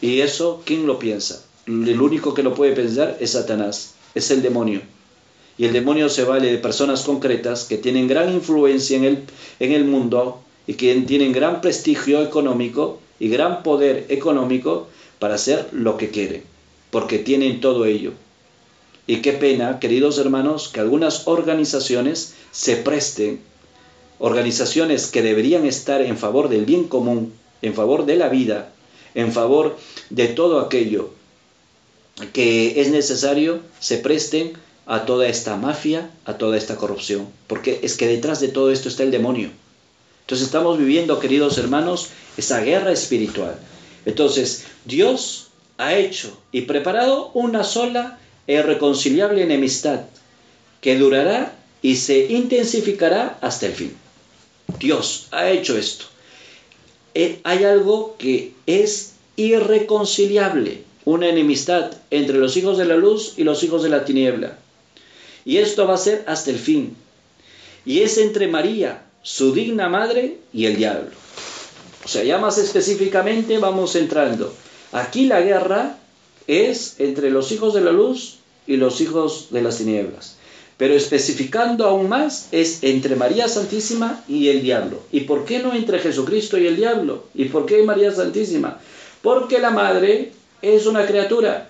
Y 0.00 0.20
eso, 0.20 0.62
¿quién 0.64 0.86
lo 0.86 0.98
piensa? 0.98 1.45
El 1.66 2.00
único 2.00 2.32
que 2.32 2.44
lo 2.44 2.54
puede 2.54 2.76
pensar 2.76 3.16
es 3.18 3.32
Satanás, 3.32 3.94
es 4.14 4.30
el 4.30 4.40
demonio. 4.40 4.82
Y 5.58 5.64
el 5.64 5.72
demonio 5.72 6.08
se 6.08 6.22
vale 6.22 6.52
de 6.52 6.58
personas 6.58 7.02
concretas 7.02 7.64
que 7.64 7.76
tienen 7.76 8.06
gran 8.06 8.32
influencia 8.32 8.96
en 8.96 9.02
el, 9.02 9.24
en 9.58 9.72
el 9.72 9.84
mundo 9.84 10.40
y 10.68 10.74
que 10.74 10.94
tienen 11.00 11.32
gran 11.32 11.60
prestigio 11.60 12.22
económico 12.22 13.00
y 13.18 13.28
gran 13.30 13.64
poder 13.64 14.06
económico 14.10 14.86
para 15.18 15.34
hacer 15.34 15.66
lo 15.72 15.96
que 15.96 16.10
quieren, 16.10 16.44
porque 16.92 17.18
tienen 17.18 17.60
todo 17.60 17.84
ello. 17.84 18.12
Y 19.08 19.16
qué 19.16 19.32
pena, 19.32 19.80
queridos 19.80 20.18
hermanos, 20.18 20.68
que 20.68 20.78
algunas 20.78 21.26
organizaciones 21.26 22.34
se 22.52 22.76
presten, 22.76 23.40
organizaciones 24.20 25.08
que 25.08 25.22
deberían 25.22 25.66
estar 25.66 26.00
en 26.00 26.16
favor 26.16 26.48
del 26.48 26.64
bien 26.64 26.84
común, 26.84 27.32
en 27.60 27.74
favor 27.74 28.06
de 28.06 28.14
la 28.14 28.28
vida, 28.28 28.72
en 29.16 29.32
favor 29.32 29.76
de 30.10 30.28
todo 30.28 30.60
aquello 30.60 31.15
que 32.32 32.80
es 32.80 32.88
necesario, 32.88 33.60
se 33.80 33.98
presten 33.98 34.52
a 34.86 35.04
toda 35.04 35.26
esta 35.28 35.56
mafia, 35.56 36.10
a 36.24 36.38
toda 36.38 36.56
esta 36.56 36.76
corrupción, 36.76 37.28
porque 37.46 37.80
es 37.82 37.96
que 37.96 38.06
detrás 38.06 38.40
de 38.40 38.48
todo 38.48 38.70
esto 38.70 38.88
está 38.88 39.02
el 39.02 39.10
demonio. 39.10 39.50
Entonces 40.22 40.46
estamos 40.46 40.78
viviendo, 40.78 41.20
queridos 41.20 41.58
hermanos, 41.58 42.08
esa 42.36 42.60
guerra 42.60 42.92
espiritual. 42.92 43.58
Entonces, 44.04 44.64
Dios 44.84 45.48
ha 45.78 45.94
hecho 45.94 46.36
y 46.52 46.62
preparado 46.62 47.30
una 47.34 47.64
sola 47.64 48.18
irreconciliable 48.46 49.42
enemistad 49.42 50.02
que 50.80 50.96
durará 50.96 51.56
y 51.82 51.96
se 51.96 52.26
intensificará 52.26 53.38
hasta 53.40 53.66
el 53.66 53.72
fin. 53.72 53.96
Dios 54.78 55.28
ha 55.32 55.50
hecho 55.50 55.76
esto. 55.76 56.06
Eh, 57.14 57.40
hay 57.44 57.64
algo 57.64 58.16
que 58.18 58.52
es 58.66 59.14
irreconciliable, 59.36 60.82
una 61.06 61.28
enemistad 61.28 61.92
entre 62.10 62.36
los 62.36 62.56
hijos 62.56 62.76
de 62.76 62.84
la 62.84 62.96
luz 62.96 63.34
y 63.36 63.44
los 63.44 63.62
hijos 63.62 63.84
de 63.84 63.88
la 63.88 64.04
tiniebla. 64.04 64.58
Y 65.44 65.58
esto 65.58 65.86
va 65.86 65.94
a 65.94 65.98
ser 65.98 66.24
hasta 66.26 66.50
el 66.50 66.58
fin. 66.58 66.96
Y 67.84 68.00
es 68.00 68.18
entre 68.18 68.48
María, 68.48 69.04
su 69.22 69.54
digna 69.54 69.88
madre, 69.88 70.38
y 70.52 70.66
el 70.66 70.76
diablo. 70.76 71.12
O 72.04 72.08
sea, 72.08 72.24
ya 72.24 72.38
más 72.38 72.58
específicamente 72.58 73.58
vamos 73.58 73.94
entrando. 73.94 74.52
Aquí 74.90 75.26
la 75.26 75.40
guerra 75.40 75.96
es 76.48 76.96
entre 76.98 77.30
los 77.30 77.52
hijos 77.52 77.72
de 77.72 77.82
la 77.82 77.92
luz 77.92 78.38
y 78.66 78.76
los 78.76 79.00
hijos 79.00 79.48
de 79.50 79.62
las 79.62 79.78
tinieblas. 79.78 80.36
Pero 80.76 80.94
especificando 80.94 81.86
aún 81.86 82.08
más, 82.08 82.48
es 82.50 82.82
entre 82.82 83.14
María 83.14 83.48
Santísima 83.48 84.24
y 84.26 84.48
el 84.48 84.60
diablo. 84.60 85.00
¿Y 85.12 85.20
por 85.20 85.44
qué 85.44 85.60
no 85.60 85.72
entre 85.72 86.00
Jesucristo 86.00 86.58
y 86.58 86.66
el 86.66 86.76
diablo? 86.76 87.26
¿Y 87.32 87.44
por 87.44 87.64
qué 87.64 87.82
María 87.84 88.12
Santísima? 88.12 88.80
Porque 89.22 89.60
la 89.60 89.70
madre 89.70 90.32
es 90.62 90.86
una 90.86 91.06
criatura, 91.06 91.68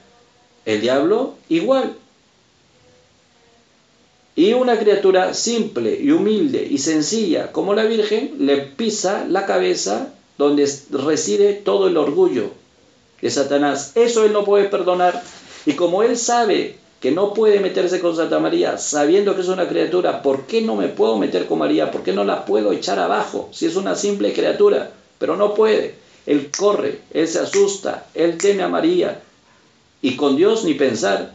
el 0.64 0.80
diablo 0.80 1.34
igual. 1.48 1.96
Y 4.34 4.52
una 4.52 4.78
criatura 4.78 5.32
simple 5.32 5.98
y 5.98 6.10
humilde 6.10 6.66
y 6.70 6.78
sencilla 6.78 7.52
como 7.52 7.74
la 7.74 7.84
Virgen 7.84 8.34
le 8.40 8.58
pisa 8.58 9.24
la 9.26 9.46
cabeza 9.46 10.12
donde 10.36 10.70
reside 10.90 11.54
todo 11.54 11.88
el 11.88 11.96
orgullo 11.96 12.50
de 13.22 13.30
Satanás. 13.30 13.92
Eso 13.94 14.24
él 14.24 14.32
no 14.32 14.44
puede 14.44 14.68
perdonar. 14.68 15.22
Y 15.64 15.72
como 15.72 16.02
él 16.02 16.18
sabe 16.18 16.76
que 17.00 17.10
no 17.10 17.32
puede 17.34 17.60
meterse 17.60 18.00
con 18.00 18.14
Santa 18.14 18.38
María 18.38 18.78
sabiendo 18.78 19.34
que 19.34 19.40
es 19.40 19.48
una 19.48 19.68
criatura, 19.68 20.22
¿por 20.22 20.46
qué 20.46 20.60
no 20.60 20.76
me 20.76 20.88
puedo 20.88 21.18
meter 21.18 21.46
con 21.46 21.58
María? 21.58 21.90
¿Por 21.90 22.02
qué 22.02 22.12
no 22.12 22.24
la 22.24 22.44
puedo 22.44 22.72
echar 22.72 22.98
abajo 22.98 23.48
si 23.52 23.66
es 23.66 23.76
una 23.76 23.94
simple 23.94 24.32
criatura? 24.32 24.90
Pero 25.18 25.36
no 25.36 25.54
puede. 25.54 25.94
Él 26.26 26.50
corre, 26.56 27.00
él 27.12 27.28
se 27.28 27.38
asusta, 27.38 28.08
él 28.14 28.36
teme 28.36 28.62
a 28.62 28.68
María. 28.68 29.22
Y 30.02 30.16
con 30.16 30.36
Dios 30.36 30.64
ni 30.64 30.74
pensar. 30.74 31.32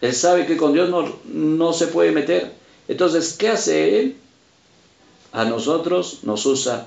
Él 0.00 0.14
sabe 0.14 0.46
que 0.46 0.56
con 0.56 0.72
Dios 0.72 0.88
no, 0.88 1.16
no 1.24 1.72
se 1.72 1.88
puede 1.88 2.12
meter. 2.12 2.52
Entonces, 2.88 3.34
¿qué 3.34 3.48
hace 3.48 4.00
Él? 4.00 4.16
A 5.32 5.44
nosotros 5.44 6.20
nos 6.22 6.46
usa 6.46 6.86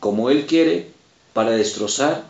como 0.00 0.30
Él 0.30 0.46
quiere 0.46 0.88
para 1.32 1.52
destrozar 1.52 2.24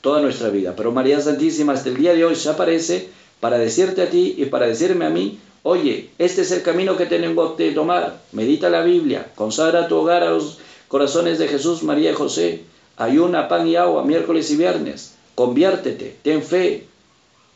toda 0.00 0.20
nuestra 0.20 0.50
vida. 0.50 0.74
Pero 0.76 0.92
María 0.92 1.20
Santísima 1.20 1.72
hasta 1.72 1.88
el 1.88 1.96
día 1.96 2.14
de 2.14 2.24
hoy 2.24 2.36
se 2.36 2.50
aparece 2.50 3.08
para 3.40 3.58
decirte 3.58 4.02
a 4.02 4.10
ti 4.10 4.34
y 4.36 4.46
para 4.46 4.66
decirme 4.66 5.06
a 5.06 5.10
mí, 5.10 5.38
oye, 5.62 6.10
este 6.18 6.42
es 6.42 6.50
el 6.50 6.62
camino 6.62 6.96
que 6.96 7.06
tenemos 7.06 7.56
que 7.56 7.72
tomar, 7.72 8.20
medita 8.32 8.70
la 8.70 8.82
Biblia, 8.82 9.30
consagra 9.34 9.88
tu 9.88 9.96
hogar 9.96 10.22
a 10.22 10.30
los 10.30 10.58
corazones 10.88 11.38
de 11.38 11.48
Jesús, 11.48 11.82
María 11.82 12.10
y 12.10 12.14
José, 12.14 12.62
ayuna 12.98 13.48
pan 13.48 13.66
y 13.66 13.76
agua 13.76 14.04
miércoles 14.04 14.50
y 14.50 14.56
viernes, 14.56 15.14
conviértete, 15.34 16.18
ten 16.22 16.42
fe, 16.42 16.86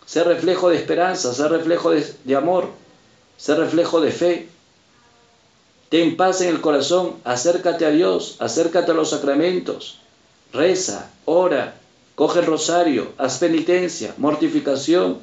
sé 0.07 0.25
reflejo 0.25 0.71
de 0.71 0.77
esperanza, 0.77 1.35
sé 1.35 1.49
reflejo 1.49 1.91
de, 1.91 2.07
de 2.25 2.37
amor, 2.37 2.69
sé 3.37 3.55
reflejo 3.57 4.01
de 4.01 4.13
fe, 4.13 4.49
ten 5.89 6.17
paz 6.17 6.41
en 6.41 6.49
el 6.49 6.61
corazón, 6.61 7.17
acércate 7.25 7.85
a 7.85 7.91
Dios, 7.91 8.37
acércate 8.39 8.93
a 8.93 8.95
los 8.95 9.11
sacramentos, 9.11 9.99
reza, 10.53 11.11
ora, 11.25 11.75
coge 12.15 12.41
el 12.41 12.47
rosario, 12.47 13.09
haz 13.19 13.39
penitencia, 13.39 14.15
mortificación, 14.17 15.19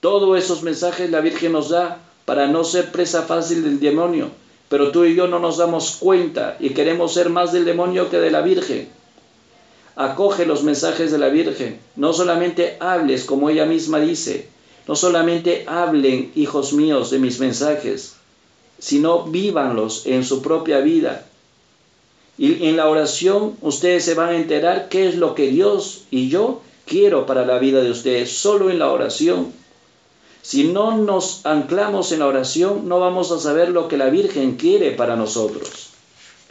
todos 0.00 0.38
esos 0.38 0.62
mensajes 0.62 1.10
la 1.10 1.20
Virgen 1.20 1.52
nos 1.52 1.68
da 1.68 1.98
para 2.24 2.46
no 2.46 2.64
ser 2.64 2.92
presa 2.92 3.22
fácil 3.22 3.62
del 3.62 3.78
demonio, 3.78 4.30
pero 4.68 4.90
tú 4.90 5.04
y 5.04 5.14
yo 5.14 5.26
no 5.28 5.38
nos 5.38 5.56
damos 5.56 5.96
cuenta 5.96 6.56
y 6.60 6.70
queremos 6.70 7.14
ser 7.14 7.30
más 7.30 7.52
del 7.52 7.64
demonio 7.64 8.10
que 8.10 8.18
de 8.18 8.30
la 8.30 8.42
Virgen. 8.42 8.88
Acoge 9.94 10.44
los 10.44 10.62
mensajes 10.62 11.10
de 11.10 11.18
la 11.18 11.28
Virgen, 11.28 11.78
no 11.96 12.12
solamente 12.12 12.76
hables 12.80 13.24
como 13.24 13.48
ella 13.48 13.64
misma 13.64 14.00
dice, 14.00 14.48
no 14.86 14.94
solamente 14.94 15.64
hablen, 15.66 16.32
hijos 16.34 16.72
míos, 16.72 17.10
de 17.10 17.18
mis 17.18 17.40
mensajes, 17.40 18.16
sino 18.78 19.24
vívanlos 19.24 20.06
en 20.06 20.24
su 20.24 20.42
propia 20.42 20.78
vida. 20.78 21.26
Y 22.38 22.66
en 22.66 22.76
la 22.76 22.88
oración 22.88 23.56
ustedes 23.62 24.04
se 24.04 24.14
van 24.14 24.30
a 24.30 24.36
enterar 24.36 24.88
qué 24.88 25.08
es 25.08 25.16
lo 25.16 25.34
que 25.34 25.48
Dios 25.48 26.02
y 26.10 26.28
yo 26.28 26.60
quiero 26.84 27.26
para 27.26 27.46
la 27.46 27.58
vida 27.58 27.82
de 27.82 27.90
ustedes, 27.90 28.36
solo 28.36 28.70
en 28.70 28.78
la 28.78 28.92
oración. 28.92 29.52
Si 30.46 30.62
no 30.62 30.96
nos 30.96 31.44
anclamos 31.44 32.12
en 32.12 32.20
la 32.20 32.28
oración, 32.28 32.88
no 32.88 33.00
vamos 33.00 33.32
a 33.32 33.40
saber 33.40 33.70
lo 33.70 33.88
que 33.88 33.96
la 33.96 34.10
Virgen 34.10 34.54
quiere 34.54 34.92
para 34.92 35.16
nosotros. 35.16 35.88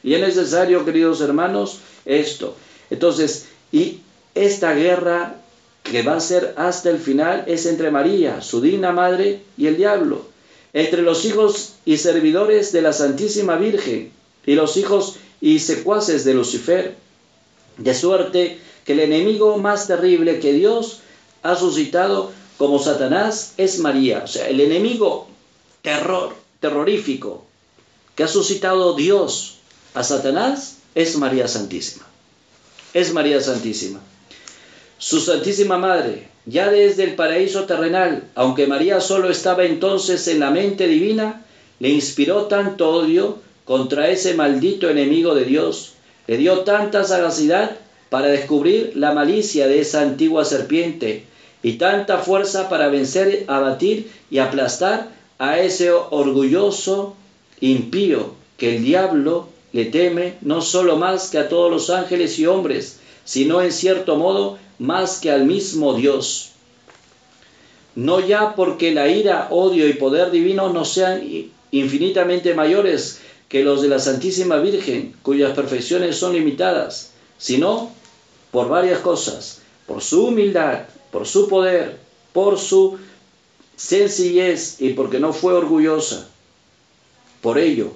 Y 0.03 0.15
es 0.15 0.19
necesario, 0.19 0.83
queridos 0.83 1.21
hermanos, 1.21 1.77
esto. 2.03 2.57
Entonces, 2.89 3.45
y 3.71 4.01
esta 4.33 4.73
guerra 4.73 5.37
que 5.83 6.01
va 6.01 6.17
a 6.17 6.19
ser 6.19 6.55
hasta 6.57 6.89
el 6.89 6.99
final 6.99 7.45
es 7.47 7.65
entre 7.67 7.89
María, 7.89 8.41
su 8.41 8.59
digna 8.59 8.91
madre, 8.91 9.43
y 9.57 9.67
el 9.67 9.77
diablo, 9.77 10.25
entre 10.73 11.01
los 11.01 11.23
hijos 11.23 11.75
y 11.85 11.95
servidores 11.95 12.73
de 12.73 12.81
la 12.81 12.91
Santísima 12.91 13.55
Virgen 13.55 14.11
y 14.45 14.55
los 14.55 14.75
hijos 14.75 15.15
y 15.39 15.59
secuaces 15.59 16.25
de 16.25 16.33
Lucifer, 16.33 16.95
de 17.77 17.93
suerte 17.93 18.59
que 18.83 18.91
el 18.91 18.99
enemigo 18.99 19.57
más 19.57 19.87
terrible 19.87 20.41
que 20.41 20.51
Dios 20.51 20.99
ha 21.43 21.55
suscitado 21.55 22.33
como 22.57 22.79
Satanás 22.79 23.53
es 23.57 23.79
María. 23.79 24.21
O 24.23 24.27
sea, 24.27 24.47
el 24.47 24.59
enemigo 24.59 25.27
terror, 25.81 26.35
terrorífico 26.59 27.45
que 28.15 28.23
ha 28.23 28.27
suscitado 28.27 28.95
Dios 28.95 29.57
a 29.93 30.03
Satanás 30.03 30.77
es 30.95 31.17
María 31.17 31.47
Santísima. 31.47 32.05
Es 32.93 33.13
María 33.13 33.41
Santísima. 33.41 33.99
Su 34.97 35.19
Santísima 35.19 35.77
Madre, 35.77 36.29
ya 36.45 36.69
desde 36.69 37.03
el 37.03 37.15
paraíso 37.15 37.65
terrenal, 37.65 38.29
aunque 38.35 38.67
María 38.67 39.01
solo 39.01 39.29
estaba 39.29 39.65
entonces 39.65 40.27
en 40.29 40.39
la 40.39 40.51
mente 40.51 40.87
divina, 40.87 41.45
le 41.79 41.89
inspiró 41.89 42.45
tanto 42.45 42.89
odio 42.89 43.39
contra 43.65 44.09
ese 44.09 44.35
maldito 44.35 44.89
enemigo 44.89 45.35
de 45.35 45.43
Dios, 45.43 45.93
le 46.27 46.37
dio 46.37 46.61
tanta 46.61 47.03
sagacidad 47.03 47.77
para 48.09 48.27
descubrir 48.27 48.93
la 48.95 49.13
malicia 49.13 49.67
de 49.67 49.81
esa 49.81 50.01
antigua 50.01 50.45
serpiente, 50.45 51.25
y 51.65 51.79
tanta 51.79 52.19
fuerza 52.19 52.69
para 52.69 52.89
vencer, 52.89 53.45
abatir 53.47 54.11
y 54.29 54.37
aplastar 54.37 55.09
a 55.39 55.57
ese 55.57 55.89
orgulloso 55.89 57.15
impío 57.59 58.35
que 58.55 58.75
el 58.75 58.83
diablo 58.83 59.47
le 59.73 59.85
teme 59.85 60.35
no 60.41 60.61
solo 60.61 60.95
más 60.95 61.31
que 61.31 61.39
a 61.39 61.49
todos 61.49 61.71
los 61.71 61.89
ángeles 61.89 62.37
y 62.37 62.45
hombres, 62.45 62.99
sino 63.23 63.63
en 63.63 63.71
cierto 63.71 64.15
modo 64.15 64.59
más 64.77 65.19
que 65.19 65.31
al 65.31 65.45
mismo 65.45 65.95
Dios. 65.95 66.51
No 67.95 68.19
ya 68.19 68.53
porque 68.53 68.93
la 68.93 69.07
ira, 69.07 69.47
odio 69.49 69.89
y 69.89 69.93
poder 69.93 70.29
divino 70.29 70.71
no 70.71 70.85
sean 70.85 71.23
infinitamente 71.71 72.53
mayores 72.53 73.21
que 73.49 73.63
los 73.63 73.81
de 73.81 73.87
la 73.87 73.97
Santísima 73.97 74.57
Virgen, 74.57 75.15
cuyas 75.23 75.53
perfecciones 75.53 76.15
son 76.15 76.33
limitadas, 76.33 77.13
sino 77.39 77.89
por 78.51 78.69
varias 78.69 78.99
cosas, 78.99 79.63
por 79.87 80.03
su 80.03 80.27
humildad, 80.27 80.83
por 81.15 81.25
su 81.25 81.47
poder, 81.47 81.95
por 82.33 82.59
su 82.59 82.97
sencillez 83.77 84.81
y 84.81 84.89
porque 84.89 85.17
no 85.17 85.31
fue 85.31 85.53
orgullosa. 85.53 86.27
Por 87.39 87.57
ello, 87.57 87.91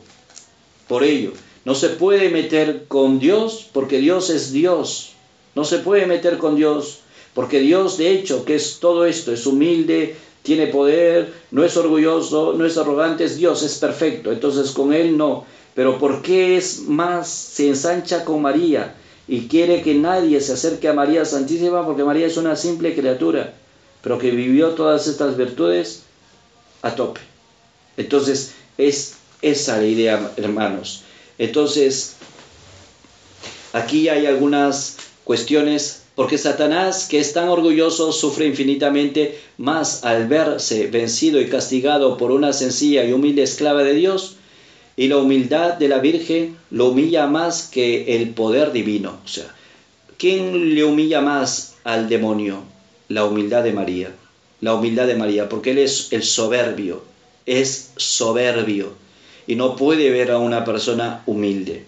por 0.87 1.03
ello, 1.03 1.33
no 1.65 1.75
se 1.75 1.89
puede 1.89 2.29
meter 2.29 2.85
con 2.87 3.19
Dios 3.19 3.67
porque 3.73 3.97
Dios 3.97 4.29
es 4.29 4.53
Dios. 4.53 5.15
No 5.53 5.65
se 5.65 5.79
puede 5.79 6.05
meter 6.05 6.37
con 6.37 6.55
Dios 6.55 7.01
porque 7.33 7.59
Dios, 7.59 7.97
de 7.97 8.11
hecho, 8.11 8.45
que 8.45 8.55
es 8.55 8.79
todo 8.79 9.05
esto, 9.05 9.33
es 9.33 9.45
humilde, 9.45 10.15
tiene 10.41 10.67
poder, 10.67 11.33
no 11.51 11.65
es 11.65 11.75
orgulloso, 11.75 12.53
no 12.53 12.65
es 12.65 12.77
arrogante, 12.77 13.25
es 13.25 13.35
Dios, 13.35 13.63
es 13.63 13.79
perfecto. 13.79 14.31
Entonces 14.31 14.71
con 14.71 14.93
Él 14.93 15.17
no. 15.17 15.43
Pero 15.75 15.97
¿por 15.99 16.21
qué 16.21 16.55
es 16.55 16.83
más, 16.83 17.27
se 17.27 17.67
ensancha 17.67 18.23
con 18.23 18.41
María? 18.41 18.95
Y 19.29 19.47
quiere 19.47 19.83
que 19.83 19.93
nadie 19.93 20.41
se 20.41 20.53
acerque 20.53 20.87
a 20.87 20.93
María 20.93 21.23
Santísima 21.23 21.85
porque 21.85 22.03
María 22.03 22.25
es 22.25 22.35
una 22.35 22.55
simple 22.55 22.95
criatura, 22.95 23.53
pero 24.01 24.17
que 24.17 24.31
vivió 24.31 24.69
todas 24.69 25.05
estas 25.05 25.37
virtudes 25.37 26.01
a 26.81 26.95
tope. 26.95 27.21
Entonces, 27.95 28.53
es 28.79 29.13
esa 29.43 29.77
la 29.77 29.85
idea, 29.85 30.31
hermanos. 30.35 31.03
Entonces, 31.37 32.15
aquí 33.71 34.09
hay 34.09 34.25
algunas 34.25 34.97
cuestiones, 35.23 36.01
porque 36.15 36.39
Satanás, 36.39 37.07
que 37.07 37.19
es 37.19 37.31
tan 37.31 37.49
orgulloso, 37.49 38.11
sufre 38.11 38.47
infinitamente 38.47 39.39
más 39.57 40.03
al 40.05 40.27
verse 40.27 40.87
vencido 40.87 41.39
y 41.39 41.47
castigado 41.49 42.17
por 42.17 42.31
una 42.31 42.51
sencilla 42.51 43.05
y 43.05 43.13
humilde 43.13 43.43
esclava 43.43 43.83
de 43.83 43.93
Dios, 43.93 44.37
y 44.99 45.07
la 45.07 45.15
humildad 45.15 45.75
de 45.75 45.87
la 45.87 45.99
Virgen 45.99 46.57
lo 46.71 46.89
humilla 46.89 47.25
más 47.25 47.69
que 47.71 48.17
el 48.17 48.31
poder 48.31 48.73
divino. 48.73 49.17
O 49.23 49.27
sea, 49.29 49.45
¿quién 50.17 50.75
le 50.75 50.83
humilla 50.83 51.21
más 51.21 51.75
al 51.85 52.09
demonio? 52.09 52.63
La 53.07 53.23
humildad 53.23 53.63
de 53.63 53.71
María. 53.71 54.13
La 54.59 54.73
humildad 54.73 55.07
de 55.07 55.15
María, 55.15 55.47
porque 55.47 55.71
él 55.71 55.77
es 55.77 56.11
el 56.11 56.23
soberbio, 56.23 57.01
es 57.45 57.93
soberbio 57.95 58.91
y 59.47 59.55
no 59.55 59.77
puede 59.77 60.09
ver 60.09 60.31
a 60.31 60.37
una 60.37 60.65
persona 60.65 61.23
humilde. 61.25 61.85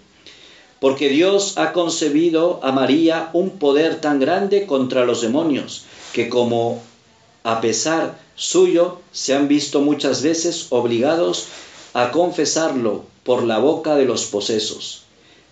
Porque 0.80 1.10
Dios 1.10 1.58
ha 1.58 1.74
concebido 1.74 2.62
a 2.64 2.72
María 2.72 3.30
un 3.34 3.60
poder 3.60 4.00
tan 4.00 4.22
grande 4.22 4.66
contra 4.66 5.04
los 5.04 5.20
demonios, 5.20 5.84
que 6.14 6.30
como 6.30 6.82
a 7.44 7.60
pesar 7.60 8.18
suyo 8.36 9.00
se 9.12 9.34
han 9.34 9.50
visto 9.50 9.82
muchas 9.82 10.22
veces 10.22 10.68
obligados 10.70 11.48
a 11.94 12.12
confesarlo 12.12 13.06
por 13.24 13.44
la 13.44 13.60
boca 13.60 13.96
de 13.96 14.06
los 14.06 14.26
posesos. 14.26 15.04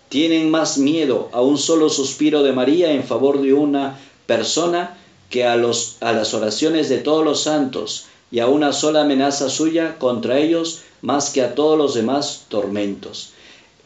Tienen 0.08 0.50
más 0.50 0.78
miedo 0.78 1.28
a 1.32 1.40
un 1.40 1.58
solo 1.58 1.88
suspiro 1.88 2.42
de 2.42 2.52
María 2.52 2.92
en 2.92 3.04
favor 3.04 3.40
de 3.42 3.52
una 3.52 3.98
persona 4.26 4.96
que 5.28 5.44
a, 5.44 5.56
los, 5.56 5.96
a 6.00 6.12
las 6.12 6.34
oraciones 6.34 6.88
de 6.88 6.98
todos 6.98 7.24
los 7.24 7.42
santos 7.42 8.06
y 8.30 8.40
a 8.40 8.48
una 8.48 8.72
sola 8.72 9.02
amenaza 9.02 9.48
suya 9.48 9.98
contra 9.98 10.38
ellos 10.38 10.80
más 11.02 11.30
que 11.30 11.42
a 11.42 11.54
todos 11.54 11.78
los 11.78 11.94
demás 11.94 12.46
tormentos. 12.48 13.32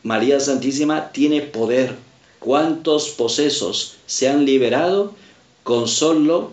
María 0.03 0.41
Santísima 0.41 1.13
tiene 1.13 1.41
poder. 1.41 1.97
¿Cuántos 2.41 3.09
posesos 3.09 3.97
se 4.07 4.29
han 4.29 4.45
liberado 4.45 5.13
con 5.63 5.89
solo 5.89 6.53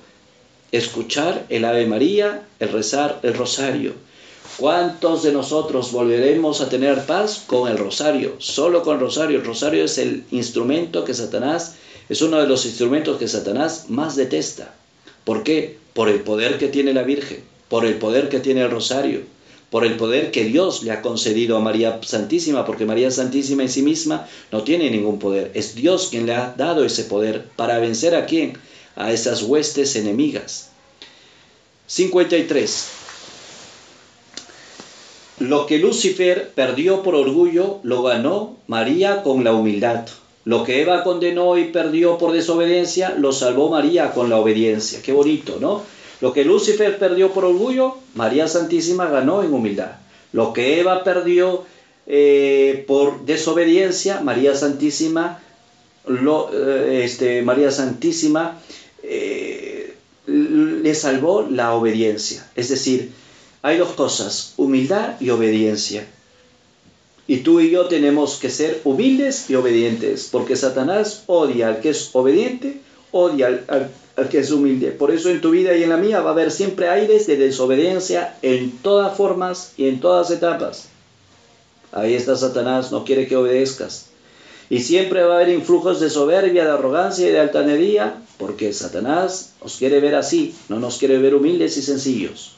escuchar 0.72 1.46
el 1.50 1.66
Ave 1.66 1.86
María, 1.86 2.48
el 2.60 2.70
rezar 2.70 3.20
el 3.24 3.34
rosario? 3.34 3.94
¿Cuántos 4.58 5.24
de 5.24 5.32
nosotros 5.32 5.92
volveremos 5.92 6.62
a 6.62 6.70
tener 6.70 7.06
paz 7.06 7.44
con 7.48 7.70
el 7.70 7.78
rosario? 7.78 8.36
Solo 8.40 8.84
con 8.84 8.96
el 8.96 9.02
rosario. 9.02 9.40
El 9.40 9.46
rosario 9.46 9.86
es 9.86 9.98
el 9.98 10.24
instrumento 10.32 11.04
que 11.04 11.14
Satanás, 11.14 11.76
es 12.10 12.22
uno 12.22 12.40
de 12.40 12.48
los 12.48 12.66
instrumentos 12.66 13.18
que 13.18 13.28
Satanás 13.28 13.86
más 13.90 14.16
detesta. 14.16 14.76
¿Por 15.24 15.44
qué? 15.44 15.78
Por 15.94 16.10
el 16.10 16.22
poder 16.22 16.58
que 16.58 16.68
tiene 16.68 16.94
la 16.94 17.04
Virgen, 17.04 17.44
por 17.70 17.86
el 17.86 17.96
poder 17.96 18.30
que 18.30 18.40
tiene 18.40 18.62
el 18.62 18.72
rosario, 18.72 19.22
por 19.70 19.86
el 19.86 19.96
poder 19.96 20.32
que 20.32 20.44
Dios 20.44 20.84
le 20.84 20.92
ha 20.92 21.02
concedido 21.02 21.58
a 21.58 21.62
María 21.62 22.00
Santísima, 22.04 22.66
porque 22.66 22.86
María 22.86 23.10
Santísima 23.10 23.64
en 23.64 23.70
sí 23.70 23.82
misma 23.82 24.28
no 24.52 24.64
tiene 24.64 24.92
ningún 24.92 25.18
poder. 25.18 25.52
Es 25.54 25.76
Dios 25.76 26.10
quien 26.12 26.26
le 26.26 26.34
ha 26.34 26.54
dado 26.58 26.84
ese 26.84 27.06
poder 27.06 27.46
para 27.56 27.80
vencer 27.80 28.16
a 28.16 28.26
quién? 28.26 28.58
A 28.96 29.12
esas 29.14 29.44
huestes 29.44 29.96
enemigas. 29.96 30.70
53. 31.88 33.01
Lo 35.42 35.66
que 35.66 35.80
Lucifer 35.80 36.52
perdió 36.54 37.02
por 37.02 37.16
orgullo, 37.16 37.80
lo 37.82 38.04
ganó 38.04 38.58
María 38.68 39.24
con 39.24 39.44
la 39.44 39.54
humildad. 39.54 40.06
Lo 40.46 40.64
que 40.64 40.82
Eva 40.82 41.04
condenó 41.04 41.58
y 41.58 41.66
perdió 41.66 42.20
por 42.20 42.32
desobediencia, 42.32 43.16
lo 43.18 43.32
salvó 43.32 43.70
María 43.70 44.12
con 44.12 44.30
la 44.30 44.38
obediencia. 44.38 45.02
Qué 45.02 45.12
bonito, 45.12 45.58
¿no? 45.60 45.82
Lo 46.20 46.32
que 46.32 46.46
Lucifer 46.46 47.00
perdió 47.00 47.32
por 47.32 47.46
orgullo, 47.46 47.96
María 48.14 48.48
Santísima 48.48 49.08
ganó 49.10 49.42
en 49.42 49.52
humildad. 49.52 49.94
Lo 50.32 50.54
que 50.54 50.80
Eva 50.80 51.04
perdió 51.04 51.64
eh, 52.06 52.84
por 52.88 53.26
desobediencia, 53.26 54.22
María 54.22 54.54
Santísima, 54.54 55.40
lo, 56.06 56.52
eh, 56.54 57.04
este, 57.04 57.42
María 57.42 57.72
Santísima 57.72 58.60
eh, 59.02 59.96
le 60.28 60.94
salvó 60.94 61.48
la 61.50 61.74
obediencia. 61.74 62.48
Es 62.56 62.70
decir, 62.70 63.12
hay 63.64 63.78
dos 63.78 63.92
cosas, 63.92 64.54
humildad 64.58 65.20
y 65.20 65.30
obediencia. 65.30 66.08
Y 67.28 67.38
tú 67.38 67.60
y 67.60 67.70
yo 67.70 67.86
tenemos 67.86 68.38
que 68.38 68.50
ser 68.50 68.82
humildes 68.84 69.50
y 69.50 69.56
obedientes, 69.56 70.30
porque 70.32 70.56
Satanás 70.56 71.24
odia 71.28 71.68
al 71.68 71.80
que 71.80 71.90
es 71.92 72.10
obediente, 72.14 72.82
odia 73.12 73.64
al, 73.68 73.90
que 74.30 74.40
es 74.40 74.52
humilde. 74.52 74.92
Por 74.92 75.12
eso 75.12 75.30
en 75.30 75.42
tu 75.42 75.52
vida 75.52 75.76
y 75.78 75.84
en 75.84 75.90
la 75.90 75.98
mía 75.98 76.22
va 76.22 76.32
a 76.32 76.34
haber 76.34 76.52
siempre 76.52 76.90
aires 76.90 77.28
de 77.28 77.38
desobediencia 77.38 78.36
en 78.42 78.72
todas 78.80 79.16
formas 79.16 79.74
y 79.78 79.88
en 79.88 80.00
todas 80.00 80.32
etapas. 80.32 80.88
Ahí 81.92 82.16
está 82.16 82.36
Satanás, 82.36 82.92
no 82.92 83.06
quiere 83.06 83.28
que 83.28 83.36
obedezcas. 83.36 84.08
Y 84.70 84.80
siempre 84.80 85.24
va 85.24 85.34
a 85.34 85.36
haber 85.38 85.50
influjos 85.50 86.00
de 86.00 86.10
soberbia, 86.10 86.66
de 86.66 86.72
arrogancia 86.72 87.28
y 87.28 87.32
de 87.32 87.40
altanería, 87.40 88.22
porque 88.38 88.74
Satanás 88.74 89.54
nos 89.62 89.78
quiere 89.78 90.00
ver 90.00 90.16
así, 90.16 90.56
no 90.70 90.80
nos 90.80 90.98
quiere 90.98 91.18
ver 91.18 91.36
humildes 91.36 91.78
y 91.78 91.82
sencillos. 91.82 92.56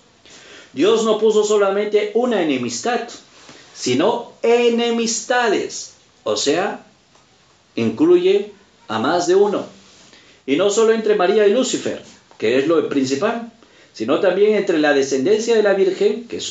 Dios 0.73 1.03
no 1.05 1.19
puso 1.19 1.43
solamente 1.43 2.11
una 2.15 2.41
enemistad, 2.41 3.07
sino 3.75 4.33
enemistades, 4.41 5.93
o 6.23 6.35
sea, 6.35 6.85
incluye 7.75 8.51
a 8.87 8.99
más 8.99 9.27
de 9.27 9.35
uno. 9.35 9.65
Y 10.45 10.57
no 10.57 10.69
solo 10.69 10.93
entre 10.93 11.15
María 11.15 11.47
y 11.47 11.53
Lucifer, 11.53 12.01
que 12.37 12.57
es 12.57 12.67
lo 12.67 12.89
principal, 12.89 13.51
sino 13.93 14.19
también 14.19 14.55
entre 14.55 14.79
la 14.79 14.93
descendencia 14.93 15.55
de 15.55 15.63
la 15.63 15.73
Virgen, 15.73 16.27
que 16.27 16.41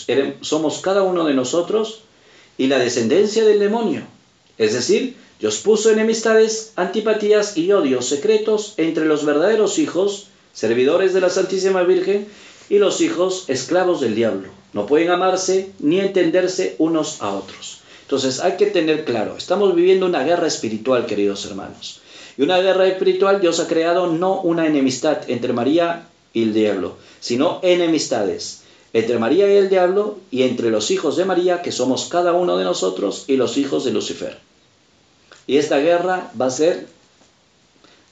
somos 0.41 0.79
cada 0.81 1.03
uno 1.03 1.25
de 1.25 1.35
nosotros, 1.35 2.03
y 2.57 2.69
la 2.69 2.79
descendencia 2.79 3.45
del 3.45 3.59
demonio. 3.59 4.03
Es 4.59 4.73
decir, 4.73 5.17
Dios 5.41 5.59
puso 5.59 5.91
enemistades, 5.91 6.73
antipatías 6.77 7.57
y 7.57 7.73
odios 7.73 8.07
secretos 8.07 8.75
entre 8.77 9.07
los 9.07 9.25
verdaderos 9.25 9.79
hijos, 9.81 10.29
servidores 10.53 11.15
de 11.15 11.21
la 11.21 11.31
Santísima 11.31 11.83
Virgen, 11.83 12.29
y 12.69 12.79
los 12.79 13.01
hijos 13.01 13.45
esclavos 13.49 14.01
del 14.01 14.15
diablo. 14.15 14.49
No 14.73 14.87
pueden 14.87 15.11
amarse 15.11 15.73
ni 15.79 16.01
entenderse 16.01 16.77
unos 16.79 17.21
a 17.21 17.31
otros. 17.31 17.81
Entonces 18.03 18.41
hay 18.41 18.57
que 18.57 18.67
tener 18.67 19.05
claro, 19.05 19.37
estamos 19.37 19.75
viviendo 19.75 20.07
una 20.07 20.23
guerra 20.23 20.47
espiritual, 20.47 21.07
queridos 21.07 21.45
hermanos. 21.47 22.01
Y 22.37 22.43
una 22.43 22.59
guerra 22.59 22.87
espiritual 22.87 23.41
Dios 23.41 23.61
ha 23.61 23.69
creado 23.69 24.07
no 24.07 24.41
una 24.41 24.67
enemistad 24.67 25.19
entre 25.29 25.53
María 25.53 26.09
y 26.33 26.43
el 26.45 26.55
diablo, 26.55 26.97
sino 27.21 27.61
enemistades 27.63 28.63
entre 28.93 29.19
María 29.19 29.51
y 29.53 29.57
el 29.57 29.71
diablo 29.71 30.19
y 30.31 30.43
entre 30.43 30.71
los 30.71 30.91
hijos 30.91 31.17
de 31.17 31.25
María, 31.25 31.63
que 31.63 31.73
somos 31.73 32.07
cada 32.07 32.33
uno 32.33 32.57
de 32.57 32.65
nosotros, 32.65 33.25
y 33.27 33.37
los 33.37 33.57
hijos 33.57 33.85
de 33.85 33.93
Lucifer. 33.93 34.39
Y 35.47 35.57
esta 35.57 35.79
guerra 35.79 36.31
va 36.39 36.47
a 36.47 36.51
ser 36.51 36.87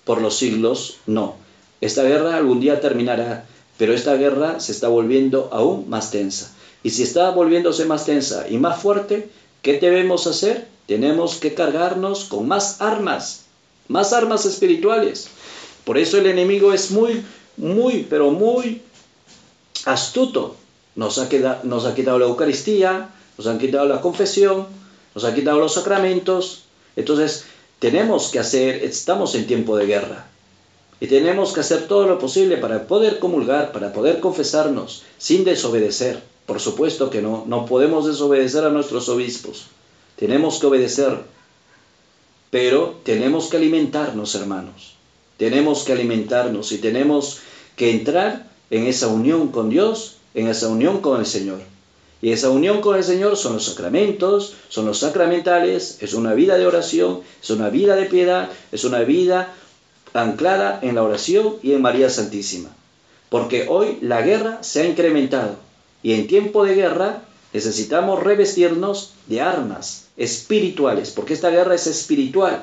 por 0.05 0.20
los 0.20 0.36
siglos, 0.36 0.97
no. 1.06 1.36
Esta 1.81 2.02
guerra 2.02 2.36
algún 2.36 2.60
día 2.60 2.81
terminará, 2.81 3.47
pero 3.81 3.94
esta 3.94 4.15
guerra 4.15 4.61
se 4.61 4.73
está 4.73 4.89
volviendo 4.89 5.48
aún 5.52 5.89
más 5.89 6.11
tensa. 6.11 6.52
Y 6.82 6.90
si 6.90 7.02
está 7.02 7.31
volviéndose 7.31 7.86
más 7.86 8.05
tensa 8.05 8.47
y 8.47 8.59
más 8.59 8.78
fuerte, 8.82 9.31
¿qué 9.62 9.78
debemos 9.78 10.27
hacer? 10.27 10.69
Tenemos 10.85 11.36
que 11.36 11.55
cargarnos 11.55 12.27
con 12.27 12.47
más 12.47 12.82
armas, 12.82 13.47
más 13.89 14.12
armas 14.12 14.44
espirituales. 14.44 15.28
Por 15.85 15.97
eso 15.97 16.19
el 16.19 16.27
enemigo 16.27 16.74
es 16.74 16.90
muy, 16.90 17.24
muy, 17.57 18.07
pero 18.11 18.31
muy 18.31 18.82
astuto. 19.86 20.57
Nos 20.94 21.16
ha, 21.16 21.31
quedado, 21.31 21.61
nos 21.65 21.86
ha 21.86 21.94
quitado 21.94 22.19
la 22.19 22.27
Eucaristía, 22.27 23.09
nos 23.39 23.47
han 23.47 23.59
quitado 23.59 23.86
la 23.86 24.02
confesión, 24.02 24.66
nos 25.15 25.24
han 25.24 25.35
quitado 25.35 25.59
los 25.59 25.73
sacramentos. 25.73 26.65
Entonces, 26.97 27.47
tenemos 27.78 28.28
que 28.28 28.40
hacer, 28.40 28.85
estamos 28.85 29.35
en 29.36 29.47
tiempo 29.47 29.78
de 29.78 29.86
guerra. 29.86 30.27
Y 31.01 31.06
tenemos 31.06 31.52
que 31.52 31.60
hacer 31.60 31.89
todo 31.89 32.06
lo 32.06 32.18
posible 32.18 32.59
para 32.59 32.86
poder 32.86 33.18
comulgar, 33.18 33.72
para 33.72 33.93
poder 33.93 34.20
confesarnos, 34.20 35.02
sin 35.16 35.44
desobedecer. 35.44 36.22
Por 36.44 36.60
supuesto 36.60 37.09
que 37.09 37.22
no, 37.22 37.44
no 37.47 37.64
podemos 37.64 38.06
desobedecer 38.06 38.64
a 38.64 38.70
nuestros 38.70 39.09
obispos. 39.09 39.66
Tenemos 40.16 40.59
que 40.59 40.66
obedecer. 40.66 41.18
Pero 42.51 42.97
tenemos 43.05 43.48
que 43.48 43.56
alimentarnos, 43.56 44.35
hermanos. 44.35 44.94
Tenemos 45.39 45.85
que 45.85 45.93
alimentarnos 45.93 46.72
y 46.72 46.78
tenemos 46.78 47.39
que 47.77 47.93
entrar 47.93 48.51
en 48.68 48.86
esa 48.86 49.09
unión 49.09 49.48
con 49.48 49.70
Dios, 49.70 50.16
en 50.35 50.48
esa 50.48 50.68
unión 50.68 51.01
con 51.01 51.18
el 51.18 51.27
Señor. 51.27 51.60
Y 52.20 52.32
esa 52.32 52.51
unión 52.51 52.82
con 52.82 52.97
el 52.97 53.05
Señor 53.05 53.39
son 53.39 53.55
los 53.55 53.64
sacramentos, 53.64 54.55
son 54.68 54.85
los 54.85 54.98
sacramentales, 54.98 55.97
es 56.02 56.12
una 56.12 56.35
vida 56.35 56.59
de 56.59 56.66
oración, 56.66 57.20
es 57.43 57.48
una 57.48 57.70
vida 57.70 57.97
de 57.97 58.05
piedad, 58.05 58.51
es 58.72 58.85
una 58.85 59.01
vida 59.01 59.55
anclada 60.15 60.78
en 60.82 60.95
la 60.95 61.03
oración 61.03 61.57
y 61.62 61.73
en 61.73 61.82
María 61.82 62.11
Santísima. 62.11 62.70
Porque 63.28 63.66
hoy 63.69 63.99
la 64.01 64.23
guerra 64.23 64.62
se 64.62 64.82
ha 64.82 64.87
incrementado 64.87 65.57
y 66.03 66.15
en 66.15 66.27
tiempo 66.27 66.65
de 66.65 66.74
guerra 66.74 67.23
necesitamos 67.53 68.23
revestirnos 68.23 69.12
de 69.27 69.41
armas 69.41 70.09
espirituales, 70.16 71.11
porque 71.11 71.35
esta 71.35 71.51
guerra 71.51 71.74
es 71.74 71.87
espiritual. 71.87 72.62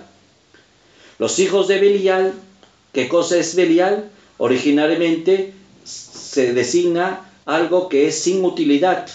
Los 1.19 1.39
hijos 1.39 1.67
de 1.67 1.79
Belial, 1.79 2.33
¿qué 2.93 3.07
cosa 3.07 3.37
es 3.37 3.55
Belial? 3.55 4.09
Originalmente 4.37 5.53
se 5.83 6.53
designa 6.53 7.31
algo 7.45 7.89
que 7.89 8.07
es 8.07 8.19
sin 8.19 8.43
utilidad. 8.45 9.07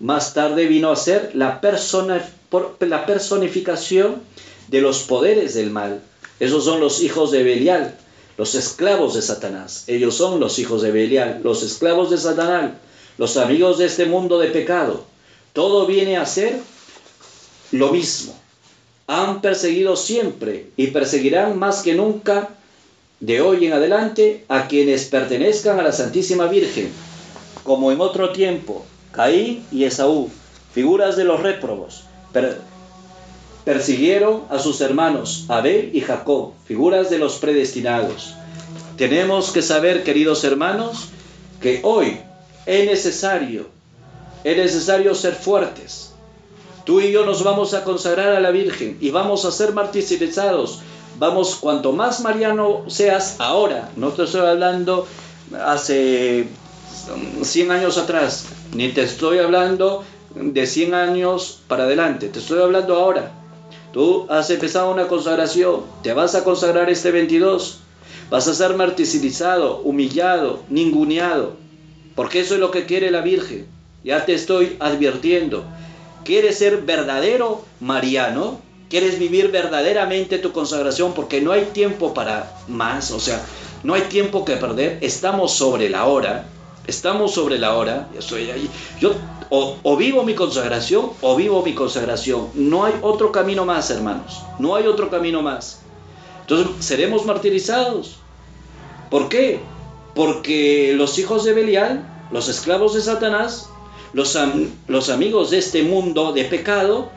Más 0.00 0.34
tarde 0.34 0.66
vino 0.66 0.90
a 0.90 0.96
ser 0.96 1.30
la, 1.34 1.60
persona, 1.60 2.28
la 2.80 3.06
personificación 3.06 4.22
de 4.68 4.80
los 4.80 5.02
poderes 5.02 5.54
del 5.54 5.70
mal. 5.70 6.02
Esos 6.40 6.64
son 6.64 6.80
los 6.80 7.02
hijos 7.02 7.30
de 7.30 7.42
Belial, 7.42 7.96
los 8.36 8.54
esclavos 8.54 9.14
de 9.14 9.22
Satanás. 9.22 9.84
Ellos 9.88 10.14
son 10.14 10.38
los 10.38 10.58
hijos 10.58 10.82
de 10.82 10.92
Belial, 10.92 11.40
los 11.42 11.62
esclavos 11.62 12.10
de 12.10 12.18
Satanás, 12.18 12.72
los 13.16 13.36
amigos 13.36 13.78
de 13.78 13.86
este 13.86 14.06
mundo 14.06 14.38
de 14.38 14.48
pecado. 14.48 15.04
Todo 15.52 15.86
viene 15.86 16.16
a 16.16 16.26
ser 16.26 16.60
lo 17.72 17.92
mismo. 17.92 18.34
Han 19.08 19.40
perseguido 19.40 19.96
siempre 19.96 20.70
y 20.76 20.88
perseguirán 20.88 21.58
más 21.58 21.82
que 21.82 21.94
nunca 21.94 22.50
de 23.20 23.40
hoy 23.40 23.66
en 23.66 23.72
adelante 23.72 24.44
a 24.48 24.68
quienes 24.68 25.06
pertenezcan 25.06 25.80
a 25.80 25.82
la 25.82 25.92
Santísima 25.92 26.46
Virgen, 26.46 26.90
como 27.64 27.90
en 27.90 28.00
otro 28.00 28.30
tiempo, 28.30 28.84
Caín 29.10 29.66
y 29.72 29.84
Esaú, 29.84 30.30
figuras 30.72 31.16
de 31.16 31.24
los 31.24 31.40
réprobos, 31.40 32.04
persiguieron 33.64 34.42
a 34.50 34.58
sus 34.58 34.80
hermanos 34.80 35.44
Abel 35.48 35.90
y 35.92 36.00
Jacob, 36.00 36.52
figuras 36.66 37.10
de 37.10 37.18
los 37.18 37.36
predestinados. 37.36 38.34
Tenemos 38.96 39.50
que 39.50 39.62
saber, 39.62 40.04
queridos 40.04 40.44
hermanos, 40.44 41.08
que 41.60 41.80
hoy 41.82 42.18
es 42.66 42.86
necesario, 42.86 43.66
es 44.44 44.56
necesario 44.56 45.14
ser 45.14 45.34
fuertes. 45.34 46.12
Tú 46.84 47.00
y 47.00 47.12
yo 47.12 47.26
nos 47.26 47.44
vamos 47.44 47.74
a 47.74 47.84
consagrar 47.84 48.34
a 48.34 48.40
la 48.40 48.50
Virgen 48.50 48.96
y 49.00 49.10
vamos 49.10 49.44
a 49.44 49.52
ser 49.52 49.72
martirizados 49.72 50.80
vamos, 51.18 51.56
cuanto 51.56 51.92
más 51.92 52.20
mariano 52.20 52.84
seas 52.88 53.36
ahora, 53.38 53.90
no 53.96 54.10
te 54.10 54.24
estoy 54.24 54.46
hablando 54.46 55.06
hace 55.64 56.46
100 57.42 57.70
años 57.70 57.98
atrás, 57.98 58.46
ni 58.74 58.88
te 58.90 59.02
estoy 59.02 59.38
hablando 59.38 60.04
de 60.34 60.66
100 60.66 60.94
años 60.94 61.60
para 61.66 61.84
adelante, 61.84 62.28
te 62.28 62.38
estoy 62.38 62.60
hablando 62.60 62.96
ahora. 62.96 63.32
Tú 63.98 64.26
has 64.28 64.48
empezado 64.50 64.92
una 64.92 65.08
consagración, 65.08 65.80
te 66.04 66.12
vas 66.12 66.36
a 66.36 66.44
consagrar 66.44 66.88
este 66.88 67.10
22, 67.10 67.80
vas 68.30 68.46
a 68.46 68.54
ser 68.54 68.76
martirizado, 68.76 69.78
humillado, 69.78 70.60
ninguneado, 70.68 71.56
porque 72.14 72.38
eso 72.38 72.54
es 72.54 72.60
lo 72.60 72.70
que 72.70 72.86
quiere 72.86 73.10
la 73.10 73.22
Virgen. 73.22 73.66
Ya 74.04 74.24
te 74.24 74.34
estoy 74.34 74.76
advirtiendo. 74.78 75.64
¿Quieres 76.24 76.58
ser 76.58 76.82
verdadero 76.82 77.64
mariano? 77.80 78.60
quieres 78.88 79.18
vivir 79.18 79.50
verdaderamente 79.50 80.38
tu 80.38 80.52
consagración 80.52 81.12
porque 81.12 81.40
no 81.40 81.50
hay 81.50 81.64
tiempo 81.72 82.14
para 82.14 82.56
más, 82.68 83.10
o 83.10 83.18
sea, 83.18 83.44
no 83.82 83.94
hay 83.94 84.02
tiempo 84.02 84.44
que 84.44 84.54
perder, 84.54 84.98
estamos 85.00 85.54
sobre 85.54 85.90
la 85.90 86.04
hora, 86.04 86.46
estamos 86.88 87.34
sobre 87.34 87.58
la 87.58 87.76
hora, 87.76 88.08
estoy 88.18 88.50
ahí, 88.50 88.68
yo 88.98 89.14
o, 89.50 89.96
vivo 89.96 90.24
mi 90.24 90.34
consagración 90.34 91.10
o 91.20 91.36
vivo 91.36 91.62
mi 91.62 91.74
consagración, 91.74 92.48
no 92.54 92.84
hay 92.84 92.94
otro 93.02 93.30
camino 93.30 93.64
más, 93.64 93.90
hermanos, 93.90 94.42
no 94.58 94.74
hay 94.74 94.86
otro 94.86 95.10
camino 95.10 95.42
más. 95.42 95.80
Entonces 96.40 96.84
seremos 96.84 97.26
martirizados. 97.26 98.16
¿Por 99.10 99.28
qué? 99.28 99.60
Porque 100.14 100.94
los 100.96 101.18
hijos 101.18 101.44
de 101.44 101.52
Belial, 101.52 102.08
los 102.30 102.48
esclavos 102.48 102.94
de 102.94 103.02
Satanás, 103.02 103.68
los, 104.14 104.36
los 104.86 105.10
amigos 105.10 105.50
de 105.50 105.58
este 105.58 105.82
mundo 105.82 106.32
de 106.32 106.44
pecado, 106.44 107.10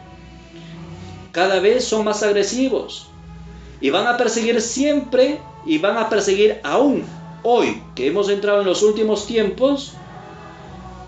cada 1.32 1.60
vez 1.62 1.86
son 1.86 2.04
más 2.04 2.24
agresivos 2.24 3.08
y 3.80 3.90
van 3.90 4.08
a 4.08 4.18
perseguir 4.18 4.62
siempre 4.62 5.40
y 5.66 5.78
van 5.78 5.98
a 5.98 6.10
perseguir 6.10 6.60
aún 6.64 7.06
hoy 7.44 7.82
que 7.96 8.08
hemos 8.08 8.30
entrado 8.30 8.62
en 8.62 8.68
los 8.68 8.84
últimos 8.84 9.26
tiempos 9.26 9.94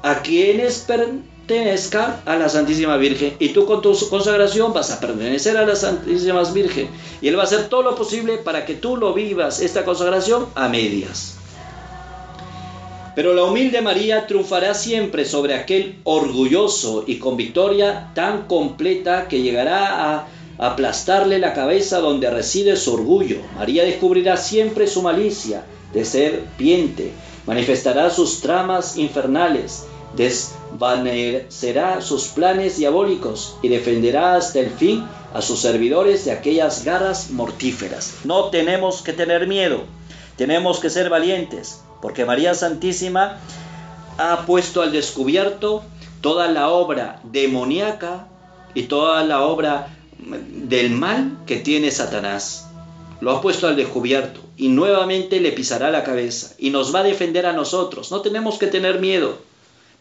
a 0.02 0.22
quienes 0.22 0.80
pertenezcan 0.80 2.22
a 2.26 2.36
la 2.36 2.50
Santísima 2.50 2.98
Virgen 2.98 3.36
y 3.40 3.50
tú 3.50 3.66
con 3.66 3.82
tu 3.82 3.98
consagración 4.10 4.74
vas 4.74 4.92
a 4.92 5.00
pertenecer 5.00 5.58
a 5.58 5.66
la 5.66 5.76
Santísima 5.76 6.44
Virgen 6.44 6.90
y 7.22 7.28
Él 7.28 7.38
va 7.38 7.42
a 7.42 7.46
hacer 7.46 7.70
todo 7.70 7.84
lo 7.84 7.96
posible 7.96 8.38
para 8.38 8.66
que 8.66 8.76
tú 8.76 8.98
lo 8.98 9.14
vivas 9.14 9.60
esta 9.60 9.86
consagración 9.86 10.48
a 10.56 10.68
medias. 10.68 11.38
Pero 13.16 13.36
la 13.36 13.44
humilde 13.44 13.82
María 13.82 14.26
triunfará 14.26 14.74
siempre 14.74 15.24
sobre 15.24 15.54
aquel 15.54 16.00
orgulloso 16.04 17.04
y 17.06 17.20
con 17.20 17.38
victoria 17.38 18.10
tan 18.16 18.48
completa 18.48 19.28
que 19.28 19.44
llegará 19.44 20.16
a 20.16 20.28
aplastarle 20.58 21.38
la 21.38 21.54
cabeza 21.54 22.00
donde 22.00 22.32
reside 22.32 22.76
su 22.76 22.96
orgullo. 22.96 23.38
María 23.56 23.84
descubrirá 23.84 24.36
siempre 24.36 24.88
su 24.88 25.04
malicia 25.04 25.64
de 25.94 26.06
serpiente, 26.06 27.12
manifestará 27.46 28.10
sus 28.10 28.42
tramas 28.42 28.98
infernales, 28.98 29.86
desvanecerá 30.16 32.02
sus 32.02 32.28
planes 32.28 32.78
diabólicos 32.78 33.58
y 33.62 33.68
defenderá 33.68 34.36
hasta 34.36 34.60
el 34.60 34.70
fin 34.70 35.06
a 35.34 35.42
sus 35.42 35.60
servidores 35.60 36.26
de 36.26 36.32
aquellas 36.32 36.84
garras 36.84 37.32
mortíferas. 37.32 38.16
No 38.24 38.46
tenemos 38.46 39.02
que 39.02 39.14
tener 39.14 39.48
miedo, 39.48 39.84
tenemos 40.38 40.80
que 40.80 40.90
ser 40.90 41.10
valientes, 41.10 41.82
porque 42.02 42.26
María 42.26 42.54
Santísima 42.54 43.40
ha 44.18 44.46
puesto 44.46 44.82
al 44.82 44.92
descubierto 44.92 45.84
toda 46.22 46.48
la 46.48 46.70
obra 46.70 47.20
demoníaca 47.24 48.28
y 48.74 48.84
toda 48.84 49.24
la 49.24 49.42
obra 49.44 49.88
del 50.20 50.92
mal 50.92 51.38
que 51.46 51.58
tiene 51.58 51.92
Satanás. 51.92 52.70
Lo 53.24 53.32
ha 53.32 53.42
puesto 53.42 53.70
al 53.70 53.78
descubierto 53.78 54.42
y 54.58 54.68
nuevamente 54.68 55.40
le 55.40 55.54
pisará 55.54 55.90
la 55.92 56.04
cabeza 56.04 56.56
y 56.58 56.72
nos 56.72 56.94
va 56.94 57.00
a 57.00 57.04
defender 57.04 57.46
a 57.46 57.54
nosotros. 57.54 58.12
No 58.12 58.20
tenemos 58.20 58.58
que 58.58 58.68
tener 58.68 59.00
miedo. 59.00 59.38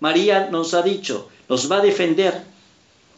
María 0.01 0.49
nos 0.51 0.74
ha 0.74 0.82
dicho, 0.82 1.28
nos 1.49 1.70
va 1.70 1.77
a 1.77 1.82
defender, 1.82 2.43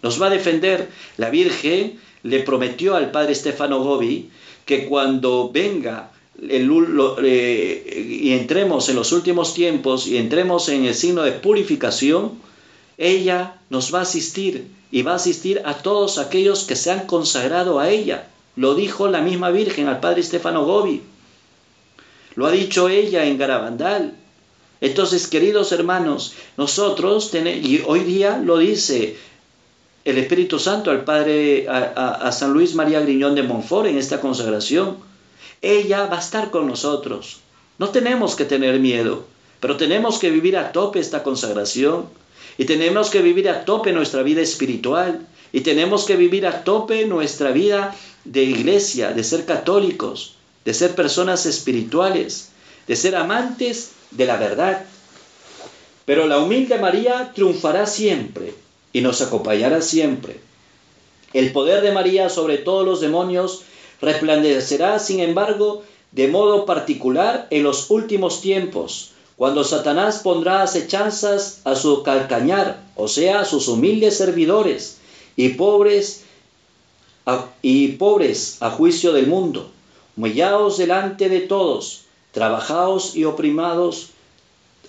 nos 0.02 0.20
va 0.20 0.26
a 0.26 0.30
defender. 0.30 0.90
La 1.16 1.30
Virgen 1.30 1.98
le 2.22 2.40
prometió 2.40 2.96
al 2.96 3.12
padre 3.12 3.34
Stefano 3.34 3.82
Gobi 3.82 4.28
que 4.66 4.84
cuando 4.84 5.48
venga 5.50 6.12
el, 6.38 6.70
eh, 7.22 8.20
y 8.22 8.32
entremos 8.34 8.90
en 8.90 8.96
los 8.96 9.10
últimos 9.10 9.54
tiempos 9.54 10.06
y 10.06 10.18
entremos 10.18 10.68
en 10.68 10.84
el 10.84 10.94
signo 10.94 11.22
de 11.22 11.32
purificación, 11.32 12.32
ella 12.98 13.58
nos 13.70 13.94
va 13.94 14.00
a 14.00 14.02
asistir 14.02 14.66
y 14.92 15.00
va 15.00 15.12
a 15.12 15.16
asistir 15.16 15.62
a 15.64 15.78
todos 15.78 16.18
aquellos 16.18 16.64
que 16.64 16.76
se 16.76 16.90
han 16.90 17.06
consagrado 17.06 17.80
a 17.80 17.88
ella. 17.88 18.28
Lo 18.56 18.74
dijo 18.74 19.08
la 19.08 19.20
misma 19.20 19.50
Virgen 19.50 19.88
al 19.88 20.00
padre 20.00 20.22
Stefano 20.22 20.64
Gobi. 20.64 21.02
Lo 22.36 22.46
ha 22.46 22.50
dicho 22.50 22.88
ella 22.88 23.24
en 23.24 23.38
Garabandal. 23.38 24.14
Entonces, 24.80 25.28
queridos 25.28 25.72
hermanos, 25.72 26.34
nosotros, 26.56 27.32
y 27.34 27.82
hoy 27.86 28.00
día 28.00 28.38
lo 28.38 28.58
dice 28.58 29.16
el 30.04 30.18
Espíritu 30.18 30.58
Santo 30.58 30.90
al 30.90 31.04
Padre, 31.04 31.66
a, 31.68 32.30
San 32.32 32.52
Luis 32.52 32.74
María 32.74 33.00
Griñón 33.00 33.34
de 33.34 33.42
Montfort 33.42 33.86
en 33.86 33.96
esta 33.96 34.20
consagración. 34.20 34.98
Ella 35.62 36.06
va 36.06 36.16
a 36.16 36.20
estar 36.20 36.50
con 36.50 36.66
nosotros. 36.66 37.40
No 37.78 37.88
tenemos 37.88 38.36
que 38.36 38.44
tener 38.44 38.78
miedo, 38.78 39.24
pero 39.60 39.76
tenemos 39.76 40.18
que 40.18 40.30
vivir 40.30 40.58
a 40.58 40.72
tope 40.72 41.00
esta 41.00 41.22
consagración 41.22 42.06
y 42.58 42.66
tenemos 42.66 43.08
que 43.08 43.22
vivir 43.22 43.48
a 43.48 43.64
tope 43.64 43.92
nuestra 43.92 44.22
vida 44.22 44.42
espiritual 44.42 45.26
y 45.52 45.62
tenemos 45.62 46.04
que 46.04 46.16
vivir 46.16 46.46
a 46.46 46.64
tope 46.64 47.06
nuestra 47.06 47.50
vida 47.50 47.96
de 48.24 48.42
iglesia, 48.42 49.12
de 49.12 49.24
ser 49.24 49.44
católicos, 49.44 50.34
de 50.64 50.74
ser 50.74 50.94
personas 50.94 51.46
espirituales, 51.46 52.50
de 52.86 52.96
ser 52.96 53.16
amantes 53.16 53.90
de 54.10 54.26
la 54.26 54.36
verdad. 54.36 54.84
Pero 56.04 56.26
la 56.26 56.38
humilde 56.38 56.78
María 56.78 57.32
triunfará 57.34 57.86
siempre 57.86 58.54
y 58.92 59.00
nos 59.00 59.20
acompañará 59.20 59.82
siempre. 59.82 60.40
El 61.32 61.52
poder 61.52 61.82
de 61.82 61.92
María 61.92 62.28
sobre 62.28 62.58
todos 62.58 62.86
los 62.86 63.00
demonios 63.00 63.62
resplandecerá, 64.00 64.98
sin 64.98 65.20
embargo, 65.20 65.82
de 66.12 66.28
modo 66.28 66.64
particular 66.64 67.48
en 67.50 67.64
los 67.64 67.90
últimos 67.90 68.40
tiempos, 68.40 69.10
cuando 69.36 69.64
Satanás 69.64 70.20
pondrá 70.22 70.62
acechanzas 70.62 71.60
a 71.64 71.74
su 71.74 72.04
calcañar, 72.04 72.84
o 72.94 73.08
sea, 73.08 73.40
a 73.40 73.44
sus 73.44 73.66
humildes 73.66 74.16
servidores 74.16 74.98
y 75.36 75.50
pobres 75.50 76.23
y 77.62 77.88
pobres 77.88 78.58
a 78.60 78.70
juicio 78.70 79.12
del 79.12 79.26
mundo. 79.26 79.70
Humillaos 80.16 80.78
delante 80.78 81.28
de 81.28 81.40
todos, 81.40 82.02
trabajaos 82.32 83.16
y 83.16 83.24
oprimados, 83.24 84.10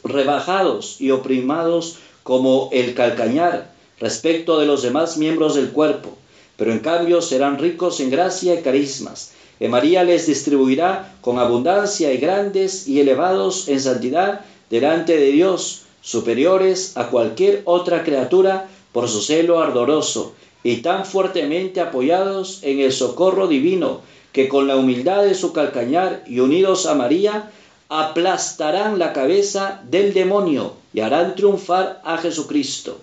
rebajados 0.03 0.99
y 0.99 1.11
oprimados 1.11 1.97
como 2.23 2.69
el 2.73 2.93
calcañar, 2.93 3.71
respecto 3.99 4.59
de 4.59 4.65
los 4.65 4.81
demás 4.81 5.17
miembros 5.17 5.55
del 5.55 5.71
cuerpo, 5.71 6.17
pero 6.57 6.71
en 6.71 6.79
cambio 6.79 7.21
serán 7.21 7.57
ricos 7.57 7.99
en 7.99 8.09
gracia 8.09 8.53
y 8.55 8.61
carismas. 8.61 9.31
Y 9.59 9.67
María 9.67 10.03
les 10.03 10.27
distribuirá 10.27 11.15
con 11.21 11.39
abundancia 11.39 12.11
y 12.11 12.17
grandes 12.17 12.87
y 12.87 12.99
elevados 12.99 13.69
en 13.69 13.79
santidad 13.79 14.41
delante 14.69 15.17
de 15.17 15.31
Dios, 15.31 15.83
superiores 16.01 16.97
a 16.97 17.07
cualquier 17.07 17.61
otra 17.65 18.03
criatura 18.03 18.67
por 18.91 19.07
su 19.07 19.21
celo 19.21 19.61
ardoroso, 19.61 20.33
y 20.65 20.77
tan 20.77 21.05
fuertemente 21.05 21.79
apoyados 21.79 22.61
en 22.63 22.79
el 22.79 22.91
socorro 22.91 23.47
divino, 23.47 24.01
que 24.31 24.47
con 24.47 24.67
la 24.67 24.75
humildad 24.75 25.23
de 25.23 25.35
su 25.35 25.53
calcañar 25.53 26.23
y 26.25 26.39
unidos 26.39 26.87
a 26.87 26.95
María, 26.95 27.51
aplastarán 27.87 28.97
la 28.97 29.13
cabeza 29.13 29.83
del 29.87 30.15
demonio 30.15 30.73
y 30.91 31.01
harán 31.01 31.35
triunfar 31.35 32.01
a 32.03 32.17
Jesucristo. 32.17 32.99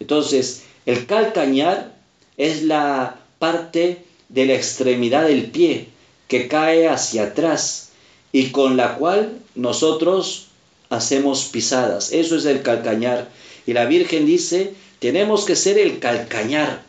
Entonces, 0.00 0.64
el 0.84 1.06
calcañar 1.06 1.92
es 2.36 2.64
la 2.64 3.20
parte 3.38 4.04
de 4.28 4.46
la 4.46 4.54
extremidad 4.54 5.28
del 5.28 5.52
pie 5.52 5.86
que 6.26 6.48
cae 6.48 6.88
hacia 6.88 7.26
atrás 7.26 7.90
y 8.32 8.50
con 8.50 8.76
la 8.76 8.96
cual 8.96 9.38
nosotros 9.54 10.48
hacemos 10.90 11.44
pisadas. 11.44 12.12
Eso 12.12 12.34
es 12.34 12.46
el 12.46 12.62
calcañar. 12.62 13.28
Y 13.64 13.74
la 13.74 13.84
Virgen 13.84 14.26
dice, 14.26 14.74
tenemos 14.98 15.44
que 15.44 15.54
ser 15.54 15.78
el 15.78 16.00
calcañar, 16.00 16.85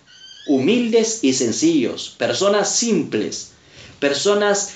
humildes 0.48 1.24
y 1.24 1.34
sencillos, 1.34 2.16
personas 2.18 2.76
simples, 2.76 3.52
personas 4.00 4.72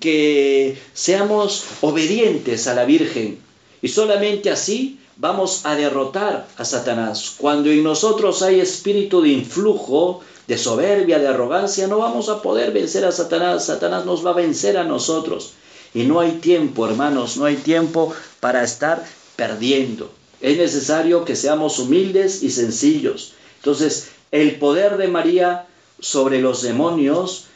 que 0.00 0.78
seamos 0.94 1.64
obedientes 1.80 2.66
a 2.66 2.74
la 2.74 2.84
Virgen. 2.84 3.38
Y 3.82 3.88
solamente 3.88 4.50
así 4.50 4.98
vamos 5.16 5.64
a 5.64 5.74
derrotar 5.74 6.46
a 6.56 6.64
Satanás. 6.64 7.34
Cuando 7.38 7.70
en 7.70 7.82
nosotros 7.82 8.42
hay 8.42 8.60
espíritu 8.60 9.22
de 9.22 9.30
influjo, 9.30 10.20
de 10.46 10.58
soberbia, 10.58 11.18
de 11.18 11.28
arrogancia, 11.28 11.86
no 11.86 11.98
vamos 11.98 12.28
a 12.28 12.40
poder 12.42 12.72
vencer 12.72 13.04
a 13.04 13.12
Satanás. 13.12 13.66
Satanás 13.66 14.06
nos 14.06 14.24
va 14.24 14.30
a 14.30 14.34
vencer 14.34 14.76
a 14.76 14.84
nosotros. 14.84 15.54
Y 15.94 16.04
no 16.04 16.20
hay 16.20 16.32
tiempo, 16.32 16.86
hermanos, 16.86 17.36
no 17.36 17.46
hay 17.46 17.56
tiempo 17.56 18.14
para 18.40 18.62
estar 18.62 19.04
perdiendo. 19.34 20.10
Es 20.40 20.58
necesario 20.58 21.24
que 21.24 21.36
seamos 21.36 21.78
humildes 21.78 22.42
y 22.42 22.50
sencillos. 22.50 23.32
Entonces, 23.58 24.08
el 24.32 24.56
poder 24.56 24.96
de 24.96 25.08
María 25.08 25.66
sobre 26.00 26.40
los 26.40 26.62
demonios 26.62 27.46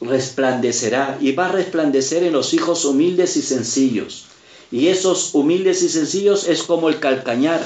resplandecerá 0.00 1.18
y 1.20 1.32
va 1.32 1.46
a 1.46 1.52
resplandecer 1.52 2.22
en 2.22 2.32
los 2.32 2.52
hijos 2.54 2.84
humildes 2.84 3.36
y 3.36 3.42
sencillos. 3.42 4.26
Y 4.70 4.88
esos 4.88 5.34
humildes 5.34 5.82
y 5.82 5.88
sencillos 5.88 6.48
es 6.48 6.62
como 6.62 6.88
el 6.88 6.98
calcañar. 6.98 7.62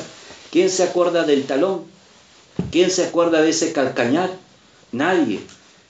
¿Quién 0.52 0.70
se 0.70 0.82
acuerda 0.82 1.24
del 1.24 1.44
talón? 1.44 1.84
¿Quién 2.70 2.90
se 2.90 3.04
acuerda 3.04 3.40
de 3.40 3.50
ese 3.50 3.72
calcañar? 3.72 4.30
Nadie. 4.92 5.40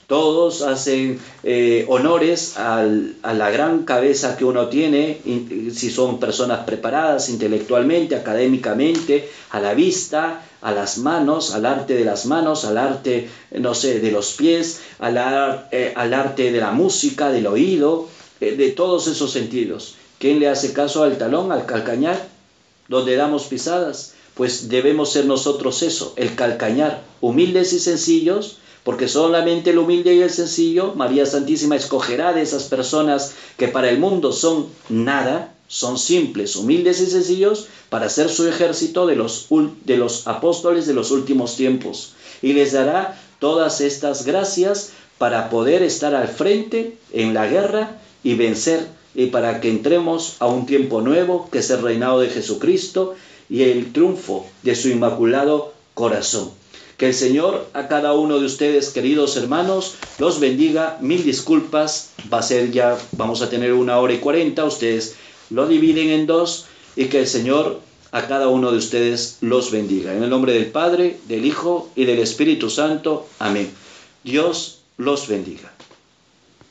Todos 0.06 0.62
hacen 0.62 1.20
eh, 1.44 1.84
honores 1.88 2.56
a 2.56 2.82
la 2.82 3.50
gran 3.50 3.84
cabeza 3.84 4.36
que 4.36 4.44
uno 4.44 4.68
tiene, 4.68 5.20
si 5.72 5.88
son 5.88 6.18
personas 6.18 6.64
preparadas 6.64 7.28
intelectualmente, 7.28 8.16
académicamente, 8.16 9.30
a 9.50 9.60
la 9.60 9.72
vista, 9.72 10.42
a 10.62 10.72
las 10.72 10.98
manos, 10.98 11.54
al 11.54 11.66
arte 11.66 11.94
de 11.94 12.04
las 12.04 12.26
manos, 12.26 12.64
al 12.64 12.78
arte, 12.78 13.30
no 13.50 13.74
sé, 13.74 14.00
de 14.00 14.10
los 14.10 14.32
pies, 14.32 14.80
al, 14.98 15.16
eh, 15.72 15.92
al 15.96 16.14
arte 16.14 16.52
de 16.52 16.60
la 16.60 16.72
música, 16.72 17.30
del 17.30 17.46
oído, 17.46 18.08
eh, 18.40 18.56
de 18.56 18.70
todos 18.70 19.06
esos 19.06 19.32
sentidos. 19.32 19.94
¿Quién 20.18 20.38
le 20.38 20.48
hace 20.48 20.72
caso 20.72 21.02
al 21.02 21.16
talón, 21.16 21.50
al 21.52 21.66
calcañar, 21.66 22.28
donde 22.88 23.16
damos 23.16 23.44
pisadas? 23.44 24.14
Pues 24.34 24.68
debemos 24.68 25.12
ser 25.12 25.26
nosotros 25.26 25.82
eso, 25.82 26.14
el 26.16 26.34
calcañar, 26.34 27.02
humildes 27.20 27.72
y 27.72 27.80
sencillos, 27.80 28.58
porque 28.84 29.08
solamente 29.08 29.70
el 29.70 29.78
humilde 29.78 30.14
y 30.14 30.22
el 30.22 30.30
sencillo, 30.30 30.94
María 30.94 31.26
Santísima 31.26 31.76
escogerá 31.76 32.32
de 32.32 32.42
esas 32.42 32.64
personas 32.64 33.32
que 33.56 33.68
para 33.68 33.90
el 33.90 33.98
mundo 33.98 34.32
son 34.32 34.68
nada, 34.88 35.54
son 35.70 35.98
simples, 35.98 36.56
humildes 36.56 37.00
y 37.00 37.06
sencillos, 37.06 37.68
para 37.90 38.10
ser 38.10 38.28
su 38.28 38.48
ejército 38.48 39.06
de 39.06 39.14
los, 39.14 39.46
de 39.84 39.96
los 39.96 40.26
apóstoles 40.26 40.88
de 40.88 40.94
los 40.94 41.12
últimos 41.12 41.54
tiempos. 41.54 42.14
Y 42.42 42.54
les 42.54 42.72
dará 42.72 43.22
todas 43.38 43.80
estas 43.80 44.26
gracias 44.26 44.90
para 45.16 45.48
poder 45.48 45.84
estar 45.84 46.16
al 46.16 46.26
frente 46.26 46.96
en 47.12 47.34
la 47.34 47.46
guerra 47.46 48.00
y 48.24 48.34
vencer 48.34 48.84
y 49.14 49.26
para 49.26 49.60
que 49.60 49.70
entremos 49.70 50.34
a 50.40 50.48
un 50.48 50.66
tiempo 50.66 51.02
nuevo, 51.02 51.48
que 51.52 51.58
es 51.58 51.70
el 51.70 51.82
reinado 51.82 52.18
de 52.18 52.30
Jesucristo 52.30 53.14
y 53.48 53.62
el 53.62 53.92
triunfo 53.92 54.46
de 54.64 54.74
su 54.74 54.88
inmaculado 54.88 55.72
corazón. 55.94 56.50
Que 56.96 57.06
el 57.06 57.14
Señor 57.14 57.68
a 57.74 57.86
cada 57.86 58.12
uno 58.14 58.40
de 58.40 58.46
ustedes, 58.46 58.90
queridos 58.90 59.36
hermanos, 59.36 59.94
los 60.18 60.40
bendiga. 60.40 60.98
Mil 61.00 61.22
disculpas, 61.22 62.10
va 62.30 62.38
a 62.38 62.42
ser 62.42 62.72
ya, 62.72 62.98
vamos 63.12 63.40
a 63.40 63.48
tener 63.48 63.72
una 63.72 64.00
hora 64.00 64.12
y 64.12 64.18
cuarenta, 64.18 64.64
ustedes 64.64 65.14
lo 65.50 65.66
dividen 65.66 66.10
en 66.10 66.26
dos 66.26 66.66
y 66.96 67.06
que 67.06 67.20
el 67.20 67.26
Señor 67.26 67.80
a 68.12 68.26
cada 68.26 68.48
uno 68.48 68.72
de 68.72 68.78
ustedes 68.78 69.38
los 69.40 69.70
bendiga. 69.70 70.14
En 70.14 70.22
el 70.22 70.30
nombre 70.30 70.52
del 70.52 70.66
Padre, 70.66 71.18
del 71.28 71.44
Hijo 71.44 71.90
y 71.94 72.04
del 72.04 72.18
Espíritu 72.18 72.70
Santo. 72.70 73.28
Amén. 73.38 73.70
Dios 74.24 74.80
los 74.96 75.28
bendiga. 75.28 75.69